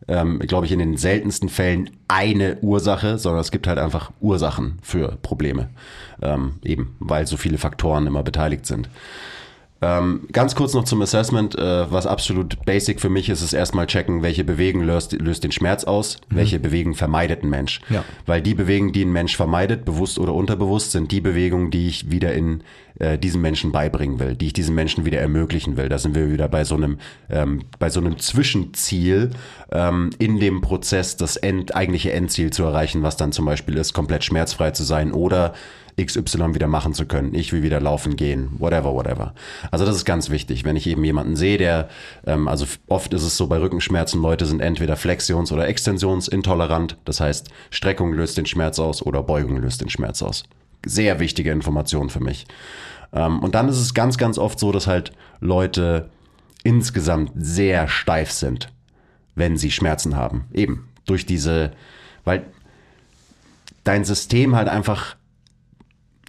ähm, 0.08 0.38
glaube 0.40 0.66
ich, 0.66 0.72
in 0.72 0.78
den 0.78 0.96
seltensten 0.96 1.48
Fällen 1.48 1.90
eine 2.08 2.58
Ursache, 2.60 3.18
sondern 3.18 3.40
es 3.40 3.50
gibt 3.50 3.66
halt 3.66 3.78
einfach 3.78 4.12
Ursachen 4.20 4.78
für 4.82 5.16
Probleme. 5.22 5.68
Ähm, 6.22 6.54
eben, 6.62 6.96
weil 7.00 7.26
so 7.26 7.36
viele 7.36 7.58
Faktoren 7.58 8.06
immer 8.06 8.22
beteiligt 8.22 8.66
sind. 8.66 8.88
Ähm, 9.82 10.22
ganz 10.32 10.54
kurz 10.54 10.72
noch 10.72 10.84
zum 10.84 11.02
Assessment, 11.02 11.56
äh, 11.58 11.90
was 11.90 12.06
absolut 12.06 12.64
basic 12.64 13.00
für 13.00 13.10
mich 13.10 13.28
ist, 13.28 13.42
ist 13.42 13.52
erstmal 13.52 13.86
checken, 13.86 14.22
welche 14.22 14.42
Bewegung 14.42 14.82
löst, 14.82 15.12
löst 15.12 15.44
den 15.44 15.52
Schmerz 15.52 15.84
aus, 15.84 16.18
welche 16.30 16.58
Bewegung 16.58 16.94
vermeidet 16.94 17.42
ein 17.42 17.50
Mensch. 17.50 17.80
Ja. 17.90 18.02
Weil 18.24 18.40
die 18.40 18.54
Bewegungen, 18.54 18.92
die 18.92 19.04
ein 19.04 19.12
Mensch 19.12 19.36
vermeidet, 19.36 19.84
bewusst 19.84 20.18
oder 20.18 20.32
unterbewusst, 20.32 20.92
sind 20.92 21.12
die 21.12 21.20
Bewegungen, 21.20 21.70
die 21.70 21.88
ich 21.88 22.10
wieder 22.10 22.32
in 22.32 22.62
äh, 22.98 23.18
diesem 23.18 23.42
Menschen 23.42 23.70
beibringen 23.70 24.18
will, 24.18 24.34
die 24.34 24.46
ich 24.46 24.52
diesem 24.54 24.74
Menschen 24.74 25.04
wieder 25.04 25.20
ermöglichen 25.20 25.76
will. 25.76 25.90
Da 25.90 25.98
sind 25.98 26.14
wir 26.14 26.32
wieder 26.32 26.48
bei 26.48 26.64
so 26.64 26.76
einem, 26.76 26.98
ähm, 27.28 27.64
bei 27.78 27.90
so 27.90 28.00
einem 28.00 28.18
Zwischenziel 28.18 29.30
ähm, 29.70 30.08
in 30.18 30.40
dem 30.40 30.62
Prozess, 30.62 31.18
das 31.18 31.36
End, 31.36 31.74
eigentliche 31.76 32.12
Endziel 32.12 32.50
zu 32.50 32.64
erreichen, 32.64 33.02
was 33.02 33.18
dann 33.18 33.32
zum 33.32 33.44
Beispiel 33.44 33.76
ist, 33.76 33.92
komplett 33.92 34.24
schmerzfrei 34.24 34.70
zu 34.70 34.84
sein 34.84 35.12
oder 35.12 35.52
XY 36.00 36.54
wieder 36.54 36.66
machen 36.66 36.92
zu 36.92 37.06
können. 37.06 37.34
Ich 37.34 37.52
will 37.52 37.62
wieder 37.62 37.80
laufen 37.80 38.16
gehen, 38.16 38.50
whatever, 38.58 38.92
whatever. 38.94 39.34
Also 39.70 39.86
das 39.86 39.96
ist 39.96 40.04
ganz 40.04 40.28
wichtig. 40.30 40.64
Wenn 40.64 40.76
ich 40.76 40.86
eben 40.86 41.02
jemanden 41.04 41.36
sehe, 41.36 41.58
der, 41.58 41.88
ähm, 42.26 42.48
also 42.48 42.66
oft 42.86 43.14
ist 43.14 43.22
es 43.22 43.36
so 43.36 43.46
bei 43.46 43.58
Rückenschmerzen, 43.58 44.20
Leute 44.20 44.46
sind 44.46 44.60
entweder 44.60 44.96
flexions- 44.96 45.52
oder 45.52 45.66
extensionsintolerant. 45.68 46.98
Das 47.04 47.20
heißt, 47.20 47.48
Streckung 47.70 48.12
löst 48.12 48.36
den 48.36 48.46
Schmerz 48.46 48.78
aus 48.78 49.00
oder 49.02 49.22
Beugung 49.22 49.56
löst 49.56 49.80
den 49.80 49.88
Schmerz 49.88 50.22
aus. 50.22 50.44
Sehr 50.84 51.18
wichtige 51.18 51.50
Information 51.50 52.10
für 52.10 52.20
mich. 52.20 52.46
Ähm, 53.12 53.40
und 53.40 53.54
dann 53.54 53.68
ist 53.68 53.80
es 53.80 53.94
ganz, 53.94 54.18
ganz 54.18 54.38
oft 54.38 54.58
so, 54.58 54.72
dass 54.72 54.86
halt 54.86 55.12
Leute 55.40 56.10
insgesamt 56.62 57.32
sehr 57.36 57.88
steif 57.88 58.30
sind, 58.30 58.72
wenn 59.34 59.56
sie 59.56 59.70
Schmerzen 59.70 60.16
haben. 60.16 60.46
Eben 60.52 60.88
durch 61.06 61.24
diese, 61.24 61.72
weil 62.24 62.44
dein 63.84 64.04
System 64.04 64.56
halt 64.56 64.68
einfach, 64.68 65.16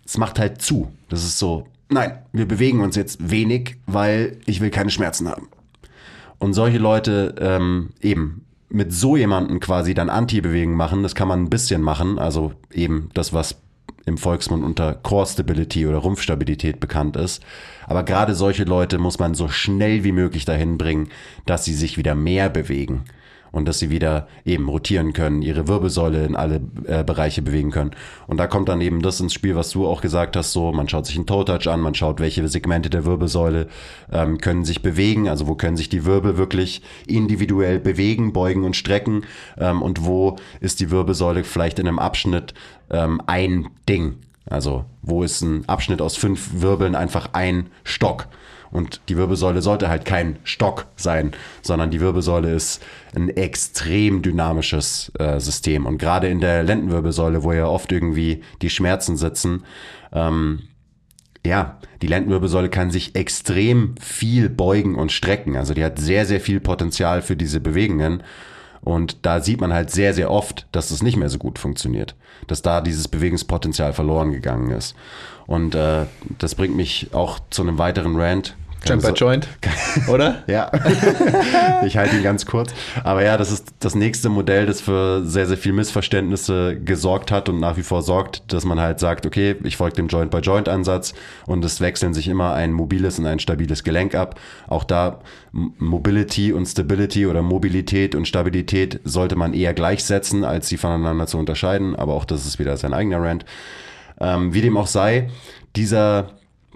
es 0.07 0.17
macht 0.17 0.39
halt 0.39 0.61
zu. 0.61 0.91
Das 1.09 1.23
ist 1.23 1.37
so, 1.37 1.67
nein, 1.89 2.19
wir 2.31 2.47
bewegen 2.47 2.79
uns 2.79 2.95
jetzt 2.95 3.29
wenig, 3.29 3.75
weil 3.85 4.37
ich 4.45 4.61
will 4.61 4.69
keine 4.69 4.89
Schmerzen 4.89 5.27
haben. 5.27 5.49
Und 6.39 6.53
solche 6.53 6.77
Leute 6.77 7.35
ähm, 7.39 7.89
eben 8.01 8.45
mit 8.69 8.93
so 8.93 9.17
jemanden 9.17 9.59
quasi 9.59 9.93
dann 9.93 10.09
Anti-Bewegen 10.09 10.75
machen, 10.75 11.03
das 11.03 11.15
kann 11.15 11.27
man 11.27 11.43
ein 11.43 11.49
bisschen 11.49 11.81
machen. 11.81 12.19
Also 12.19 12.53
eben 12.71 13.09
das, 13.13 13.33
was 13.33 13.57
im 14.05 14.17
Volksmund 14.17 14.63
unter 14.63 14.93
Core 14.93 15.25
Stability 15.25 15.85
oder 15.85 15.97
Rumpfstabilität 15.97 16.79
bekannt 16.79 17.17
ist. 17.17 17.43
Aber 17.85 18.03
gerade 18.03 18.35
solche 18.35 18.63
Leute 18.63 18.99
muss 18.99 19.19
man 19.19 19.33
so 19.33 19.49
schnell 19.49 20.05
wie 20.05 20.13
möglich 20.13 20.45
dahin 20.45 20.77
bringen, 20.77 21.09
dass 21.45 21.65
sie 21.65 21.73
sich 21.73 21.97
wieder 21.97 22.15
mehr 22.15 22.49
bewegen 22.49 23.03
und 23.51 23.67
dass 23.67 23.79
sie 23.79 23.89
wieder 23.89 24.27
eben 24.45 24.67
rotieren 24.69 25.13
können, 25.13 25.41
ihre 25.41 25.67
Wirbelsäule 25.67 26.25
in 26.25 26.35
alle 26.35 26.61
äh, 26.85 27.03
Bereiche 27.03 27.41
bewegen 27.41 27.71
können. 27.71 27.91
Und 28.27 28.37
da 28.37 28.47
kommt 28.47 28.69
dann 28.69 28.81
eben 28.81 29.01
das 29.01 29.19
ins 29.19 29.33
Spiel, 29.33 29.55
was 29.55 29.71
du 29.71 29.87
auch 29.87 30.01
gesagt 30.01 30.35
hast, 30.35 30.53
so 30.53 30.71
man 30.71 30.89
schaut 30.89 31.05
sich 31.05 31.15
einen 31.15 31.25
Toe-Touch 31.25 31.67
an, 31.67 31.79
man 31.79 31.95
schaut, 31.95 32.19
welche 32.19 32.47
Segmente 32.47 32.89
der 32.89 33.05
Wirbelsäule 33.05 33.67
ähm, 34.11 34.37
können 34.39 34.65
sich 34.65 34.81
bewegen, 34.81 35.27
also 35.27 35.47
wo 35.47 35.55
können 35.55 35.77
sich 35.77 35.89
die 35.89 36.05
Wirbel 36.05 36.37
wirklich 36.37 36.81
individuell 37.05 37.79
bewegen, 37.79 38.33
beugen 38.33 38.63
und 38.63 38.75
strecken 38.75 39.23
ähm, 39.57 39.81
und 39.81 40.05
wo 40.05 40.37
ist 40.59 40.79
die 40.79 40.91
Wirbelsäule 40.91 41.43
vielleicht 41.43 41.79
in 41.79 41.87
einem 41.87 41.99
Abschnitt 41.99 42.53
ähm, 42.89 43.21
ein 43.27 43.69
Ding. 43.87 44.17
Also 44.49 44.85
wo 45.01 45.23
ist 45.23 45.41
ein 45.41 45.67
Abschnitt 45.67 46.01
aus 46.01 46.15
fünf 46.15 46.61
Wirbeln 46.61 46.95
einfach 46.95 47.29
ein 47.33 47.67
Stock. 47.83 48.27
Und 48.71 49.01
die 49.09 49.17
Wirbelsäule 49.17 49.61
sollte 49.61 49.89
halt 49.89 50.05
kein 50.05 50.39
Stock 50.43 50.87
sein, 50.95 51.31
sondern 51.61 51.91
die 51.91 52.01
Wirbelsäule 52.01 52.53
ist 52.53 52.83
ein 53.15 53.29
extrem 53.29 54.21
dynamisches 54.21 55.11
äh, 55.19 55.39
System. 55.39 55.85
Und 55.85 55.97
gerade 55.97 56.27
in 56.27 56.41
der 56.41 56.63
Lendenwirbelsäule, 56.63 57.43
wo 57.43 57.53
ja 57.53 57.67
oft 57.67 57.91
irgendwie 57.91 58.41
die 58.61 58.69
Schmerzen 58.69 59.17
sitzen, 59.17 59.63
ähm, 60.11 60.63
ja, 61.45 61.79
die 62.01 62.07
Lendenwirbelsäule 62.07 62.69
kann 62.69 62.91
sich 62.91 63.15
extrem 63.15 63.95
viel 64.01 64.49
beugen 64.49 64.95
und 64.95 65.11
strecken. 65.11 65.55
Also 65.55 65.73
die 65.73 65.83
hat 65.83 65.97
sehr, 65.97 66.25
sehr 66.25 66.41
viel 66.41 66.59
Potenzial 66.59 67.21
für 67.21 67.35
diese 67.35 67.59
Bewegungen. 67.59 68.21
Und 68.87 69.25
da 69.25 69.41
sieht 69.41 69.59
man 69.59 69.73
halt 69.73 69.91
sehr, 69.91 70.13
sehr 70.13 70.31
oft, 70.31 70.65
dass 70.71 70.91
es 70.91 71.03
nicht 71.03 71.17
mehr 71.17 71.27
so 71.27 71.37
gut 71.37 71.59
funktioniert. 71.59 72.15
Dass 72.47 72.61
da 72.61 72.79
dieses 72.79 73.09
Bewegungspotenzial 73.09 73.91
verloren 73.91 74.31
gegangen 74.31 74.71
ist. 74.71 74.95
Und 75.45 75.75
äh, 75.75 76.05
das 76.37 76.55
bringt 76.55 76.77
mich 76.77 77.09
auch 77.13 77.39
zu 77.49 77.63
einem 77.63 77.79
weiteren 77.79 78.15
Rant. 78.15 78.55
Jump 78.85 79.01
by 79.01 79.09
Joint, 79.09 79.47
oder? 80.07 80.43
ja, 80.47 80.71
ich 81.85 81.97
halte 81.97 82.15
ihn 82.15 82.23
ganz 82.23 82.45
kurz. 82.45 82.73
Aber 83.03 83.23
ja, 83.23 83.37
das 83.37 83.51
ist 83.51 83.73
das 83.79 83.95
nächste 83.95 84.29
Modell, 84.29 84.65
das 84.65 84.81
für 84.81 85.25
sehr, 85.25 85.47
sehr 85.47 85.57
viel 85.57 85.73
Missverständnisse 85.73 86.79
gesorgt 86.79 87.31
hat 87.31 87.49
und 87.49 87.59
nach 87.59 87.77
wie 87.77 87.83
vor 87.83 88.01
sorgt, 88.01 88.51
dass 88.51 88.65
man 88.65 88.79
halt 88.79 88.99
sagt, 88.99 89.25
okay, 89.25 89.55
ich 89.63 89.77
folge 89.77 89.95
dem 89.95 90.07
Joint-by-Joint-Ansatz 90.07 91.13
und 91.45 91.65
es 91.65 91.81
wechseln 91.81 92.13
sich 92.13 92.27
immer 92.27 92.53
ein 92.53 92.71
mobiles 92.71 93.19
und 93.19 93.25
ein 93.25 93.39
stabiles 93.39 93.83
Gelenk 93.83 94.15
ab. 94.15 94.39
Auch 94.67 94.83
da 94.83 95.19
Mobility 95.51 96.53
und 96.53 96.65
Stability 96.65 97.25
oder 97.25 97.41
Mobilität 97.41 98.15
und 98.15 98.27
Stabilität 98.27 98.99
sollte 99.03 99.35
man 99.35 99.53
eher 99.53 99.73
gleichsetzen, 99.73 100.43
als 100.43 100.67
sie 100.67 100.77
voneinander 100.77 101.27
zu 101.27 101.37
unterscheiden. 101.37 101.95
Aber 101.95 102.13
auch 102.13 102.25
das 102.25 102.45
ist 102.45 102.59
wieder 102.59 102.77
sein 102.77 102.93
eigener 102.93 103.21
Rant. 103.21 103.45
Ähm, 104.19 104.53
wie 104.53 104.61
dem 104.61 104.77
auch 104.77 104.87
sei, 104.87 105.29
dieser, 105.75 106.29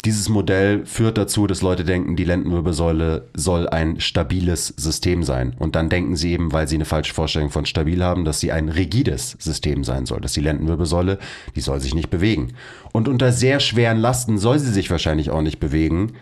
dieses 0.05 0.29
Modell 0.29 0.85
führt 0.85 1.17
dazu, 1.17 1.45
dass 1.47 1.61
Leute 1.61 1.83
denken, 1.83 2.15
die 2.15 2.23
Lendenwirbelsäule 2.23 3.29
soll 3.35 3.69
ein 3.69 3.99
stabiles 3.99 4.67
System 4.77 5.23
sein. 5.23 5.55
Und 5.59 5.75
dann 5.75 5.89
denken 5.89 6.15
sie 6.15 6.31
eben, 6.31 6.51
weil 6.51 6.67
sie 6.67 6.75
eine 6.75 6.85
falsche 6.85 7.13
Vorstellung 7.13 7.49
von 7.49 7.65
stabil 7.65 8.03
haben, 8.03 8.25
dass 8.25 8.39
sie 8.39 8.51
ein 8.51 8.69
rigides 8.69 9.37
System 9.39 9.83
sein 9.83 10.05
soll. 10.05 10.19
Dass 10.21 10.33
die 10.33 10.41
Lendenwirbelsäule, 10.41 11.19
die 11.55 11.61
soll 11.61 11.79
sich 11.79 11.93
nicht 11.93 12.09
bewegen. 12.09 12.53
Und 12.93 13.07
unter 13.07 13.31
sehr 13.31 13.59
schweren 13.59 13.97
Lasten 13.97 14.37
soll 14.37 14.59
sie 14.59 14.71
sich 14.71 14.89
wahrscheinlich 14.89 15.29
auch 15.29 15.41
nicht 15.41 15.59
bewegen. 15.59 16.13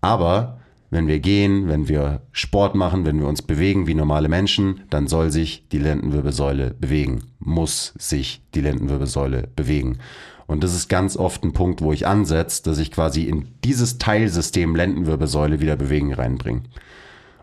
Aber 0.00 0.60
wenn 0.90 1.08
wir 1.08 1.18
gehen, 1.18 1.68
wenn 1.68 1.88
wir 1.88 2.22
Sport 2.30 2.76
machen, 2.76 3.04
wenn 3.04 3.18
wir 3.18 3.26
uns 3.26 3.42
bewegen 3.42 3.88
wie 3.88 3.94
normale 3.94 4.28
Menschen, 4.28 4.82
dann 4.88 5.08
soll 5.08 5.32
sich 5.32 5.64
die 5.72 5.78
Lendenwirbelsäule 5.78 6.74
bewegen. 6.78 7.24
Muss 7.40 7.92
sich 7.98 8.40
die 8.54 8.60
Lendenwirbelsäule 8.60 9.48
bewegen. 9.56 9.98
Und 10.46 10.62
das 10.62 10.74
ist 10.74 10.88
ganz 10.88 11.16
oft 11.16 11.42
ein 11.44 11.52
Punkt, 11.52 11.82
wo 11.82 11.92
ich 11.92 12.06
ansetze, 12.06 12.62
dass 12.62 12.78
ich 12.78 12.92
quasi 12.92 13.24
in 13.24 13.48
dieses 13.64 13.98
Teilsystem 13.98 14.76
Lendenwirbelsäule 14.76 15.60
wieder 15.60 15.76
Bewegen 15.76 16.14
reinbringe. 16.14 16.62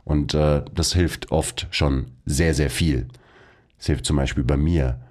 Und 0.05 0.33
äh, 0.33 0.63
das 0.73 0.93
hilft 0.93 1.31
oft 1.31 1.67
schon 1.71 2.07
sehr, 2.25 2.53
sehr 2.53 2.69
viel. 2.69 3.07
Es 3.77 3.87
hilft 3.87 4.05
zum 4.05 4.15
Beispiel 4.15 4.43
bei 4.43 4.57
mir 4.57 5.01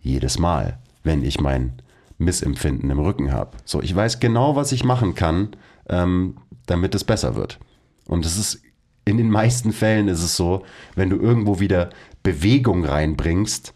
jedes 0.00 0.38
Mal, 0.38 0.78
wenn 1.02 1.22
ich 1.22 1.40
mein 1.40 1.80
Missempfinden 2.18 2.90
im 2.90 2.98
Rücken 2.98 3.32
habe. 3.32 3.56
So, 3.64 3.80
ich 3.80 3.94
weiß 3.94 4.20
genau, 4.20 4.56
was 4.56 4.72
ich 4.72 4.84
machen 4.84 5.14
kann, 5.14 5.56
ähm, 5.88 6.36
damit 6.66 6.94
es 6.94 7.04
besser 7.04 7.34
wird. 7.34 7.58
Und 8.06 8.26
es 8.26 8.36
ist 8.36 8.62
in 9.06 9.16
den 9.16 9.30
meisten 9.30 9.72
Fällen 9.72 10.08
ist 10.08 10.22
es 10.22 10.36
so, 10.36 10.64
wenn 10.94 11.10
du 11.10 11.16
irgendwo 11.16 11.58
wieder 11.58 11.90
Bewegung 12.22 12.84
reinbringst, 12.84 13.72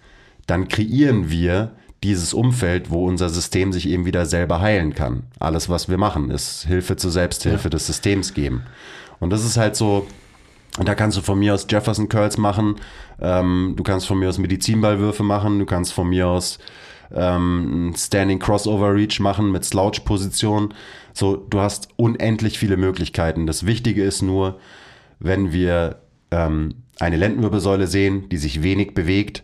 dann 0.46 0.68
kreieren 0.68 1.30
wir 1.30 1.72
dieses 2.04 2.34
Umfeld, 2.34 2.90
wo 2.90 3.06
unser 3.06 3.30
System 3.30 3.72
sich 3.72 3.88
eben 3.88 4.04
wieder 4.04 4.26
selber 4.26 4.60
heilen 4.60 4.94
kann. 4.94 5.24
Alles, 5.40 5.68
was 5.68 5.88
wir 5.88 5.96
machen, 5.96 6.30
ist 6.30 6.66
Hilfe 6.66 6.96
zur 6.96 7.10
Selbsthilfe 7.10 7.64
ja. 7.64 7.70
des 7.70 7.86
Systems 7.86 8.34
geben. 8.34 8.62
Und 9.20 9.30
das 9.30 9.44
ist 9.44 9.56
halt 9.56 9.74
so, 9.74 10.06
und 10.78 10.86
da 10.86 10.94
kannst 10.94 11.16
du 11.16 11.22
von 11.22 11.38
mir 11.38 11.54
aus 11.54 11.66
Jefferson 11.68 12.08
Curls 12.08 12.36
machen, 12.36 12.76
ähm, 13.20 13.72
du 13.76 13.82
kannst 13.82 14.06
von 14.06 14.18
mir 14.18 14.28
aus 14.28 14.38
Medizinballwürfe 14.38 15.22
machen, 15.22 15.58
du 15.58 15.64
kannst 15.64 15.94
von 15.94 16.08
mir 16.08 16.28
aus 16.28 16.58
ähm, 17.14 17.94
Standing 17.96 18.38
Crossover 18.38 18.94
Reach 18.94 19.18
machen 19.20 19.50
mit 19.50 19.64
Slouch-Position. 19.64 20.74
So, 21.14 21.36
du 21.36 21.60
hast 21.60 21.88
unendlich 21.96 22.58
viele 22.58 22.76
Möglichkeiten. 22.76 23.46
Das 23.46 23.64
Wichtige 23.64 24.04
ist 24.04 24.20
nur, 24.20 24.58
wenn 25.20 25.52
wir 25.52 26.00
ähm, 26.30 26.74
eine 27.00 27.16
Lendenwirbelsäule 27.16 27.86
sehen, 27.86 28.28
die 28.28 28.36
sich 28.36 28.62
wenig 28.62 28.94
bewegt, 28.94 29.42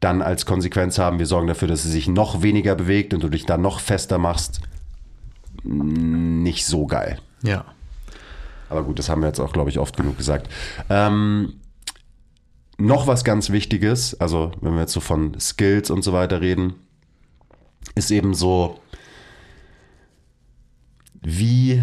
dann 0.00 0.22
als 0.22 0.46
Konsequenz 0.46 0.98
haben, 0.98 1.18
wir 1.18 1.26
sorgen 1.26 1.46
dafür, 1.46 1.68
dass 1.68 1.82
sie 1.82 1.90
sich 1.90 2.08
noch 2.08 2.42
weniger 2.42 2.74
bewegt 2.74 3.12
und 3.14 3.22
du 3.22 3.28
dich 3.28 3.44
dann 3.44 3.60
noch 3.60 3.80
fester 3.80 4.18
machst, 4.18 4.60
nicht 5.62 6.64
so 6.64 6.86
geil. 6.86 7.18
Ja. 7.42 7.66
Aber 8.70 8.82
gut, 8.82 8.98
das 8.98 9.08
haben 9.08 9.20
wir 9.20 9.26
jetzt 9.26 9.40
auch, 9.40 9.52
glaube 9.52 9.68
ich, 9.68 9.78
oft 9.78 9.96
genug 9.96 10.16
gesagt. 10.16 10.48
Ähm, 10.88 11.60
noch 12.78 13.06
was 13.06 13.24
ganz 13.24 13.50
Wichtiges, 13.50 14.18
also 14.18 14.52
wenn 14.60 14.74
wir 14.74 14.80
jetzt 14.80 14.92
so 14.92 15.00
von 15.00 15.38
Skills 15.38 15.90
und 15.90 16.02
so 16.02 16.12
weiter 16.14 16.40
reden, 16.40 16.74
ist 17.94 18.10
eben 18.10 18.32
so, 18.32 18.80
wie 21.20 21.82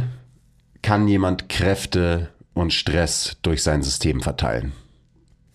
kann 0.81 1.07
jemand 1.07 1.49
Kräfte 1.49 2.29
und 2.53 2.73
Stress 2.73 3.37
durch 3.43 3.61
sein 3.61 3.83
System 3.83 4.21
verteilen? 4.21 4.71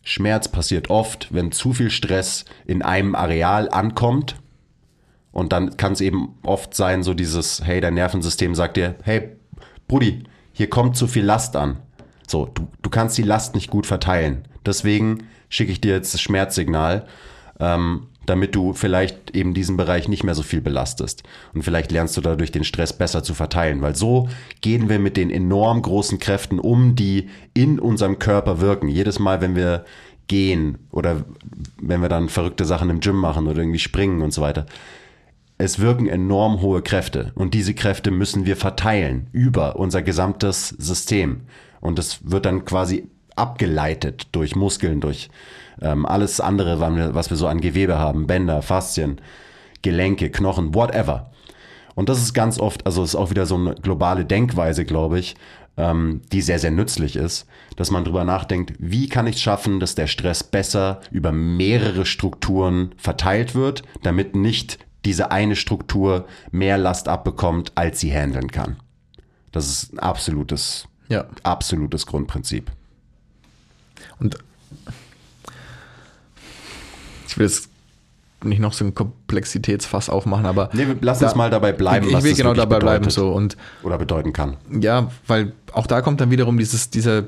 Schmerz 0.03 0.49
passiert 0.49 0.91
oft, 0.91 1.33
wenn 1.33 1.53
zu 1.53 1.73
viel 1.73 1.91
Stress 1.91 2.45
in 2.67 2.83
einem 2.83 3.15
Areal 3.15 3.69
ankommt. 3.69 4.37
Und 5.31 5.53
dann 5.53 5.77
kann 5.77 5.93
es 5.93 6.01
eben 6.01 6.39
oft 6.43 6.75
sein, 6.75 7.03
so 7.03 7.15
dieses, 7.15 7.65
hey, 7.65 7.81
dein 7.81 7.95
Nervensystem 7.95 8.55
sagt 8.55 8.77
dir, 8.77 8.97
hey, 9.03 9.37
Brudi, 9.89 10.25
hier 10.53 10.69
kommt 10.69 10.97
zu 10.97 11.07
viel 11.07 11.25
Last 11.25 11.57
an. 11.57 11.79
So, 12.27 12.47
du, 12.47 12.69
du 12.83 12.91
kannst 12.91 13.17
die 13.17 13.23
Last 13.23 13.55
nicht 13.55 13.71
gut 13.71 13.87
verteilen. 13.87 14.47
Deswegen 14.67 15.25
schicke 15.49 15.73
ich 15.73 15.81
dir 15.81 15.95
jetzt 15.95 16.15
das 16.15 16.21
Schmerzsignal. 16.21 17.07
Ähm, 17.61 18.09
damit 18.27 18.55
du 18.55 18.73
vielleicht 18.73 19.35
eben 19.35 19.55
diesen 19.55 19.77
Bereich 19.77 20.09
nicht 20.09 20.25
mehr 20.25 20.35
so 20.35 20.43
viel 20.43 20.61
belastest. 20.61 21.23
Und 21.55 21.63
vielleicht 21.63 21.91
lernst 21.91 22.17
du 22.17 22.21
dadurch 22.21 22.53
den 22.53 22.65
Stress 22.65 22.93
besser 22.93 23.23
zu 23.23 23.35
verteilen, 23.35 23.83
weil 23.83 23.97
so 23.97 24.29
gehen 24.61 24.89
wir 24.89 24.99
mit 24.99 25.17
den 25.17 25.31
enorm 25.31 25.83
großen 25.83 26.19
Kräften 26.19 26.59
um, 26.59 26.95
die 26.95 27.29
in 27.55 27.79
unserem 27.79 28.19
Körper 28.19 28.61
wirken. 28.61 28.89
Jedes 28.89 29.19
Mal, 29.19 29.41
wenn 29.41 29.57
wir 29.57 29.85
gehen 30.29 30.79
oder 30.91 31.25
wenn 31.81 32.01
wir 32.01 32.09
dann 32.09 32.29
verrückte 32.29 32.65
Sachen 32.65 32.91
im 32.91 33.01
Gym 33.01 33.17
machen 33.17 33.49
oder 33.49 33.61
irgendwie 33.61 33.79
springen 33.79 34.23
und 34.23 34.33
so 34.33 34.41
weiter. 34.41 34.67
Es 35.59 35.79
wirken 35.79 36.09
enorm 36.09 36.61
hohe 36.61 36.83
Kräfte 36.83 37.33
und 37.35 37.55
diese 37.55 37.75
Kräfte 37.75 38.11
müssen 38.11 38.47
wir 38.47 38.57
verteilen 38.57 39.29
über 39.33 39.77
unser 39.77 40.03
gesamtes 40.03 40.71
System. 40.71 41.43
Und 41.81 41.99
das 41.99 42.21
wird 42.31 42.47
dann 42.47 42.65
quasi 42.65 43.09
abgeleitet 43.37 44.29
durch 44.33 44.57
Muskeln, 44.57 45.01
durch 45.01 45.29
ähm, 45.83 46.07
alles 46.07 46.41
andere, 46.41 46.81
was 47.15 47.31
wir 47.31 47.37
so 47.37 47.47
an 47.47 47.61
Gewebe 47.61 47.99
haben, 47.99 48.27
Bänder, 48.27 48.63
Faszien, 48.63 49.21
Gelenke, 49.83 50.31
Knochen, 50.31 50.75
whatever. 50.75 51.31
Und 51.95 52.09
das 52.09 52.23
ist 52.23 52.33
ganz 52.33 52.59
oft, 52.59 52.87
also 52.87 53.03
ist 53.03 53.15
auch 53.15 53.31
wieder 53.31 53.47
so 53.47 53.57
eine 53.57 53.75
globale 53.75 54.25
Denkweise, 54.25 54.85
glaube 54.85 55.19
ich, 55.19 55.37
ähm, 55.77 56.23
die 56.33 56.43
sehr, 56.43 56.59
sehr 56.59 56.71
nützlich 56.71 57.17
ist, 57.17 57.47
dass 57.77 57.91
man 57.91 58.05
drüber 58.05 58.25
nachdenkt, 58.25 58.75
wie 58.79 59.09
kann 59.09 59.27
ich 59.27 59.37
es 59.37 59.43
schaffen, 59.43 59.81
dass 59.81 59.95
der 59.95 60.07
Stress 60.07 60.45
besser 60.45 61.01
über 61.11 61.33
mehrere 61.33 62.07
Strukturen 62.07 62.95
verteilt 62.97 63.55
wird, 63.55 63.83
damit 64.03 64.37
nicht 64.37 64.79
diese 65.05 65.31
eine 65.31 65.57
Struktur 65.57 66.27
mehr 66.51 66.79
Last 66.79 67.09
abbekommt, 67.09 67.73
als 67.75 68.01
sie 68.01 68.13
handeln 68.13 68.51
kann. 68.51 68.77
Das 69.51 69.67
ist 69.67 69.93
ein 69.93 69.99
absolutes 69.99 70.87
Ja. 71.09 71.27
Absolutes 71.43 72.07
Grundprinzip. 72.07 72.71
Und 74.19 74.39
ich 77.33 77.39
will 77.39 77.47
jetzt 77.47 77.69
nicht 78.45 78.61
noch 78.61 78.73
so 78.73 78.85
ein 78.85 78.95
Komplexitätsfass 78.95 80.09
aufmachen, 80.09 80.47
aber. 80.47 80.69
Nee, 80.73 80.87
lass 81.01 81.23
uns 81.23 81.35
mal 81.35 81.51
dabei 81.51 81.73
bleiben, 81.73 82.07
Ich, 82.09 82.13
ich 82.15 82.23
will 82.23 82.31
das 82.31 82.39
genau 82.39 82.55
dabei 82.55 82.79
bleiben 82.79 83.09
so. 83.11 83.31
Und 83.31 83.57
Oder 83.83 83.99
bedeuten 83.99 84.33
kann. 84.33 84.57
ja, 84.81 85.11
weil 85.27 85.53
auch 85.73 85.87
da 85.87 86.01
kommt 86.03 86.21
dann 86.21 86.31
wiederum 86.31 86.59
dieses, 86.59 86.91
dieser 86.91 87.25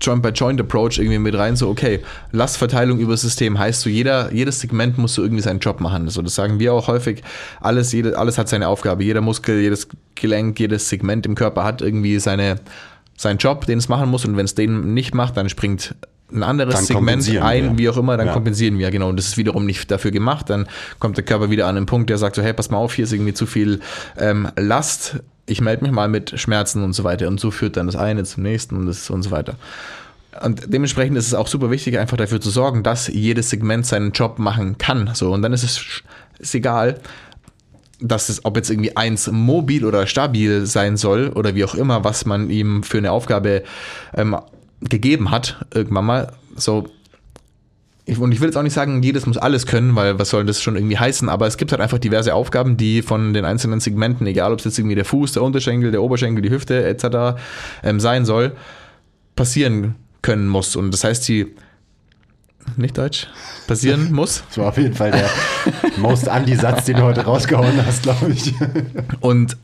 Joint-by-Joint-Approach 0.00 0.98
irgendwie 0.98 1.18
mit 1.18 1.34
rein, 1.34 1.56
so, 1.56 1.68
okay, 1.68 2.00
Lastverteilung 2.32 2.98
über 2.98 3.12
das 3.12 3.22
System 3.22 3.58
heißt 3.58 3.80
so, 3.80 3.90
jeder, 3.90 4.32
jedes 4.32 4.60
Segment 4.60 4.98
muss 4.98 5.14
so 5.14 5.22
irgendwie 5.22 5.42
seinen 5.42 5.60
Job 5.60 5.80
machen. 5.80 6.08
So, 6.08 6.20
das 6.22 6.34
sagen 6.34 6.58
wir 6.58 6.72
auch 6.72 6.88
häufig, 6.88 7.22
alles, 7.60 7.92
jede, 7.92 8.18
alles 8.18 8.38
hat 8.38 8.48
seine 8.48 8.68
Aufgabe. 8.68 9.04
Jeder 9.04 9.20
Muskel, 9.20 9.60
jedes 9.60 9.88
Gelenk, 10.14 10.58
jedes 10.60 10.88
Segment 10.88 11.26
im 11.26 11.34
Körper 11.34 11.64
hat 11.64 11.80
irgendwie 11.80 12.18
seine, 12.18 12.56
seinen 13.16 13.38
Job, 13.38 13.66
den 13.66 13.78
es 13.78 13.88
machen 13.88 14.10
muss 14.10 14.24
und 14.24 14.36
wenn 14.36 14.44
es 14.44 14.54
den 14.54 14.94
nicht 14.94 15.14
macht, 15.14 15.36
dann 15.36 15.48
springt 15.48 15.94
ein 16.32 16.42
anderes 16.42 16.74
Dann 16.74 16.84
Segment 16.84 17.28
ein, 17.42 17.62
wir. 17.72 17.78
wie 17.78 17.88
auch 17.88 17.96
immer, 17.96 18.16
dann 18.16 18.28
Ja. 18.28 18.32
kompensieren 18.32 18.78
wir, 18.78 18.90
genau. 18.90 19.08
Und 19.08 19.16
das 19.16 19.26
ist 19.28 19.36
wiederum 19.36 19.66
nicht 19.66 19.90
dafür 19.90 20.10
gemacht. 20.10 20.50
Dann 20.50 20.66
kommt 20.98 21.16
der 21.16 21.24
Körper 21.24 21.50
wieder 21.50 21.66
an 21.66 21.76
einen 21.76 21.86
Punkt, 21.86 22.10
der 22.10 22.18
sagt 22.18 22.36
so, 22.36 22.42
hey, 22.42 22.52
pass 22.52 22.70
mal 22.70 22.78
auf, 22.78 22.94
hier 22.94 23.04
ist 23.04 23.12
irgendwie 23.12 23.34
zu 23.34 23.46
viel 23.46 23.80
ähm, 24.18 24.48
Last. 24.56 25.16
Ich 25.46 25.60
melde 25.60 25.84
mich 25.84 25.92
mal 25.92 26.08
mit 26.08 26.38
Schmerzen 26.40 26.82
und 26.82 26.94
so 26.94 27.04
weiter. 27.04 27.28
Und 27.28 27.38
so 27.40 27.50
führt 27.50 27.76
dann 27.76 27.86
das 27.86 27.96
eine 27.96 28.24
zum 28.24 28.42
nächsten 28.42 28.76
und, 28.76 28.86
das 28.86 29.10
und 29.10 29.22
so 29.22 29.30
weiter. 29.30 29.56
Und 30.42 30.72
dementsprechend 30.72 31.16
ist 31.16 31.26
es 31.28 31.34
auch 31.34 31.46
super 31.46 31.70
wichtig, 31.70 31.98
einfach 31.98 32.16
dafür 32.16 32.40
zu 32.40 32.50
sorgen, 32.50 32.82
dass 32.82 33.06
jedes 33.08 33.50
Segment 33.50 33.86
seinen 33.86 34.12
Job 34.12 34.38
machen 34.38 34.78
kann. 34.78 35.10
So, 35.14 35.32
und 35.32 35.42
dann 35.42 35.52
ist 35.52 35.62
es 35.62 36.02
ist 36.38 36.54
egal, 36.54 36.98
dass 38.00 38.28
es, 38.28 38.44
ob 38.44 38.56
jetzt 38.56 38.70
irgendwie 38.70 38.96
eins 38.96 39.30
mobil 39.30 39.84
oder 39.84 40.06
stabil 40.06 40.66
sein 40.66 40.96
soll 40.96 41.28
oder 41.28 41.54
wie 41.54 41.64
auch 41.64 41.74
immer, 41.76 42.02
was 42.02 42.24
man 42.26 42.50
ihm 42.50 42.82
für 42.82 42.98
eine 42.98 43.12
Aufgabe 43.12 43.62
ähm, 44.14 44.36
gegeben 44.88 45.30
hat, 45.30 45.64
irgendwann 45.72 46.04
mal. 46.04 46.32
So, 46.56 46.88
ich, 48.06 48.18
und 48.18 48.32
ich 48.32 48.40
will 48.40 48.48
jetzt 48.48 48.56
auch 48.56 48.62
nicht 48.62 48.74
sagen, 48.74 49.02
jedes 49.02 49.24
muss 49.26 49.38
alles 49.38 49.66
können, 49.66 49.96
weil 49.96 50.18
was 50.18 50.28
soll 50.28 50.44
das 50.44 50.60
schon 50.60 50.76
irgendwie 50.76 50.98
heißen, 50.98 51.28
aber 51.28 51.46
es 51.46 51.56
gibt 51.56 51.72
halt 51.72 51.80
einfach 51.80 51.98
diverse 51.98 52.34
Aufgaben, 52.34 52.76
die 52.76 53.00
von 53.00 53.32
den 53.32 53.44
einzelnen 53.44 53.80
Segmenten, 53.80 54.26
egal 54.26 54.52
ob 54.52 54.58
es 54.58 54.66
jetzt 54.66 54.78
irgendwie 54.78 54.94
der 54.94 55.06
Fuß, 55.06 55.32
der 55.32 55.42
Unterschenkel, 55.42 55.90
der 55.90 56.02
Oberschenkel, 56.02 56.42
die 56.42 56.50
Hüfte 56.50 56.84
etc. 56.84 57.40
Ähm, 57.82 58.00
sein 58.00 58.26
soll, 58.26 58.52
passieren 59.36 59.94
können 60.20 60.48
muss. 60.48 60.76
Und 60.76 60.90
das 60.90 61.02
heißt, 61.04 61.26
die 61.28 61.54
nicht 62.76 62.98
Deutsch, 62.98 63.26
passieren 63.66 64.12
muss. 64.12 64.42
Das 64.48 64.58
war 64.58 64.68
auf 64.68 64.76
jeden 64.78 64.94
Fall 64.94 65.10
der 65.10 65.30
most 65.96 66.28
Anti-Satz, 66.28 66.84
den 66.84 66.96
du 66.96 67.02
heute 67.02 67.22
rausgehauen 67.22 67.86
hast, 67.86 68.02
glaube 68.02 68.32
ich. 68.32 68.54
Und 69.20 69.56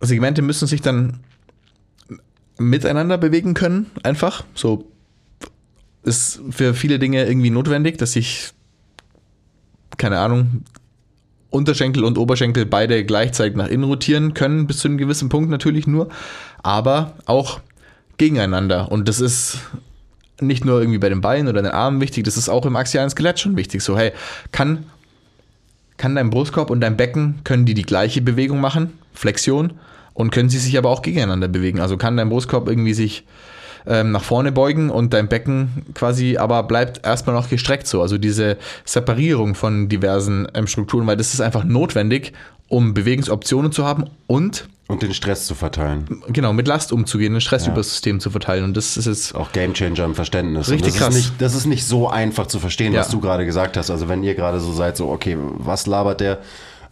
Segmente 0.00 0.42
müssen 0.42 0.66
sich 0.66 0.82
dann 0.82 1.20
miteinander 2.58 3.18
bewegen 3.18 3.54
können, 3.54 3.90
einfach. 4.02 4.44
So 4.54 4.90
ist 6.02 6.40
für 6.50 6.74
viele 6.74 6.98
Dinge 6.98 7.26
irgendwie 7.26 7.50
notwendig, 7.50 7.98
dass 7.98 8.12
sich, 8.12 8.52
keine 9.96 10.18
Ahnung, 10.18 10.62
Unterschenkel 11.50 12.04
und 12.04 12.18
Oberschenkel 12.18 12.66
beide 12.66 13.04
gleichzeitig 13.04 13.56
nach 13.56 13.68
innen 13.68 13.84
rotieren 13.84 14.34
können, 14.34 14.66
bis 14.66 14.78
zu 14.78 14.88
einem 14.88 14.98
gewissen 14.98 15.28
Punkt 15.28 15.50
natürlich 15.50 15.86
nur, 15.86 16.08
aber 16.62 17.14
auch 17.26 17.60
gegeneinander. 18.18 18.90
Und 18.90 19.08
das 19.08 19.20
ist 19.20 19.58
nicht 20.40 20.64
nur 20.64 20.80
irgendwie 20.80 20.98
bei 20.98 21.08
den 21.08 21.20
Beinen 21.20 21.48
oder 21.48 21.62
den 21.62 21.72
Armen 21.72 22.00
wichtig, 22.00 22.24
das 22.24 22.36
ist 22.36 22.48
auch 22.48 22.66
im 22.66 22.76
axialen 22.76 23.10
Skelett 23.10 23.40
schon 23.40 23.56
wichtig. 23.56 23.82
So, 23.82 23.96
hey, 23.96 24.12
kann, 24.52 24.84
kann 25.96 26.14
dein 26.14 26.30
Brustkorb 26.30 26.70
und 26.70 26.80
dein 26.80 26.96
Becken, 26.96 27.40
können 27.44 27.64
die 27.64 27.74
die 27.74 27.82
gleiche 27.82 28.20
Bewegung 28.20 28.60
machen, 28.60 28.92
Flexion, 29.16 29.72
und 30.14 30.30
können 30.30 30.48
sie 30.48 30.58
sich 30.58 30.78
aber 30.78 30.88
auch 30.90 31.02
gegeneinander 31.02 31.48
bewegen. 31.48 31.78
Also 31.80 31.96
kann 31.98 32.16
dein 32.16 32.28
Brustkorb 32.30 32.68
irgendwie 32.68 32.94
sich 32.94 33.24
ähm, 33.86 34.12
nach 34.12 34.22
vorne 34.24 34.50
beugen 34.50 34.88
und 34.90 35.12
dein 35.12 35.28
Becken 35.28 35.84
quasi 35.94 36.38
aber 36.38 36.62
bleibt 36.62 37.04
erstmal 37.06 37.36
noch 37.36 37.50
gestreckt 37.50 37.86
so. 37.86 38.00
Also 38.02 38.16
diese 38.18 38.56
Separierung 38.86 39.54
von 39.54 39.88
diversen 39.90 40.48
ähm, 40.54 40.66
Strukturen, 40.66 41.06
weil 41.06 41.16
das 41.18 41.34
ist 41.34 41.40
einfach 41.40 41.64
notwendig, 41.64 42.32
um 42.68 42.94
Bewegungsoptionen 42.94 43.72
zu 43.72 43.84
haben 43.84 44.04
und 44.26 44.68
Und 44.88 45.02
den 45.02 45.12
Stress 45.14 45.46
zu 45.46 45.54
verteilen. 45.54 46.22
genau 46.28 46.52
mit 46.54 46.66
Last 46.66 46.92
umzugehen, 46.92 47.34
den 47.34 47.40
Stress 47.42 47.66
über 47.66 47.76
das 47.76 47.90
System 47.90 48.18
zu 48.18 48.30
verteilen. 48.30 48.64
Und 48.64 48.76
das 48.76 48.96
ist 48.96 49.04
jetzt 49.06 49.34
Auch 49.34 49.52
Gamechanger 49.52 50.04
im 50.04 50.14
Verständnis. 50.14 50.70
Richtig 50.70 50.94
das 50.94 50.98
krass. 51.02 51.14
Ist 51.14 51.24
nicht, 51.30 51.42
das 51.42 51.54
ist 51.54 51.66
nicht 51.66 51.84
so 51.84 52.08
einfach 52.08 52.46
zu 52.46 52.58
verstehen, 52.58 52.92
Ja. 52.94 53.00
was 53.00 53.10
du 53.10 53.20
gerade 53.20 53.44
gesagt 53.44 53.76
hast. 53.76 53.90
Also 53.90 54.08
wenn 54.08 54.24
ihr 54.24 54.34
gerade 54.34 54.58
so 54.60 54.72
seid, 54.72 54.96
so, 54.96 55.08
okay, 55.10 55.36
was 55.38 55.86
labert 55.86 56.20
der? 56.20 56.38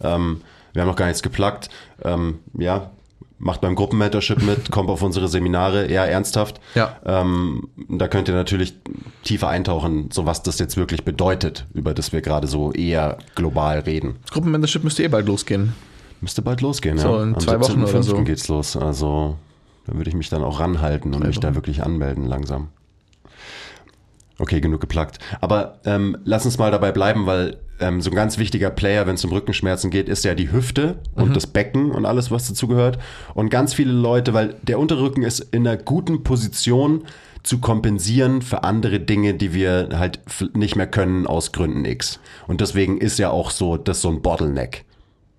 Ähm, 0.01 0.41
wir 0.75 0.81
haben 0.81 0.89
noch 0.89 0.95
gar 0.95 1.07
nichts 1.07 1.23
geplagt. 1.23 1.69
Ähm, 2.03 2.39
ja, 2.57 2.91
macht 3.37 3.61
beim 3.61 3.75
Gruppenmentorship 3.75 4.41
mit, 4.43 4.71
kommt 4.71 4.89
auf 4.89 5.01
unsere 5.01 5.27
Seminare, 5.27 5.85
eher 5.85 6.07
ernsthaft. 6.07 6.59
Ja. 6.75 6.97
Ähm, 7.05 7.69
da 7.89 8.07
könnt 8.07 8.27
ihr 8.27 8.35
natürlich 8.35 8.75
tiefer 9.23 9.47
eintauchen, 9.49 10.09
so 10.11 10.25
was 10.25 10.43
das 10.43 10.59
jetzt 10.59 10.77
wirklich 10.77 11.05
bedeutet, 11.05 11.65
über 11.73 11.93
das 11.93 12.11
wir 12.13 12.21
gerade 12.21 12.47
so 12.47 12.71
eher 12.71 13.17
global 13.35 13.79
reden. 13.79 14.17
das 14.23 14.31
Gruppenmentorship 14.31 14.83
müsste 14.83 15.03
eh 15.03 15.07
bald 15.07 15.27
losgehen. 15.27 15.73
Müsste 16.21 16.41
bald 16.41 16.61
losgehen, 16.61 16.97
So, 16.97 17.17
ja. 17.17 17.23
in 17.23 17.39
zwei 17.39 17.59
Wochen 17.59 17.83
oder 17.83 17.99
17.05. 17.99 18.03
so. 18.03 18.23
geht's 18.23 18.47
los. 18.47 18.77
Also 18.77 19.37
da 19.85 19.95
würde 19.95 20.09
ich 20.09 20.15
mich 20.15 20.29
dann 20.29 20.43
auch 20.43 20.59
ranhalten 20.59 21.13
und 21.13 21.25
mich 21.25 21.39
da 21.39 21.55
wirklich 21.55 21.83
anmelden 21.83 22.25
langsam. 22.25 22.69
Okay, 24.37 24.59
genug 24.59 24.81
geplagt. 24.81 25.19
Aber 25.39 25.79
ähm, 25.85 26.17
lass 26.25 26.45
uns 26.45 26.57
mal 26.57 26.71
dabei 26.71 26.91
bleiben, 26.91 27.25
weil 27.25 27.57
ähm, 27.79 28.01
so 28.01 28.09
ein 28.09 28.15
ganz 28.15 28.37
wichtiger 28.37 28.69
Player, 28.69 29.07
wenn 29.07 29.15
es 29.15 29.25
um 29.25 29.31
Rückenschmerzen 29.31 29.89
geht, 29.89 30.09
ist 30.09 30.23
ja 30.23 30.35
die 30.35 30.51
Hüfte 30.51 30.99
und 31.13 31.35
das 31.35 31.47
Becken 31.47 31.91
und 31.91 32.05
alles, 32.05 32.31
was 32.31 32.47
dazugehört. 32.47 32.99
Und 33.33 33.49
ganz 33.49 33.73
viele 33.73 33.91
Leute, 33.91 34.33
weil 34.33 34.55
der 34.61 34.79
Unterrücken 34.79 35.23
ist 35.23 35.39
in 35.39 35.67
einer 35.67 35.77
guten 35.77 36.23
Position 36.23 37.03
zu 37.43 37.59
kompensieren 37.59 38.41
für 38.41 38.63
andere 38.63 38.99
Dinge, 38.99 39.35
die 39.35 39.53
wir 39.53 39.89
halt 39.93 40.19
nicht 40.55 40.75
mehr 40.75 40.87
können 40.87 41.27
aus 41.27 41.51
Gründen 41.51 41.85
X. 41.85 42.19
Und 42.47 42.61
deswegen 42.61 42.97
ist 42.97 43.19
ja 43.19 43.29
auch 43.29 43.51
so, 43.51 43.77
das 43.77 43.97
ist 43.97 44.01
so 44.01 44.09
ein 44.09 44.21
Bottleneck, 44.21 44.83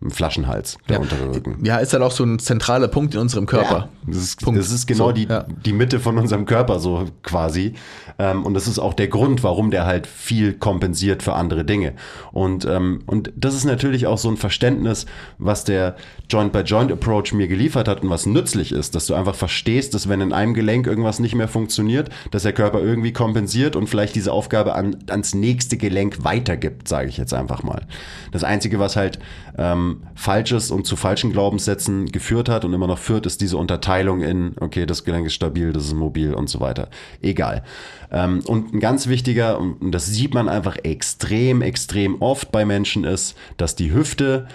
Flaschenhals, 0.09 0.77
der 0.91 1.01
untere 1.01 1.35
Rücken. 1.35 1.65
Ja, 1.65 1.79
ist 1.79 1.95
halt 1.95 2.03
auch 2.03 2.11
so 2.11 2.23
ein 2.23 2.39
zentraler 2.39 2.89
Punkt 2.89 3.15
in 3.15 3.21
unserem 3.21 3.47
Körper. 3.47 3.77
Ja, 3.77 3.89
das 4.07 4.19
ist, 4.19 4.47
das 4.47 4.71
ist 4.71 4.87
genau 4.87 5.07
So, 5.07 5.13
die, 5.13 5.25
ja. 5.25 5.47
die 5.65 5.73
Mitte 5.73 6.01
von 6.01 6.19
unserem 6.19 6.45
Körper, 6.45 6.81
so 6.81 7.07
quasi. 7.23 7.73
Ähm, 8.19 8.45
und 8.45 8.53
das 8.53 8.69
ist 8.69 8.79
auch 8.79 8.93
der 8.93 9.09
Grund, 9.09 9.43
warum 9.43 9.71
der 9.71 9.87
halt 9.87 10.07
viel 10.07 10.53
kompensiert 10.53 11.23
für 11.23 11.33
andere 11.33 11.65
Dinge. 11.65 11.95
Und, 12.33 12.67
ähm, 12.67 13.03
und 13.07 13.33
das 13.37 13.55
ist 13.55 13.65
natürlich 13.65 14.07
auch 14.07 14.19
so 14.19 14.29
ein 14.29 14.37
Verständnis, 14.37 15.07
was 15.39 15.65
der 15.65 15.97
Joint-by-Joint-Approach 16.29 17.33
mir 17.33 17.49
geliefert 17.49 17.89
hat 17.89 18.03
und 18.03 18.11
was 18.11 18.27
nützlich 18.27 18.73
ist, 18.73 18.95
dass 18.95 19.07
du 19.07 19.15
einfach 19.15 19.35
verstehst, 19.35 19.95
dass 19.95 20.11
wenn 20.11 20.21
in 20.21 20.33
einem 20.35 20.53
Gelenk 20.53 20.87
irgendwas 20.87 21.21
nicht 21.21 21.35
mehr 21.35 21.49
funktioniert, 21.49 22.11
dass 22.33 22.43
der 22.43 22.53
Körper 22.53 22.81
irgendwie 22.81 23.15
kompensiert 23.15 23.77
und 23.77 23.89
vielleicht 23.89 24.15
diese 24.15 24.33
Aufgabe 24.33 24.75
an, 24.75 24.97
ans 25.09 25.35
nächste 25.35 25.79
Gelenk 25.79 26.23
weitergibt, 26.23 26.87
sage 26.87 27.09
ich 27.09 27.17
jetzt 27.17 27.33
einfach 27.33 27.63
mal. 27.63 27.87
Das 28.31 28.45
Einzige, 28.45 28.79
was 28.79 28.97
halt 28.97 29.19
ähm, 29.57 29.86
falsches 30.15 30.71
und 30.71 30.87
zu 30.87 30.97
falschen 30.97 31.33
Glaubenssätzen 31.33 32.07
geführt 32.07 32.49
hat 32.49 32.65
und 32.65 32.73
immer 32.73 32.87
noch 32.87 32.99
führt, 32.99 33.27
ist 33.27 33.41
diese 33.41 33.57
Unterteilung 33.57 34.23
in, 34.23 34.55
okay, 34.61 34.87
das 34.87 35.05
Gelenk 35.05 35.27
ist 35.27 35.35
stabil, 35.35 35.73
das 35.73 35.85
ist 35.85 35.95
mobil 35.95 36.35
und 36.35 36.49
so 36.49 36.61
weiter. 36.61 36.89
Egal. 37.23 37.63
Ähm, 38.11 38.41
und 38.47 38.75
ein 38.75 38.81
ganz 38.81 39.07
wichtiger, 39.07 39.59
und 39.59 39.93
das 39.93 40.07
sieht 40.07 40.35
man 40.35 40.49
einfach 40.49 40.77
extrem, 40.83 41.63
extrem 41.63 42.21
oft 42.21 42.53
bei 42.53 42.65
Menschen, 42.65 43.05
ist, 43.05 43.37
dass 43.57 43.77
die 43.77 43.93
Hüfte 43.93 44.47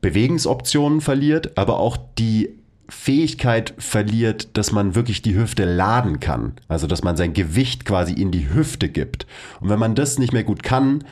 Bewegungsoptionen 0.00 1.00
verliert, 1.00 1.56
aber 1.58 1.80
auch 1.80 1.96
die 2.18 2.50
Fähigkeit 2.88 3.74
verliert, 3.78 4.56
dass 4.56 4.70
man 4.70 4.94
wirklich 4.94 5.22
die 5.22 5.34
Hüfte 5.34 5.64
laden 5.64 6.20
kann. 6.20 6.52
Also, 6.68 6.86
dass 6.86 7.02
man 7.02 7.16
sein 7.16 7.32
Gewicht 7.32 7.84
quasi 7.84 8.12
in 8.12 8.30
die 8.30 8.48
Hüfte 8.48 8.88
gibt. 8.88 9.26
Und 9.60 9.68
wenn 9.68 9.78
man 9.78 9.94
das 9.94 10.18
nicht 10.18 10.32
mehr 10.32 10.44
gut 10.44 10.62
kann, 10.62 11.04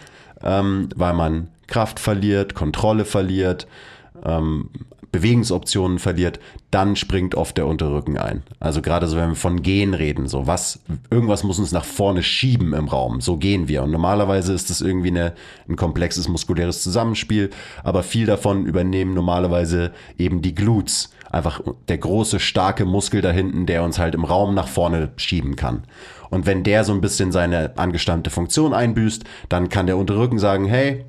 ähm, 0.43 0.89
weil 0.95 1.15
man 1.15 1.49
Kraft 1.67 2.01
verliert, 2.01 2.55
Kontrolle 2.55 3.05
verliert, 3.05 3.67
ähm, 4.25 4.71
Bewegungsoptionen 5.15 6.01
verliert, 6.01 6.41
dann 6.73 6.97
springt 6.97 7.37
oft 7.37 7.57
der 7.57 7.69
Unterrücken 7.69 8.19
ein. 8.19 8.43
Also 8.59 8.83
gerade 8.83 9.07
so, 9.07 9.17
wenn 9.17 9.29
wir 9.29 9.37
von 9.37 9.63
Gehen 9.63 9.95
reden, 9.95 10.27
so 10.27 10.49
was, 10.49 10.81
irgendwas 11.09 11.45
muss 11.45 11.61
uns 11.61 11.71
nach 11.71 11.85
vorne 11.85 12.25
schieben 12.25 12.73
im 12.73 12.89
Raum. 12.89 13.21
So 13.21 13.37
gehen 13.37 13.69
wir. 13.69 13.85
Und 13.85 13.93
normalerweise 13.93 14.53
ist 14.53 14.71
es 14.71 14.81
irgendwie 14.81 15.11
eine, 15.11 15.35
ein 15.69 15.77
komplexes 15.77 16.27
muskuläres 16.27 16.83
Zusammenspiel, 16.83 17.51
aber 17.85 18.03
viel 18.03 18.27
davon 18.27 18.67
übernehmen 18.67 19.15
normalerweise 19.15 19.93
eben 20.19 20.43
die 20.43 20.55
Glutes. 20.57 21.11
Einfach 21.31 21.61
der 21.87 21.99
große, 21.99 22.41
starke 22.41 22.85
Muskel 22.85 23.21
da 23.21 23.31
hinten, 23.31 23.67
der 23.67 23.85
uns 23.85 24.01
halt 24.01 24.17
im 24.17 24.25
Raum 24.25 24.53
nach 24.53 24.69
vorne 24.69 25.13
schieben 25.15 25.55
kann. 25.55 25.85
Und 26.29 26.45
wenn 26.45 26.65
der 26.65 26.83
so 26.83 26.93
ein 26.93 27.01
bisschen 27.01 27.31
seine 27.31 27.79
angestammte 27.79 28.31
Funktion 28.31 28.75
einbüßt, 28.75 29.23
dann 29.49 29.69
kann 29.69 29.87
der 29.87 29.97
Unterrücken 29.97 30.41
sagen, 30.41 30.67
hey, 30.67 31.05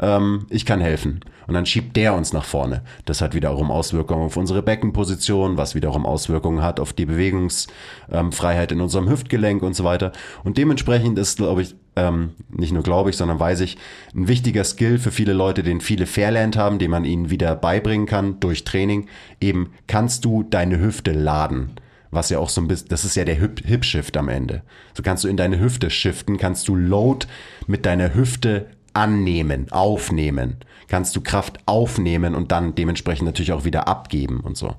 ähm, 0.00 0.46
ich 0.50 0.66
kann 0.66 0.80
helfen. 0.80 1.20
Und 1.46 1.54
dann 1.54 1.66
schiebt 1.66 1.96
der 1.96 2.14
uns 2.14 2.32
nach 2.32 2.44
vorne. 2.44 2.82
Das 3.04 3.20
hat 3.20 3.34
wiederum 3.34 3.70
Auswirkungen 3.70 4.26
auf 4.26 4.36
unsere 4.36 4.62
Beckenposition, 4.62 5.56
was 5.56 5.74
wiederum 5.76 6.04
Auswirkungen 6.04 6.62
hat 6.62 6.80
auf 6.80 6.92
die 6.92 7.06
Bewegungsfreiheit 7.06 8.72
in 8.72 8.80
unserem 8.80 9.08
Hüftgelenk 9.08 9.62
und 9.62 9.74
so 9.74 9.84
weiter. 9.84 10.12
Und 10.42 10.58
dementsprechend 10.58 11.18
ist, 11.18 11.36
glaube 11.36 11.62
ich, 11.62 11.76
ähm, 11.94 12.30
nicht 12.50 12.72
nur 12.72 12.82
glaube 12.82 13.10
ich, 13.10 13.16
sondern 13.16 13.38
weiß 13.38 13.60
ich, 13.60 13.78
ein 14.14 14.28
wichtiger 14.28 14.64
Skill 14.64 14.98
für 14.98 15.12
viele 15.12 15.32
Leute, 15.32 15.62
den 15.62 15.80
viele 15.80 16.06
verlernt 16.06 16.56
haben, 16.56 16.78
den 16.78 16.90
man 16.90 17.04
ihnen 17.04 17.30
wieder 17.30 17.54
beibringen 17.54 18.06
kann 18.06 18.40
durch 18.40 18.64
Training. 18.64 19.06
Eben 19.40 19.70
kannst 19.86 20.24
du 20.24 20.42
deine 20.42 20.80
Hüfte 20.80 21.12
laden. 21.12 21.70
Was 22.10 22.30
ja 22.30 22.38
auch 22.38 22.48
so 22.48 22.60
ein 22.60 22.68
bisschen, 22.68 22.88
das 22.88 23.04
ist 23.04 23.16
ja 23.16 23.24
der 23.24 23.34
Hip- 23.34 23.64
Hip-Shift 23.64 24.16
am 24.16 24.28
Ende. 24.28 24.62
So 24.94 25.02
kannst 25.02 25.24
du 25.24 25.28
in 25.28 25.36
deine 25.36 25.60
Hüfte 25.60 25.90
shiften, 25.90 26.38
kannst 26.38 26.68
du 26.68 26.74
Load 26.74 27.26
mit 27.66 27.84
deiner 27.86 28.14
Hüfte 28.14 28.66
annehmen, 28.96 29.70
aufnehmen. 29.70 30.56
Kannst 30.88 31.14
du 31.14 31.20
Kraft 31.20 31.58
aufnehmen 31.66 32.34
und 32.34 32.50
dann 32.50 32.74
dementsprechend 32.74 33.26
natürlich 33.26 33.52
auch 33.52 33.64
wieder 33.64 33.86
abgeben 33.86 34.40
und 34.40 34.56
so. 34.56 34.74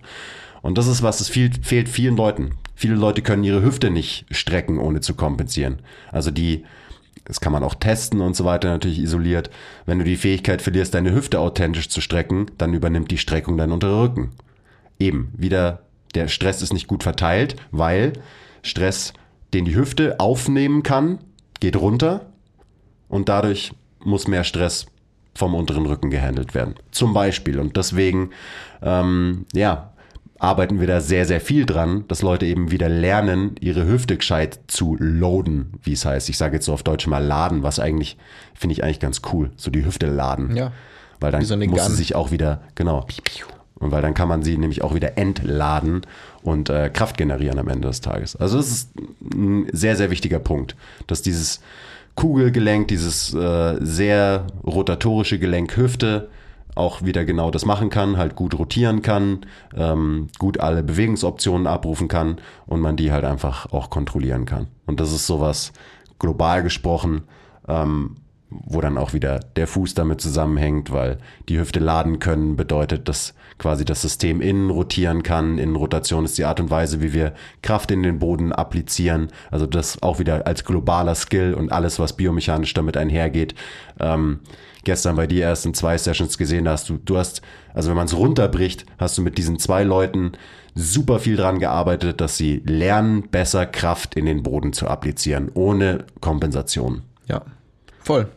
Und 0.61 0.77
das 0.77 0.88
ist 0.88 1.03
was, 1.03 1.22
es 1.22 1.30
viel, 1.30 1.52
fehlt 1.61 1.88
vielen 1.88 2.18
Leuten. 2.18 2.56
Viele 2.76 2.95
Leute 2.95 3.22
können 3.22 3.44
ihre 3.44 3.61
Hüfte 3.61 3.89
nicht 3.89 4.26
strecken, 4.31 4.80
ohne 4.80 5.02
zu 5.02 5.14
kompensieren. 5.14 5.80
Also 6.11 6.31
die, 6.31 6.65
das 7.26 7.39
kann 7.39 7.53
man 7.53 7.64
auch 7.64 7.76
testen 7.76 8.22
und 8.22 8.35
so 8.35 8.44
weiter 8.44 8.69
natürlich 8.69 8.99
isoliert. 8.99 9.49
Wenn 9.85 9.99
du 9.99 10.06
die 10.06 10.18
Fähigkeit 10.18 10.61
verlierst, 10.61 10.94
deine 10.94 11.14
Hüfte 11.14 11.39
authentisch 11.39 11.89
zu 11.89 12.02
strecken, 12.02 12.48
dann 12.57 12.73
übernimmt 12.73 13.11
die 13.11 13.18
Streckung 13.18 13.57
deinen 13.57 13.72
unteren 13.72 13.99
Rücken. 13.99 14.31
Eben, 14.99 15.31
wieder, 15.38 15.84
der 16.15 16.27
Stress 16.27 16.61
ist 16.61 16.73
nicht 16.73 16.88
gut 16.88 17.03
verteilt, 17.03 17.56
weil 17.72 18.14
Stress, 18.64 19.14
den 19.53 19.65
die 19.65 19.76
Hüfte 19.76 20.19
aufnehmen 20.19 20.81
kann, 20.81 21.19
geht 21.60 21.76
runter 21.76 22.26
und 23.10 23.30
dadurch 23.30 23.73
muss 24.07 24.27
mehr 24.27 24.43
Stress 24.43 24.88
vom 25.35 25.53
unteren 25.53 25.85
Rücken 25.85 26.09
gehandelt 26.09 26.55
werden. 26.55 26.75
Zum 26.91 27.13
Beispiel. 27.13 27.59
Und 27.59 27.77
deswegen, 27.77 28.31
ähm, 28.81 29.45
ja, 29.53 29.91
arbeiten 30.39 30.79
wir 30.79 30.88
da 30.88 31.01
sehr, 31.01 31.25
sehr 31.25 31.41
viel 31.41 31.65
dran, 31.65 32.05
dass 32.07 32.21
Leute 32.21 32.45
eben 32.45 32.71
wieder 32.71 32.89
lernen, 32.89 33.55
ihre 33.59 33.88
Hüfte 33.88 34.17
gescheit 34.17 34.59
zu 34.67 34.95
loaden, 34.99 35.73
wie 35.84 35.93
es 35.93 36.05
heißt. 36.05 36.29
Ich 36.29 36.38
sage 36.38 36.55
jetzt 36.55 36.65
so 36.65 36.73
auf 36.73 36.84
Deutsch 36.84 37.07
mal 37.07 37.23
laden, 37.23 37.63
was 37.63 37.79
eigentlich, 37.79 38.17
finde 38.53 38.73
ich 38.73 38.84
eigentlich 38.84 38.99
ganz 38.99 39.21
cool. 39.31 39.51
So 39.57 39.71
die 39.71 39.85
Hüfte 39.85 40.07
laden. 40.07 40.55
Ja. 40.55 40.71
Weil 41.19 41.31
dann 41.31 41.43
so 41.43 41.57
muss 41.57 41.85
sie 41.88 41.95
sich 41.95 42.15
auch 42.15 42.31
wieder, 42.31 42.61
genau. 42.75 43.05
Und 43.79 43.91
weil 43.91 44.01
dann 44.01 44.13
kann 44.13 44.27
man 44.27 44.43
sie 44.43 44.57
nämlich 44.57 44.84
auch 44.84 44.95
wieder 44.95 45.17
entladen 45.17 46.01
und 46.41 46.69
äh, 46.69 46.89
Kraft 46.89 47.17
generieren 47.17 47.59
am 47.59 47.67
Ende 47.67 47.88
des 47.88 48.01
Tages. 48.01 48.35
Also 48.35 48.57
das 48.57 48.69
ist 48.69 48.91
ein 49.34 49.67
sehr, 49.71 49.95
sehr 49.95 50.09
wichtiger 50.09 50.39
Punkt, 50.39 50.75
dass 51.07 51.21
dieses 51.21 51.61
Kugelgelenk, 52.18 52.88
dieses 52.88 53.34
äh, 53.34 53.77
sehr 53.80 54.48
rotatorische 54.65 55.39
Gelenk 55.39 55.77
Hüfte 55.77 56.30
auch 56.76 57.03
wieder 57.03 57.26
genau 57.26 57.52
das 57.52 57.65
machen 57.65 57.89
kann, 57.89 58.18
halt 58.18 58.35
gut 58.35 58.57
rotieren 58.57 59.02
kann, 59.02 59.45
ähm, 59.76 60.27
gut 60.38 60.60
alle 60.60 60.84
Bewegungsoptionen 60.84 61.68
abrufen 61.68 62.07
kann 62.07 62.38
und 62.65 62.81
man 62.81 62.98
die 62.98 63.11
halt 63.11 63.23
einfach 63.23 63.72
auch 63.72 63.89
kontrollieren 63.89 64.45
kann. 64.45 64.68
Und 64.85 64.99
das 64.99 65.14
ist 65.14 65.27
sowas 65.27 65.73
global 66.19 66.64
gesprochen, 66.64 67.23
ähm, 67.68 68.15
wo 68.49 68.80
dann 68.80 68.98
auch 68.98 69.14
wieder 69.14 69.40
der 69.56 69.68
Fuß 69.68 69.94
damit 69.94 70.22
zusammenhängt, 70.22 70.91
weil 70.91 71.18
die 71.49 71.60
Hüfte 71.60 71.80
laden 71.80 72.19
können 72.19 72.56
bedeutet, 72.56 73.10
dass 73.10 73.34
quasi 73.57 73.84
das 73.84 74.02
System 74.02 74.40
innen 74.40 74.69
rotieren 74.69 75.24
kann. 75.24 75.57
Innenrotation 75.57 76.24
ist 76.24 76.38
die 76.38 76.45
Art 76.45 76.60
und 76.60 76.69
Weise, 76.69 77.02
wie 77.02 77.14
wir 77.14 77.34
Kraft 77.61 77.91
in 77.91 78.03
den 78.03 78.19
Boden 78.19 78.53
applizieren. 78.53 79.30
Also 79.52 79.65
das 79.65 80.02
auch 80.02 80.19
wieder 80.19 80.48
als 80.48 80.64
globaler 80.64 81.15
Skill 81.15 81.53
und 81.56 81.72
alles, 81.72 81.99
was 81.99 82.14
biomechanisch 82.14 82.74
damit 82.74 82.95
einhergeht. 82.95 83.53
Ähm, 83.99 84.40
gestern 84.86 85.18
bei 85.18 85.28
dir 85.28 85.41
erst 85.41 85.65
in 85.65 85.74
zwei 85.74 85.98
Sessions 85.98 86.38
gesehen 86.38 86.65
da 86.65 86.72
hast, 86.72 86.88
du, 86.88 86.98
du 86.98 87.18
hast, 87.18 87.41
also 87.74 87.90
wenn 87.90 87.98
man 87.98 88.07
es 88.07 88.15
runterbricht, 88.15 88.86
hast 88.98 89.18
du 89.18 89.22
mit 89.22 89.38
diesen 89.38 89.60
zwei 89.60 89.84
Leuten 89.84 90.34
super 90.74 91.19
viel 91.19 91.36
dran 91.36 91.60
gearbeitet, 91.60 92.22
dass 92.22 92.38
sie 92.38 92.61
lernen, 92.65 93.24
besser 93.24 93.65
Kraft 93.65 94.15
in 94.15 94.26
den 94.26 94.44
Boden 94.44 94.72
zu 94.72 94.88
applizieren, 94.88 95.52
ohne 95.53 96.06
Kompensation. 96.22 97.02
Ja, 97.28 97.41
voll. 97.99 98.30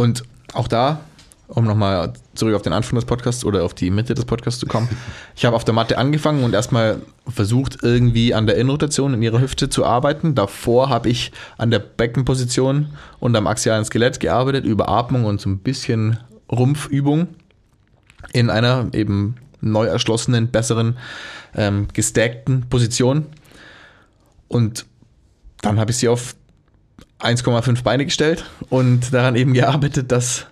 Und 0.00 0.22
auch 0.54 0.66
da, 0.66 1.00
um 1.46 1.64
nochmal 1.64 2.14
zurück 2.34 2.54
auf 2.54 2.62
den 2.62 2.72
Anfang 2.72 2.94
des 2.94 3.04
Podcasts 3.04 3.44
oder 3.44 3.64
auf 3.64 3.74
die 3.74 3.90
Mitte 3.90 4.14
des 4.14 4.24
Podcasts 4.24 4.58
zu 4.58 4.64
kommen, 4.64 4.88
ich 5.36 5.44
habe 5.44 5.54
auf 5.54 5.62
der 5.62 5.74
Matte 5.74 5.98
angefangen 5.98 6.42
und 6.42 6.54
erstmal 6.54 7.02
versucht, 7.28 7.80
irgendwie 7.82 8.32
an 8.32 8.46
der 8.46 8.56
Innenrotation 8.56 9.12
in 9.12 9.20
ihrer 9.20 9.42
Hüfte 9.42 9.68
zu 9.68 9.84
arbeiten. 9.84 10.34
Davor 10.34 10.88
habe 10.88 11.10
ich 11.10 11.32
an 11.58 11.70
der 11.70 11.80
Beckenposition 11.80 12.94
und 13.18 13.36
am 13.36 13.46
axialen 13.46 13.84
Skelett 13.84 14.20
gearbeitet, 14.20 14.64
über 14.64 14.88
Atmung 14.88 15.26
und 15.26 15.38
so 15.38 15.50
ein 15.50 15.58
bisschen 15.58 16.16
Rumpfübung 16.50 17.28
in 18.32 18.48
einer 18.48 18.88
eben 18.94 19.34
neu 19.60 19.84
erschlossenen, 19.84 20.48
besseren, 20.50 20.96
ähm, 21.54 21.88
gestackten 21.92 22.70
Position. 22.70 23.26
Und 24.48 24.86
dann 25.60 25.78
habe 25.78 25.90
ich 25.90 25.98
sie 25.98 26.08
auf 26.08 26.36
1,5 27.20 27.82
Beine 27.82 28.04
gestellt 28.04 28.44
und 28.68 29.12
daran 29.12 29.36
eben 29.36 29.52
gearbeitet, 29.54 30.12
dass 30.12 30.46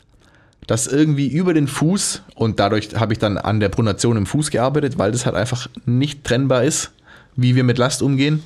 das 0.66 0.86
irgendwie 0.86 1.28
über 1.28 1.54
den 1.54 1.66
Fuß 1.66 2.22
und 2.34 2.60
dadurch 2.60 2.94
habe 2.94 3.14
ich 3.14 3.18
dann 3.18 3.38
an 3.38 3.58
der 3.58 3.70
Pronation 3.70 4.16
im 4.16 4.26
Fuß 4.26 4.50
gearbeitet, 4.50 4.98
weil 4.98 5.12
das 5.12 5.24
halt 5.24 5.34
einfach 5.34 5.68
nicht 5.86 6.24
trennbar 6.24 6.64
ist, 6.64 6.92
wie 7.36 7.56
wir 7.56 7.64
mit 7.64 7.78
Last 7.78 8.02
umgehen. 8.02 8.42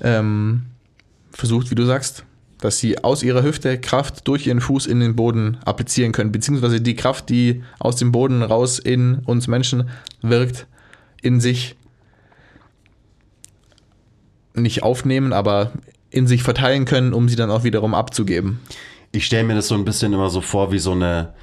Ähm, 0.00 0.62
versucht, 1.30 1.70
wie 1.70 1.76
du 1.76 1.84
sagst, 1.84 2.24
dass 2.58 2.78
sie 2.78 3.02
aus 3.02 3.22
ihrer 3.22 3.42
Hüfte 3.42 3.78
Kraft 3.78 4.26
durch 4.26 4.46
ihren 4.46 4.60
Fuß 4.60 4.86
in 4.86 5.00
den 5.00 5.14
Boden 5.14 5.58
applizieren 5.64 6.12
können, 6.12 6.32
beziehungsweise 6.32 6.80
die 6.80 6.96
Kraft, 6.96 7.28
die 7.28 7.62
aus 7.78 7.96
dem 7.96 8.12
Boden 8.12 8.42
raus 8.42 8.78
in 8.78 9.18
uns 9.24 9.46
Menschen 9.46 9.88
wirkt, 10.20 10.66
in 11.22 11.40
sich 11.40 11.76
nicht 14.54 14.82
aufnehmen, 14.82 15.32
aber 15.32 15.72
in 16.12 16.26
sich 16.26 16.42
verteilen 16.42 16.84
können, 16.84 17.14
um 17.14 17.28
sie 17.28 17.36
dann 17.36 17.50
auch 17.50 17.64
wiederum 17.64 17.94
abzugeben. 17.94 18.60
Ich 19.10 19.26
stelle 19.26 19.44
mir 19.44 19.54
das 19.54 19.68
so 19.68 19.74
ein 19.74 19.84
bisschen 19.84 20.12
immer 20.12 20.30
so 20.30 20.40
vor 20.40 20.70
wie 20.72 20.78
so 20.78 20.92
eine, 20.92 21.34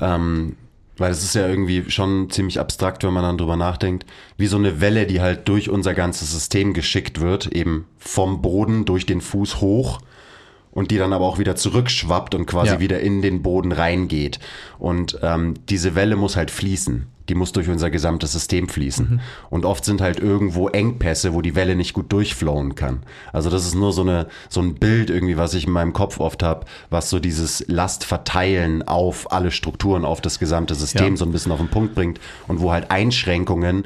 ähm, 0.00 0.56
weil 0.96 1.10
es 1.10 1.22
ist 1.22 1.34
ja 1.34 1.46
irgendwie 1.46 1.90
schon 1.90 2.30
ziemlich 2.30 2.58
abstrakt, 2.58 3.04
wenn 3.04 3.12
man 3.12 3.22
dann 3.22 3.38
drüber 3.38 3.56
nachdenkt, 3.56 4.06
wie 4.36 4.46
so 4.46 4.56
eine 4.56 4.80
Welle, 4.80 5.06
die 5.06 5.20
halt 5.20 5.48
durch 5.48 5.68
unser 5.68 5.94
ganzes 5.94 6.32
System 6.32 6.74
geschickt 6.74 7.20
wird, 7.20 7.46
eben 7.48 7.86
vom 7.98 8.40
Boden 8.40 8.84
durch 8.84 9.04
den 9.04 9.20
Fuß 9.20 9.60
hoch 9.60 10.00
und 10.70 10.90
die 10.90 10.98
dann 10.98 11.12
aber 11.12 11.24
auch 11.26 11.38
wieder 11.38 11.56
zurückschwappt 11.56 12.34
und 12.34 12.46
quasi 12.46 12.72
Ja. 12.74 12.80
wieder 12.80 13.00
in 13.00 13.22
den 13.22 13.42
Boden 13.42 13.72
reingeht. 13.72 14.38
Und 14.78 15.18
ähm, 15.22 15.54
diese 15.68 15.94
Welle 15.94 16.16
muss 16.16 16.36
halt 16.36 16.50
fließen. 16.50 17.06
Die 17.28 17.34
muss 17.34 17.52
durch 17.52 17.68
unser 17.68 17.90
gesamtes 17.90 18.32
System 18.32 18.70
fließen. 18.70 19.20
Und 19.50 19.66
oft 19.66 19.84
sind 19.84 20.00
halt 20.00 20.18
irgendwo 20.18 20.68
Engpässe, 20.68 21.34
wo 21.34 21.42
die 21.42 21.54
Welle 21.54 21.76
nicht 21.76 21.92
gut 21.92 22.10
durchflowen 22.10 22.74
kann. 22.74 23.02
Also 23.34 23.50
das 23.50 23.66
ist 23.66 23.74
nur 23.74 23.92
so, 23.92 24.00
eine, 24.00 24.28
so 24.48 24.62
ein 24.62 24.76
Bild 24.76 25.10
irgendwie, 25.10 25.36
was 25.36 25.52
ich 25.52 25.66
in 25.66 25.72
meinem 25.72 25.92
Kopf 25.92 26.20
oft 26.20 26.42
habe, 26.42 26.64
was 26.88 27.10
so 27.10 27.18
dieses 27.18 27.64
Lastverteilen 27.68 28.82
auf 28.88 29.30
alle 29.30 29.50
Strukturen, 29.50 30.04
auf 30.06 30.20
das 30.22 30.38
gesamte 30.38 30.74
System 30.74 31.10
Ja. 31.10 31.16
so 31.16 31.24
ein 31.26 31.32
bisschen 31.32 31.52
auf 31.52 31.58
den 31.58 31.68
Punkt 31.68 31.94
bringt 31.94 32.18
und 32.46 32.60
wo 32.60 32.72
halt 32.72 32.90
Einschränkungen 32.90 33.84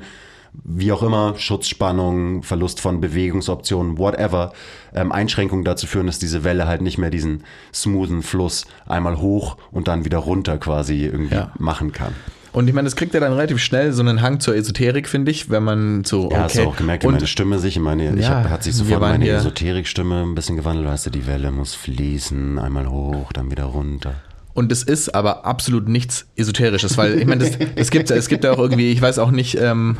wie 0.65 0.93
auch 0.93 1.03
immer, 1.03 1.35
Schutzspannung, 1.39 2.43
Verlust 2.43 2.81
von 2.81 3.01
Bewegungsoptionen, 3.01 3.99
whatever, 3.99 4.53
ähm, 4.95 5.11
Einschränkungen 5.12 5.65
dazu 5.65 5.87
führen, 5.87 6.07
dass 6.07 6.19
diese 6.19 6.45
Welle 6.45 6.66
halt 6.66 6.83
nicht 6.83 6.99
mehr 6.99 7.11
diesen 7.11 7.45
smoothen 7.73 8.23
Fluss 8.23 8.66
einmal 8.87 9.19
hoch 9.19 9.57
und 9.70 9.89
dann 9.89 10.05
wieder 10.05 10.19
runter 10.19 10.59
quasi 10.59 11.05
irgendwie 11.07 11.37
Ja. 11.37 11.53
machen 11.59 11.93
kann. 11.93 12.12
Und 12.53 12.69
ich 12.69 12.74
meine, 12.74 12.85
das 12.85 12.97
kriegt 12.97 13.15
ja 13.15 13.20
dann 13.20 13.33
relativ 13.33 13.59
schnell 13.61 13.95
so 13.95 14.03
einen 14.03 14.20
Hang 14.20 14.39
zur 14.41 14.55
Esoterik, 14.55 15.09
finde 15.09 15.31
ich, 15.31 15.49
wenn 15.49 15.65
man 15.65 16.05
so. 16.05 16.31
Ja, 16.31 16.41
hast 16.43 16.57
du 16.59 16.65
auch 16.65 16.77
gemerkt, 16.77 17.03
wie 17.03 17.07
und 17.07 17.15
meine 17.15 17.27
Stimme 17.27 17.59
sich, 17.59 17.77
ich 17.77 17.83
meine, 17.83 18.15
ich 18.15 18.20
Ja, 18.27 18.43
hab, 18.45 18.51
hat 18.51 18.62
sich 18.62 18.74
sofort 18.74 19.01
meine 19.01 19.27
Esoterikstimme 19.27 20.20
ein 20.23 20.35
bisschen 20.35 20.57
gewandelt. 20.57 20.87
Weißt 20.87 21.07
du, 21.07 21.11
die 21.11 21.27
Welle 21.27 21.51
muss 21.51 21.74
fließen, 21.74 22.59
einmal 22.59 22.91
hoch, 22.91 23.33
dann 23.33 23.51
wieder 23.51 23.65
runter. 23.65 24.16
Und 24.55 24.70
es 24.73 24.83
ist 24.83 25.15
aber 25.15 25.47
absolut 25.47 25.89
nichts 25.89 26.27
Esoterisches, 26.37 26.97
weil 26.99 27.19
ich 27.19 27.27
meine, 27.27 27.49
gibt's 27.91 28.11
ja, 28.11 28.16
es 28.16 28.29
gibt 28.29 28.45
ja 28.45 28.53
auch 28.53 28.59
irgendwie, 28.59 28.93
ich 28.93 29.01
weiß 29.01 29.19
auch 29.19 29.31
nicht, 29.31 29.57
ähm, 29.59 29.97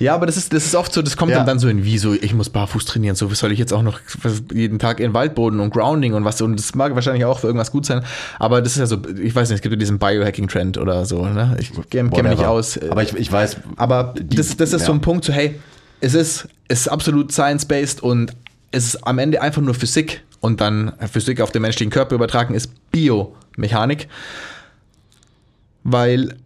ja, 0.00 0.14
aber 0.16 0.26
das 0.26 0.36
ist, 0.36 0.52
das 0.52 0.66
ist 0.66 0.74
oft 0.74 0.92
so, 0.92 1.02
das 1.02 1.16
kommt 1.16 1.30
Ja. 1.30 1.38
dann, 1.38 1.46
dann 1.46 1.58
so 1.60 1.68
in 1.68 1.84
wie 1.84 1.98
so, 1.98 2.12
ich 2.12 2.34
muss 2.34 2.50
barfuß 2.50 2.84
trainieren, 2.84 3.14
so 3.14 3.28
soll 3.34 3.52
ich 3.52 3.60
jetzt 3.60 3.72
auch 3.72 3.82
noch 3.82 4.00
jeden 4.52 4.80
Tag 4.80 4.98
in 4.98 5.10
den 5.10 5.14
Waldboden 5.14 5.60
und 5.60 5.72
Grounding 5.72 6.14
und 6.14 6.24
was, 6.24 6.40
und 6.42 6.56
das 6.58 6.74
mag 6.74 6.94
wahrscheinlich 6.96 7.24
auch 7.24 7.38
für 7.38 7.46
irgendwas 7.46 7.70
gut 7.70 7.86
sein, 7.86 8.04
aber 8.40 8.60
das 8.60 8.72
ist 8.72 8.78
ja 8.78 8.86
so, 8.86 8.96
ich 9.22 9.34
weiß 9.34 9.48
nicht, 9.50 9.56
es 9.58 9.62
gibt 9.62 9.72
ja 9.72 9.78
diesen 9.78 9.98
Biohacking-Trend 10.00 10.78
oder 10.78 11.04
so, 11.04 11.24
ne? 11.26 11.56
Ich 11.60 11.70
kenne 11.90 12.10
kenn 12.10 12.28
mich 12.28 12.40
aus. 12.44 12.76
äh, 12.76 12.88
Aber 12.90 13.04
ich, 13.04 13.14
ich 13.14 13.30
weiß, 13.30 13.56
Aber 13.76 14.14
die- 14.18 14.34
das, 14.36 14.56
das 14.56 14.72
ist 14.72 14.84
so 14.84 14.92
ja. 14.92 14.98
ein 14.98 15.00
Punkt, 15.00 15.24
so 15.24 15.32
hey, 15.32 15.60
es 16.00 16.14
ist, 16.14 16.48
es 16.66 16.80
ist 16.82 16.88
absolut 16.88 17.30
science-based 17.32 18.02
und 18.02 18.32
es 18.70 18.84
ist 18.94 19.06
am 19.06 19.18
Ende 19.18 19.40
einfach 19.42 19.62
nur 19.62 19.74
Physik 19.74 20.22
und 20.40 20.60
dann 20.60 20.92
Physik 21.10 21.40
auf 21.40 21.50
den 21.52 21.62
menschlichen 21.62 21.90
Körper 21.90 22.14
übertragen 22.14 22.54
ist 22.54 22.70
Biomechanik, 22.90 24.08
weil 25.84 26.36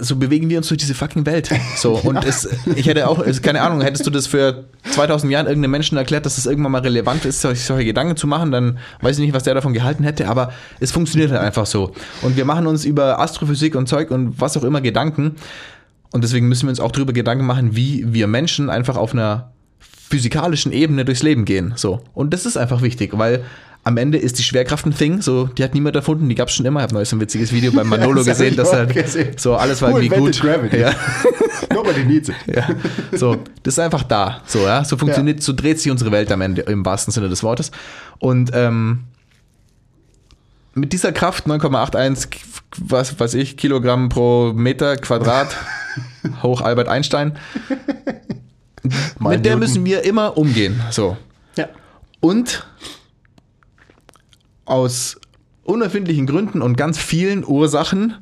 so 0.00 0.16
bewegen 0.16 0.48
wir 0.48 0.56
uns 0.56 0.68
durch 0.68 0.78
diese 0.80 0.94
fucking 0.94 1.26
Welt. 1.26 1.50
So, 1.76 1.92
und 2.04 2.24
es, 2.24 2.48
ich 2.74 2.86
hätte 2.86 3.06
auch, 3.06 3.18
es- 3.18 3.42
keine 3.42 3.60
Ahnung, 3.60 3.82
hättest 3.82 4.06
du 4.06 4.10
das 4.10 4.26
für 4.26 4.64
2000 4.92 5.30
Jahren 5.30 5.46
irgendeinem 5.46 5.72
Menschen 5.72 5.98
erklärt, 5.98 6.24
dass 6.24 6.38
es 6.38 6.46
irgendwann 6.46 6.72
mal 6.72 6.80
relevant 6.80 7.26
ist, 7.26 7.42
sich 7.42 7.64
solche 7.64 7.84
Gedanken 7.84 8.16
zu 8.16 8.26
machen, 8.26 8.50
dann 8.50 8.78
weiß 9.02 9.18
ich 9.18 9.24
nicht, 9.26 9.34
was 9.34 9.42
der 9.42 9.52
davon 9.54 9.74
gehalten 9.74 10.02
hätte, 10.04 10.28
aber 10.28 10.52
es 10.80 10.90
funktioniert 10.90 11.30
halt 11.30 11.42
einfach 11.42 11.66
so. 11.66 11.92
Und 12.22 12.36
wir 12.38 12.46
machen 12.46 12.66
uns 12.66 12.86
über 12.86 13.20
Astrophysik 13.20 13.74
und 13.74 13.86
Zeug 13.86 14.10
und 14.10 14.40
was 14.40 14.56
auch 14.56 14.64
immer 14.64 14.80
Gedanken. 14.80 15.34
Und 16.12 16.24
deswegen 16.24 16.48
müssen 16.48 16.62
wir 16.66 16.70
uns 16.70 16.80
auch 16.80 16.92
darüber 16.92 17.12
Gedanken 17.12 17.44
machen, 17.44 17.76
wie 17.76 18.10
wir 18.14 18.26
Menschen 18.26 18.70
einfach 18.70 18.96
auf 18.96 19.12
einer 19.12 19.50
physikalischen 20.08 20.72
Ebene 20.72 21.04
durchs 21.04 21.22
Leben 21.22 21.44
gehen. 21.44 21.72
So. 21.76 22.00
Und 22.14 22.32
das 22.34 22.46
ist 22.46 22.56
einfach 22.56 22.82
wichtig, 22.82 23.10
weil 23.16 23.44
am 23.86 23.98
Ende 23.98 24.16
ist 24.16 24.38
die 24.38 24.42
Schwerkraft 24.42 24.86
ein 24.86 24.96
Thing, 24.96 25.20
so, 25.20 25.44
die 25.46 25.62
hat 25.62 25.74
niemand 25.74 25.94
erfunden, 25.94 26.26
die 26.28 26.34
gab 26.34 26.48
es 26.48 26.54
schon 26.54 26.64
immer. 26.64 26.80
Ich 26.80 26.84
habe 26.84 26.94
neulich 26.94 27.08
so 27.10 27.16
ein 27.16 27.20
witziges 27.20 27.52
Video 27.52 27.70
bei 27.70 27.84
Manolo 27.84 28.16
Das 28.22 28.26
gesehen, 28.38 28.56
dass 28.56 28.72
halt 28.72 28.94
gesehen. 28.94 29.34
so 29.36 29.56
alles 29.56 29.82
war 29.82 29.92
Who 29.92 29.98
irgendwie 29.98 30.16
gut. 30.20 30.40
Gravity? 30.40 30.78
Ja. 30.78 30.94
Nobody 31.74 32.02
needs 32.04 32.30
it. 32.30 32.34
Ja, 32.46 32.68
so, 33.12 33.36
das 33.62 33.74
ist 33.74 33.78
einfach 33.78 34.02
da. 34.04 34.40
So, 34.46 34.60
ja, 34.60 34.84
so 34.84 34.96
funktioniert, 34.96 35.42
so 35.42 35.52
dreht 35.52 35.80
sich 35.80 35.90
unsere 35.90 36.12
Welt 36.12 36.32
am 36.32 36.40
Ende 36.40 36.62
im 36.62 36.84
wahrsten 36.86 37.12
Sinne 37.12 37.28
des 37.28 37.42
Wortes. 37.42 37.72
Und 38.18 38.52
ähm, 38.54 39.00
mit 40.74 40.92
dieser 40.94 41.12
Kraft 41.12 41.46
9,81, 41.46 42.30
K- 42.30 42.38
was 42.78 43.18
weiß 43.20 43.34
ich, 43.34 43.56
Kilogramm 43.58 44.08
pro 44.08 44.52
Meter 44.54 44.96
Quadrat, 44.96 45.54
hoch 46.42 46.62
Albert 46.62 46.88
Einstein, 46.88 47.36
mit 49.18 49.44
der 49.44 49.56
müssen 49.56 49.84
wir 49.84 50.04
immer 50.04 50.36
umgehen. 50.36 50.80
So. 50.90 51.16
Ja. 51.56 51.68
Und 52.20 52.66
aus 54.64 55.20
unerfindlichen 55.64 56.26
Gründen 56.26 56.62
und 56.62 56.76
ganz 56.76 56.98
vielen 56.98 57.44
Ursachen 57.44 58.16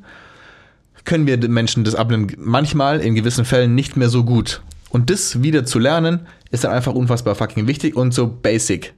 können 1.05 1.27
wir 1.27 1.37
den 1.37 1.51
Menschen 1.51 1.83
das 1.83 1.95
abnehmen, 1.95 2.31
manchmal 2.37 3.01
in 3.01 3.15
gewissen 3.15 3.45
Fällen 3.45 3.75
nicht 3.75 3.97
mehr 3.97 4.09
so 4.09 4.23
gut. 4.23 4.61
Und 4.89 5.09
das 5.09 5.41
wieder 5.41 5.65
zu 5.65 5.79
lernen, 5.79 6.27
ist 6.51 6.63
dann 6.63 6.71
einfach 6.71 6.93
unfassbar 6.93 7.35
fucking 7.35 7.67
wichtig 7.67 7.95
und 7.95 8.13
so 8.13 8.27
basic, 8.27 8.93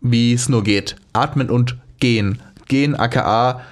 wie 0.00 0.32
es 0.32 0.48
nur 0.48 0.62
geht. 0.62 0.96
Atmen 1.12 1.50
und 1.50 1.78
gehen. 2.00 2.40
Gehen, 2.68 2.94
aka 2.94 3.62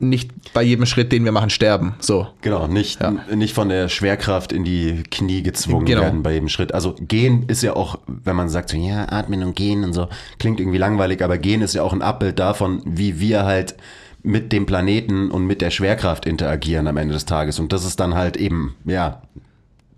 nicht 0.00 0.30
bei 0.52 0.62
jedem 0.62 0.84
Schritt, 0.86 1.10
den 1.12 1.24
wir 1.24 1.32
machen, 1.32 1.50
sterben. 1.50 1.94
So. 2.00 2.26
Genau, 2.42 2.66
nicht, 2.66 3.00
Ja. 3.00 3.12
nicht 3.34 3.54
von 3.54 3.68
der 3.68 3.88
Schwerkraft 3.88 4.52
in 4.52 4.64
die 4.64 5.02
Knie 5.10 5.42
gezwungen 5.42 5.86
Genau. 5.86 6.02
werden 6.02 6.22
bei 6.22 6.32
jedem 6.34 6.48
Schritt. 6.48 6.72
Also 6.74 6.94
gehen 7.00 7.44
ist 7.48 7.62
ja 7.62 7.74
auch, 7.74 7.98
wenn 8.06 8.36
man 8.36 8.48
sagt 8.48 8.70
so, 8.70 8.76
ja, 8.76 9.10
atmen 9.10 9.42
und 9.42 9.56
gehen 9.56 9.84
und 9.84 9.92
so, 9.92 10.08
klingt 10.38 10.60
irgendwie 10.60 10.78
langweilig, 10.78 11.22
aber 11.22 11.38
gehen 11.38 11.62
ist 11.62 11.74
ja 11.74 11.82
auch 11.82 11.92
ein 11.92 12.02
Abbild 12.02 12.38
davon, 12.38 12.82
wie 12.84 13.20
wir 13.20 13.44
halt 13.44 13.76
mit 14.22 14.52
dem 14.52 14.66
Planeten 14.66 15.30
und 15.30 15.46
mit 15.46 15.60
der 15.60 15.70
Schwerkraft 15.70 16.26
interagieren 16.26 16.88
am 16.88 16.96
Ende 16.96 17.14
des 17.14 17.26
Tages. 17.26 17.58
Und 17.58 17.72
das 17.72 17.84
ist 17.84 18.00
dann 18.00 18.14
halt 18.14 18.36
eben, 18.36 18.74
ja, 18.84 19.22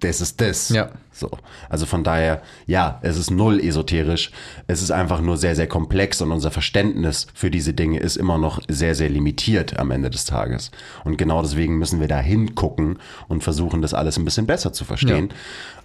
das 0.01 0.20
ist 0.20 0.41
das. 0.41 0.69
Ja. 0.69 0.91
So. 1.19 1.31
Also 1.69 1.85
von 1.85 2.05
daher, 2.05 2.43
ja, 2.66 2.99
es 3.03 3.16
ist 3.16 3.31
null 3.31 3.59
esoterisch. 3.61 4.31
Es 4.69 4.82
ist 4.82 4.93
einfach 4.93 5.20
nur 5.20 5.36
sehr, 5.36 5.57
sehr 5.57 5.66
komplex 5.66 6.20
und 6.20 6.31
unser 6.31 6.51
Verständnis 6.51 7.27
für 7.35 7.51
diese 7.51 7.74
Dinge 7.74 7.99
ist 7.99 8.16
immer 8.16 8.39
noch 8.39 8.61
sehr, 8.69 8.95
sehr 8.95 9.09
limitiert 9.09 9.78
am 9.78 9.90
Ende 9.90 10.11
des 10.11 10.24
Tages. 10.24 10.70
Und 11.05 11.19
genau 11.19 11.43
deswegen 11.43 11.78
müssen 11.78 12.01
wir 12.01 12.09
da 12.09 12.20
hingucken 12.20 12.99
und 13.27 13.43
versuchen, 13.43 13.82
das 13.82 13.95
alles 13.95 14.16
ein 14.16 14.24
bisschen 14.24 14.47
besser 14.47 14.73
zu 14.73 14.85
verstehen. 14.85 15.31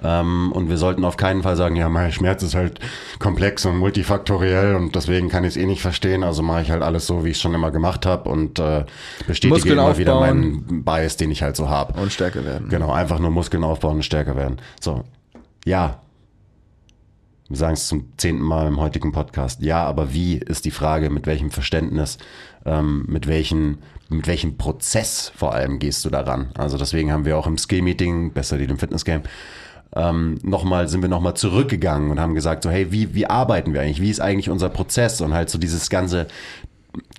Ähm, 0.04 0.52
und 0.52 0.70
wir 0.70 0.78
sollten 0.78 1.06
auf 1.06 1.18
keinen 1.18 1.44
Fall 1.44 1.56
sagen, 1.56 1.76
ja, 1.76 1.90
mein 1.90 2.12
Schmerz 2.12 2.44
ist 2.44 2.56
halt 2.56 2.80
komplex 3.20 3.66
und 3.66 3.78
multifaktoriell 3.78 4.76
und 4.76 4.96
deswegen 4.96 5.30
kann 5.30 5.44
ich 5.44 5.52
es 5.52 5.58
eh 5.58 5.66
nicht 5.66 5.82
verstehen. 5.82 6.24
Also 6.24 6.44
mache 6.44 6.62
ich 6.62 6.72
halt 6.72 6.84
alles 6.84 7.08
so, 7.08 7.24
wie 7.24 7.30
ich 7.30 7.38
es 7.38 7.42
schon 7.42 7.54
immer 7.54 7.72
gemacht 7.72 8.06
habe 8.06 8.30
und 8.30 8.60
äh, 8.60 8.86
bestätige 9.26 9.54
Muskeln 9.54 9.80
immer 9.80 9.98
wieder 9.98 10.20
meinen 10.20 10.84
Bias, 10.84 11.18
den 11.18 11.32
ich 11.32 11.42
halt 11.42 11.56
so 11.56 11.70
habe. 11.70 12.00
Und 12.00 12.12
stärker 12.12 12.46
werden. 12.46 12.70
Genau, 12.70 12.92
einfach 12.92 13.20
nur 13.20 13.32
Muskeln 13.32 13.64
aufbauen 13.64 13.98
und 13.98 14.04
stärker 14.04 14.36
werden. 14.36 14.58
So, 14.80 15.04
ja. 15.66 16.00
Wir 17.50 17.58
sagen 17.58 17.74
es 17.74 17.88
zum 17.88 18.14
zehnten 18.18 18.44
Mal 18.44 18.68
im 18.68 18.80
heutigen 18.80 19.12
Podcast. 19.12 19.62
Ja, 19.62 19.84
aber 19.84 20.14
wie 20.14 20.38
ist 20.38 20.66
die 20.66 20.72
Frage, 20.72 21.10
mit 21.10 21.28
welchem 21.28 21.52
Verständnis, 21.52 22.18
ähm, 22.66 23.06
mit 23.08 23.28
welchen, 23.28 23.80
mit 24.10 24.28
welchem 24.28 24.58
Prozess 24.58 25.32
vor 25.36 25.54
allem 25.54 25.78
gehst 25.78 26.04
du 26.06 26.10
daran? 26.10 26.50
Also 26.58 26.78
deswegen 26.78 27.12
haben 27.12 27.26
wir 27.26 27.38
auch 27.38 27.46
im 27.46 27.58
Skill-Meeting, 27.58 28.32
besser 28.32 28.58
die 28.58 28.64
im 28.64 28.80
Fitness-Game, 28.80 29.24
ähm, 29.96 30.40
nochmal, 30.42 30.88
sind 30.88 31.02
wir 31.02 31.10
nochmal 31.10 31.36
zurückgegangen 31.36 32.10
und 32.10 32.20
haben 32.20 32.34
gesagt, 32.34 32.64
so, 32.64 32.70
hey, 32.70 32.92
wie, 32.92 33.14
wie 33.14 33.28
arbeiten 33.28 33.74
wir 33.74 33.82
eigentlich? 33.82 34.02
Wie 34.02 34.10
ist 34.10 34.22
eigentlich 34.22 34.50
unser 34.50 34.70
Prozess? 34.70 35.22
Und 35.22 35.34
halt 35.34 35.50
so 35.50 35.60
dieses 35.60 35.90
ganze, 35.90 36.28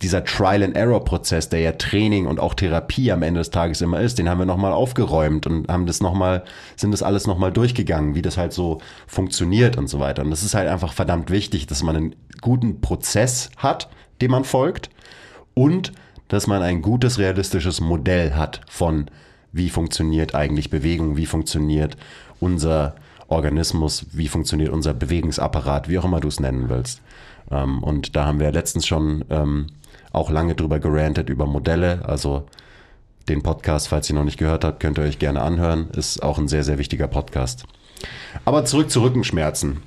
dieser 0.02 0.24
Trial-and-Error-Prozess, 0.24 1.48
der 1.48 1.60
ja 1.60 1.72
Training 1.72 2.26
und 2.26 2.38
auch 2.38 2.54
Therapie 2.54 3.10
am 3.10 3.22
Ende 3.22 3.40
des 3.40 3.50
Tages 3.50 3.80
immer 3.80 4.00
ist, 4.00 4.18
den 4.18 4.28
haben 4.28 4.38
wir 4.38 4.46
nochmal 4.46 4.72
aufgeräumt 4.72 5.46
und 5.46 5.68
haben 5.68 5.86
das 5.86 6.00
nochmal, 6.00 6.44
sind 6.76 6.92
das 6.92 7.02
alles 7.02 7.26
nochmal 7.26 7.52
durchgegangen, 7.52 8.14
wie 8.14 8.22
das 8.22 8.36
halt 8.36 8.52
so 8.52 8.80
funktioniert 9.06 9.76
und 9.76 9.88
so 9.88 9.98
weiter. 9.98 10.22
Und 10.22 10.30
das 10.30 10.42
ist 10.42 10.54
halt 10.54 10.68
einfach 10.68 10.92
verdammt 10.92 11.30
wichtig, 11.30 11.66
dass 11.66 11.82
man 11.82 11.96
einen 11.96 12.16
guten 12.40 12.80
Prozess 12.80 13.50
hat, 13.56 13.88
dem 14.20 14.30
man 14.30 14.44
folgt 14.44 14.90
und 15.54 15.92
dass 16.28 16.46
man 16.46 16.62
ein 16.62 16.82
gutes, 16.82 17.18
realistisches 17.18 17.80
Modell 17.80 18.34
hat 18.34 18.60
von, 18.68 19.06
wie 19.52 19.70
funktioniert 19.70 20.34
eigentlich 20.34 20.70
Bewegung, 20.70 21.16
wie 21.16 21.26
funktioniert 21.26 21.96
unser 22.40 22.94
Organismus, 23.28 24.06
wie 24.12 24.28
funktioniert 24.28 24.72
unser 24.72 24.94
Bewegungsapparat, 24.94 25.88
wie 25.88 25.98
auch 25.98 26.04
immer 26.04 26.20
du 26.20 26.28
es 26.28 26.40
nennen 26.40 26.68
willst. 26.68 27.00
Ähm, 27.50 27.82
und 27.82 28.16
da 28.16 28.26
haben 28.26 28.40
wir 28.40 28.52
letztens 28.52 28.86
schon 28.86 29.24
ähm, 29.30 29.66
auch 30.12 30.30
lange 30.30 30.54
drüber 30.54 30.78
gerantet, 30.78 31.28
über 31.28 31.46
Modelle. 31.46 32.04
Also 32.04 32.46
den 33.28 33.42
Podcast, 33.42 33.88
falls 33.88 34.08
ihr 34.10 34.16
noch 34.16 34.24
nicht 34.24 34.38
gehört 34.38 34.64
habt, 34.64 34.80
könnt 34.80 34.98
ihr 34.98 35.04
euch 35.04 35.18
gerne 35.18 35.42
anhören. 35.42 35.88
Ist 35.90 36.22
auch 36.22 36.38
ein 36.38 36.48
sehr, 36.48 36.64
sehr 36.64 36.78
wichtiger 36.78 37.08
Podcast. 37.08 37.64
Aber 38.44 38.64
zurück 38.64 38.90
zu 38.90 39.02
Rückenschmerzen. 39.02 39.82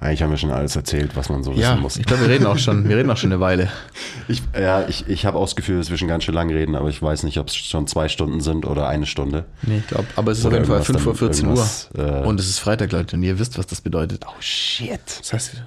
Eigentlich 0.00 0.22
haben 0.22 0.30
wir 0.30 0.36
schon 0.36 0.50
alles 0.50 0.76
erzählt, 0.76 1.16
was 1.16 1.28
man 1.30 1.42
so 1.42 1.52
Ja, 1.52 1.70
wissen 1.72 1.80
muss. 1.82 1.96
ich 1.96 2.04
glaube, 2.04 2.22
wir 2.24 2.28
reden 2.28 2.46
auch 2.46 2.58
schon, 2.58 2.88
wir 2.88 2.96
reden 2.96 3.10
auch 3.10 3.16
schon 3.16 3.32
eine 3.32 3.40
Weile. 3.40 3.68
Ich, 4.26 4.42
ja, 4.58 4.88
ich, 4.88 5.06
ich 5.08 5.26
habe 5.26 5.36
auch 5.36 5.44
das 5.44 5.54
Gefühl, 5.54 5.76
dass 5.76 5.90
wir 5.90 5.98
schon 5.98 6.08
ganz 6.08 6.24
schön 6.24 6.34
lang 6.34 6.48
reden, 6.50 6.76
aber 6.76 6.88
ich 6.88 7.02
weiß 7.02 7.24
nicht, 7.24 7.36
ob 7.38 7.48
es 7.48 7.56
schon 7.56 7.86
zwei 7.86 8.08
Stunden 8.08 8.40
sind 8.40 8.64
oder 8.64 8.88
eine 8.88 9.04
Stunde. 9.04 9.44
Nee, 9.62 9.78
ich 9.78 9.86
glaube, 9.86 10.06
aber 10.16 10.32
es 10.32 10.38
ist 10.38 10.46
Oder 10.46 10.62
auf 10.62 10.66
jeden 10.66 10.66
Fall 10.66 10.80
irgendwas 10.80 11.02
5 11.02 11.18
vor 11.18 11.28
dann- 11.28 11.58
14 11.98 11.98
Uhr. 12.08 12.22
äh, 12.22 12.26
und 12.26 12.40
es 12.40 12.48
ist 12.48 12.58
Freitag, 12.58 12.90
Leute, 12.92 13.16
und 13.16 13.22
ihr 13.22 13.38
wisst, 13.38 13.58
was 13.58 13.66
das 13.66 13.82
bedeutet. 13.82 14.24
Oh 14.26 14.32
shit. 14.40 14.98
Das 15.20 15.32
heißt, 15.34 15.62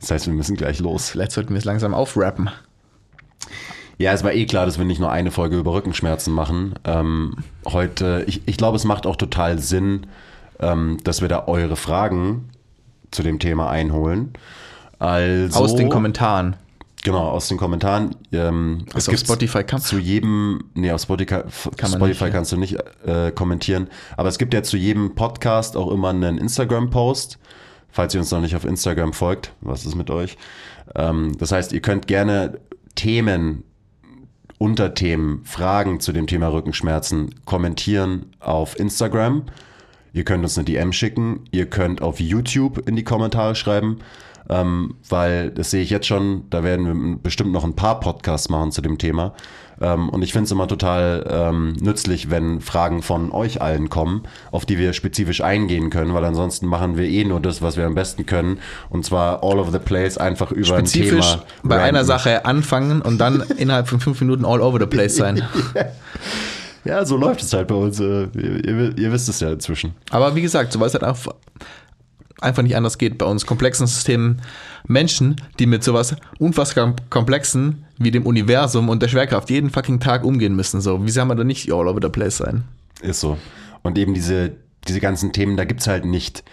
Das 0.00 0.10
heißt, 0.10 0.26
wir 0.28 0.32
müssen 0.32 0.56
gleich 0.56 0.78
los. 0.80 1.10
vielleicht 1.10 1.32
sollten 1.32 1.50
wir 1.50 1.58
es 1.58 1.66
langsam 1.66 1.92
aufrappen. 1.92 2.48
Ja, 3.98 4.12
es 4.12 4.24
war 4.24 4.32
eh 4.32 4.46
klar, 4.46 4.64
dass 4.64 4.78
wir 4.78 4.86
nicht 4.86 4.98
nur 5.00 5.10
eine 5.12 5.30
Folge 5.30 5.58
über 5.58 5.74
Rückenschmerzen 5.74 6.32
machen. 6.32 6.74
Ähm, 6.84 7.36
heute, 7.66 8.24
ich, 8.26 8.40
ich 8.46 8.56
glaube, 8.56 8.76
es 8.76 8.84
macht 8.84 9.06
auch 9.06 9.16
total 9.16 9.58
Sinn, 9.58 10.06
ähm, 10.58 10.96
dass 11.04 11.20
wir 11.20 11.28
da 11.28 11.44
eure 11.46 11.76
Fragen 11.76 12.48
zu 13.10 13.22
dem 13.22 13.38
Thema 13.38 13.70
einholen. 13.70 14.32
Also, 14.98 15.58
Aus 15.58 15.74
den 15.76 15.88
Kommentaren. 15.88 16.56
Genau, 17.02 17.28
aus 17.30 17.48
den 17.48 17.56
Kommentaren. 17.56 18.14
Ähm, 18.30 18.84
Was 18.92 19.08
auf 19.08 19.16
Spotify 19.18 19.64
kann- 19.64 19.80
Zu 19.80 19.98
jedem, 19.98 20.64
nee, 20.74 20.92
auf 20.92 21.00
Spotify, 21.00 21.42
Kann 21.76 21.90
Spotify 21.90 22.04
nicht, 22.08 22.20
ja. 22.20 22.28
kannst 22.30 22.52
du 22.52 22.56
nicht 22.58 22.76
äh, 23.06 23.30
kommentieren. 23.32 23.88
Aber 24.18 24.28
es 24.28 24.36
gibt 24.36 24.52
ja 24.52 24.62
zu 24.62 24.76
jedem 24.76 25.14
Podcast 25.14 25.78
auch 25.78 25.90
immer 25.90 26.10
einen 26.10 26.36
Instagram-Post. 26.36 27.38
Falls 27.90 28.14
ihr 28.14 28.20
uns 28.20 28.30
noch 28.30 28.42
nicht 28.42 28.54
auf 28.54 28.64
Instagram 28.66 29.14
folgt, 29.14 29.52
was 29.62 29.86
ist 29.86 29.94
mit 29.96 30.10
euch? 30.10 30.36
Ähm, 30.94 31.36
das 31.38 31.52
heißt, 31.52 31.72
ihr 31.72 31.80
könnt 31.80 32.06
gerne 32.06 32.58
Themen, 32.96 33.64
Unterthemen, 34.58 35.42
Fragen 35.44 36.00
zu 36.00 36.12
dem 36.12 36.26
Thema 36.26 36.48
Rückenschmerzen 36.48 37.34
kommentieren 37.46 38.26
auf 38.40 38.78
Instagram. 38.78 39.44
Ihr 40.12 40.24
könnt 40.24 40.42
uns 40.42 40.58
eine 40.58 40.64
DM 40.64 40.92
schicken. 40.92 41.40
Ihr 41.50 41.66
könnt 41.66 42.02
auf 42.02 42.20
YouTube 42.20 42.88
in 42.88 42.96
die 42.96 43.04
Kommentare 43.04 43.54
schreiben, 43.54 43.98
ähm, 44.48 44.94
weil 45.08 45.50
das 45.50 45.70
sehe 45.70 45.82
ich 45.82 45.90
jetzt 45.90 46.06
schon. 46.06 46.44
Da 46.50 46.64
werden 46.64 46.86
wir 46.86 47.18
bestimmt 47.18 47.52
noch 47.52 47.64
ein 47.64 47.76
paar 47.76 48.00
Podcasts 48.00 48.48
machen 48.48 48.72
zu 48.72 48.82
dem 48.82 48.98
Thema. 48.98 49.34
Ähm, 49.80 50.10
und 50.10 50.22
ich 50.22 50.32
finde 50.32 50.44
es 50.44 50.50
immer 50.50 50.68
total 50.68 51.26
ähm, 51.28 51.72
nützlich, 51.80 52.30
wenn 52.30 52.60
Fragen 52.60 53.02
von 53.02 53.32
euch 53.32 53.62
allen 53.62 53.88
kommen, 53.88 54.24
auf 54.50 54.66
die 54.66 54.76
wir 54.76 54.92
spezifisch 54.92 55.40
eingehen 55.40 55.88
können, 55.88 56.12
weil 56.12 56.24
ansonsten 56.24 56.66
machen 56.66 56.98
wir 56.98 57.06
eh 57.06 57.24
nur 57.24 57.40
das, 57.40 57.62
was 57.62 57.76
wir 57.78 57.86
am 57.86 57.94
besten 57.94 58.26
können. 58.26 58.58
Und 58.90 59.06
zwar 59.06 59.42
all 59.42 59.58
over 59.58 59.72
the 59.72 59.78
place, 59.78 60.18
einfach 60.18 60.52
über 60.52 60.76
ein 60.76 60.86
Spezifisch 60.86 61.32
Thema. 61.32 61.44
bei 61.62 61.76
einer 61.76 62.00
ranten. 62.00 62.06
Sache 62.06 62.44
anfangen 62.44 63.00
und 63.00 63.18
dann 63.18 63.42
innerhalb 63.56 63.88
von 63.88 64.00
fünf 64.00 64.20
Minuten 64.20 64.44
all 64.44 64.60
over 64.60 64.78
the 64.78 64.86
place 64.86 65.16
sein. 65.16 65.42
Ja, 66.84 67.04
so 67.04 67.16
läuft 67.16 67.42
es 67.42 67.52
halt 67.52 67.68
bei 67.68 67.74
uns. 67.74 68.00
äh, 68.00 68.24
Ihr, 68.34 68.64
ihr, 68.64 68.98
ihr 68.98 69.12
wisst 69.12 69.28
es 69.28 69.40
ja 69.40 69.52
inzwischen. 69.52 69.94
Aber 70.10 70.34
wie 70.34 70.42
gesagt, 70.42 70.72
so 70.72 70.80
weil 70.80 70.86
es 70.86 70.94
halt 70.94 71.04
einfach, 71.04 71.34
einfach 72.40 72.62
nicht 72.62 72.76
anders 72.76 72.96
geht 72.98 73.18
bei 73.18 73.26
uns 73.26 73.44
komplexen 73.46 73.86
Systemen. 73.86 74.40
Menschen, 74.86 75.36
die 75.58 75.66
mit 75.66 75.84
sowas 75.84 76.16
unfassbar 76.38 76.96
komplexen 77.10 77.84
wie 77.98 78.10
dem 78.10 78.24
Universum 78.26 78.88
und 78.88 79.02
der 79.02 79.08
Schwerkraft 79.08 79.50
jeden 79.50 79.70
fucking 79.70 80.00
Tag 80.00 80.24
umgehen 80.24 80.56
müssen. 80.56 80.80
So, 80.80 81.04
wie 81.04 81.10
soll 81.10 81.26
man 81.26 81.36
da 81.36 81.44
nicht 81.44 81.70
all 81.70 81.86
over 81.86 82.00
the 82.02 82.08
place 82.08 82.38
sein? 82.38 82.64
Ist 83.02 83.20
so. 83.20 83.36
Und 83.82 83.98
eben 83.98 84.14
diese, 84.14 84.52
diese 84.88 85.00
ganzen 85.00 85.32
Themen, 85.32 85.56
da 85.56 85.64
gibt's 85.64 85.86
halt 85.86 86.04
nicht 86.06 86.44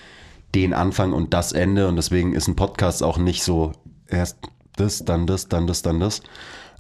den 0.56 0.74
Anfang 0.74 1.14
und 1.14 1.34
das 1.34 1.54
Ende. 1.54 1.88
Und 1.88 1.96
deswegen 1.96 2.34
ist 2.34 2.48
ein 2.48 2.56
Podcast 2.58 3.02
auch 3.02 3.18
nicht 3.18 3.44
so 3.44 3.72
erst 4.08 4.38
das, 4.76 5.06
dann 5.06 5.26
das, 5.26 5.48
dann 5.48 5.68
das, 5.68 5.82
dann 5.82 6.00
das. 6.02 6.22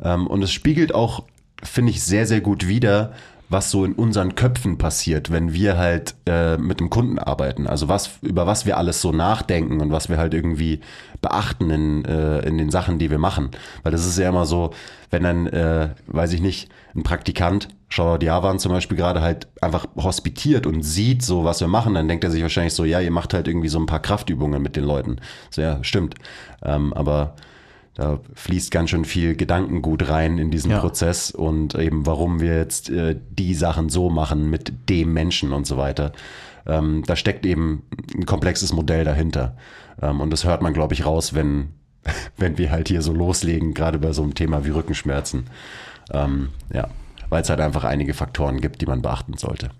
Ähm, 0.03 0.28
und 0.28 0.44
es 0.44 0.52
spiegelt 0.52 0.94
auch, 0.94 1.24
finde 1.64 1.91
ich, 1.91 2.03
sehr, 2.03 2.28
sehr 2.28 2.41
gut 2.41 2.68
wider, 2.68 3.14
was 3.49 3.72
so 3.72 3.86
in 3.86 3.94
unseren 3.94 4.36
Köpfen 4.36 4.78
passiert, 4.78 5.32
wenn 5.32 5.53
wir 5.53 5.78
halt 5.78 6.15
äh, 6.26 6.57
mit 6.57 6.80
dem 6.80 6.90
Kunden 6.90 7.18
arbeiten. 7.18 7.65
Also 7.65 7.88
was, 7.88 8.19
über 8.22 8.45
was 8.45 8.65
wir 8.65 8.78
alles 8.78 9.02
so 9.02 9.11
nachdenken 9.11 9.80
und 9.80 9.91
was 9.91 10.10
wir 10.10 10.18
halt 10.18 10.34
irgendwie 10.34 10.82
beachten 11.22 11.69
in, 11.69 12.06
äh, 12.06 12.40
in 12.40 12.57
den 12.57 12.69
Sachen, 12.69 12.99
die 12.99 13.10
wir 13.10 13.19
machen. 13.19 13.52
Weil 13.84 13.94
das 13.94 14.06
ist 14.06 14.18
ja 14.18 14.30
immer 14.30 14.45
so, 14.45 14.72
wenn 15.11 15.24
dann, 15.24 15.48
äh, 15.48 15.90
weiß 16.07 16.34
ich 16.34 16.41
nicht, 16.41 16.69
ein 16.94 17.03
Praktikant, 17.03 17.69
Shoutout 17.90 18.26
Javan 18.26 18.60
zum 18.60 18.74
Beispiel 18.74 18.98
gerade 18.98 19.22
halt 19.22 19.48
einfach 19.61 19.86
hospitiert 19.95 20.65
und 20.65 20.84
sieht 20.84 21.24
so, 21.24 21.45
was 21.45 21.61
wir 21.61 21.69
machen, 21.69 21.94
dann 21.94 22.10
denkt 22.10 22.26
er 22.26 22.32
sich 22.32 22.41
wahrscheinlich 22.41 22.74
so, 22.74 22.84
ja, 22.84 22.99
ihr 22.99 23.11
macht 23.11 23.34
halt 23.34 23.48
irgendwie 23.48 23.69
so 23.69 23.80
ein 23.80 23.86
paar 23.86 24.02
Kraftübungen 24.02 24.61
mit 24.61 24.76
den 24.76 24.84
Leuten. 24.84 25.18
So, 25.52 25.61
ja, 25.61 25.82
stimmt. 25.84 26.15
Ähm, 26.64 26.91
aber 26.94 27.36
da 27.98 28.19
fließt 28.36 28.69
ganz 28.69 28.91
schön 28.91 29.06
viel 29.06 29.36
Gedankengut 29.36 30.07
rein 30.07 30.38
in 30.38 30.52
diesen 30.52 30.69
Ja. 30.69 30.80
Prozess 30.80 31.32
und 31.32 31.74
eben 31.74 32.06
warum 32.06 32.40
wir 32.40 32.56
jetzt 32.56 32.91
äh, 32.91 33.19
die 33.32 33.56
Sachen 33.56 33.90
so 33.90 34.11
machen 34.11 34.52
mit 34.52 34.72
dem 34.88 35.14
Menschen 35.14 35.52
und 35.52 35.65
so 35.65 35.78
weiter. 35.78 36.11
Ähm, 36.68 37.02
da 37.07 37.15
steckt 37.15 37.44
eben 37.44 37.88
ein 38.14 38.28
komplexes 38.28 38.72
Modell 38.72 39.03
dahinter. 39.03 39.57
Ähm, 39.99 40.22
und 40.22 40.30
das 40.30 40.44
hört 40.44 40.61
man, 40.61 40.74
glaube 40.74 40.94
ich, 40.94 41.07
raus, 41.07 41.34
wenn, 41.34 41.69
wenn 42.38 42.60
wir 42.60 42.69
halt 42.69 42.88
hier 42.88 43.02
so 43.02 43.14
loslegen, 43.14 43.74
gerade 43.74 43.98
bei 43.98 44.11
so 44.11 44.22
einem 44.22 44.36
Thema 44.36 44.64
wie 44.64 44.69
Rückenschmerzen. 44.69 45.48
Ähm, 46.14 46.49
ja, 46.72 46.90
weil 47.30 47.41
es 47.41 47.49
halt 47.49 47.61
einfach 47.61 47.84
einige 47.84 48.14
Faktoren 48.14 48.61
gibt, 48.61 48.80
die 48.80 48.86
man 48.86 49.02
beachten 49.02 49.38
sollte. 49.38 49.72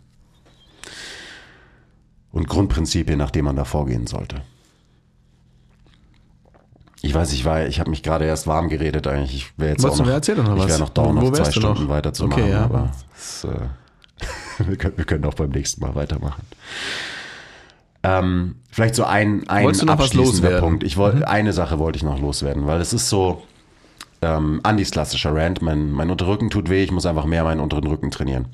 Und 2.31 2.49
Grundprinzipien, 2.49 3.19
nach 3.19 3.30
denen 3.30 3.45
man 3.45 3.56
da 3.56 3.64
vorgehen 3.64 4.07
sollte. 4.07 4.41
Ich 7.01 7.13
weiß, 7.13 7.31
ich 7.33 7.45
war, 7.45 7.67
ich 7.67 7.79
habe 7.79 7.89
mich 7.89 8.03
gerade 8.03 8.25
erst 8.25 8.47
warm 8.47 8.69
geredet 8.69 9.07
eigentlich. 9.07 9.35
Ich 9.35 9.53
wäre 9.57 9.71
jetzt 9.71 9.83
Wolltest 9.83 10.01
auch 10.01 10.05
noch, 10.05 10.13
erzählen 10.13 10.39
oder 10.39 10.63
ich 10.63 10.67
wäre 10.67 10.79
noch 10.79 10.95
Wo 10.95 11.11
noch 11.13 11.31
zwei 11.31 11.43
du 11.51 11.59
noch? 11.59 11.75
Stunden 11.75 11.89
weiterzumachen, 11.89 12.43
Okay, 12.43 12.51
ja. 12.51 12.63
aber 12.63 12.91
es, 13.15 13.43
äh, 13.43 13.49
wir, 14.67 14.77
können, 14.77 14.97
wir 14.97 15.05
können 15.05 15.25
auch 15.25 15.35
beim 15.35 15.51
nächsten 15.51 15.81
Mal 15.81 15.95
weitermachen. 15.95 16.41
Ähm, 18.03 18.55
vielleicht 18.71 18.95
so 18.95 19.03
ein, 19.03 19.47
ein 19.47 19.89
abschließender? 19.89 20.59
Punkt. 20.59 20.83
Ich 20.83 20.97
wollte 20.97 21.27
eine 21.27 21.53
Sache 21.53 21.79
wollte 21.79 21.97
ich 21.97 22.03
noch 22.03 22.19
loswerden, 22.19 22.65
weil 22.67 22.79
es 22.81 22.93
ist 22.93 23.09
so 23.09 23.43
ähm, 24.21 24.59
Andys 24.63 24.91
klassischer 24.91 25.35
Rant. 25.35 25.61
Mein, 25.61 25.91
mein 25.91 26.09
Unterrücken 26.09 26.49
tut 26.49 26.69
weh, 26.69 26.83
ich 26.83 26.91
muss 26.91 27.05
einfach 27.05 27.25
mehr 27.25 27.43
meinen 27.43 27.59
unteren 27.59 27.85
Rücken 27.85 28.11
trainieren. 28.11 28.47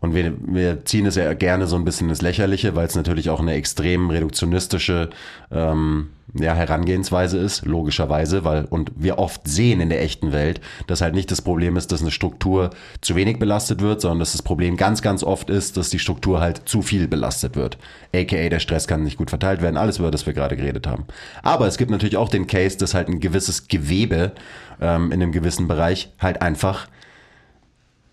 Und 0.00 0.14
wir, 0.14 0.32
wir 0.40 0.84
ziehen 0.86 1.06
es 1.06 1.16
ja 1.16 1.32
gerne 1.34 1.66
so 1.66 1.76
ein 1.76 1.84
bisschen 1.84 2.08
ins 2.08 2.22
Lächerliche, 2.22 2.74
weil 2.74 2.86
es 2.86 2.94
natürlich 2.94 3.28
auch 3.28 3.40
eine 3.40 3.52
extrem 3.52 4.08
reduktionistische 4.08 5.10
ähm, 5.50 6.08
ja, 6.34 6.54
Herangehensweise 6.54 7.38
ist, 7.38 7.66
logischerweise, 7.66 8.44
weil 8.44 8.64
und 8.64 8.92
wir 8.96 9.18
oft 9.18 9.46
sehen 9.46 9.80
in 9.80 9.88
der 9.88 10.02
echten 10.02 10.32
Welt, 10.32 10.60
dass 10.86 11.00
halt 11.00 11.14
nicht 11.14 11.30
das 11.30 11.42
Problem 11.42 11.76
ist, 11.76 11.92
dass 11.92 12.00
eine 12.00 12.10
Struktur 12.10 12.70
zu 13.00 13.16
wenig 13.16 13.38
belastet 13.38 13.80
wird, 13.80 14.00
sondern 14.00 14.20
dass 14.20 14.32
das 14.32 14.42
Problem 14.42 14.76
ganz, 14.76 15.02
ganz 15.02 15.22
oft 15.22 15.50
ist, 15.50 15.76
dass 15.76 15.90
die 15.90 15.98
Struktur 15.98 16.40
halt 16.40 16.62
zu 16.66 16.82
viel 16.82 17.08
belastet 17.08 17.56
wird. 17.56 17.78
AKA 18.14 18.48
der 18.48 18.60
Stress 18.60 18.86
kann 18.86 19.02
nicht 19.02 19.18
gut 19.18 19.30
verteilt 19.30 19.60
werden, 19.60 19.76
alles 19.76 19.98
über 19.98 20.10
das 20.10 20.26
wir 20.26 20.32
gerade 20.32 20.56
geredet 20.56 20.86
haben. 20.86 21.04
Aber 21.42 21.66
es 21.66 21.78
gibt 21.78 21.90
natürlich 21.90 22.16
auch 22.16 22.28
den 22.28 22.46
Case, 22.46 22.78
dass 22.78 22.94
halt 22.94 23.08
ein 23.08 23.20
gewisses 23.20 23.68
Gewebe 23.68 24.32
ähm, 24.80 25.12
in 25.12 25.22
einem 25.22 25.32
gewissen 25.32 25.68
Bereich 25.68 26.10
halt 26.18 26.42
einfach 26.42 26.86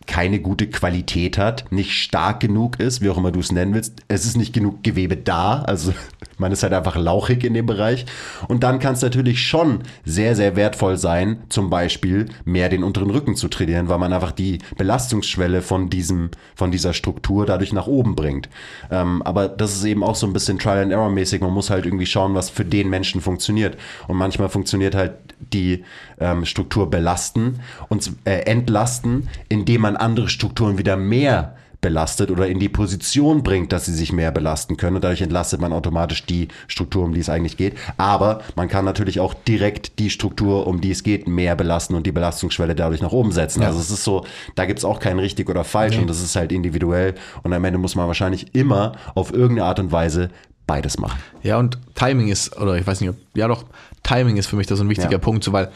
keine 0.07 0.39
gute 0.39 0.67
Qualität 0.67 1.37
hat, 1.37 1.65
nicht 1.71 1.91
stark 1.91 2.39
genug 2.39 2.79
ist, 2.79 3.01
wie 3.01 3.09
auch 3.09 3.17
immer 3.17 3.31
du 3.31 3.39
es 3.39 3.51
nennen 3.51 3.73
willst. 3.73 4.01
Es 4.07 4.25
ist 4.25 4.37
nicht 4.37 4.53
genug 4.53 4.83
Gewebe 4.83 5.17
da, 5.17 5.61
also 5.61 5.93
man 6.37 6.51
ist 6.51 6.63
halt 6.63 6.73
einfach 6.73 6.95
lauchig 6.95 7.43
in 7.43 7.53
dem 7.53 7.65
Bereich. 7.65 8.05
Und 8.47 8.63
dann 8.63 8.79
kann 8.79 8.93
es 8.93 9.01
natürlich 9.01 9.45
schon 9.45 9.81
sehr, 10.05 10.35
sehr 10.35 10.55
wertvoll 10.55 10.97
sein, 10.97 11.43
zum 11.49 11.69
Beispiel 11.69 12.27
mehr 12.45 12.69
den 12.69 12.83
unteren 12.83 13.09
Rücken 13.09 13.35
zu 13.35 13.47
trainieren, 13.49 13.89
weil 13.89 13.99
man 13.99 14.13
einfach 14.13 14.31
die 14.31 14.59
Belastungsschwelle 14.77 15.61
von 15.61 15.89
diesem, 15.89 16.31
von 16.55 16.71
dieser 16.71 16.93
Struktur 16.93 17.45
dadurch 17.45 17.73
nach 17.73 17.87
oben 17.87 18.15
bringt. 18.15 18.49
Ähm, 18.89 19.21
aber 19.23 19.49
das 19.49 19.75
ist 19.75 19.83
eben 19.83 20.03
auch 20.03 20.15
so 20.15 20.25
ein 20.25 20.33
bisschen 20.33 20.57
Trial 20.57 20.83
and 20.83 20.91
Error 20.91 21.09
mäßig. 21.09 21.41
Man 21.41 21.53
muss 21.53 21.69
halt 21.69 21.85
irgendwie 21.85 22.05
schauen, 22.05 22.33
was 22.33 22.49
für 22.49 22.65
den 22.65 22.89
Menschen 22.89 23.19
funktioniert. 23.19 23.77
Und 24.07 24.17
manchmal 24.17 24.49
funktioniert 24.49 24.95
halt 24.95 25.13
die 25.53 25.83
ähm, 26.19 26.45
Struktur 26.45 26.89
belasten 26.89 27.59
und 27.89 28.11
äh, 28.25 28.39
entlasten, 28.41 29.29
indem 29.49 29.81
man 29.81 29.96
andere 30.01 30.29
Strukturen 30.29 30.77
wieder 30.77 30.97
mehr 30.97 31.55
belastet 31.79 32.31
oder 32.31 32.47
in 32.47 32.59
die 32.59 32.69
Position 32.69 33.43
bringt, 33.43 33.71
dass 33.71 33.85
sie 33.85 33.93
sich 33.93 34.11
mehr 34.11 34.31
belasten 34.31 34.77
können. 34.77 34.95
Und 34.95 35.03
dadurch 35.03 35.21
entlastet 35.21 35.61
man 35.61 35.71
automatisch 35.73 36.25
die 36.25 36.47
Struktur, 36.67 37.03
um 37.03 37.13
die 37.13 37.19
es 37.19 37.29
eigentlich 37.29 37.55
geht. 37.55 37.77
Aber 37.97 38.41
man 38.55 38.67
kann 38.67 38.83
natürlich 38.83 39.19
auch 39.19 39.33
direkt 39.35 39.99
die 39.99 40.09
Struktur, 40.09 40.65
um 40.65 40.81
die 40.81 40.91
es 40.91 41.03
geht, 41.03 41.27
mehr 41.27 41.55
belasten 41.55 41.93
und 41.93 42.07
die 42.07 42.11
Belastungsschwelle 42.11 42.73
dadurch 42.73 43.01
nach 43.01 43.11
oben 43.11 43.31
setzen. 43.31 43.61
Also 43.61 43.79
es 43.79 43.91
ist 43.91 44.03
so, 44.03 44.25
da 44.55 44.65
gibt 44.65 44.79
es 44.79 44.85
auch 44.85 44.99
kein 44.99 45.19
richtig 45.19 45.49
oder 45.49 45.63
falsch 45.63 45.97
und 45.97 46.07
das 46.07 46.21
ist 46.21 46.35
halt 46.35 46.51
individuell. 46.51 47.13
Und 47.43 47.53
am 47.53 47.63
Ende 47.63 47.77
muss 47.77 47.95
man 47.95 48.07
wahrscheinlich 48.07 48.55
immer 48.55 48.93
auf 49.13 49.31
irgendeine 49.31 49.67
Art 49.67 49.79
und 49.79 49.91
Weise 49.91 50.29
beides 50.65 50.97
machen. 50.97 51.19
Ja, 51.43 51.57
und 51.57 51.77
Timing 51.95 52.27
ist, 52.27 52.57
oder 52.57 52.75
ich 52.75 52.85
weiß 52.85 53.01
nicht, 53.01 53.11
ob, 53.11 53.15
ja 53.35 53.47
doch, 53.47 53.65
Timing 54.03 54.37
ist 54.37 54.47
für 54.47 54.55
mich 54.55 54.67
da 54.67 54.75
so 54.75 54.83
ein 54.83 54.89
wichtiger 54.89 55.11
Ja. 55.11 55.17
Punkt, 55.19 55.43
so 55.43 55.53
weil 55.53 55.71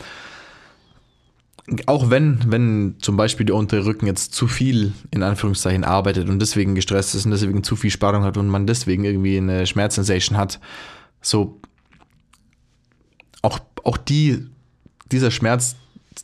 auch 1.86 2.10
wenn, 2.10 2.40
wenn 2.48 2.96
zum 3.00 3.18
Beispiel 3.18 3.46
der 3.46 3.56
untere 3.56 3.86
Rücken 3.86 4.08
jetzt 4.08 4.34
zu 4.34 4.48
viel 4.48 4.94
in 5.12 5.24
Anführungszeichen 5.24 5.84
arbeitet 5.84 6.28
und 6.28 6.40
deswegen 6.40 6.76
gestresst 6.76 7.16
ist 7.16 7.26
und 7.26 7.32
deswegen 7.32 7.64
zu 7.64 7.76
viel 7.76 7.92
Spannung 7.92 8.24
hat 8.24 8.38
und 8.38 8.48
man 8.48 8.68
deswegen 8.68 9.04
irgendwie 9.04 9.38
eine 9.38 9.68
Schmerzsensation 9.68 10.38
hat, 10.38 10.60
so 11.22 11.60
auch, 13.42 13.60
auch 13.84 13.98
die, 13.98 14.48
dieser 15.12 15.32
Schmerz, 15.32 15.76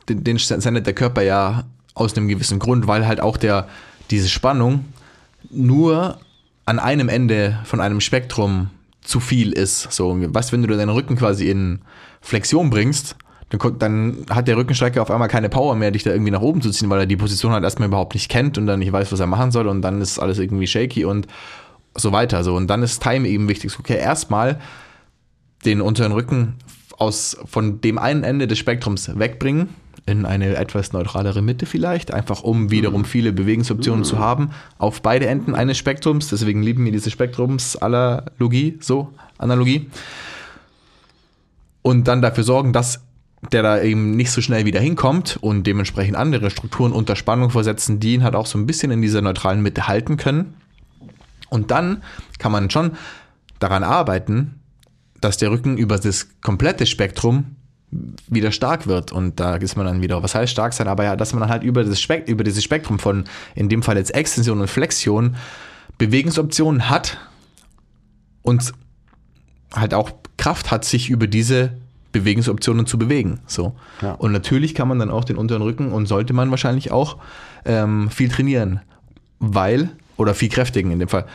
den, 0.09 0.23
den 0.23 0.37
sendet 0.37 0.85
der 0.85 0.93
Körper 0.93 1.21
ja 1.21 1.65
aus 1.93 2.15
einem 2.15 2.27
gewissen 2.27 2.59
Grund, 2.59 2.87
weil 2.87 3.07
halt 3.07 3.21
auch 3.21 3.37
der, 3.37 3.67
diese 4.11 4.29
Spannung 4.29 4.85
nur 5.49 6.19
an 6.65 6.79
einem 6.79 7.09
Ende 7.09 7.59
von 7.63 7.79
einem 7.79 8.01
Spektrum 8.01 8.69
zu 9.01 9.19
viel 9.19 9.53
ist. 9.53 9.91
So, 9.91 10.15
was, 10.33 10.51
wenn 10.51 10.61
du 10.61 10.75
deinen 10.75 10.89
Rücken 10.89 11.15
quasi 11.15 11.49
in 11.49 11.79
Flexion 12.21 12.69
bringst, 12.69 13.15
dann, 13.49 13.79
dann 13.79 14.25
hat 14.29 14.47
der 14.47 14.57
Rückenstrecker 14.57 15.01
auf 15.01 15.11
einmal 15.11 15.27
keine 15.27 15.49
Power 15.49 15.75
mehr, 15.75 15.91
dich 15.91 16.03
da 16.03 16.11
irgendwie 16.11 16.31
nach 16.31 16.41
oben 16.41 16.61
zu 16.61 16.71
ziehen, 16.71 16.89
weil 16.89 16.99
er 16.99 17.05
die 17.05 17.15
Position 17.15 17.53
halt 17.53 17.63
erstmal 17.63 17.87
überhaupt 17.87 18.13
nicht 18.13 18.29
kennt 18.29 18.57
und 18.57 18.67
dann 18.67 18.79
nicht 18.79 18.91
weiß, 18.91 19.11
was 19.11 19.19
er 19.19 19.27
machen 19.27 19.51
soll 19.51 19.67
und 19.67 19.81
dann 19.81 20.01
ist 20.01 20.19
alles 20.19 20.39
irgendwie 20.39 20.67
shaky 20.67 21.05
und 21.05 21.27
so 21.95 22.11
weiter. 22.11 22.43
So, 22.43 22.55
und 22.55 22.67
dann 22.67 22.83
ist 22.83 23.01
Time 23.01 23.27
eben 23.27 23.47
wichtig. 23.47 23.77
Okay, 23.79 23.97
erstmal 23.97 24.59
den 25.65 25.81
unteren 25.81 26.11
Rücken 26.11 26.55
aus, 26.97 27.37
von 27.45 27.81
dem 27.81 27.97
einen 27.97 28.23
Ende 28.23 28.47
des 28.47 28.57
Spektrums 28.57 29.17
wegbringen, 29.17 29.69
in 30.05 30.25
eine 30.25 30.55
etwas 30.55 30.93
neutralere 30.93 31.41
Mitte 31.41 31.65
vielleicht, 31.65 32.13
einfach 32.13 32.41
um 32.41 32.71
wiederum 32.71 33.03
viele 33.05 33.33
Bewegungsoptionen 33.33 34.05
zu 34.05 34.19
haben, 34.19 34.51
auf 34.77 35.01
beide 35.01 35.27
Enden 35.27 35.53
eines 35.53 35.77
Spektrums. 35.77 36.29
Deswegen 36.29 36.63
lieben 36.63 36.85
wir 36.85 36.91
diese 36.91 37.11
Spektrums-Analogie, 37.11 38.77
so, 38.79 39.13
Analogie. 39.37 39.89
Und 41.81 42.07
dann 42.07 42.21
dafür 42.21 42.43
sorgen, 42.43 42.73
dass 42.73 43.01
der 43.51 43.61
da 43.61 43.81
eben 43.81 44.11
nicht 44.11 44.31
so 44.31 44.41
schnell 44.41 44.65
wieder 44.65 44.79
hinkommt 44.79 45.37
und 45.41 45.65
dementsprechend 45.67 46.15
andere 46.15 46.49
Strukturen 46.49 46.91
unter 46.91 47.15
Spannung 47.15 47.49
versetzen, 47.49 47.99
die 47.99 48.15
ihn 48.15 48.23
halt 48.23 48.35
auch 48.35 48.47
so 48.47 48.57
ein 48.57 48.65
bisschen 48.65 48.91
in 48.91 49.01
dieser 49.01 49.21
neutralen 49.21 49.61
Mitte 49.61 49.87
halten 49.87 50.17
können. 50.17 50.55
Und 51.49 51.71
dann 51.71 52.03
kann 52.39 52.51
man 52.51 52.69
schon 52.69 52.91
daran 53.59 53.83
arbeiten, 53.83 54.59
dass 55.21 55.37
der 55.37 55.51
Rücken 55.51 55.77
über 55.77 55.97
das 55.97 56.27
komplette 56.41 56.85
Spektrum 56.85 57.55
wieder 58.27 58.51
stark 58.51 58.87
wird. 58.87 59.11
Und 59.11 59.39
da 59.39 59.55
ist 59.55 59.77
man 59.77 59.85
dann 59.85 60.01
wieder, 60.01 60.21
was 60.21 60.35
heißt 60.35 60.51
stark 60.51 60.73
sein, 60.73 60.87
aber 60.87 61.03
ja, 61.05 61.15
dass 61.15 61.33
man 61.33 61.41
dann 61.41 61.49
halt 61.49 61.63
über, 61.63 61.83
das 61.83 62.01
Spek 62.01 62.27
über 62.27 62.43
dieses 62.43 62.63
Spektrum 62.63 62.99
von, 62.99 63.25
in 63.55 63.69
dem 63.69 63.83
Fall 63.83 63.97
jetzt 63.97 64.13
Extension 64.13 64.59
und 64.59 64.67
Flexion, 64.67 65.35
Bewegungsoptionen 65.97 66.89
hat 66.89 67.17
und 68.41 68.73
halt 69.73 69.93
auch 69.93 70.11
Kraft 70.37 70.69
hat, 70.69 70.85
sich 70.85 71.09
über 71.09 71.27
diese 71.27 71.71
Bewegungsoptionen 72.19 72.85
zu 72.85 72.97
bewegen. 72.97 73.39
So. 73.47 73.75
Ja. 74.01 74.13
Und 74.13 74.31
natürlich 74.31 74.75
kann 74.75 74.87
man 74.87 74.99
dann 74.99 75.09
auch 75.09 75.23
den 75.23 75.37
unteren 75.37 75.61
Rücken 75.61 75.91
und 75.91 76.05
sollte 76.07 76.33
man 76.33 76.51
wahrscheinlich 76.51 76.91
auch 76.91 77.17
ähm, 77.65 78.09
viel 78.09 78.29
trainieren, 78.29 78.81
weil, 79.39 79.89
oder 80.17 80.33
viel 80.33 80.49
kräftigen 80.49 80.91
in 80.91 80.99
dem 80.99 81.09
Fall, 81.09 81.25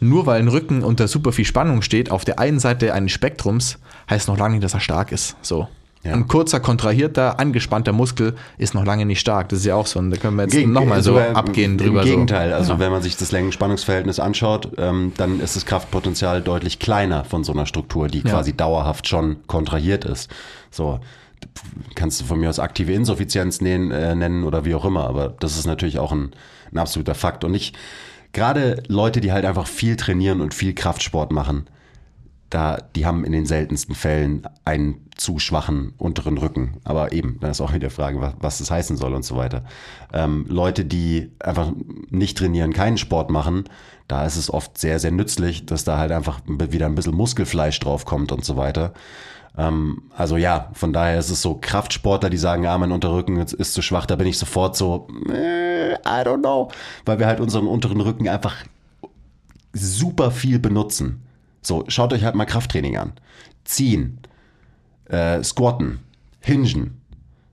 nur 0.00 0.26
weil 0.26 0.40
ein 0.40 0.48
Rücken 0.48 0.82
unter 0.82 1.06
super 1.06 1.32
viel 1.32 1.44
Spannung 1.44 1.82
steht, 1.82 2.10
auf 2.10 2.24
der 2.24 2.38
einen 2.38 2.58
Seite 2.58 2.92
eines 2.92 3.12
Spektrums, 3.12 3.78
heißt 4.10 4.28
noch 4.28 4.38
lange 4.38 4.54
nicht, 4.54 4.64
dass 4.64 4.74
er 4.74 4.80
stark 4.80 5.12
ist. 5.12 5.36
So. 5.42 5.68
Ja. 6.04 6.14
Ein 6.14 6.26
kurzer, 6.26 6.58
kontrahierter, 6.58 7.38
angespannter 7.38 7.92
Muskel 7.92 8.34
ist 8.58 8.74
noch 8.74 8.84
lange 8.84 9.06
nicht 9.06 9.20
stark. 9.20 9.48
Das 9.50 9.60
ist 9.60 9.66
ja 9.66 9.76
auch 9.76 9.86
so. 9.86 10.00
Und 10.00 10.10
da 10.10 10.16
können 10.16 10.36
wir 10.36 10.44
jetzt 10.48 10.66
nochmal 10.66 11.00
so 11.00 11.16
abgehen 11.16 11.72
Im 11.72 11.78
drüber. 11.78 12.02
Gegenteil, 12.02 12.52
also 12.52 12.72
Ja. 12.72 12.78
wenn 12.80 12.90
man 12.90 13.02
sich 13.02 13.16
das 13.16 13.30
Längen-Spannungsverhältnis 13.30 14.18
anschaut, 14.18 14.70
ähm, 14.78 15.12
dann 15.16 15.38
ist 15.38 15.54
das 15.54 15.64
Kraftpotenzial 15.64 16.42
deutlich 16.42 16.80
kleiner 16.80 17.24
von 17.24 17.44
so 17.44 17.52
einer 17.52 17.66
Struktur, 17.66 18.08
die 18.08 18.18
Ja. 18.18 18.30
quasi 18.30 18.52
dauerhaft 18.52 19.06
schon 19.06 19.36
kontrahiert 19.46 20.04
ist. 20.04 20.28
So 20.72 20.98
kannst 21.94 22.20
du 22.20 22.24
von 22.24 22.40
mir 22.40 22.48
aus 22.48 22.58
aktive 22.58 22.92
Insuffizienz 22.92 23.60
nennen, 23.60 23.90
äh, 23.92 24.14
nennen 24.16 24.42
oder 24.44 24.64
wie 24.64 24.74
auch 24.74 24.84
immer, 24.84 25.06
aber 25.08 25.28
das 25.38 25.56
ist 25.56 25.66
natürlich 25.66 25.98
auch 26.00 26.10
ein, 26.12 26.32
ein 26.72 26.78
absoluter 26.78 27.14
Fakt. 27.14 27.44
Und 27.44 27.54
ich, 27.54 27.74
gerade 28.32 28.82
Leute, 28.88 29.20
die 29.20 29.30
halt 29.32 29.44
einfach 29.44 29.66
viel 29.68 29.96
trainieren 29.96 30.40
und 30.40 30.52
viel 30.54 30.74
Kraftsport 30.74 31.30
machen, 31.32 31.66
da, 32.54 32.78
die 32.94 33.06
haben 33.06 33.24
in 33.24 33.32
den 33.32 33.46
seltensten 33.46 33.94
Fällen 33.94 34.46
einen 34.64 35.06
zu 35.16 35.38
schwachen 35.38 35.94
unteren 35.96 36.36
Rücken. 36.36 36.78
Aber 36.84 37.12
eben, 37.12 37.38
da 37.40 37.48
ist 37.48 37.60
auch 37.60 37.72
wieder 37.72 37.88
die 37.88 37.94
Frage, 37.94 38.20
was, 38.20 38.34
was 38.40 38.58
das 38.58 38.70
heißen 38.70 38.96
soll 38.96 39.14
und 39.14 39.24
so 39.24 39.36
weiter. 39.36 39.64
Ähm, 40.12 40.44
Leute, 40.48 40.84
die 40.84 41.32
einfach 41.38 41.72
nicht 42.10 42.36
trainieren, 42.36 42.72
keinen 42.72 42.98
Sport 42.98 43.30
machen, 43.30 43.64
da 44.06 44.26
ist 44.26 44.36
es 44.36 44.52
oft 44.52 44.76
sehr, 44.76 44.98
sehr 44.98 45.12
nützlich, 45.12 45.64
dass 45.64 45.84
da 45.84 45.96
halt 45.96 46.12
einfach 46.12 46.40
wieder 46.46 46.86
ein 46.86 46.94
bisschen 46.94 47.14
Muskelfleisch 47.14 47.80
draufkommt 47.80 48.32
und 48.32 48.44
so 48.44 48.56
weiter. 48.56 48.92
Ähm, 49.56 50.02
also 50.14 50.36
ja, 50.36 50.70
von 50.74 50.92
daher 50.92 51.18
ist 51.18 51.30
es 51.30 51.40
so 51.40 51.58
Kraftsportler, 51.58 52.28
die 52.28 52.36
sagen, 52.36 52.64
ja, 52.64 52.76
mein 52.76 52.92
Unterrücken 52.92 53.38
ist, 53.38 53.72
zu 53.72 53.80
schwach, 53.80 54.04
da 54.04 54.16
bin 54.16 54.26
ich 54.26 54.38
sofort 54.38 54.76
so, 54.76 55.08
äh, 55.30 55.94
I 55.94 55.96
don't 56.24 56.40
know, 56.40 56.70
weil 57.06 57.18
wir 57.18 57.26
halt 57.26 57.40
unseren 57.40 57.66
unteren 57.66 58.00
Rücken 58.00 58.28
einfach 58.28 58.56
super 59.72 60.30
viel 60.30 60.58
benutzen. 60.58 61.22
So, 61.62 61.84
schaut 61.88 62.12
euch 62.12 62.24
halt 62.24 62.34
mal 62.34 62.44
Krafttraining 62.44 62.96
an. 62.96 63.12
Ziehen, 63.64 64.18
äh, 65.06 65.42
squatten, 65.42 66.00
hingen. 66.40 67.00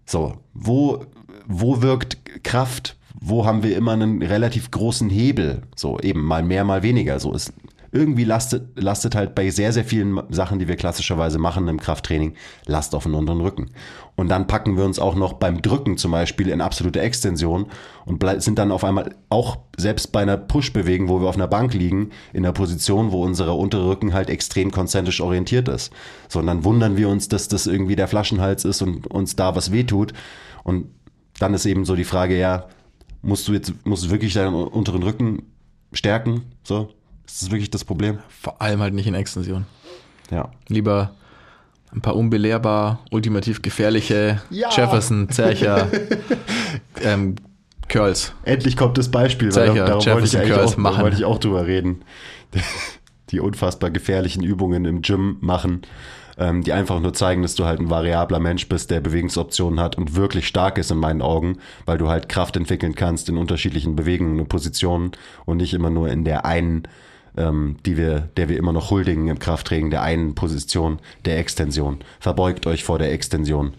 So, 0.05 0.37
wo, 0.53 1.05
wo 1.45 1.81
wirkt 1.81 2.43
Kraft? 2.43 2.97
Wo 3.21 3.45
haben 3.45 3.63
wir 3.63 3.75
immer 3.75 3.93
einen 3.93 4.21
relativ 4.21 4.71
großen 4.71 5.09
Hebel? 5.09 5.63
So, 5.75 5.99
eben 5.99 6.23
mal 6.23 6.41
mehr, 6.41 6.63
mal 6.63 6.83
weniger. 6.83 7.19
So 7.19 7.33
ist 7.33 7.53
irgendwie 7.91 8.23
lastet, 8.23 8.81
lastet 8.81 9.15
halt 9.15 9.35
bei 9.35 9.49
sehr, 9.49 9.73
sehr 9.73 9.83
vielen 9.83 10.21
Sachen, 10.29 10.59
die 10.59 10.67
wir 10.67 10.75
klassischerweise 10.75 11.39
machen 11.39 11.67
im 11.67 11.79
Krafttraining, 11.79 12.35
Last 12.65 12.93
auf 12.95 13.03
den 13.03 13.13
unteren 13.13 13.41
Rücken. 13.41 13.71
Und 14.15 14.29
dann 14.29 14.47
packen 14.47 14.77
wir 14.77 14.85
uns 14.85 14.99
auch 14.99 15.15
noch 15.15 15.33
beim 15.33 15.61
Drücken 15.61 15.97
zum 15.97 16.11
Beispiel 16.11 16.49
in 16.49 16.61
absolute 16.61 16.99
Extension 16.99 17.67
und 18.05 18.23
sind 18.41 18.59
dann 18.59 18.71
auf 18.71 18.83
einmal 18.83 19.15
auch 19.29 19.57
selbst 19.77 20.11
bei 20.11 20.21
einer 20.21 20.37
Push-Bewegung, 20.37 21.07
wo 21.07 21.21
wir 21.21 21.29
auf 21.29 21.35
einer 21.35 21.47
Bank 21.47 21.73
liegen, 21.73 22.09
in 22.33 22.45
einer 22.45 22.53
Position, 22.53 23.11
wo 23.11 23.23
unser 23.23 23.55
unterer 23.55 23.87
Rücken 23.87 24.13
halt 24.13 24.29
extrem 24.29 24.71
konzentrisch 24.71 25.21
orientiert 25.21 25.67
ist. 25.67 25.91
So, 26.27 26.39
und 26.39 26.47
dann 26.47 26.63
wundern 26.65 26.97
wir 26.97 27.09
uns, 27.09 27.29
dass 27.29 27.47
das 27.47 27.65
irgendwie 27.65 27.95
der 27.95 28.07
Flaschenhals 28.07 28.65
ist 28.65 28.81
und 28.81 29.07
uns 29.07 29.35
da 29.35 29.55
was 29.55 29.71
wehtut. 29.71 30.13
Und 30.63 30.87
dann 31.39 31.53
ist 31.53 31.65
eben 31.65 31.85
so 31.85 31.95
die 31.95 32.03
Frage, 32.03 32.37
ja, 32.37 32.67
musst 33.21 33.47
du 33.47 33.53
jetzt, 33.53 33.73
musst 33.85 34.05
du 34.05 34.09
wirklich 34.09 34.33
deinen 34.33 34.53
unteren 34.53 35.03
Rücken 35.03 35.43
stärken? 35.93 36.43
So, 36.63 36.89
ist 37.33 37.43
das 37.43 37.51
wirklich 37.51 37.69
das 37.69 37.85
Problem? 37.85 38.19
Vor 38.27 38.61
allem 38.61 38.81
halt 38.81 38.93
nicht 38.93 39.07
in 39.07 39.13
Extension. 39.13 39.65
Ja. 40.31 40.49
Lieber 40.67 41.11
ein 41.91 42.01
paar 42.01 42.15
unbelehrbar, 42.15 42.99
ultimativ 43.11 43.61
gefährliche 43.61 44.41
Ja. 44.49 44.69
Jefferson, 44.71 45.29
Zercher, 45.29 45.87
ähm, 47.01 47.35
Curls. 47.87 48.33
Endlich 48.43 48.77
kommt 48.77 48.97
das 48.97 49.09
Beispiel, 49.09 49.47
weil 49.55 49.69
Zecher, 49.69 49.85
darum 49.85 50.05
wollte 50.05 50.25
ich 50.27 50.33
Jefferson 50.33 50.55
Curls 50.55 50.73
auch, 50.73 50.77
machen. 50.77 51.01
wollte 51.03 51.17
ich 51.17 51.25
auch 51.25 51.39
drüber 51.39 51.65
reden. 51.65 52.03
Die 53.31 53.39
unfassbar 53.39 53.89
gefährlichen 53.91 54.43
Übungen 54.43 54.85
im 54.85 55.01
Gym 55.01 55.37
machen, 55.41 55.81
ähm, 56.37 56.63
die 56.63 56.73
einfach 56.73 56.99
nur 56.99 57.13
zeigen, 57.13 57.41
dass 57.41 57.55
du 57.55 57.65
halt 57.65 57.79
ein 57.79 57.89
variabler 57.89 58.39
Mensch 58.39 58.67
bist, 58.69 58.91
der 58.91 59.01
Bewegungsoptionen 59.01 59.79
hat 59.79 59.97
und 59.97 60.15
wirklich 60.15 60.47
stark 60.47 60.77
ist 60.77 60.91
in 60.91 60.97
meinen 60.97 61.21
Augen, 61.21 61.57
weil 61.85 61.97
du 61.97 62.09
halt 62.09 62.29
Kraft 62.29 62.55
entwickeln 62.55 62.95
kannst 62.95 63.29
in 63.29 63.37
unterschiedlichen 63.37 63.95
Bewegungen 63.95 64.39
und 64.39 64.49
Positionen 64.49 65.11
und 65.45 65.57
nicht 65.57 65.73
immer 65.73 65.89
nur 65.89 66.09
in 66.09 66.23
der 66.23 66.45
einen, 66.45 66.83
ähm, 67.39 67.77
die 67.85 67.97
wir, 67.97 68.29
der 68.37 68.49
wir 68.49 68.57
immer 68.57 68.73
noch 68.73 68.91
huldigen 68.91 69.27
im 69.27 69.39
Krafttraining, 69.39 69.89
der 69.89 70.01
einen 70.01 70.35
Position, 70.35 70.99
der 71.25 71.39
Extension. 71.39 71.99
Verbeugt 72.19 72.67
euch 72.67 72.83
vor 72.83 72.99
der 72.99 73.11
Extension. 73.11 73.73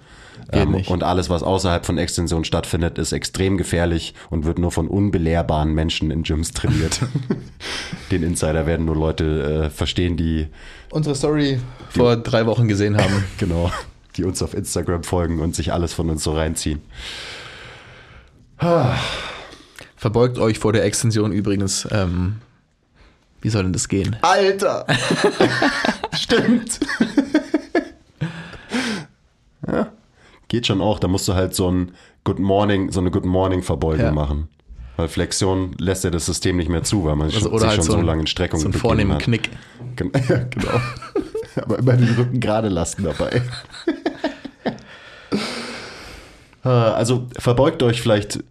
Ähm, 0.53 0.75
und 0.89 1.05
alles, 1.05 1.31
was 1.31 1.43
außerhalb 1.43 1.87
von 1.87 1.99
Extension 1.99 2.45
stattfindet, 2.45 2.99
ist 2.99 3.13
extrem 3.13 3.57
gefährlich 3.57 4.15
und 4.31 4.45
wird 4.45 4.59
nur 4.59 4.73
von 4.73 4.89
unbelehrbaren 4.89 5.73
Menschen 5.73 6.11
in 6.11 6.23
Gyms 6.23 6.53
trainiert. 6.53 7.01
Den 8.11 8.23
Insider 8.23 8.67
werden 8.67 8.87
nur 8.87 8.97
Leute 8.97 9.67
äh, 9.67 9.71
verstehen, 9.71 10.17
die 10.17 10.49
Unsere 10.91 11.15
Story 11.15 11.61
vor 11.91 12.17
drei 12.17 12.47
Wochen 12.47 12.67
gesehen 12.67 12.97
haben. 12.97 13.25
genau, 13.39 13.71
die 14.17 14.25
uns 14.25 14.43
auf 14.43 14.55
Instagram 14.55 15.05
folgen 15.05 15.39
und 15.41 15.55
sich 15.55 15.73
alles 15.73 15.93
von 15.93 16.11
uns 16.11 16.25
so 16.25 16.33
reinziehen. 16.33 16.81
Verbeugt 19.97 20.39
euch 20.39 20.59
vor 20.59 20.73
der 20.73 20.85
Extension 20.85 21.33
übrigens. 21.33 21.89
Ähm, 21.91 22.37
wie 23.43 23.49
soll 23.49 23.63
denn 23.65 23.73
das 23.73 23.89
gehen? 23.89 24.17
Alter! 24.23 24.87
Stimmt. 26.13 26.81
ja. 29.67 29.93
Geht 30.49 30.67
schon 30.67 30.81
auch. 30.81 30.99
Da 30.99 31.09
musst 31.09 31.29
du 31.29 31.35
halt 31.35 31.55
so 31.55 31.71
ein 31.71 31.93
Good 32.25 32.39
Morning, 32.39 32.91
so 32.91 33.01
eine 33.01 33.11
Good 33.11 33.25
Morning 33.25 33.63
Verbeugung 33.63 34.05
Ja. 34.07 34.13
machen. 34.13 34.49
Weil 34.97 35.09
Flexion 35.09 35.75
lässt 35.79 36.05
ja 36.05 36.11
das 36.11 36.27
System 36.27 36.57
nicht 36.59 36.69
mehr 36.69 36.83
zu, 36.83 37.05
weil 37.05 37.17
man 37.17 37.29
Also, 37.29 37.57
sich 37.57 37.67
halt 37.67 37.77
schon 37.77 37.85
so, 37.85 37.93
so, 37.93 38.01
lange 38.03 38.21
in 38.23 38.27
Streckung 38.27 38.61
so 38.61 38.67
einen 38.67 38.75
vornehmen 38.75 39.13
hat. 39.15 39.23
Knick. 39.23 39.49
Genau. 39.97 40.81
Aber 41.57 41.79
immer 41.79 41.95
den 41.97 42.15
Rücken 42.15 42.41
gerade 42.41 42.69
lassen 42.69 43.05
dabei. 43.05 43.43
Äh, 46.63 46.69
also 46.69 47.27
verbeugt 47.39 47.83
euch 47.83 48.03
vielleicht 48.03 48.45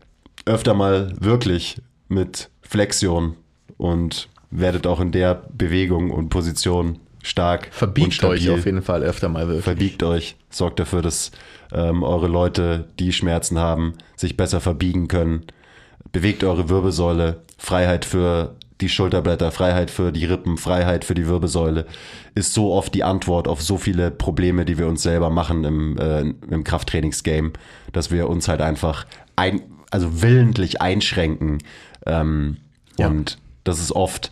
öfter 0.45 0.74
mal 0.74 1.14
wirklich 1.20 1.80
mit 2.07 2.49
Flexion 2.64 3.36
und 3.78 4.30
werdet 4.52 4.88
auch 4.88 5.00
in 5.00 5.12
der 5.12 5.44
Bewegung 5.54 6.12
und 6.12 6.30
Position 6.30 7.00
stark. 7.22 7.70
Verbiegt 7.72 8.24
euch 8.24 8.50
auf 8.50 8.66
jeden 8.66 8.82
Fall 8.82 9.04
öfter 9.04 9.30
mal 9.30 9.48
wirklich. 9.48 9.66
Verbiegt 9.66 10.04
euch, 10.04 10.36
sorgt 10.50 10.80
dafür, 10.80 11.02
dass 11.02 11.32
ähm, 11.72 12.04
eure 12.04 12.28
Leute, 12.28 12.86
die 13.00 13.12
Schmerzen 13.12 13.60
haben, 13.60 13.94
sich 14.16 14.38
besser 14.38 14.62
verbiegen 14.62 15.08
können. 15.08 15.46
Bewegt 16.12 16.44
eure 16.44 16.70
Wirbelsäule. 16.70 17.44
Freiheit 17.58 18.06
für 18.06 18.56
die 18.82 18.90
Schulterblätter, 18.90 19.52
Freiheit 19.52 19.92
für 19.92 20.14
die 20.14 20.26
Rippen, 20.26 20.58
Freiheit 20.58 21.04
für 21.04 21.14
die 21.14 21.28
Wirbelsäule 21.28 21.86
ist 22.34 22.54
so 22.54 22.72
oft 22.72 22.96
die 22.96 23.04
Antwort 23.04 23.50
auf 23.50 23.62
so 23.62 23.78
viele 23.78 24.10
Probleme, 24.10 24.64
die 24.64 24.78
wir 24.78 24.88
uns 24.88 25.04
selber 25.04 25.30
machen 25.30 25.66
im, 25.66 25.98
äh, 25.98 26.22
im 26.22 26.64
Krafttrainingsgame, 26.64 27.52
dass 27.92 28.10
wir 28.10 28.30
uns 28.30 28.48
halt 28.48 28.62
einfach 28.62 29.06
ein, 29.36 29.62
also 29.92 30.22
willentlich 30.22 30.82
einschränken. 30.82 31.58
Ähm, 32.06 32.58
Ja. 32.98 33.08
Und 33.08 33.38
das 33.64 33.80
ist 33.80 33.91
oft 33.91 34.31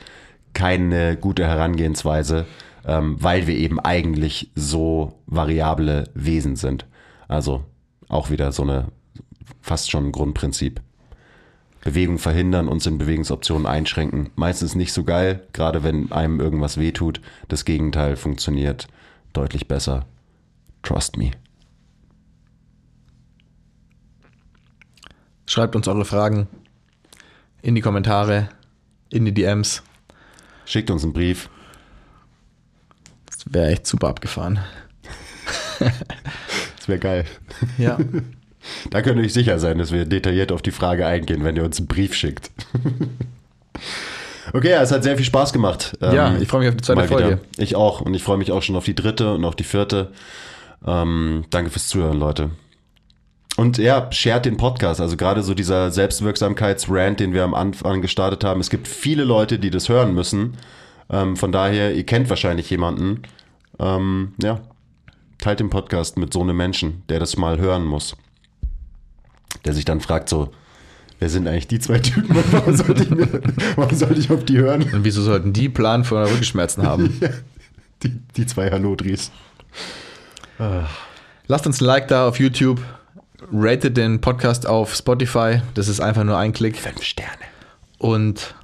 keine 0.53 1.17
gute 1.17 1.45
Herangehensweise, 1.45 2.45
ähm, 2.85 3.17
weil 3.19 3.47
wir 3.47 3.55
eben 3.55 3.79
eigentlich 3.79 4.51
so 4.55 5.19
variable 5.25 6.05
Wesen 6.13 6.55
sind. 6.55 6.85
Also 7.27 7.63
auch 8.07 8.29
wieder 8.29 8.51
so 8.51 8.63
eine 8.63 8.87
fast 9.61 9.91
schon 9.91 10.07
ein 10.07 10.11
Grundprinzip. 10.11 10.81
Bewegung 11.81 12.17
verhindern, 12.17 12.67
uns 12.67 12.85
in 12.85 12.97
Bewegungsoptionen 12.97 13.65
einschränken. 13.65 14.31
Meistens 14.35 14.75
nicht 14.75 14.91
so 14.91 15.03
geil, 15.03 15.47
gerade 15.53 15.83
wenn 15.83 16.11
einem 16.11 16.39
irgendwas 16.39 16.77
wehtut. 16.77 17.21
Das 17.47 17.63
Gegenteil 17.63 18.15
funktioniert 18.15 18.87
deutlich 19.31 19.67
besser. 19.67 20.05
Trust 20.83 21.17
me. 21.17 21.31
Schreibt 25.45 25.75
uns 25.77 25.87
eure 25.87 26.03
Fragen 26.03 26.47
in 27.61 27.75
die 27.75 27.81
Kommentare, 27.81 28.49
in 29.09 29.25
die 29.25 29.34
DMs. 29.34 29.84
Schickt 30.65 30.89
uns 30.91 31.03
einen 31.03 31.13
Brief. 31.13 31.49
Das 33.25 33.45
wäre 33.53 33.67
echt 33.71 33.88
super 33.88 34.07
abgefahren. 34.09 34.59
Das 35.79 36.88
wäre 36.88 36.99
geil. 36.99 37.25
Ja. 37.77 37.97
Da 38.89 39.01
könnt 39.01 39.17
ihr 39.17 39.23
euch 39.23 39.31
sicher 39.34 39.59
sein, 39.59 39.77
dass 39.77 39.93
wir 39.93 40.05
detailliert 40.05 40.51
auf 40.51 40.61
die 40.61 40.71
Frage 40.71 41.05
eingehen, 41.05 41.43
wenn 41.45 41.55
ihr 41.55 41.63
uns 41.63 41.77
einen 41.77 41.88
Brief 41.88 42.13
schickt. 42.13 42.51
Okay, 44.53 44.69
ja, 44.71 44.81
es 44.81 44.91
hat 44.93 45.03
sehr 45.03 45.17
viel 45.17 45.25
Spaß 45.25 45.51
gemacht. 45.51 45.97
Ja, 46.01 46.29
Ähm, 46.29 46.41
ich 46.41 46.47
freue 46.47 46.61
mich 46.61 46.69
auf 46.69 46.75
die 46.77 46.84
zweite 46.84 46.99
mal 47.01 47.09
wieder. 47.09 47.19
Folge. 47.19 47.41
Ich 47.57 47.75
auch. 47.75 47.99
Und 47.99 48.13
ich 48.13 48.23
freue 48.23 48.38
mich 48.38 48.53
auch 48.53 48.61
schon 48.63 48.77
auf 48.77 48.85
die 48.85 48.95
dritte 48.95 49.34
und 49.34 49.43
auf 49.43 49.57
die 49.57 49.65
vierte. 49.65 50.11
Ähm, 50.85 51.43
danke 51.49 51.69
fürs 51.69 51.88
Zuhören, 51.89 52.17
Leute. 52.17 52.51
Und 53.57 53.79
ja, 53.79 54.09
shared 54.11 54.45
den 54.45 54.55
Podcast. 54.55 55.01
Also 55.01 55.17
gerade 55.17 55.41
so 55.41 55.55
dieser 55.55 55.89
Selbstwirksamkeitsrant, 55.89 57.19
den 57.19 57.34
wir 57.34 57.43
am 57.43 57.55
Anfang 57.55 58.03
gestartet 58.03 58.43
haben. 58.43 58.61
Es 58.61 58.69
gibt 58.69 58.88
viele 58.88 59.23
Leute, 59.23 59.57
die 59.57 59.71
das 59.71 59.89
hören 59.89 60.13
müssen. 60.13 60.57
Ähm, 61.09 61.35
von 61.35 61.51
daher, 61.51 61.95
ihr 61.95 62.05
kennt 62.05 62.29
wahrscheinlich 62.29 62.69
jemanden. 62.69 63.23
Ähm, 63.79 64.34
ja, 64.41 64.61
teilt 65.39 65.59
den 65.59 65.71
Podcast 65.71 66.17
mit 66.17 66.31
so 66.34 66.41
einem 66.41 66.55
Menschen, 66.55 67.01
der 67.09 67.19
das 67.19 67.35
mal 67.35 67.57
hören 67.57 67.84
muss. 67.84 68.15
Der 69.65 69.73
sich 69.73 69.85
dann 69.85 70.01
fragt 70.01 70.29
so, 70.29 70.51
wer 71.17 71.29
sind 71.29 71.47
eigentlich 71.47 71.67
die 71.67 71.79
zwei 71.79 71.97
Typen? 71.97 72.35
Warum 72.51 72.75
sollte 72.77 73.03
ich, 73.03 73.09
mir, 73.09 73.41
warum 73.75 73.95
sollte 73.97 74.19
ich 74.19 74.29
auf 74.29 74.45
die 74.45 74.59
hören? 74.59 74.84
Und 74.84 75.03
wieso 75.03 75.23
sollten 75.23 75.51
die 75.51 75.67
Plan 75.67 76.03
von 76.03 76.23
Rückenschmerzen 76.23 76.84
haben? 76.84 77.19
Die, 78.03 78.11
die 78.35 78.45
zwei 78.45 78.69
Halodris. 78.69 79.31
Lasst 81.47 81.65
uns 81.65 81.81
ein 81.81 81.85
Like 81.85 82.07
da 82.09 82.27
auf 82.27 82.39
YouTube. 82.39 82.79
Ratet 83.51 83.97
den 83.97 84.19
Podcast 84.22 84.68
auf 84.68 84.95
Spotify. 84.95 85.61
Das 85.73 85.88
ist 85.88 85.99
einfach 85.99 86.23
nur 86.23 86.38
ein 86.38 86.53
Klick. 86.53 86.77
Fünf 86.77 87.03
Sterne. 87.03 87.31
Und 87.97 88.55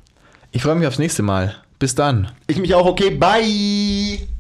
ich 0.51 0.63
freue 0.63 0.75
mich 0.75 0.87
aufs 0.87 0.99
nächste 0.99 1.23
Mal. 1.23 1.55
Bis 1.79 1.95
dann. 1.95 2.31
Ich 2.47 2.57
mich 2.57 2.73
auch, 2.75 2.85
okay, 2.85 3.09
bye! 3.09 4.32